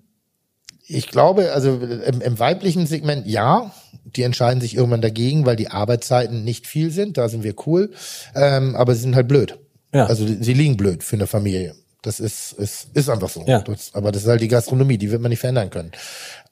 [0.88, 3.72] Ich glaube, also im, im weiblichen Segment ja.
[4.04, 7.18] Die entscheiden sich irgendwann dagegen, weil die Arbeitszeiten nicht viel sind.
[7.18, 7.92] Da sind wir cool.
[8.36, 9.58] Ähm, aber sie sind halt blöd.
[9.94, 10.06] Ja.
[10.06, 11.76] Also sie liegen blöd für eine Familie.
[12.02, 13.44] Das ist, ist, ist einfach so.
[13.48, 13.62] Ja.
[13.62, 15.92] Das, aber das ist halt die Gastronomie, die wird man nicht verändern können.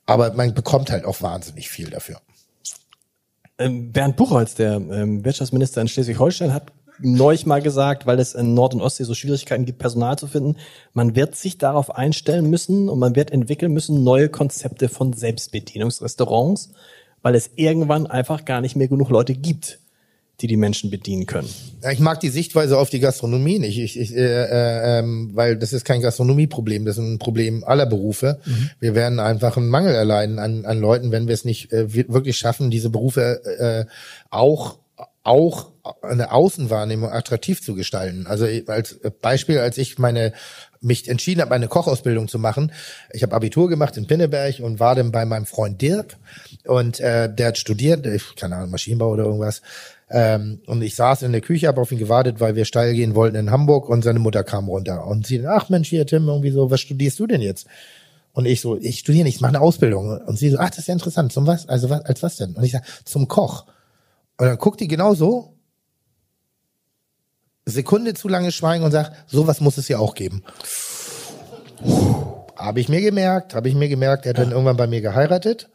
[0.05, 2.19] Aber man bekommt halt auch wahnsinnig viel dafür.
[3.59, 8.53] Ähm, Bernd Buchholz, der ähm, Wirtschaftsminister in Schleswig-Holstein, hat neulich mal gesagt, weil es in
[8.53, 10.55] Nord- und Ostsee so Schwierigkeiten gibt, Personal zu finden,
[10.93, 16.71] man wird sich darauf einstellen müssen und man wird entwickeln müssen neue Konzepte von Selbstbedienungsrestaurants,
[17.21, 19.79] weil es irgendwann einfach gar nicht mehr genug Leute gibt,
[20.41, 21.47] die die Menschen bedienen können.
[21.83, 25.57] Ja, ich mag die Sichtweise auf die Gastronomie nicht, ich, ich, äh, äh, ähm, weil
[25.57, 28.39] das ist kein Gastronomieproblem, das ist ein Problem aller Berufe.
[28.79, 32.09] Wir werden einfach einen Mangel erleiden an, an Leuten, wenn wir es nicht äh, wir-
[32.09, 33.85] wirklich schaffen, diese Berufe äh,
[34.31, 34.79] auch
[35.23, 35.71] auch
[36.01, 38.27] eine Außenwahrnehmung attraktiv zu gestalten.
[38.27, 40.33] Also als Beispiel, als ich meine
[40.83, 42.71] mich entschieden habe, eine Kochausbildung zu machen.
[43.11, 46.17] Ich habe Abitur gemacht in Pinneberg und war dann bei meinem Freund Dirk
[46.65, 49.61] und äh, der hat studiert, ich, keine Ahnung, Maschinenbau oder irgendwas.
[50.09, 53.15] Ähm, und ich saß in der Küche, habe auf ihn gewartet, weil wir steil gehen
[53.15, 56.51] wollten in Hamburg und seine Mutter kam runter und sie, ach Mensch, hier Tim, irgendwie
[56.51, 57.65] so, was studierst du denn jetzt?
[58.33, 60.19] Und ich so, ich studiere nicht, ich mache eine Ausbildung.
[60.25, 61.31] Und sie so, ach, das ist ja interessant.
[61.31, 61.69] Zum was?
[61.69, 62.53] Also was, als was denn?
[62.53, 63.65] Und ich sag, zum Koch.
[64.43, 65.53] Und dann guckt die genau so,
[67.63, 70.43] Sekunde zu lange schweigen und sagt, sowas muss es ja auch geben.
[72.57, 75.69] Habe ich mir gemerkt, habe ich mir gemerkt, er hat dann irgendwann bei mir geheiratet,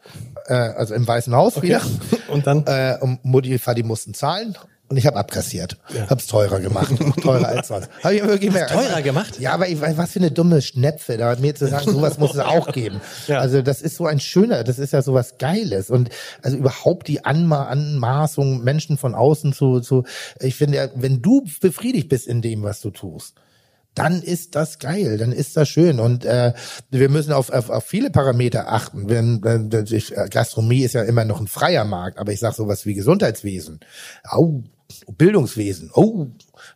[0.45, 1.81] äh, also im Weißen Haus wieder.
[2.27, 2.63] Und dann?
[2.67, 4.55] Äh, und Mutti und Vati mussten zahlen
[4.89, 5.77] und ich habe abkassiert.
[6.09, 6.91] Hab's teurer gemacht.
[7.21, 7.87] teurer als was.
[8.03, 8.71] Hab ich wirklich gemerkt.
[8.71, 9.39] teurer gemacht?
[9.39, 12.39] Ja, aber ich, was für eine dumme Schnepfe, da mir zu sagen, sowas muss es
[12.39, 12.99] auch geben.
[13.27, 13.39] Ja.
[13.39, 15.89] Also das ist so ein schöner, das ist ja sowas Geiles.
[15.91, 16.09] Und
[16.41, 20.03] also überhaupt die Anma Anmaßung, Menschen von außen zu, zu,
[20.39, 23.35] ich finde ja, wenn du befriedigt bist in dem, was du tust,
[23.95, 26.53] dann ist das geil, dann ist das schön und äh,
[26.89, 29.09] wir müssen auf, auf, auf viele Parameter achten.
[29.09, 32.85] Wenn, wenn, ist- Gastronomie ist ja immer noch ein freier Markt, aber ich sage sowas
[32.85, 33.79] wie Gesundheitswesen,
[34.23, 34.63] au,
[35.17, 36.27] Bildungswesen, oh,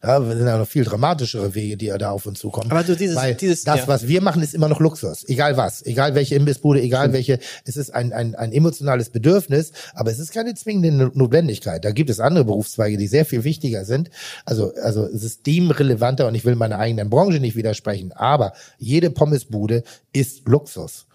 [0.04, 2.70] ja, das sind ja noch viel dramatischere Wege, die ja da auf uns zukommen.
[2.72, 3.88] Aber du dieses- Weil dieses- das, ja.
[3.88, 7.76] was wir machen, ist immer noch Luxus, egal was, egal welche Imbissbude, egal welche, es
[7.78, 11.84] ist ein, ein, ein emotionales Bedürfnis, aber es ist keine zwingende No- Notwendigkeit.
[11.84, 14.10] Da gibt es andere Berufszweige, die sehr viel wichtiger sind,
[14.46, 20.48] also, also systemrelevanter und ich will meiner eigenen Branche nicht widersprechen, aber jede Pommesbude ist
[20.48, 21.08] Luxus.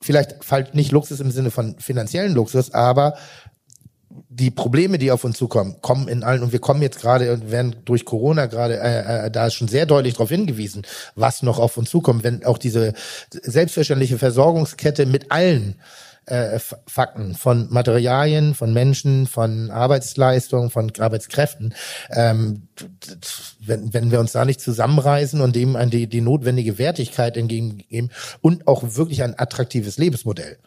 [0.00, 3.16] Vielleicht fällt nicht Luxus im Sinne von finanziellen Luxus, aber
[4.28, 6.42] die Probleme, die auf uns zukommen, kommen in allen.
[6.42, 9.68] Und wir kommen jetzt gerade und werden durch Corona gerade äh, äh, da ist schon
[9.68, 10.82] sehr deutlich darauf hingewiesen,
[11.14, 12.94] was noch auf uns zukommt, wenn auch diese
[13.30, 15.76] selbstverständliche Versorgungskette mit allen
[16.26, 21.74] äh, Fakten von Materialien, von Menschen, von Arbeitsleistung, von Arbeitskräften,
[22.10, 22.68] ähm,
[23.60, 28.10] wenn, wenn wir uns da nicht zusammenreißen und dem an die, die notwendige Wertigkeit entgegengeben
[28.40, 30.58] und auch wirklich ein attraktives Lebensmodell,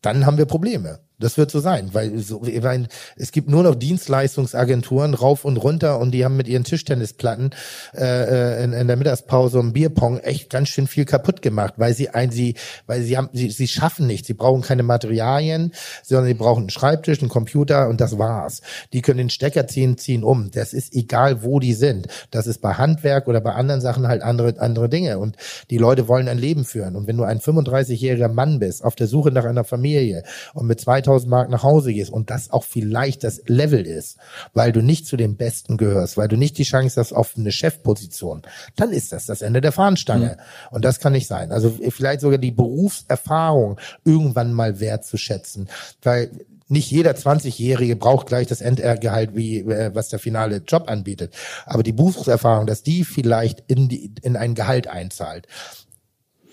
[0.00, 1.00] dann haben wir Probleme.
[1.20, 2.86] Das wird so sein, weil so, ich meine,
[3.16, 7.50] es gibt nur noch Dienstleistungsagenturen rauf und runter und die haben mit ihren Tischtennisplatten
[7.96, 11.92] äh, äh, in, in der Mittagspause und Bierpong echt ganz schön viel kaputt gemacht, weil
[11.92, 12.54] sie ein, sie,
[12.86, 15.72] weil sie haben, sie, sie schaffen nichts, sie brauchen keine Materialien,
[16.04, 18.60] sondern sie brauchen einen Schreibtisch, einen Computer und das war's.
[18.92, 20.52] Die können den Stecker ziehen, ziehen um.
[20.52, 22.06] Das ist egal, wo die sind.
[22.30, 25.36] Das ist bei Handwerk oder bei anderen Sachen halt andere andere Dinge und
[25.70, 29.08] die Leute wollen ein Leben führen und wenn du ein 35-jähriger Mann bist auf der
[29.08, 30.22] Suche nach einer Familie
[30.54, 34.18] und mit 2000 Mark nach Hause gehst und das auch vielleicht das Level ist,
[34.54, 37.52] weil du nicht zu den Besten gehörst, weil du nicht die Chance hast auf eine
[37.52, 38.42] Chefposition,
[38.76, 40.36] dann ist das das Ende der Fahnenstange.
[40.70, 41.52] Und das kann nicht sein.
[41.52, 45.68] Also vielleicht sogar die Berufserfahrung irgendwann mal wertzuschätzen,
[46.02, 46.30] weil
[46.68, 51.34] nicht jeder 20-Jährige braucht gleich das Endgehalt, wie äh, was der finale Job anbietet.
[51.64, 55.46] Aber die Berufserfahrung, dass die vielleicht in, die, in ein Gehalt einzahlt.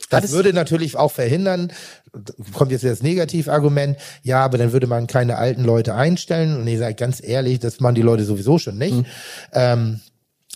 [0.09, 1.71] Das Hattest- würde natürlich auch verhindern,
[2.53, 6.57] kommt jetzt das Negativargument, ja, aber dann würde man keine alten Leute einstellen.
[6.57, 9.05] Und ich sage ganz ehrlich, das machen die Leute sowieso schon nicht.
[9.53, 10.01] Ähm,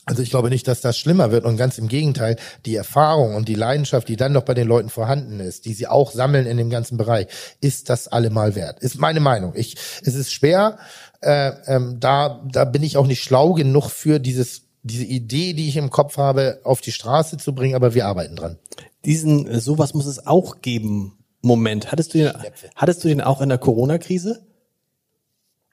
[0.06, 3.48] also ich glaube nicht, dass das schlimmer wird und ganz im Gegenteil, die Erfahrung und
[3.48, 6.57] die Leidenschaft, die dann noch bei den Leuten vorhanden ist, die sie auch sammeln in
[6.57, 7.27] dem ganzen Bereich,
[7.61, 8.80] ist das allemal wert.
[8.80, 9.53] Ist meine Meinung.
[9.56, 10.80] Ich, es ist schwer,
[11.22, 15.68] äh, ähm, da, da bin ich auch nicht schlau genug für dieses diese Idee, die
[15.68, 18.57] ich im Kopf habe, auf die Straße zu bringen, aber wir arbeiten dran.
[19.06, 21.91] Diesen, äh, sowas muss es auch geben, Moment.
[21.91, 22.32] Hattest du den,
[22.76, 24.45] hattest du den auch in der Corona-Krise?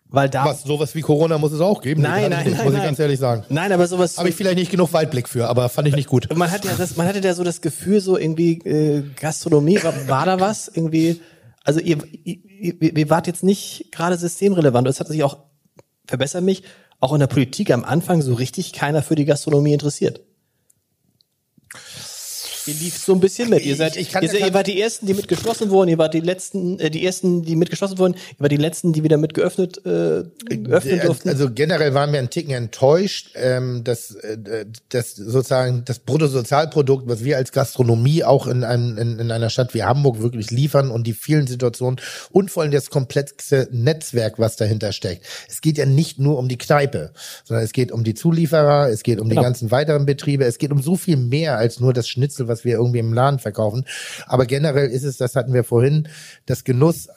[0.08, 2.02] Weil da, Was, sowas wie Corona muss es auch geben.
[2.02, 2.82] Nein, nein, ich nicht, nein, muss nein.
[2.82, 3.44] ich ganz ehrlich sagen.
[3.48, 6.28] nein, aber sowas, Habe ich vielleicht nicht genug Weitblick für, aber fand ich nicht gut.
[6.36, 9.92] man hatte ja das, man hatte ja so das Gefühl, so irgendwie äh, Gastronomie, war,
[10.08, 11.20] war da was irgendwie?
[11.64, 14.86] Also ihr, ihr, ihr, ihr wart jetzt nicht gerade systemrelevant.
[14.86, 15.38] Es hat sich auch,
[16.06, 16.62] verbessert mich,
[17.00, 20.20] auch in der Politik am Anfang so richtig keiner für die Gastronomie interessiert.
[22.66, 23.64] Ihr lieft so ein bisschen mit.
[23.64, 25.70] Ihr seid, Ich- ich kann- ihr, seid, kann- ihr wart die ersten, die mit geschlossen
[25.70, 25.88] wurden.
[25.90, 28.14] Ihr wart die letzten, äh, die ersten, die mit geschlossen wurden.
[28.14, 30.24] Ihr wart die letzten, die wieder mit geöffnet, äh,
[30.68, 31.28] öffnen durften.
[31.28, 34.36] Also generell waren wir ein Ticken enttäuscht, ähm, dass, äh,
[34.88, 39.74] dass sozusagen das Bruttosozialprodukt, was wir als Gastronomie auch in, einem, in, in einer Stadt
[39.74, 44.56] wie Hamburg wirklich liefern und die vielen Situationen und vor allem das komplexe Netzwerk, was
[44.56, 45.24] dahinter steckt.
[45.48, 47.12] Es geht ja nicht nur um die Kneipe,
[47.44, 49.40] sondern es geht um die Zulieferer, es geht um Genau.
[49.40, 52.55] die ganzen weiteren Betriebe, es geht um so viel mehr als nur das Schnitzel, was
[52.64, 53.84] wir irgendwie im Laden verkaufen.
[54.26, 56.08] Aber generell ist es, das hatten wir vorhin,
[56.46, 57.08] das Genuss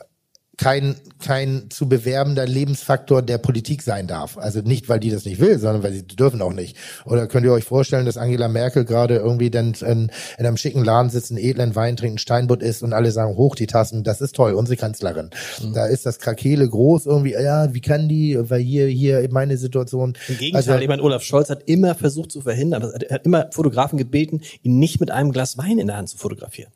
[0.60, 4.38] kein, kein zu bewerbender Lebensfaktor der Politik sein darf.
[4.38, 6.76] Also nicht, weil die das nicht will, sondern weil sie dürfen auch nicht.
[7.06, 10.84] Oder könnt ihr euch vorstellen, dass Angela Merkel gerade irgendwie dann in, in einem schicken
[10.84, 14.03] Laden sitzt, einen edlen Wein trinkt, einen Steinbutt isst und alle sagen, hoch die Tassen,
[14.03, 15.30] das ist toll, unsere Kanzlerin.
[15.73, 20.18] Da ist das Krakele groß irgendwie, ja, wie kann die, weil hier, hier meine Situation.
[20.27, 23.48] Im Gegenteil, Also- ich meine, Olaf Scholz hat immer versucht zu verhindern, er hat immer
[23.52, 26.73] Fotografen gebeten, ihn nicht mit einem Glas Wein in der Hand zu fotografieren.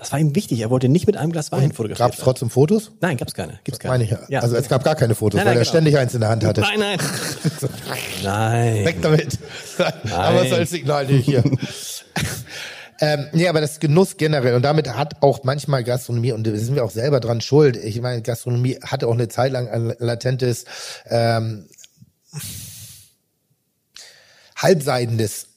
[0.00, 0.60] Das war ihm wichtig.
[0.60, 2.08] Er wollte nicht mit einem Glas Wein fotografieren.
[2.08, 2.90] Gab es trotzdem Fotos?
[3.02, 3.60] Nein, gab's keine.
[3.64, 3.92] Gibt's keine.
[3.92, 4.40] Meine ich ja.
[4.40, 5.70] Also es gab gar keine Fotos, Nein, weil nein, er genau.
[5.70, 6.62] ständig eins in der Hand hatte.
[6.62, 6.98] Nein, nein.
[8.24, 8.84] nein.
[8.86, 9.38] Weg damit.
[10.10, 11.44] aber es als Signal nicht hier.
[13.02, 16.76] ähm, nee, aber das Genuss generell und damit hat auch manchmal Gastronomie und da sind
[16.76, 17.76] wir auch selber dran schuld.
[17.76, 20.64] Ich meine, Gastronomie hatte auch eine Zeit lang ein latentes
[21.10, 21.66] ähm,
[24.56, 25.49] halbseidendes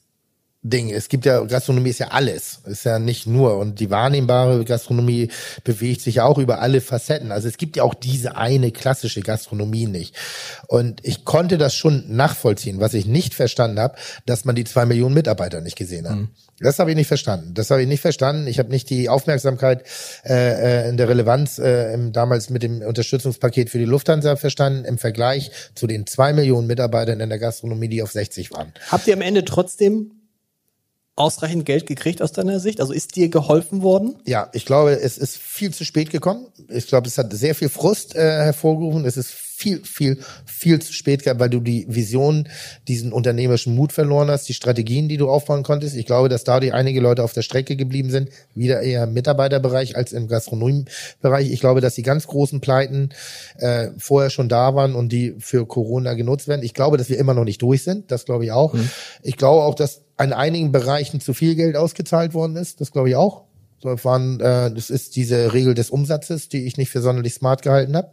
[0.64, 0.90] Ding.
[0.90, 2.60] Es gibt ja, Gastronomie ist ja alles.
[2.66, 3.58] Ist ja nicht nur.
[3.58, 5.30] Und die wahrnehmbare Gastronomie
[5.66, 7.34] bewegt sich ja auch über alle Facetten.
[7.34, 10.16] Also es gibt ja auch diese eine klassische Gastronomie nicht.
[10.68, 12.80] Und ich konnte das schon nachvollziehen.
[12.80, 13.96] Was ich nicht verstanden habe,
[14.26, 16.18] dass man die zwei Millionen Mitarbeiter nicht gesehen hat.
[16.60, 17.54] Das habe ich nicht verstanden.
[17.54, 18.48] Das habe ich nicht verstanden.
[18.48, 19.84] Ich habe nicht die Aufmerksamkeit
[20.24, 24.86] äh, äh, in der Relevanz äh, im, damals mit dem Unterstützungspaket für die Lufthansa verstanden
[24.86, 28.72] im Vergleich zu den zwei Millionen Mitarbeitern in der Gastronomie, die auf 60 waren.
[28.90, 30.12] Habt ihr am Ende trotzdem
[31.16, 32.82] ausreichend Geld gekriegt aus deiner Sicht?
[32.82, 34.16] Also ist dir geholfen worden?
[34.26, 36.48] Ja, ich glaube, es ist viel zu spät gekommen.
[36.70, 39.06] Ich glaube, es hat sehr viel Frust äh, hervorgerufen.
[39.06, 42.48] Es ist viel, viel, viel zu spät gehabt, weil du die Vision,
[42.88, 45.96] diesen unternehmerischen Mut verloren hast, die Strategien, die du aufbauen konntest.
[45.96, 49.14] Ich glaube, dass da die einige Leute auf der Strecke geblieben sind, wieder eher im
[49.14, 51.52] Mitarbeiterbereich als im Gastronomiebereich.
[51.52, 53.10] Ich glaube, dass die ganz großen Pleiten
[53.58, 56.64] äh, vorher schon da waren und die für Corona genutzt werden.
[56.64, 58.12] Ich glaube, dass wir immer noch nicht durch sind.
[58.12, 58.76] Das glaube ich auch.
[59.22, 62.82] Ich glaube auch, dass an einigen Bereichen zu viel Geld ausgezahlt worden ist.
[62.82, 63.44] Das glaube ich auch.
[63.84, 67.62] Das, waren, äh, das ist diese Regel des Umsatzes, die ich nicht für sonderlich smart
[67.62, 68.10] gehalten habe.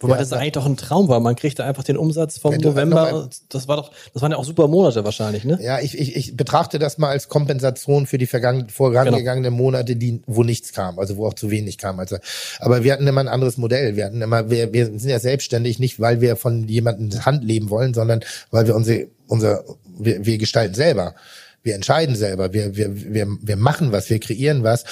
[0.00, 1.20] Wobei das eigentlich doch ein Traum war.
[1.20, 3.28] Man kriegte einfach den Umsatz vom November.
[3.48, 5.58] Das war doch, das waren ja auch super Monate wahrscheinlich, ne?
[5.62, 10.22] Ja, ich, ich, ich betrachte das mal als Kompensation für die vergangen, vorangegangenen Monate, die,
[10.26, 11.98] wo nichts kam, also wo auch zu wenig kam.
[11.98, 12.16] Also,
[12.58, 13.96] aber wir hatten immer ein anderes Modell.
[13.96, 17.70] Wir hatten immer, wir, wir sind ja selbstständig, nicht weil wir von jemandem Hand leben
[17.70, 18.20] wollen, sondern
[18.50, 19.64] weil wir unsere, unser,
[19.98, 21.14] wir, wir gestalten selber.
[21.62, 22.52] Wir entscheiden selber.
[22.52, 24.84] Wir, wir, wir, wir machen was, wir kreieren was.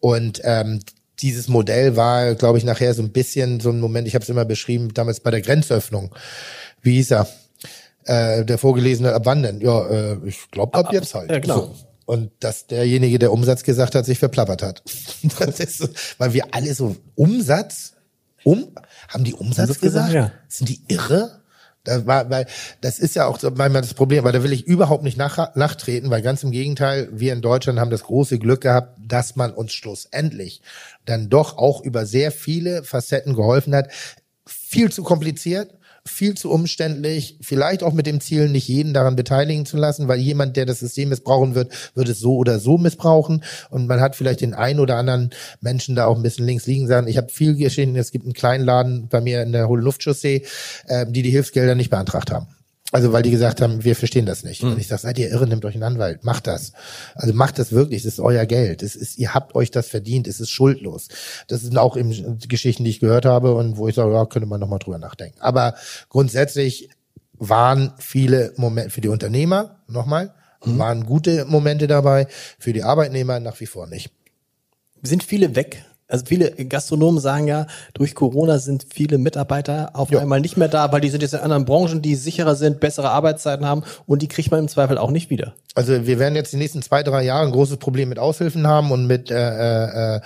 [0.00, 0.80] Und ähm,
[1.20, 4.28] dieses Modell war, glaube ich, nachher so ein bisschen so ein Moment, ich habe es
[4.28, 6.14] immer beschrieben, damals bei der Grenzöffnung.
[6.82, 7.28] Wie hieß er?
[8.04, 9.60] Äh, der vorgelesene ab wann denn?
[9.60, 11.30] Ja, äh, ich glaube ab jetzt halt.
[11.30, 11.56] ja, genau.
[11.56, 11.74] So.
[12.06, 14.82] Und dass derjenige, der Umsatz gesagt hat, sich verplappert hat.
[15.38, 15.88] Das ist so,
[16.18, 17.94] weil wir alle so Umsatz,
[18.42, 18.74] um,
[19.08, 20.32] haben die Umsatz Umsatz gesagt, gesagt?
[20.34, 20.40] ja.
[20.48, 21.40] Sind die irre?
[21.84, 22.46] Das war, weil
[22.80, 25.54] das ist ja auch so manchmal das Problem, weil da will ich überhaupt nicht nach,
[25.54, 29.52] nachtreten, weil ganz im Gegenteil, wir in Deutschland haben das große Glück gehabt, dass man
[29.52, 30.62] uns schlussendlich
[31.04, 33.88] dann doch auch über sehr viele Facetten geholfen hat.
[34.46, 35.74] Viel zu kompliziert,
[36.06, 40.18] viel zu umständlich, vielleicht auch mit dem Ziel, nicht jeden daran beteiligen zu lassen, weil
[40.18, 44.14] jemand, der das System missbrauchen wird, wird es so oder so missbrauchen und man hat
[44.14, 47.08] vielleicht den einen oder anderen Menschen da auch ein bisschen links liegen sagen.
[47.08, 50.44] Ich habe viel geschehen, es gibt einen kleinen Laden bei mir in der Hohen Luftchaussee,
[50.88, 52.48] äh, die die Hilfsgelder nicht beantragt haben.
[52.94, 54.62] Also weil die gesagt haben, wir verstehen das nicht.
[54.62, 56.70] Und ich sage, seid ihr irre, nehmt euch einen Anwalt, macht das.
[57.16, 58.84] Also macht das wirklich, es ist euer Geld.
[58.84, 61.08] Es ist, ihr habt euch das verdient, es ist schuldlos.
[61.48, 64.46] Das sind auch eben Geschichten, die ich gehört habe und wo ich sage, ja, könnte
[64.46, 65.40] man nochmal drüber nachdenken.
[65.40, 65.74] Aber
[66.08, 66.88] grundsätzlich
[67.32, 72.28] waren viele Momente für die Unternehmer, nochmal, waren gute Momente dabei,
[72.60, 74.12] für die Arbeitnehmer nach wie vor nicht.
[75.02, 75.84] Sind viele weg?
[76.06, 80.20] Also viele Gastronomen sagen ja, durch Corona sind viele Mitarbeiter auf Ja.
[80.20, 83.08] einmal nicht mehr da, weil die sind jetzt in anderen Branchen, die sicherer sind, bessere
[83.10, 85.54] Arbeitszeiten haben und die kriegt man im Zweifel auch nicht wieder.
[85.74, 88.90] Also wir werden jetzt die nächsten zwei, drei Jahre ein großes Problem mit Aushilfen haben
[88.90, 90.20] und mit äh, äh,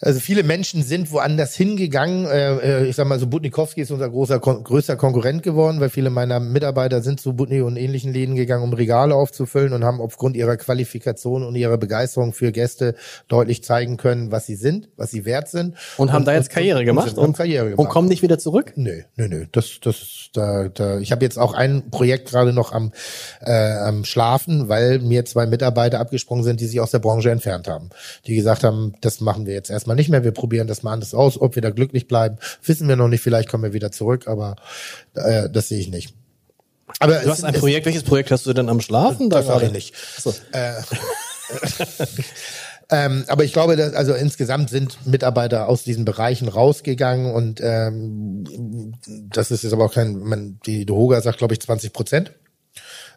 [0.00, 2.26] also viele Menschen sind woanders hingegangen.
[2.26, 5.88] Äh, äh, ich sag mal, so Butnikowski ist unser großer Kon größter Konkurrent geworden, weil
[5.88, 10.02] viele meiner Mitarbeiter sind zu Butni und ähnlichen Läden gegangen, um Regale aufzufüllen und haben
[10.02, 12.94] aufgrund ihrer Qualifikation und ihrer Begeisterung für Gäste
[13.28, 15.76] deutlich zeigen können, was sie sind, was sie wert sind.
[15.96, 17.78] Und haben da jetzt Karriere gemacht und, haben Karriere gemacht.
[17.78, 18.74] und kommen nicht wieder zurück?
[18.76, 19.46] Nö, nö, nö.
[19.52, 20.98] Das, das, da, da.
[20.98, 22.92] Ich habe jetzt auch ein Projekt gerade noch am,
[23.40, 27.66] äh, am Schlafen, weil mir zwei Mitarbeiter abgesprungen sind, die sich aus der Branche entfernt
[27.66, 27.88] haben.
[28.26, 30.24] Die gesagt haben, das machen wir jetzt erstmal nicht mehr.
[30.24, 31.40] Wir probieren das mal anders aus.
[31.40, 33.22] Ob wir da glücklich bleiben, wissen wir noch nicht.
[33.22, 34.56] Vielleicht kommen wir wieder zurück, aber
[35.14, 36.14] äh, das sehe ich nicht.
[36.98, 39.30] Aber Du hast ein Projekt, welches Projekt hast du denn am Schlafen?
[39.30, 39.94] Da Das sage ich nicht.
[40.16, 40.34] Achso.
[42.88, 48.94] Ähm, aber ich glaube, dass, also insgesamt sind Mitarbeiter aus diesen Bereichen rausgegangen und ähm,
[49.28, 52.32] das ist jetzt aber auch kein, man, die Dohoga sagt, glaube ich, 20 Prozent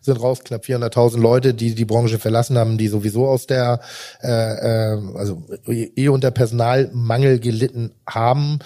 [0.09, 3.79] sind raus, knapp 400.000 Leute, die die Branche verlassen haben, die sowieso aus der,
[4.21, 8.59] äh, äh, also eh unter Personalmangel gelitten haben.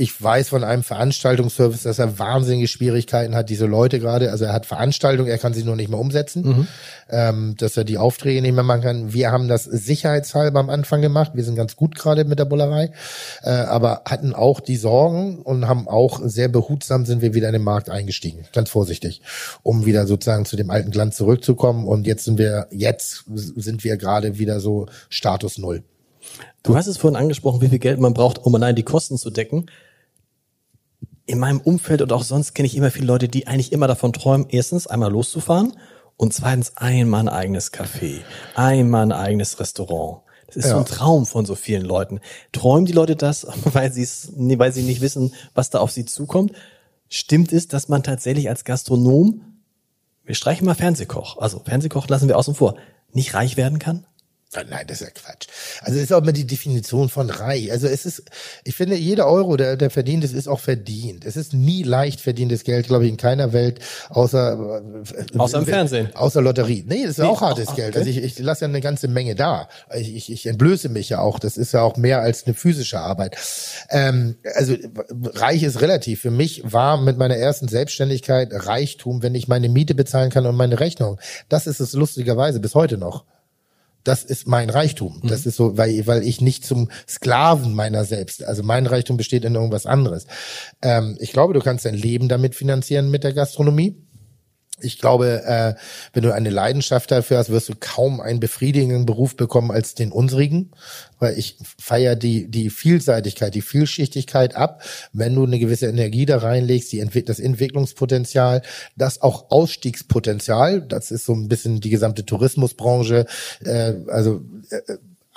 [0.00, 4.54] Ich weiß von einem Veranstaltungsservice, dass er wahnsinnige Schwierigkeiten hat, diese Leute gerade, also er
[4.54, 6.66] hat Veranstaltungen, er kann sie nur nicht mehr umsetzen,
[7.10, 9.12] ähm, dass er die Aufträge nicht mehr machen kann.
[9.12, 12.92] Wir haben das sicherheitshalber am Anfang gemacht, wir sind ganz gut gerade mit der Bullerei,
[13.42, 17.52] äh, aber hatten auch die Sorgen und haben auch sehr behutsam sind wir wieder in
[17.52, 19.20] den Markt eingestiegen, ganz vorsichtig,
[19.62, 23.98] um wieder sozusagen zu dem alten Glanz zurückzukommen und jetzt sind wir, jetzt sind wir
[23.98, 25.82] gerade wieder so Status Null.
[26.62, 29.28] Du hast es vorhin angesprochen, wie viel Geld man braucht, um allein die Kosten zu
[29.30, 29.66] decken.
[31.30, 34.12] In meinem Umfeld und auch sonst kenne ich immer viele Leute, die eigentlich immer davon
[34.12, 35.76] träumen, erstens einmal loszufahren
[36.16, 38.22] und zweitens einmal ein eigenes Café,
[38.56, 40.22] einmal ein eigenes Restaurant.
[40.48, 42.18] Das ist so ein Traum von so vielen Leuten.
[42.50, 45.92] Träumen die Leute das, weil sie es, nee, weil sie nicht wissen, was da auf
[45.92, 46.50] sie zukommt?
[47.08, 49.42] Stimmt es, dass man tatsächlich als Gastronom,
[50.24, 52.74] wir streichen mal Fernsehkoch, also Fernsehkoch lassen wir außen vor,
[53.12, 54.04] nicht reich werden kann?
[54.52, 55.46] Ah, Nein, das ist ja Quatsch.
[55.80, 57.70] Also es ist auch immer die Definition von reich.
[57.70, 58.24] Also es ist,
[58.64, 61.24] ich finde, jeder Euro, der, der verdient ist, ist auch verdient.
[61.24, 63.78] Es ist nie leicht verdientes Geld, glaube ich, in keiner Welt,
[64.08, 64.82] außer
[65.14, 66.08] äh, Außer im Fernsehen.
[66.16, 66.84] Außer Lotterie.
[66.84, 67.90] Nee, das ist auch hartes ach, Geld.
[67.90, 67.98] okay.
[67.98, 69.68] Also ich, ich lasse ja eine ganze Menge da.
[69.94, 71.38] Ich, ich, ich entblöße mich ja auch.
[71.38, 73.36] Das ist ja auch mehr als eine physische Arbeit.
[73.88, 74.74] Ähm, also
[75.34, 76.22] reich ist relativ.
[76.22, 80.56] Für mich war mit meiner ersten Selbstständigkeit Reichtum, wenn ich meine Miete bezahlen kann und
[80.56, 81.20] meine Rechnung.
[81.48, 83.24] Das ist es lustigerweise bis heute noch
[84.04, 85.20] das ist mein Reichtum.
[85.24, 89.44] Das ist so, weil, weil ich nicht zum Sklaven meiner selbst, also mein Reichtum besteht
[89.44, 90.26] in irgendwas anderes.
[90.82, 93.96] Ähm, ich glaube, du kannst dein Leben damit finanzieren mit der Gastronomie.
[94.82, 95.74] Ich glaube, äh,
[96.12, 100.12] wenn du eine Leidenschaft dafür hast, wirst du kaum einen befriedigenden Beruf bekommen als den
[100.12, 100.70] unsrigen,
[101.18, 104.82] weil ich feiere die, die Vielseitigkeit, die Vielschichtigkeit ab,
[105.12, 108.62] wenn du eine gewisse Energie da reinlegst, die Entwick das Entwicklungspotenzial,
[108.96, 113.26] das auch Ausstiegspotenzial, das ist so ein bisschen die gesamte Tourismusbranche,
[113.64, 114.80] äh, also äh,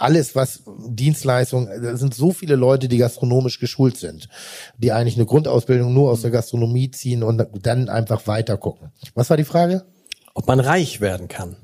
[0.03, 4.27] alles, was Dienstleistung, da sind so viele Leute, die gastronomisch geschult sind,
[4.77, 8.91] die eigentlich eine Grundausbildung nur aus der Gastronomie ziehen und dann einfach weiter gucken.
[9.15, 9.85] Was war die Frage?
[10.33, 11.55] Ob man reich werden kann?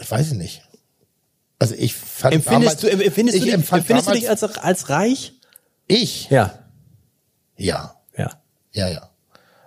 [0.00, 0.62] Ich weiß es nicht.
[1.60, 4.88] Also ich fand Empfindest du, damals, empfindest ich du dich, empfindest du dich als, als
[4.88, 5.34] reich?
[5.86, 6.28] ich?
[6.30, 6.58] Ja,
[7.56, 8.30] Ja, ja.
[8.72, 9.10] ja, ja.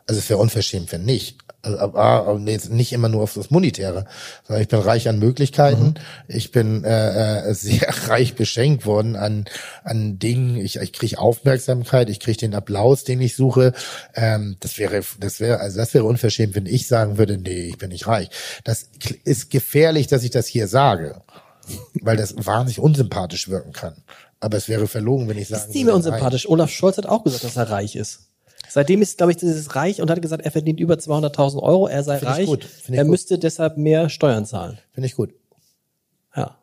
[0.05, 1.37] Also es wäre unverschämt, wenn nicht.
[1.67, 4.05] Also, aber, nee, jetzt nicht immer nur auf das Monetäre,
[4.43, 5.95] sondern ich bin reich an Möglichkeiten.
[6.27, 9.45] Ich bin äh, äh, sehr reich beschenkt worden an
[9.83, 10.57] an Dingen.
[10.57, 13.73] Ich, ich kriege Aufmerksamkeit, ich kriege den Applaus, den ich suche.
[14.15, 17.77] Ähm, das wäre, das wäre, also das wäre unverschämt, wenn ich sagen würde, nee, ich
[17.77, 18.29] bin nicht reich.
[18.63, 18.89] Das
[19.23, 21.21] ist gefährlich, dass ich das hier sage,
[22.01, 24.03] weil das wahnsinnig unsympathisch wirken kann.
[24.39, 26.47] Aber es wäre verlogen, wenn ich sagen Ist nicht mehr unsympathisch.
[26.47, 28.27] Olaf Scholz hat auch gesagt, dass er reich ist.
[28.69, 32.03] Seitdem ist, glaube ich, dieses reich und hat gesagt, er verdient über 200.000 Euro, er
[32.03, 34.77] sei Find ich reich, gut, find ich er müsste deshalb mehr Steuern zahlen.
[34.91, 35.33] Finde ich gut.
[36.35, 36.57] Ja.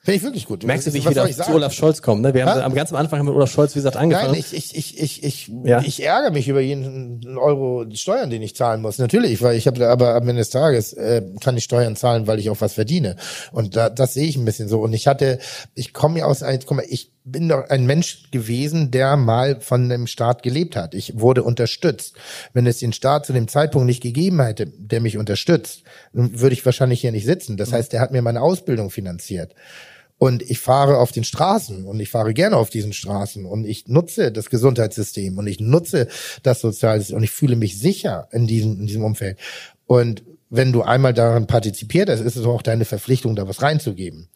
[0.00, 0.64] Finde ich wirklich gut.
[0.64, 1.52] Merkst du, wie ich wieder ich zu?
[1.52, 2.22] Olaf Scholz komme?
[2.22, 2.32] Ne?
[2.32, 4.30] Wir haben am ganz am Anfang haben wir mit Olaf Scholz, wie gesagt, angefangen.
[4.30, 5.82] Nein, ich, ich, ich, ich, ich, Ja.
[5.82, 8.98] ich ärgere mich über jeden Euro Steuern, den ich zahlen muss.
[8.98, 12.38] Natürlich, weil ich habe aber am Ende des Tages äh, kann ich Steuern zahlen, weil
[12.38, 13.16] ich auch was verdiene.
[13.50, 14.80] Und da, das sehe ich ein bisschen so.
[14.80, 15.40] Und ich hatte,
[15.74, 19.88] ich komme ja aus, guck mal, ich bin doch ein Mensch gewesen, der mal von
[19.88, 20.94] dem Staat gelebt hat.
[20.94, 22.14] Ich wurde unterstützt.
[22.52, 26.54] Wenn es den Staat zu dem Zeitpunkt nicht gegeben hätte, der mich unterstützt, dann würde
[26.54, 27.56] ich wahrscheinlich hier nicht sitzen.
[27.56, 29.54] Das heißt, der hat mir meine Ausbildung finanziert.
[30.18, 33.86] Und ich fahre auf den Straßen und ich fahre gerne auf diesen Straßen und ich
[33.86, 36.08] nutze das Gesundheitssystem und ich nutze
[36.42, 39.38] das Sozialsystem und ich fühle mich sicher in diesem, in diesem Umfeld.
[39.86, 44.28] Und wenn du einmal daran partizipiert hast, ist es auch deine Verpflichtung, da was reinzugeben.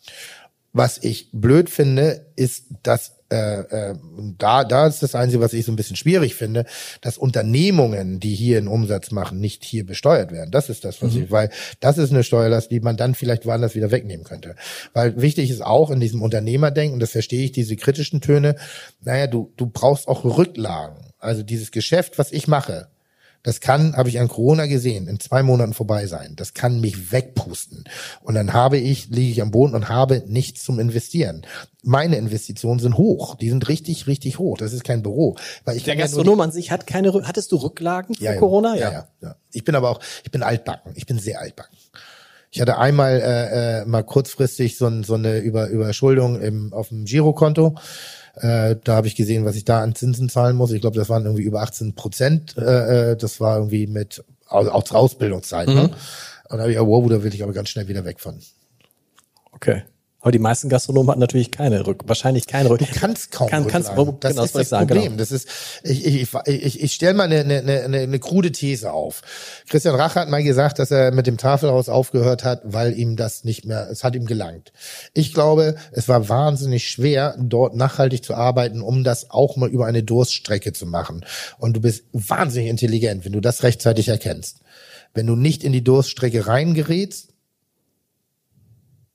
[0.72, 3.60] Was ich blöd finde, ist, dass äh,
[3.90, 3.94] äh,
[4.38, 6.66] da, da ist das Einzige, was ich so ein bisschen schwierig finde,
[7.00, 10.50] dass Unternehmungen, die hier einen Umsatz machen, nicht hier besteuert werden.
[10.50, 11.22] Das ist das, was Mhm.
[11.24, 11.50] ich, weil
[11.80, 14.54] das ist eine Steuerlast, die man dann vielleicht woanders wieder wegnehmen könnte.
[14.92, 18.56] Weil wichtig ist auch in diesem Unternehmerdenken, und das verstehe ich, diese kritischen Töne,
[19.00, 21.12] naja, du, du brauchst auch Rücklagen.
[21.18, 22.88] Also dieses Geschäft, was ich mache,
[23.42, 26.34] das kann, habe ich an Corona gesehen, in zwei Monaten vorbei sein.
[26.36, 27.84] Das kann mich wegpusten.
[28.20, 31.44] Und dann habe ich, liege ich am Boden und habe nichts zum Investieren.
[31.82, 33.34] Meine Investitionen sind hoch.
[33.34, 34.58] Die sind richtig, richtig hoch.
[34.58, 35.36] Das ist kein Büro.
[35.64, 38.36] Weil ich Der kann ja Gastronom an sich hat keine, hattest du Rücklagen vor ja.
[38.36, 38.76] Corona?
[38.76, 38.92] Ja.
[38.92, 39.36] ja, ja.
[39.52, 40.92] Ich bin aber auch, ich bin altbacken.
[40.94, 41.76] Ich bin sehr altbacken.
[42.52, 46.90] Ich hatte einmal äh, äh, mal kurzfristig so, ein, so eine Über, Überschuldung im, auf
[46.90, 47.76] dem Girokonto.
[48.36, 50.72] Äh, da habe ich gesehen, was ich da an Zinsen zahlen muss.
[50.72, 52.56] Ich glaube, das waren irgendwie über 18 Prozent.
[52.56, 55.68] Äh, äh, das war irgendwie mit aus, aus Ausbildungszeit.
[55.68, 55.90] Ne?
[56.48, 58.40] Und da habe ich, oh, wow, da will ich aber ganz schnell wieder weg von.
[59.52, 59.82] Okay.
[60.22, 62.78] Aber die meisten Gastronomen hatten natürlich keine Rück, wahrscheinlich keine Rück.
[62.78, 64.20] Du kannst kaum Kann, kannst, Rücklagen.
[64.20, 65.04] Das genau, ist wollte das ich sagen, Problem.
[65.04, 65.16] Genau.
[65.18, 65.48] Das ist,
[65.82, 69.22] ich, ich, ich, ich, ich stelle mal eine, eine, eine, eine krude These auf.
[69.68, 73.42] Christian Rach hat mal gesagt, dass er mit dem Tafelhaus aufgehört hat, weil ihm das
[73.42, 74.72] nicht mehr, es hat ihm gelangt.
[75.12, 79.86] Ich glaube, es war wahnsinnig schwer, dort nachhaltig zu arbeiten, um das auch mal über
[79.86, 81.24] eine Durststrecke zu machen.
[81.58, 84.60] Und du bist wahnsinnig intelligent, wenn du das rechtzeitig erkennst.
[85.14, 87.31] Wenn du nicht in die Durststrecke reingerätst,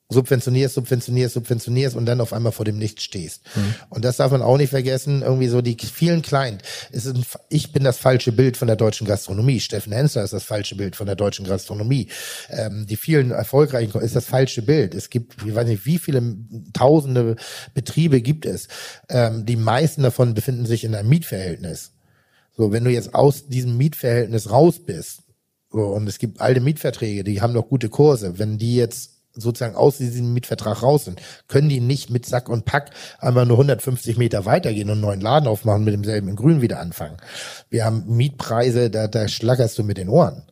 [0.10, 3.42] subventionierst, subventionierst, subventionierst und dann auf einmal vor dem Nichts stehst.
[3.90, 6.60] Und das darf man auch nicht vergessen, irgendwie so die vielen Kleinen.
[6.92, 7.14] Ist
[7.50, 9.60] ich bin das falsche Bild von der deutschen Gastronomie.
[9.60, 12.08] Steffen Hensler ist das falsche Bild von der deutschen Gastronomie.
[12.50, 14.96] Ähm, die vielen erfolgreichen ist das falsche Bild.
[14.96, 16.38] Es gibt, ich weiß nicht, wie viele
[16.72, 17.36] tausende
[17.74, 18.70] Betriebe gibt es.
[19.10, 21.92] Ähm, die meisten davon befinden sich in einem Mietverhältnis.
[22.56, 25.24] So, wenn du jetzt aus diesem Mietverhältnis raus bist,
[25.70, 29.76] so, und es gibt alte Mietverträge, die haben noch gute Kurse, wenn die jetzt sozusagen
[29.76, 34.18] aus diesem Mietvertrag raus sind, können die nicht mit Sack und Pack einmal nur 150
[34.18, 37.18] Meter weitergehen und einen neuen Laden aufmachen, mit demselben in Grün wieder anfangen.
[37.70, 40.44] Wir haben Mietpreise, da, da schlackerst du mit den Ohren.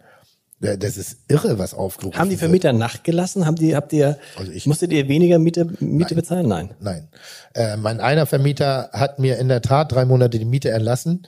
[0.61, 2.39] Da- Das ist irre, was aufgerufen Haben die wird.
[2.39, 3.45] Vermieter nachgelassen?
[3.45, 6.47] Haben die, habt ihr, Also ich- musstet ihr weniger Miete, Miete bezahlen?
[6.47, 6.69] Nein.
[6.79, 7.09] Nein.
[7.53, 11.27] Äh, mein einer Vermieter hat mir in der Tat drei Monate die Miete erlassen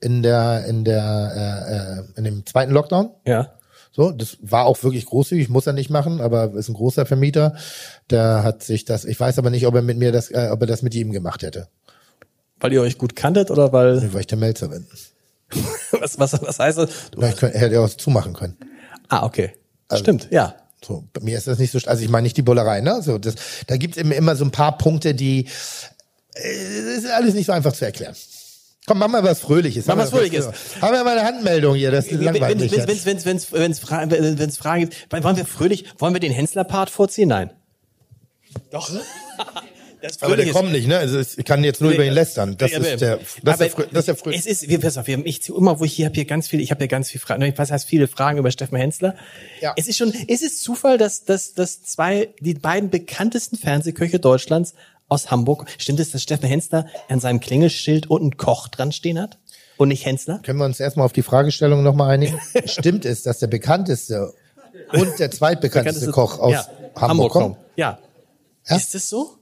[0.00, 3.10] in der in der äh, äh, in dem zweiten Lockdown.
[3.26, 3.52] Ja.
[3.98, 7.56] So, das war auch wirklich großzügig, muss er nicht machen, aber ist ein großer Vermieter.
[8.10, 10.60] Der hat sich das, ich weiß aber nicht, ob er mit mir das, äh, ob
[10.60, 11.66] er das mit ihm gemacht hätte,
[12.60, 14.86] Weil ihr euch gut kanntet oder weil, weil ich der Melzer bin.
[15.90, 16.90] was, was, was heißt das?
[17.10, 18.56] Du, Ja, ich könnte, hätte auch zumachen können.
[19.08, 19.54] ah, okay.
[19.88, 20.54] Also Stimmt, ja.
[20.80, 23.02] So, bei mir ist das nicht so, also ich meine nicht die Bullerei, ne?
[23.02, 23.34] So, das,
[23.66, 25.48] da gibt's immer, immer so ein paar Punkte, die,
[26.34, 28.14] äh, ist alles nicht so einfach zu erklären.
[28.88, 29.86] Komm, mach mal was Fröhliches.
[29.86, 30.46] Mach Haben was wir- Fröhliches.
[30.80, 33.78] Haben wir mal eine Handmeldung hier, das Wenn langweilt mich es wenn's, wenn's, wenn's, wenn's,
[33.78, 37.28] Fra wenn's Fragen gibt, wollen wir fröhlich, wollen wir den Hensler-Part vorziehen?
[37.28, 37.50] Nein.
[38.72, 38.90] Doch.
[40.00, 40.96] Das Aber der ist- kommt nicht, ne?
[40.96, 42.56] Also ich kann jetzt nur über ihn lästern.
[42.56, 44.96] Das Ja, ist der, das ist der, das ist der Frö Es ist, wir, pass
[44.96, 47.10] auf, wir, ich immer, wo ich hier habe hier ganz viel, ich habe hier ganz
[47.10, 49.16] viel Fragen, was heißt viele Fragen über Steffen Hensler.
[49.60, 49.74] Ja.
[49.76, 54.74] Es ist schon, es ist Zufall, dass, dass, dass zwei, die beiden bekanntesten Fernsehköche Deutschlands
[55.08, 59.38] aus Hamburg, stimmt es, dass Steffen Hensler an seinem Klingelschild unten Koch dran stehen hat?
[59.76, 60.40] Und nicht Hensler?
[60.42, 62.38] Können wir uns erstmal auf die Fragestellung nochmal einigen?
[62.64, 64.34] Stimmt es, dass der bekannteste
[64.92, 66.66] und der zweitbekannteste Koch aus ja,
[66.96, 67.56] Hamburg, kommt?
[67.76, 67.98] Ja.
[68.68, 68.76] Ja?
[68.76, 69.38] Ist es so?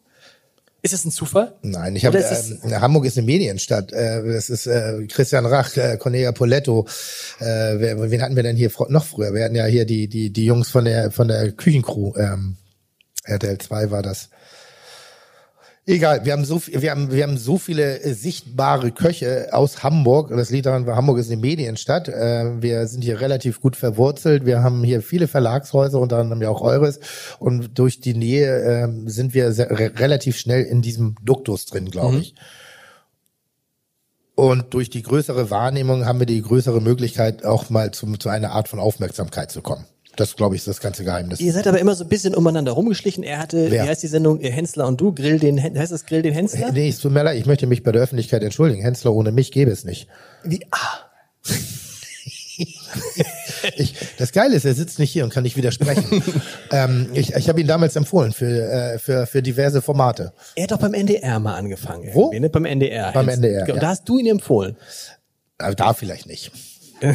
[0.83, 1.55] Ist es ein Zufall?
[1.63, 3.93] Nein, ich habe ähm, Hamburg ist eine Medienstadt.
[3.93, 6.87] Äh, das ist äh, Christian Rach, äh, Cornelia Poletto.
[7.41, 9.35] Äh, wer, wen hatten wir denn hier noch früher?
[9.35, 12.15] Wir hatten ja hier die die die Jungs von der von der Küchencrew.
[12.17, 12.57] Ähm,
[13.25, 14.29] RTL 2 war das.
[15.89, 20.31] Egal, wir haben so wir haben wir haben so viele äh, sichtbare Köche aus Hamburg.
[20.31, 22.09] Das liegt daran, weil Hamburg ist eine Medienstadt.
[22.09, 24.45] Äh, wir sind hier relativ gut verwurzelt.
[24.45, 26.99] Wir haben hier viele Verlagshäuser, unter anderem ja auch eures.
[27.39, 31.89] Und durch die Nähe ähm, sind wir sehr, re relativ schnell in diesem Duktus drin,
[31.89, 32.35] glaube ich.
[34.35, 38.51] Und durch die größere Wahrnehmung haben wir die größere Möglichkeit, auch mal zum, zu einer
[38.51, 39.87] Art von Aufmerksamkeit zu kommen.
[40.17, 41.41] Das, glaube ich, ist das ganze Geheimnis.
[41.41, 43.23] Ihr seid aber immer so ein bisschen umeinander rumgeschlichen.
[43.23, 43.85] Er hatte, Wer?
[43.85, 46.73] wie heißt die Sendung, Ihr Hensler und du, Grill den, heißt das Grill den Hensler?
[46.73, 48.83] Nee, es tut mir leid, ich möchte mich bei der Öffentlichkeit entschuldigen.
[48.83, 50.09] Hensler ohne mich gäbe es nicht.
[50.43, 51.01] Wie, ah.
[53.77, 56.23] ich, das Geile ist, er sitzt nicht hier und kann nicht widersprechen.
[56.73, 60.33] ähm, ich ich habe ihn damals empfohlen für, äh, für, für diverse Formate.
[60.55, 62.11] Er hat doch beim NDR mal angefangen.
[62.13, 62.33] Wo?
[62.33, 62.49] Ne?
[62.49, 63.13] Beim NDR.
[63.13, 63.77] Beim Jetzt- NDR, ja.
[63.77, 64.77] da hast du ihn empfohlen.
[65.59, 66.53] Aber da vielleicht nicht.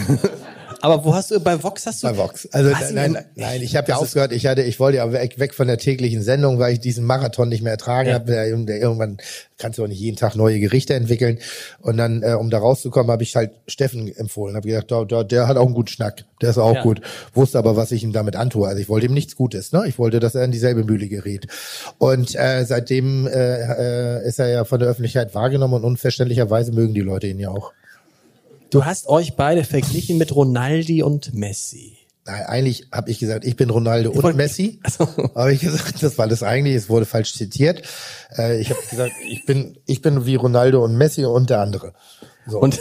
[0.81, 2.07] Aber wo hast du, bei Vox hast du?
[2.07, 2.47] Bei Vox.
[2.51, 5.53] Also nein, nein, nein, ich habe ja aufgehört, ich hatte, ich wollte ja weg, weg
[5.53, 8.15] von der täglichen Sendung, weil ich diesen Marathon nicht mehr ertragen Ja.
[8.15, 8.33] habe.
[8.33, 9.17] Irgendwann
[9.57, 11.37] kannst du auch nicht jeden Tag neue Gerichte entwickeln.
[11.79, 14.55] Und dann, äh, um da rauszukommen, habe ich halt Steffen empfohlen.
[14.55, 16.25] Habe gedacht, der, der, der hat auch einen guten Schnack.
[16.41, 16.81] Der ist auch Ja.
[16.83, 17.01] gut.
[17.33, 18.67] Wusste aber, was ich ihm damit antue.
[18.67, 19.71] Also ich wollte ihm nichts Gutes.
[19.71, 19.83] Ne?
[19.87, 21.45] Ich wollte, dass er in dieselbe Mühle gerät.
[21.99, 26.93] Und äh, seitdem äh, äh, ist er ja von der Öffentlichkeit wahrgenommen und unverständlicherweise mögen
[26.95, 27.71] die Leute ihn ja auch.
[28.71, 31.97] Du hast euch beide verglichen mit Ronaldi und Messi.
[32.25, 34.79] Nein, eigentlich habe ich gesagt, ich bin Ronaldo und Messi.
[34.83, 35.07] Ach so.
[35.35, 37.81] Habe ich gesagt, das war das eigentlich, es wurde falsch zitiert.
[38.37, 41.91] Äh, ich habe gesagt, ich bin, ich bin wie Ronaldo und Messi und der andere.
[42.47, 42.61] So.
[42.61, 42.79] Und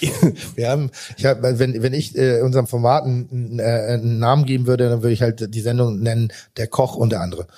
[0.54, 4.66] wir haben, ich hab, wenn, wenn ich äh, unserem Format einen, äh, einen Namen geben
[4.66, 7.46] würde, dann würde ich halt die Sendung nennen, der Koch und der andere.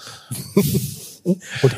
[1.25, 1.75] Und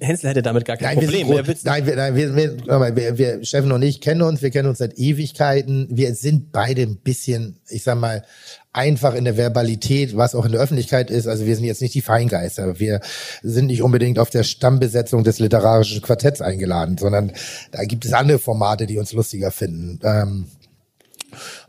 [0.00, 1.26] Hensler hätte damit gar kein Nein, wir Problem.
[1.28, 4.42] sind, groß, wird's- nein, wir, nein wir, wir, wir, wir, Steffen und ich kennen uns,
[4.42, 5.88] wir kennen uns seit Ewigkeiten.
[5.90, 8.24] Wir sind beide ein bisschen, ich sag mal,
[8.72, 11.26] einfach in der Verbalität, was auch in der Öffentlichkeit ist.
[11.26, 12.78] Also wir sind jetzt nicht die Feingeister.
[12.78, 13.00] Wir
[13.42, 17.32] sind nicht unbedingt auf der Stammbesetzung des literarischen Quartetts eingeladen, sondern
[17.72, 19.98] da gibt es andere Formate, die uns lustiger finden.
[20.04, 20.59] Ähm, und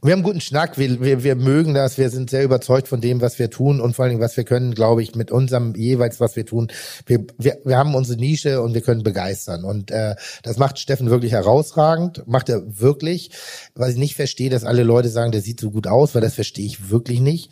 [0.02, 3.02] wir haben einen guten Schnack, wir, wir, wir mögen das, wir sind sehr überzeugt von
[3.02, 5.76] dem, was wir tun und vor allen Dingen, was wir können, glaube ich, mit unserem
[5.76, 6.72] jeweils, was wir tun.
[7.06, 9.64] Wir, wir, wir haben unsere Nische und wir können begeistern.
[9.64, 13.32] Und äh, das macht Steffen wirklich herausragend, macht er wirklich.
[13.76, 16.36] Was ich nicht verstehe, dass alle Leute sagen, der sieht so gut aus, weil das
[16.36, 17.52] verstehe ich wirklich nicht.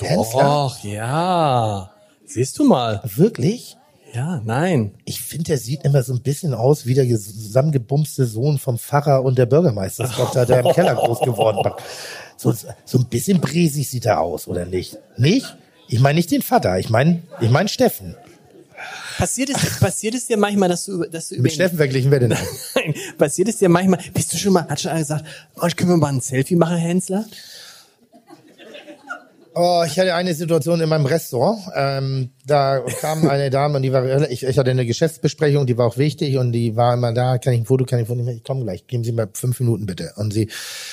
[0.00, 0.42] Hensler?
[0.42, 1.90] Doch, ja.
[2.24, 3.00] Siehst du mal.
[3.04, 3.76] Wirklich?
[4.14, 4.92] Ja, nein.
[5.04, 9.24] Ich finde, der sieht immer so ein bisschen aus wie der zusammengebumste Sohn vom Pfarrer
[9.24, 11.76] und der Bürgermeisterstochter, der im Keller groß geworden war.
[12.36, 12.52] So,
[12.84, 14.98] so ein bisschen bresig sieht er aus, oder nicht?
[15.16, 15.56] Nicht?
[15.86, 18.16] Ich meine nicht den Vater, ich meine ich mein Steffen.
[19.16, 22.18] Passiert es, passiert es dir manchmal, dass du, dass du über Mit Steffen verglichen wer
[22.18, 22.32] denn?
[22.32, 22.38] ein?
[22.74, 25.24] Nein, passiert es dir manchmal, bist du schon mal, hat schon einer gesagt,
[25.54, 27.24] oh, können wir mal ein Selfie machen, Hensler?
[29.56, 31.62] Oh, ich hatte eine Situation in meinem Restaurant.
[31.76, 35.86] Ähm, da kam eine Dame und die war, ich, ich hatte eine Geschäftsbesprechung, die war
[35.86, 38.28] auch wichtig und die war immer da, kann ich ein Foto, kann ich ein Foto,
[38.28, 40.12] ich komme gleich, geben Sie mir fünf Minuten bitte.
[40.16, 40.48] Und sie,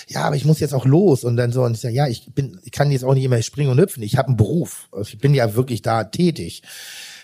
[0.08, 2.28] ja, aber ich muss jetzt auch los und dann so und ich sage, ja, ich
[2.36, 4.04] bin, ich kann jetzt auch nicht immer springen und hüpfen.
[4.04, 6.62] Ich habe einen Beruf, Also ich bin ja wirklich da tätig.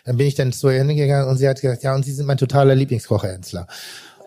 [0.06, 2.26] Dann bin ich dann zu ihr hingegangen und sie hat gesagt, ja, und Sie sind
[2.26, 3.36] mein totaler Lieblingskoch, Herr.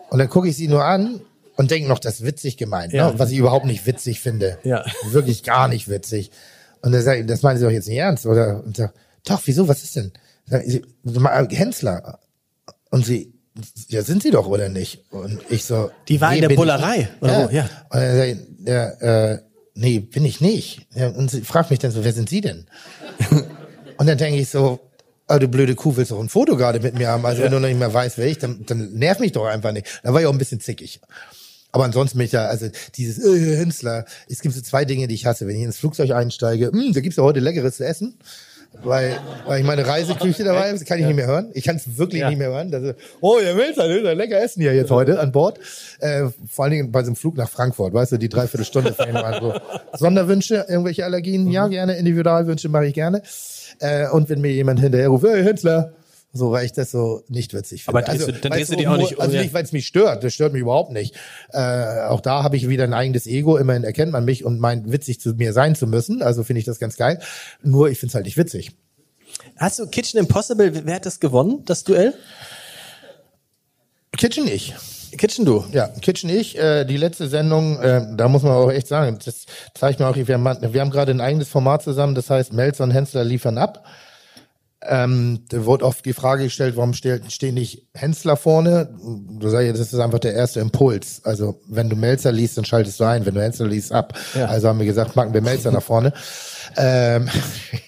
[0.09, 1.19] Und dann gucke ich sie nur an
[1.57, 3.11] und denke noch, das ist witzig gemeint, Ja.
[3.11, 3.19] ne?
[3.19, 4.59] was ich überhaupt nicht witzig finde.
[4.63, 4.85] Ja.
[5.09, 6.31] Wirklich gar nicht witzig.
[6.81, 8.63] Und dann sag ich, das meinen Sie doch jetzt nicht ernst, oder?
[8.63, 8.93] Und sag,
[9.25, 10.11] doch, wieso, was ist denn?
[10.47, 10.83] Sag Sie,
[11.51, 12.19] Hensler.
[12.89, 13.33] Und sie,
[13.87, 15.05] ja, sind Sie doch, oder nicht?
[15.11, 17.45] Und ich so, Die war in der Bullerei, oder ja.
[17.47, 17.55] wo?
[17.55, 17.63] Ja.
[17.89, 18.89] Und dann sag ich, ja,
[19.31, 19.41] äh,
[19.75, 20.87] nee, bin ich nicht.
[20.93, 22.65] Ja, und sie fragt mich dann so, wer sind Sie denn?
[23.97, 24.79] Und dann denke ich so,
[25.27, 27.23] ah, du blöde Kuh, willst doch ein Foto gerade mit mir haben.
[27.23, 29.71] Also wenn du noch nicht mehr weißt, wer ich, dann, dann nerv mich doch einfach
[29.71, 30.01] nicht.
[30.01, 30.99] Da war ich auch ein bisschen zickig.
[31.71, 35.15] Aber ansonsten bin ich ja, also dieses äh, Hensler, es gibt so zwei Dinge, die
[35.15, 35.47] ich hasse.
[35.47, 38.17] Wenn ich ins Flugzeug einsteige, hm, da gibt's ja heute leckeres zu essen.
[38.83, 41.49] Weil, weil ich meine Reiseküche dabei habe, das kann ich nicht mehr hören.
[41.53, 42.29] Ich kann es wirklich Ja.
[42.29, 42.71] nicht mehr hören.
[42.71, 45.59] Das ist, oh, der Milzer, der lecker essen hier jetzt heute an Bord.
[45.99, 49.41] Äh, vor allen Dingen bei so einem Flug nach Frankfurt, weißt du, die Dreiviertelstunde waren
[49.41, 49.53] so.
[49.97, 51.97] Sonderwünsche, irgendwelche Allergien, ja, gerne.
[51.97, 53.21] Individualwünsche mache ich gerne.
[53.79, 55.91] Äh, und wenn mir jemand hinterher ruft, hey, Hensler,
[56.33, 57.99] so, weil ich das so nicht witzig finde.
[57.99, 59.41] Aber drehst du- dann drehst du die auch nicht um, Also ja.
[59.41, 60.23] nicht, weil es mich stört.
[60.23, 61.15] Das stört mich überhaupt nicht.
[61.51, 63.57] Äh, auch da habe ich wieder ein eigenes Ego.
[63.57, 66.21] Immerhin erkennt man mich und meint, witzig zu mir sein zu müssen.
[66.21, 67.19] Also finde ich das ganz geil.
[67.63, 68.71] Nur ich finde es halt nicht witzig.
[69.57, 72.13] Hast du Kitchen Impossible, wer hat das gewonnen, das Duell?
[74.17, 74.75] Kitchen ich.
[75.17, 75.65] Kitchen du.
[75.71, 76.57] Ja, Kitchen ich.
[76.57, 80.15] Äh, die letzte Sendung, äh, da muss man auch echt sagen, das zeigt mir auch,
[80.15, 83.57] wir haben, wir haben gerade ein eigenes Format zusammen, das heißt Melzer und Hensler liefern
[83.57, 83.85] ab.
[84.83, 88.89] Ähm, da wurde oft die Frage gestellt, warum ste stehen nicht Hensler vorne?
[89.29, 91.21] Du sagst ja, das ist einfach der erste Impuls.
[91.23, 93.25] Also wenn du Melzer liest, dann schaltest du ein.
[93.25, 94.17] Wenn du Hensler liest, ab.
[94.33, 94.47] Ja.
[94.47, 96.13] Also haben wir gesagt, packen wir Melzer nach vorne.
[96.77, 97.29] Ähm,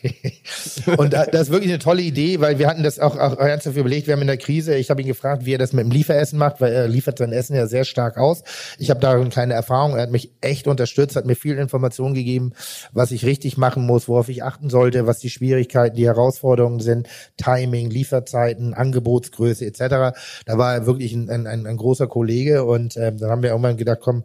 [0.98, 3.78] und da- das ist wirklich eine tolle Idee, weil wir hatten das auch, auch ernsthaft
[3.78, 4.08] überlegt.
[4.08, 6.38] Wir haben in der Krise, ich habe ihn gefragt, wie er das mit dem Lieferessen
[6.38, 8.44] macht, weil er liefert sein Essen ja sehr stark aus.
[8.78, 9.96] Ich habe darin keine Erfahrung.
[9.96, 12.54] Er hat mich echt unterstützt, hat mir viel Informationen gegeben,
[12.92, 17.08] was ich richtig machen muss, worauf ich achten sollte, was die Schwierigkeiten, die Herausforderungen sind,
[17.38, 20.16] Timing, Lieferzeiten, Angebotsgröße etc.
[20.46, 23.52] Da war er wirklich ein, ein, ein, ein großer Kollege und ähm, dann haben wir
[23.52, 24.24] irgendwann gedacht, komm,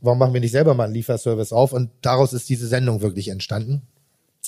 [0.00, 1.72] warum machen wir nicht selber mal einen Lieferservice auf?
[1.72, 3.82] Und daraus ist diese Sendung wirklich entstanden.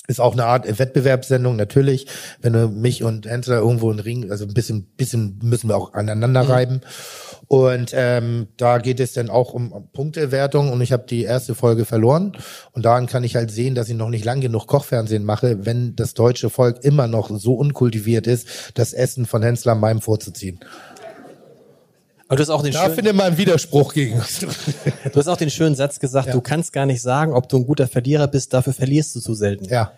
[0.07, 2.07] Ist auch eine Art Wettbewerbssendung, natürlich.
[2.41, 5.93] Wenn du mich und Hensler irgendwo in Ring, also ein bisschen, bisschen müssen wir auch
[5.93, 6.81] aneinander reiben.
[7.47, 11.53] Und ähm, da geht es dann auch um, um Punktewertung und ich habe die erste
[11.53, 12.33] Folge verloren.
[12.71, 15.95] Und daran kann ich halt sehen, dass ich noch nicht lang genug Kochfernsehen mache, wenn
[15.95, 20.59] das deutsche Volk immer noch so unkultiviert ist, das Essen von Hensler meinem vorzuziehen.
[22.27, 24.19] Aber du hast auch den Da schönen, findet man einen Widerspruch gegen.
[25.11, 27.65] du hast auch den schönen Satz gesagt, du kannst gar nicht sagen, ob du ein
[27.65, 29.65] guter Verlierer bist, dafür verlierst du zu selten.
[29.65, 29.91] ja.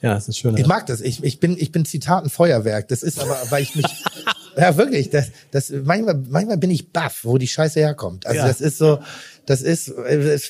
[0.00, 0.58] Ja, das ist ein schöner.
[0.58, 1.00] Ich mag das.
[1.00, 2.88] Ich, ich bin, ich bin Zitatenfeuerwerk.
[2.88, 3.86] Das ist aber, weil ich mich,
[4.56, 8.26] ja wirklich, das, das, manchmal, manchmal bin ich baff, wo die Scheiße herkommt.
[8.26, 8.48] Also Ja.
[8.48, 8.98] das ist so,
[9.46, 9.92] das ist,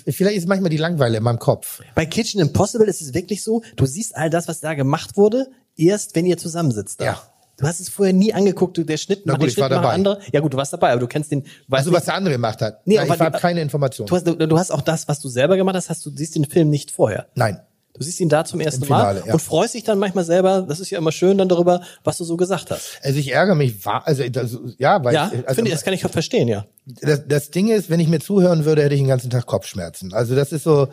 [0.09, 1.83] vielleicht ist manchmal die Langweile in meinem Kopf.
[1.95, 5.49] Bei Kitchen Impossible ist es wirklich so, du siehst all das, was da gemacht wurde,
[5.77, 7.03] erst wenn ihr zusammensitzt.
[7.03, 7.05] Da.
[7.05, 7.23] Ja.
[7.59, 9.77] Du hast es vorher nie angeguckt, du, der Schnitt, Na macht gut, ich war Schnitt
[9.77, 9.95] machen dabei.
[9.95, 10.19] andere.
[10.33, 12.61] Ja gut, du warst dabei, aber du kennst den, weißt Also was der andere gemacht
[12.63, 12.87] hat.
[12.87, 14.07] Nee, Nein, aber ich habe die- keine Information.
[14.07, 16.35] du, hast, du, du hast auch das, was du selber gemacht hast, hast du siehst
[16.35, 17.27] den Film nicht vorher.
[17.35, 17.61] Nein.
[17.95, 19.35] Du siehst ihn da zum ersten Finale, Mal ja.
[19.35, 22.25] und freust dich dann manchmal selber, das ist ja immer schön dann darüber, was du
[22.25, 22.99] so gesagt hast.
[23.03, 26.01] Also ich ärgere mich, also das, ja, weil Ja, ich, also, finde das kann ich
[26.01, 26.65] verstehen, ja.
[26.85, 30.13] Das, das Ding ist, wenn ich mir zuhören würde, hätte ich den ganzen Tag Kopfschmerzen.
[30.13, 30.89] Also das ist so,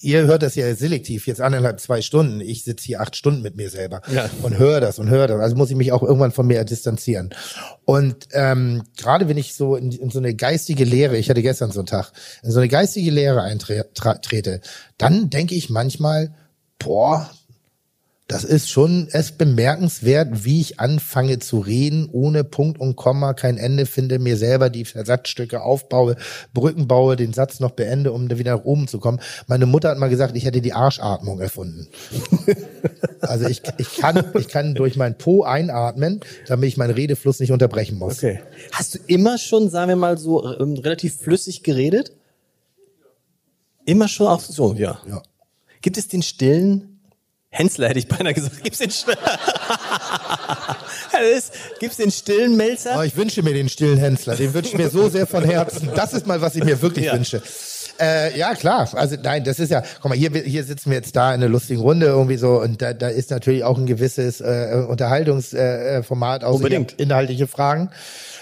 [0.00, 2.40] ihr hört das ja selektiv, jetzt anderthalb, zwei Stunden.
[2.40, 4.30] Ich sitze hier acht Stunden mit mir selber Ja.
[4.42, 5.40] und höre das und höre das.
[5.40, 7.30] Also muss ich mich auch irgendwann von mir distanzieren.
[7.84, 11.72] Und ähm, gerade wenn ich so in, in so eine geistige Lehre, ich hatte gestern
[11.72, 14.60] so einen Tag, in so eine geistige Lehre eintrete,
[14.96, 16.34] dann denke ich manchmal,
[16.78, 17.30] boah,
[18.28, 23.56] das ist schon es bemerkenswert, wie ich anfange zu reden, ohne Punkt und Komma, kein
[23.56, 26.16] Ende finde, mir selber die Versatzstücke aufbaue,
[26.52, 29.20] Brücken baue, den Satz noch beende, um da wieder nach oben zu kommen.
[29.46, 31.86] Meine Mutter hat mal gesagt, ich hätte die Arschatmung erfunden.
[33.20, 37.52] also ich, ich kann, ich kann durch meinen Po einatmen, damit ich meinen Redefluss nicht
[37.52, 38.18] unterbrechen muss.
[38.18, 38.40] Okay.
[38.72, 42.10] Hast du immer schon, sagen wir mal so, ähm, relativ flüssig geredet?
[43.84, 45.00] Immer schon auch so, ja.
[45.08, 45.22] Ja.
[45.80, 46.95] Gibt es den stillen
[47.50, 48.62] Hensler, hätte ich beinahe gesagt.
[48.62, 49.18] Gibt's den stillen?
[51.80, 52.96] Gibt's den stillen Melzer?
[52.98, 54.36] Oh, ich wünsche mir den stillen Hensler.
[54.36, 55.88] Den wünsche ich mir so sehr von Herzen.
[55.94, 57.14] Das ist mal, was ich mir wirklich Ja.
[57.14, 57.42] wünsche.
[57.98, 58.88] Äh, ja, klar.
[58.94, 61.48] Also nein, das ist ja, guck mal, hier, hier sitzen wir jetzt da in einer
[61.48, 66.44] lustigen Runde irgendwie so und da, da ist natürlich auch ein gewisses äh, Unterhaltungsformat, äh,
[66.44, 66.92] außer Unbedingt.
[67.00, 67.88] inhaltliche Fragen.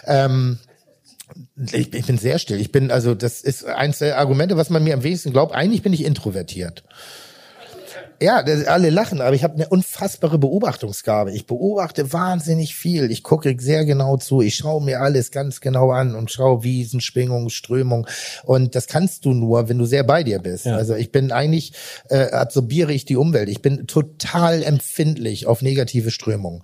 [0.07, 0.59] Ähm,
[1.73, 2.61] ich, ich bin sehr still.
[2.61, 5.55] Ich bin, also das ist eins der Argumente, was man mir am wenigsten glaubt.
[5.55, 6.83] Eigentlich bin ich introvertiert.
[8.21, 11.33] Ja, das, alle lachen, aber ich habe eine unfassbare Beobachtungsgabe.
[11.33, 13.11] Ich beobachte wahnsinnig viel.
[13.11, 14.41] Ich gucke sehr genau zu.
[14.41, 18.07] Ich schaue mir alles ganz genau an und schaue Wiesen, Schwingung, Strömung.
[18.45, 20.67] Und das kannst du nur, wenn du sehr bei dir bist.
[20.67, 20.77] Ja.
[20.77, 21.73] Also ich bin eigentlich,
[22.09, 23.49] äh, absorbiere ich die Umwelt.
[23.49, 26.63] Ich bin total empfindlich auf negative Strömungen.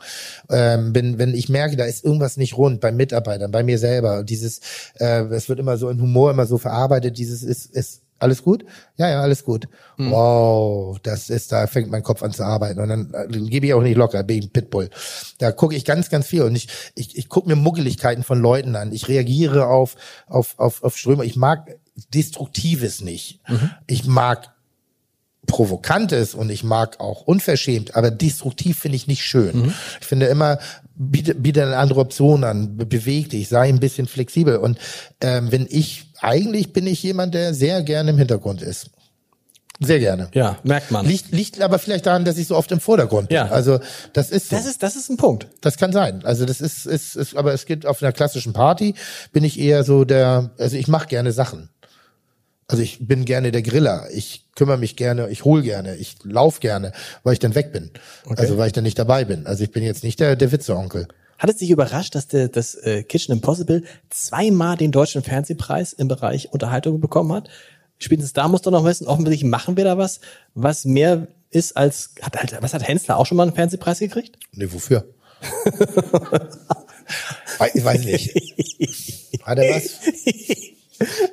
[0.50, 4.24] Ähm, bin, wenn ich merke, da ist irgendwas nicht rund bei Mitarbeitern, bei mir selber.
[4.24, 4.60] Dieses,
[4.98, 7.18] äh, es wird immer so in Humor immer so verarbeitet.
[7.18, 8.64] Dieses ist, ist alles gut?
[8.96, 9.68] Ja, ja, alles gut.
[9.96, 12.80] Wow, das ist, da fängt mein Kopf an zu arbeiten.
[12.80, 14.90] Und dann äh, gebe ich auch nicht locker, bin ich ein Pitbull.
[15.38, 16.42] Da gucke ich ganz, ganz viel.
[16.42, 18.92] Und ich, ich, ich gucke mir Muggeligkeiten von Leuten an.
[18.92, 21.24] Ich reagiere auf, auf, auf, auf Ströme.
[21.24, 21.76] Ich mag
[22.14, 23.40] Destruktives nicht.
[23.86, 24.54] Ich mag
[25.46, 29.72] Provokantes und ich mag auch unverschämt, aber destruktiv finde ich nicht schön.
[30.00, 30.58] Ich finde immer,
[30.94, 34.56] biete, biete eine andere Option an, be beweg dich, sei ein bisschen flexibel.
[34.56, 34.78] Und
[35.20, 38.90] ähm, wenn ich, eigentlich bin ich jemand, der sehr gerne im Hintergrund ist.
[39.82, 40.28] Sehr gerne.
[40.34, 41.06] Ja, merkt man.
[41.06, 43.36] Liegt, liegt aber vielleicht daran, dass ich so oft im Vordergrund bin.
[43.36, 43.46] Ja.
[43.48, 43.80] Also
[44.12, 44.56] das ist so.
[44.56, 45.46] Das ist, das ist ein Punkt.
[45.62, 46.22] Das kann sein.
[46.22, 48.94] Also das ist, ist, ist aber es gibt auf einer klassischen Party
[49.32, 51.70] bin ich eher so der, also ich mache gerne Sachen.
[52.68, 54.06] Also ich bin gerne der Griller.
[54.12, 56.92] Ich kümmere mich gerne, ich hol gerne, ich lauf gerne,
[57.24, 57.90] weil ich dann weg bin.
[58.36, 59.46] Also weil ich dann nicht dabei bin.
[59.46, 61.08] Also ich bin jetzt nicht der, der Witzeonkel.
[61.40, 66.06] Hat es dich überrascht, dass der, das äh, Kitchen Impossible zweimal den deutschen Fernsehpreis im
[66.06, 67.48] Bereich Unterhaltung bekommen hat?
[67.98, 70.20] Spätestens da musst du noch wissen, offensichtlich machen wir da was,
[70.54, 74.38] was mehr ist als, hat, halt- was hat Hensler auch schon mal einen Fernsehpreis gekriegt?
[74.52, 75.06] Nee, wofür?
[77.74, 79.42] Ich weiß nicht.
[79.42, 79.90] Hat er was?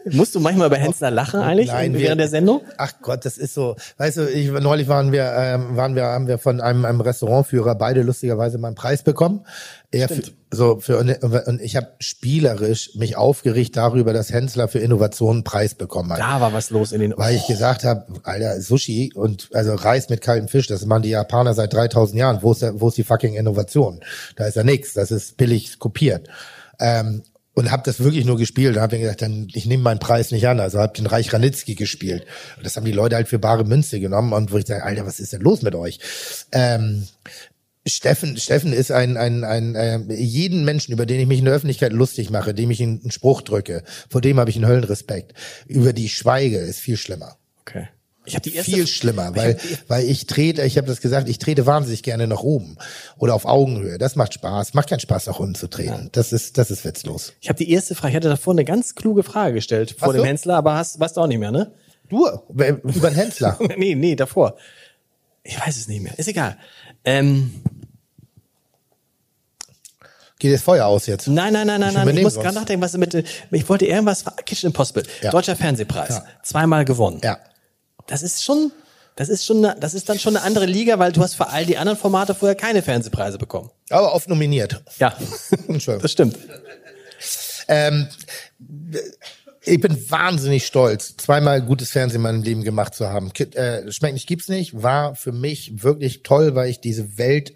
[0.10, 2.62] Musst du manchmal bei Hensler lachen eigentlich Nein, während wir- der Sendung?
[2.78, 3.76] Ach Gott, das ist so.
[3.98, 7.76] Weißt du, ich, neulich waren wir, ähm, waren wir, haben wir von einem, einem Restaurantführer
[7.76, 9.46] beide lustigerweise mal einen Preis bekommen.
[9.92, 10.22] Er für,
[10.52, 15.76] so für und ich habe spielerisch mich aufgeregt darüber, dass Hensler für Innovationen einen Preis
[15.76, 16.20] bekommen hat.
[16.20, 17.14] Da war was los in den.
[17.18, 21.10] Weil ich gesagt habe, Alter, Sushi und also Reis mit kaltem Fisch, das machen die
[21.10, 22.40] Japaner seit 3000 Jahren.
[22.42, 24.02] Wo ist, wo ist die fucking Innovation?
[24.36, 26.28] Da ist ja nichts, das ist billig kopiert.
[26.80, 27.24] Ähm,
[27.58, 30.30] und habe das wirklich nur gespielt und habe mir gedacht, dann ich nehme meinen Preis
[30.30, 30.60] nicht an.
[30.60, 32.28] Also habe den Reich Ranitzky gespielt.
[32.56, 35.08] Und das haben die Leute halt für bare Münze genommen und wo ich sage, Alter,
[35.08, 36.00] was ist denn los mit euch?
[36.52, 37.08] Ähm,
[37.88, 41.56] Steffen, Steffen ist ein, ein, ein äh, jeden Menschen, über den ich mich in der
[41.56, 45.34] Öffentlichkeit lustig mache, dem ich einen Spruch drücke, vor dem habe ich einen Höllenrespekt.
[45.66, 47.38] Über die ich schweige, ist viel schlimmer.
[47.62, 47.88] Okay.
[48.28, 49.58] Ich habe die erste viel schlimmer, weil
[49.88, 52.78] weil ich trete, ich habe das gesagt, ich trete wahnsinnig gerne nach oben
[53.18, 53.98] oder auf Augenhöhe.
[53.98, 54.74] Das macht Spaß.
[54.74, 56.10] Macht keinen Spaß nach unten zu treten.
[56.12, 57.34] Das ist das ist witzlos.
[57.40, 60.14] Ich habe die erste Frage, ich hatte davor eine ganz kluge Frage gestellt vor Ach
[60.14, 60.26] dem?
[60.26, 61.72] Hensler, aber hast, weißt du auch nicht mehr, ne?
[62.10, 63.58] Du über den Hensler.
[63.78, 64.58] nee, nee, davor.
[65.44, 66.18] Ich weiß es nicht mehr.
[66.20, 66.58] Ist egal.
[67.06, 67.52] Ähm,
[70.40, 71.28] Geht das Feuer aus jetzt?
[71.28, 72.18] nein, nein, nein, nein, Ich nein.
[72.18, 73.14] Ich muss gerade nachdenken, was mit.
[73.52, 74.26] Ich wollte irgendwas.
[74.46, 75.04] Kitchen Impossible.
[75.22, 75.32] Ja.
[75.32, 76.10] Deutscher Fernsehpreis.
[76.10, 76.26] Ja.
[76.44, 77.22] Zweimal gewonnen.
[77.24, 77.40] Ja.
[78.08, 78.72] Das ist schon.
[79.16, 81.48] Das ist schon, eine- das ist dann schon eine andere Liga, weil du hast für
[81.50, 83.72] all die anderen Formate vorher keine Fernsehpreise bekommen.
[83.90, 84.84] Aber oft nominiert.
[85.00, 85.18] Ja,
[85.68, 86.02] Entschuldigung.
[86.04, 86.38] das stimmt.
[87.68, 88.08] Ähm,
[89.64, 93.32] ich bin wahnsinnig stolz, zweimal gutes Fernsehen in meinem Leben gemacht zu haben.
[93.56, 94.82] Äh, Schmeckt nicht, gibt's nicht.
[94.84, 97.54] War für mich wirklich toll, weil ich diese Welt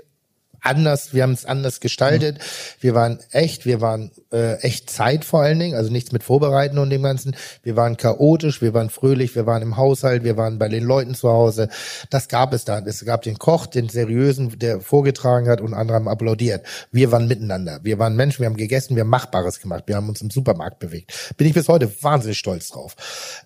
[0.61, 2.40] anders, wir haben es anders gestaltet.
[2.80, 6.77] Wir waren echt, wir waren äh, echt Zeit vor allen Dingen, also nichts mit Vorbereiten
[6.77, 7.35] und dem Ganzen.
[7.64, 11.15] Wir waren chaotisch, wir waren fröhlich, wir waren im Haushalt, wir waren bei den Leuten
[11.15, 11.69] zu Hause.
[12.09, 12.80] Das gab es da.
[12.80, 16.65] Es gab den Koch, den seriösen, der vorgetragen hat und andere haben applaudiert.
[16.91, 17.80] Wir waren miteinander.
[17.83, 19.83] Wir waren Menschen, wir haben gegessen, wir haben Machbares gemacht.
[19.88, 21.33] Wir haben uns im Supermarkt bewegt.
[21.38, 22.95] Bin ich bis heute wahnsinnig stolz drauf.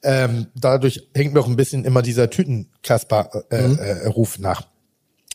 [0.03, 4.63] Ähm, dadurch hängt mir auch ein bisschen immer dieser Tütenkasper-Ruf äh, äh, Ruf nach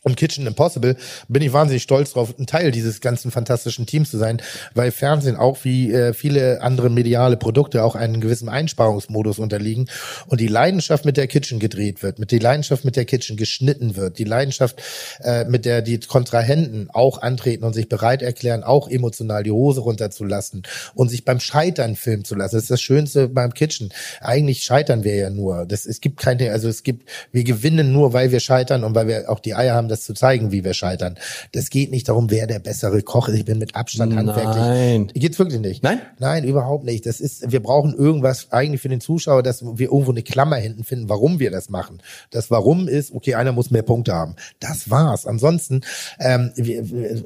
[0.03, 0.95] und Kitchen Impossible
[1.27, 4.41] bin ich wahnsinnig stolz drauf, ein Teil dieses ganzen fantastischen Teams zu sein,
[4.73, 9.87] weil Fernsehen auch wie äh, viele andere mediale Produkte auch einen gewissen Einsparungsmodus unterliegen
[10.25, 13.95] und die Leidenschaft mit der Kitchen gedreht wird, mit die Leidenschaft mit der Kitchen geschnitten
[13.95, 14.81] wird, die Leidenschaft
[15.21, 19.81] äh, mit der die Kontrahenten auch antreten und sich bereit erklären, auch emotional die Hose
[19.81, 20.63] runterzulassen
[20.95, 22.55] und sich beim Scheitern filmen zu lassen.
[22.55, 23.89] Das ist das Schönste beim Kitchen.
[24.19, 25.67] Eigentlich scheitern wir ja nur.
[25.67, 29.07] Das, es gibt keine, also es gibt, wir gewinnen nur, weil wir scheitern und weil
[29.07, 31.17] wir auch die Eier haben, das zu zeigen, wie wir scheitern.
[31.51, 33.35] Das geht nicht darum, wer der bessere Koch ist.
[33.35, 34.27] Ich bin mit Abstand Nein.
[34.27, 35.13] handwerklich.
[35.13, 35.83] Geht's wirklich nicht?
[35.83, 36.01] Nein?
[36.19, 37.05] Nein, überhaupt nicht.
[37.05, 40.83] Das ist, wir brauchen irgendwas eigentlich für den Zuschauer, dass wir irgendwo eine Klammer hinten
[40.83, 42.01] finden, warum wir das machen.
[42.29, 44.35] Das Warum ist, okay, einer muss mehr Punkte haben.
[44.59, 45.25] Das war's.
[45.25, 45.81] Ansonsten,
[46.19, 47.23] ähm, wir, wir,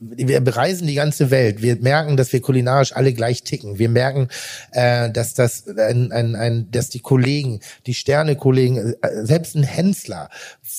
[0.00, 1.62] wir bereisen die ganze Welt.
[1.62, 3.78] Wir merken, dass wir kulinarisch alle gleich ticken.
[3.78, 4.28] Wir merken,
[4.72, 10.30] äh, dass das ein, ein, ein, dass die Kollegen, die Sterne-Kollegen, äh, selbst ein Hensler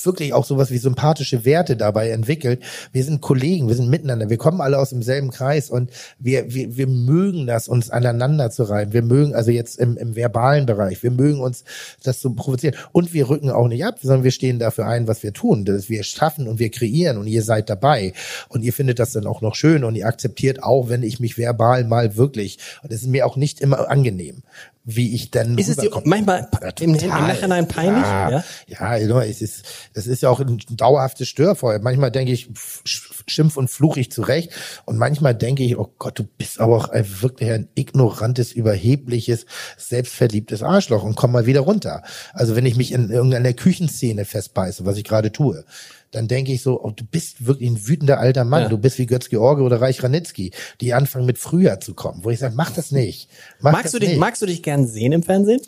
[0.04, 0.78] wirklich auch sowas wie
[1.22, 2.62] sympathische Werte dabei entwickelt.
[2.92, 6.76] Wir sind Kollegen, wir sind miteinander, wir kommen alle aus demselben Kreis und wir, wir,
[6.78, 8.94] wir mögen das, uns aneinander zu reiben.
[8.94, 11.64] Wir mögen, also jetzt im, im verbalen Bereich, wir mögen uns
[12.04, 12.76] das zu provozieren.
[12.92, 15.66] Und wir rücken auch nicht ab, sondern wir stehen dafür ein, was wir tun.
[15.66, 18.14] Das wir schaffen und wir kreieren und ihr seid dabei.
[18.50, 21.38] Und ihr findet das dann auch noch schön und ihr akzeptiert auch, wenn ich mich
[21.38, 24.44] verbal mal wirklich, und es ist mir auch nicht immer angenehm,
[24.84, 26.48] wie ich dann Ist es dir manchmal
[26.80, 27.08] im, im.
[27.10, 28.04] Nachhinein peinlich?
[28.04, 28.96] Ja, Ja.
[28.96, 31.80] ja, es ist, das ist ja auch ein dauerhaftes Störfeuer.
[31.80, 32.82] Manchmal denke ich, pf,
[33.28, 34.52] schimpf und fluch ich zurecht.
[34.86, 39.46] Und manchmal denke ich, oh Gott, du bist aber auch ein wirklich ein ignorantes, überhebliches,
[39.78, 42.02] selbstverliebtes Arschloch und komm mal wieder runter.
[42.34, 45.64] Also wenn ich mich in irgendeiner Küchenszene festbeiße, was ich gerade tue,
[46.12, 48.64] dann denke ich so, oh, du bist wirklich ein wütender alter Mann.
[48.64, 48.70] Ja.
[48.70, 52.24] Du bist wie Götz-George oder Reich Ranitzky, die anfangen mit früher zu kommen.
[52.24, 53.30] Wo ich sage, mach das nicht.
[53.60, 54.20] Mach Magst das du dich, nicht.
[54.20, 55.62] magst du dich gern sehen im Fernsehen?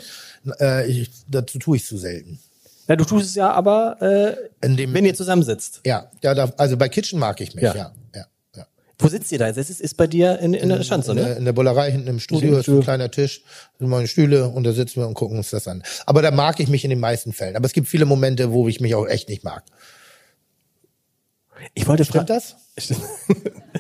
[0.59, 2.39] Äh, ich, dazu tue ich zu selten.
[2.87, 3.97] Ja, du tust es ja aber,
[4.61, 5.79] äh, In dem, wenn ihr zusammensitzt.
[5.85, 7.73] Ja, ja da, also bei Kitchen mag ich mich, Ja.
[7.73, 7.93] ja.
[8.13, 8.25] ja.
[8.99, 9.51] Wo sitzt ihr da?
[9.51, 11.33] Das ist, ist bei dir in, in der Schanze, In, der, ne?
[11.35, 13.43] in der Bullerei hinten im Studio ist ein kleiner Tisch,
[13.79, 15.81] sind meine Stühle und da sitzen wir und gucken uns das an.
[16.05, 17.55] Aber da mag ich mich in den meisten Fällen.
[17.55, 19.63] Aber es gibt viele Momente, wo ich mich auch echt nicht mag.
[21.73, 22.55] Ich wollte Stimmt das?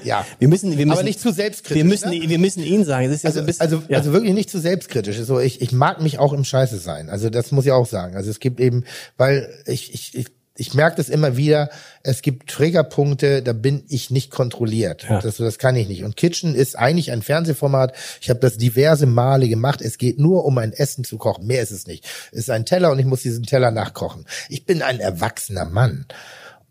[0.03, 0.25] Ja.
[0.39, 1.77] Wir müssen, wir müssen, Aber nicht zu selbstkritisch.
[1.77, 2.27] wir müssen, ne?
[2.27, 3.05] wir müssen ihn sagen.
[3.07, 3.97] Es ist ja so Also, ein bisschen, also, ja.
[3.99, 5.17] also wirklich nicht zu selbstkritisch.
[5.19, 7.09] So, ich, ich mag mich auch im Scheiße sein.
[7.09, 8.15] Also das muss ich auch sagen.
[8.15, 8.83] Also es gibt eben,
[9.17, 11.69] weil ich, ich, ich, ich merke das immer wieder,
[12.03, 15.05] es gibt Triggerpunkte, da bin ich nicht kontrolliert.
[15.09, 15.19] Ja.
[15.21, 16.03] Das, das kann ich nicht.
[16.03, 17.93] Und Kitchen ist eigentlich ein Fernsehformat.
[18.21, 19.81] Ich habe das diverse Male gemacht.
[19.81, 21.47] Es geht nur um ein Essen zu kochen.
[21.47, 22.05] Mehr ist es nicht.
[22.31, 24.25] Es ist ein Teller und ich muss diesen Teller nachkochen.
[24.49, 26.05] Ich bin ein erwachsener Mann.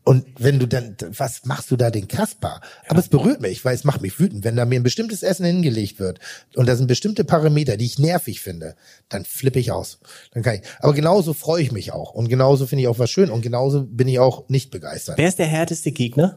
[0.04, 2.60] Und wenn du dann, was machst du da den Kasper?
[2.88, 4.42] Aber es berührt mich, weil es macht mich wütend.
[4.42, 6.18] Wenn da mir ein bestimmtes Essen hingelegt wird
[6.56, 8.74] und da sind bestimmte Parameter, die ich nervig finde,
[9.08, 10.00] dann flippe ich aus.
[10.32, 10.62] Dann kann ich.
[10.80, 12.14] Aber genauso freue ich mich auch.
[12.14, 13.30] Und genauso finde ich auch was schön.
[13.30, 15.18] Und genauso bin ich auch nicht begeistert.
[15.18, 16.34] Wer ist der härteste Gegner?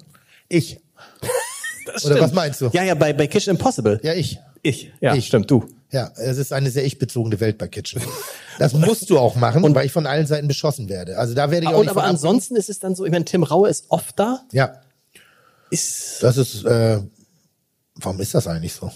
[0.47, 0.79] Ich.
[1.87, 2.69] Das Oder was meinst du?
[2.73, 3.99] Ja, ja, bei, bei Kitchen Impossible.
[4.03, 4.39] Ja, ich.
[4.63, 4.91] Ich.
[5.01, 5.27] Ja, Ich.
[5.27, 5.65] stimmt, du.
[5.95, 8.01] Ja, es ist eine sehr ich-bezogene Welt bei Kitchen.
[8.59, 11.17] Das musst du auch machen, weil ich von allen Seiten beschossen werde.
[11.17, 13.43] Also da werde ich auch Und aber ansonsten ist es dann so, ich meine, Tim
[13.43, 14.41] Raue ist oft da.
[14.51, 14.81] Ja,
[15.69, 16.99] Ist, das ist, äh,
[17.95, 18.91] warum ist das eigentlich so?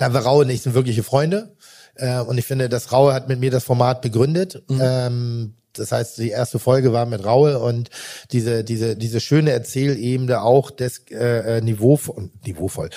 [0.00, 1.54] Na, wir Raue nicht, sind wirkliche Freunde.
[1.94, 4.60] Äh, und ich finde, das Raue hat mit mir das Format begründet.
[4.68, 7.90] Ähm, das heißt, die erste Folge war mit Raue und
[8.32, 12.90] diese, diese, diese schöne Erzählebene auch des äh, äh, niveauvoll, niveauvoll,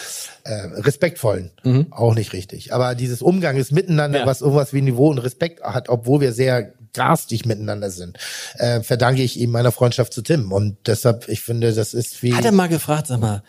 [0.44, 1.52] äh, respektvollen,
[1.92, 2.74] auch nicht richtig.
[2.74, 4.26] Aber dieses Umgang ist miteinander, Ja.
[4.26, 8.18] was irgendwas wie Niveau und Respekt hat, obwohl wir sehr garstig miteinander sind,
[8.56, 10.52] äh, verdanke ich ihm meiner Freundschaft zu Tim.
[10.52, 12.34] Und deshalb, ich finde, das ist wie.
[12.34, 13.44] Hat er mal gefragt, sag mal,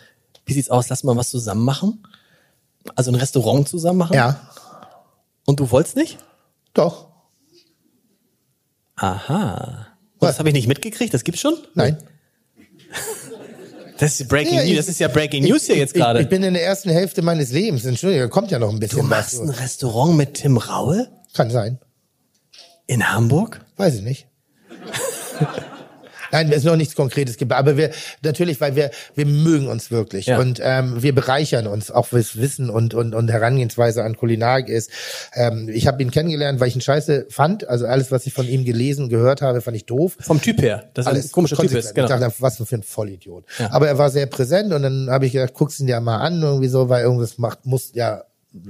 [0.44, 0.88] wie sieht's aus?
[0.88, 2.02] Lass mal was zusammen machen?
[2.94, 4.14] Also ein Restaurant zusammen machen?
[4.14, 4.40] ja,
[5.46, 6.18] Und du wolltest nicht?
[6.74, 7.07] doch.
[8.98, 9.86] Aha.
[10.20, 10.30] Was?
[10.30, 11.54] das habe ich nicht mitgekriegt, das gibt's schon?
[11.74, 11.96] Nein.
[13.98, 16.20] Das ist Breaking Ja, News, ich- das ist ja Breaking News hier jetzt Ich, gerade.
[16.20, 17.84] ich bin in der ersten Hälfte meines Lebens.
[17.84, 19.08] Entschuldigung, da kommt ja noch ein Du bisschen was.
[19.34, 21.78] machst ein Restaurant mit Tim Raue Kann sein.
[22.86, 23.64] in Hamburg?
[23.76, 24.26] Weiß ich nicht.
[26.32, 27.90] Nein, es ist noch nichts Konkretes gibt, aber wir
[28.22, 30.38] natürlich, weil wir wir mögen uns wirklich Ja.
[30.38, 34.90] und ähm, wir bereichern uns, auch was Wissen und und und Herangehensweise an Kulinarik ist.
[35.34, 37.68] Ähm, ich habe ihn kennengelernt, weil ich ihn scheiße fand.
[37.68, 40.16] Also alles, was ich von ihm gelesen gehört habe, fand ich doof.
[40.20, 40.84] Vom Typ her.
[40.94, 41.94] Das ist Alles ein komischer Typ ist.
[41.94, 42.06] Genau.
[42.06, 43.44] Ich dachte, was für ein Vollidiot.
[43.58, 43.70] Ja.
[43.72, 46.42] Aber er war sehr präsent und dann habe ich gedacht, guckst ihn dir mal an,
[46.42, 48.22] irgendwie so, weil irgendwas macht, muss ja,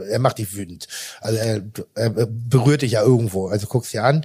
[0.09, 0.87] er macht dich wütend.
[1.21, 1.63] Also er,
[1.95, 3.47] er berührt dich ja irgendwo.
[3.49, 4.25] Also guckst dir an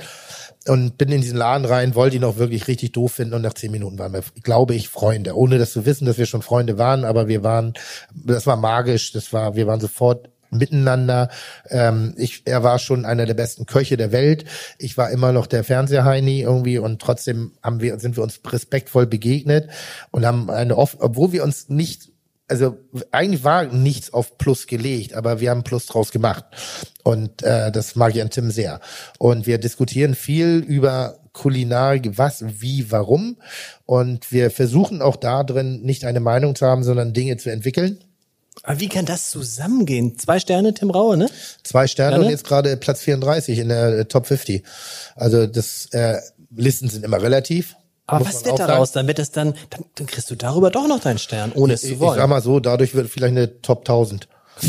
[0.67, 3.53] und bin in diesen Laden rein, wollte ihn auch wirklich richtig doof finden und nach
[3.53, 5.35] zehn Minuten waren wir, glaube ich, Freunde.
[5.35, 7.73] Ohne das zu wissen, dass wir schon Freunde waren, aber wir waren,
[8.13, 11.29] das war magisch, das war, wir waren sofort miteinander.
[11.69, 14.45] Ähm, ich, er war schon einer der besten Köche der Welt.
[14.77, 19.07] Ich war immer noch der Fernsehheini irgendwie und trotzdem haben wir, sind wir uns respektvoll
[19.07, 19.69] begegnet
[20.11, 22.12] und haben eine oft, obwohl wir uns nicht
[22.47, 22.77] also
[23.11, 26.43] eigentlich war nichts auf Plus gelegt, aber wir haben Plus draus gemacht.
[27.03, 28.79] Und äh, das mag ich an Tim sehr.
[29.17, 33.37] Und wir diskutieren viel über Kulinarik, was, wie, warum.
[33.85, 38.03] Und wir versuchen auch da drin nicht eine Meinung zu haben, sondern Dinge zu entwickeln.
[38.61, 40.17] Aber wie kann das zusammengehen?
[40.19, 41.29] Zwei Sterne, Tim Raue, ne?
[41.63, 42.25] Zwei Sterne Ja, ne?
[42.25, 44.63] und jetzt gerade Platz 34 in der äh, Top 50.
[45.15, 46.19] Also das äh,
[46.55, 47.75] Listen sind immer relativ.
[48.05, 48.89] Aber was wird daraus?
[48.91, 49.01] sagen.
[49.01, 51.83] Dann wird es dann, dann, dann kriegst du darüber doch noch deinen Stern, ohne es
[51.83, 52.17] Ich, zu ich wollen.
[52.19, 54.27] sag mal so, dadurch wird vielleicht eine Top 1000.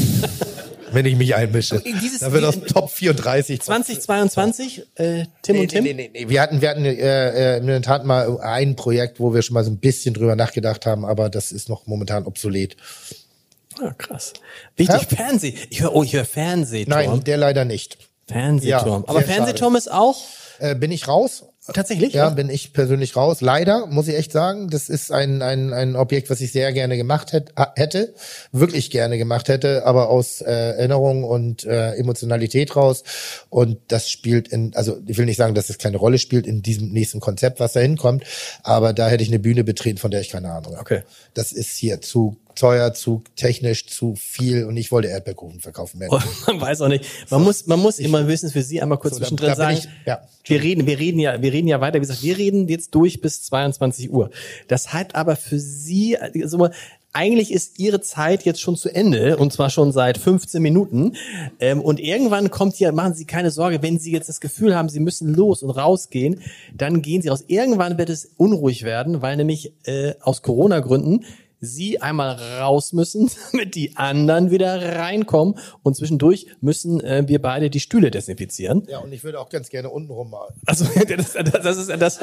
[0.92, 1.80] Wenn ich mich einmische.
[1.80, 3.60] Dieses- da wird aus Top 34.
[3.60, 5.82] 2022, äh, Tim Nee, und Tim?
[5.84, 6.28] Nee, nee, nee.
[6.28, 9.54] Wir hatten, wir hatten äh, äh, in der Tat mal ein Projekt, wo wir schon
[9.54, 12.76] mal so ein bisschen drüber nachgedacht haben, aber das ist noch momentan obsolet.
[13.82, 14.34] Ah, krass.
[14.76, 15.16] Wichtig, Hä?
[15.16, 15.54] Fernseh.
[15.70, 16.96] Ich höre, oh, ich höre Fernsehturm.
[16.96, 17.98] Nein, der leider nicht.
[18.28, 19.02] Fernsehturm.
[19.02, 20.20] Ja, Aber Fernsehturm ist auch
[20.60, 21.42] Äh, bin ich raus?
[21.72, 22.12] Tatsächlich?
[22.12, 23.40] Ja, bin ich persönlich raus.
[23.40, 26.96] Leider, muss ich echt sagen, das ist ein, ein, ein Objekt, was ich sehr gerne
[26.96, 28.14] gemacht hätte,
[28.52, 33.02] wirklich gerne gemacht hätte, aber aus äh, Erinnerung und äh, Emotionalität raus.
[33.48, 36.62] Und das spielt in, also ich will nicht sagen, dass es keine Rolle spielt in
[36.62, 38.24] diesem nächsten Konzept, was da hinkommt,
[38.62, 40.80] aber da hätte ich eine Bühne betreten, von der ich keine Ahnung habe.
[40.80, 41.02] Okay.
[41.32, 45.99] Das ist hier zu teuer, zu technisch, zu viel und ich wollte Erdbeerkuchen verkaufen.
[45.99, 46.12] Mensch.
[46.47, 47.05] Man weiß auch nicht.
[47.31, 49.76] Man muss, man muss immer wissen, für Sie einmal kurz So, da- zwischendrin da bin
[49.76, 49.89] sagen.
[50.02, 50.20] ich- ja.
[50.44, 51.97] wir reden, wir reden ja, wir reden ja weiter.
[51.97, 54.31] Wie gesagt, wir reden jetzt durch bis 22 Uhr.
[54.68, 56.68] Das heißt aber für Sie, also
[57.16, 61.15] eigentlich ist Ihre Zeit jetzt schon zu Ende und zwar schon seit 15 Minuten.
[61.60, 64.89] Ähm, und irgendwann kommt hier, machen Sie keine Sorge, wenn Sie jetzt das Gefühl haben,
[64.89, 66.41] Sie müssen los und rausgehen,
[66.76, 67.44] dann gehen Sie raus.
[67.47, 71.24] Irgendwann wird es unruhig werden, weil nämlich äh, aus Corona-Gründen
[71.64, 77.70] sie einmal raus müssen, damit die anderen wieder reinkommen und zwischendurch müssen äh, wir beide
[77.70, 78.86] die Stühle desinfizieren.
[78.88, 80.54] Ja, und ich würde auch ganz gerne unten rummalen.
[80.66, 80.84] Also
[81.16, 82.20] das, das, ist, das,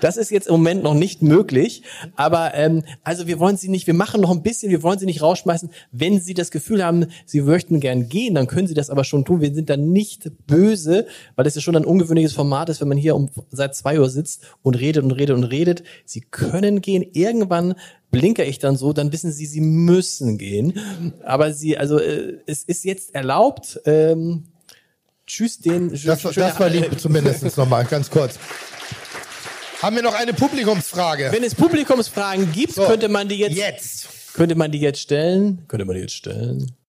[0.00, 1.82] das ist jetzt im Moment noch nicht möglich.
[2.16, 5.06] Aber ähm, also wir wollen sie nicht, wir machen noch ein bisschen, wir wollen sie
[5.06, 5.70] nicht rausschmeißen.
[5.92, 9.24] Wenn sie das Gefühl haben, sie möchten gern gehen, dann können sie das aber schon
[9.24, 9.40] tun.
[9.40, 11.06] Wir sind dann nicht böse,
[11.36, 14.08] weil das ja schon ein ungewöhnliches Format ist, wenn man hier um seit zwei Uhr
[14.08, 15.82] sitzt und redet und redet und redet.
[16.04, 17.04] Sie können gehen.
[17.12, 17.74] Irgendwann
[18.14, 21.12] blinke ich dann so, dann wissen sie, sie müssen gehen.
[21.24, 23.80] Aber sie, also äh, es ist jetzt erlaubt.
[23.84, 24.44] Ähm,
[25.26, 25.90] tschüss den.
[25.90, 28.38] Das, war- das war lieb zumindest nochmal, ganz kurz.
[29.82, 31.28] Haben wir noch eine Publikumsfrage?
[31.30, 34.08] Wenn es Publikumsfragen gibt, So, könnte man die jetzt, Jetzt.
[34.32, 35.64] könnte man die jetzt stellen.
[35.68, 36.72] Könnte man die jetzt stellen?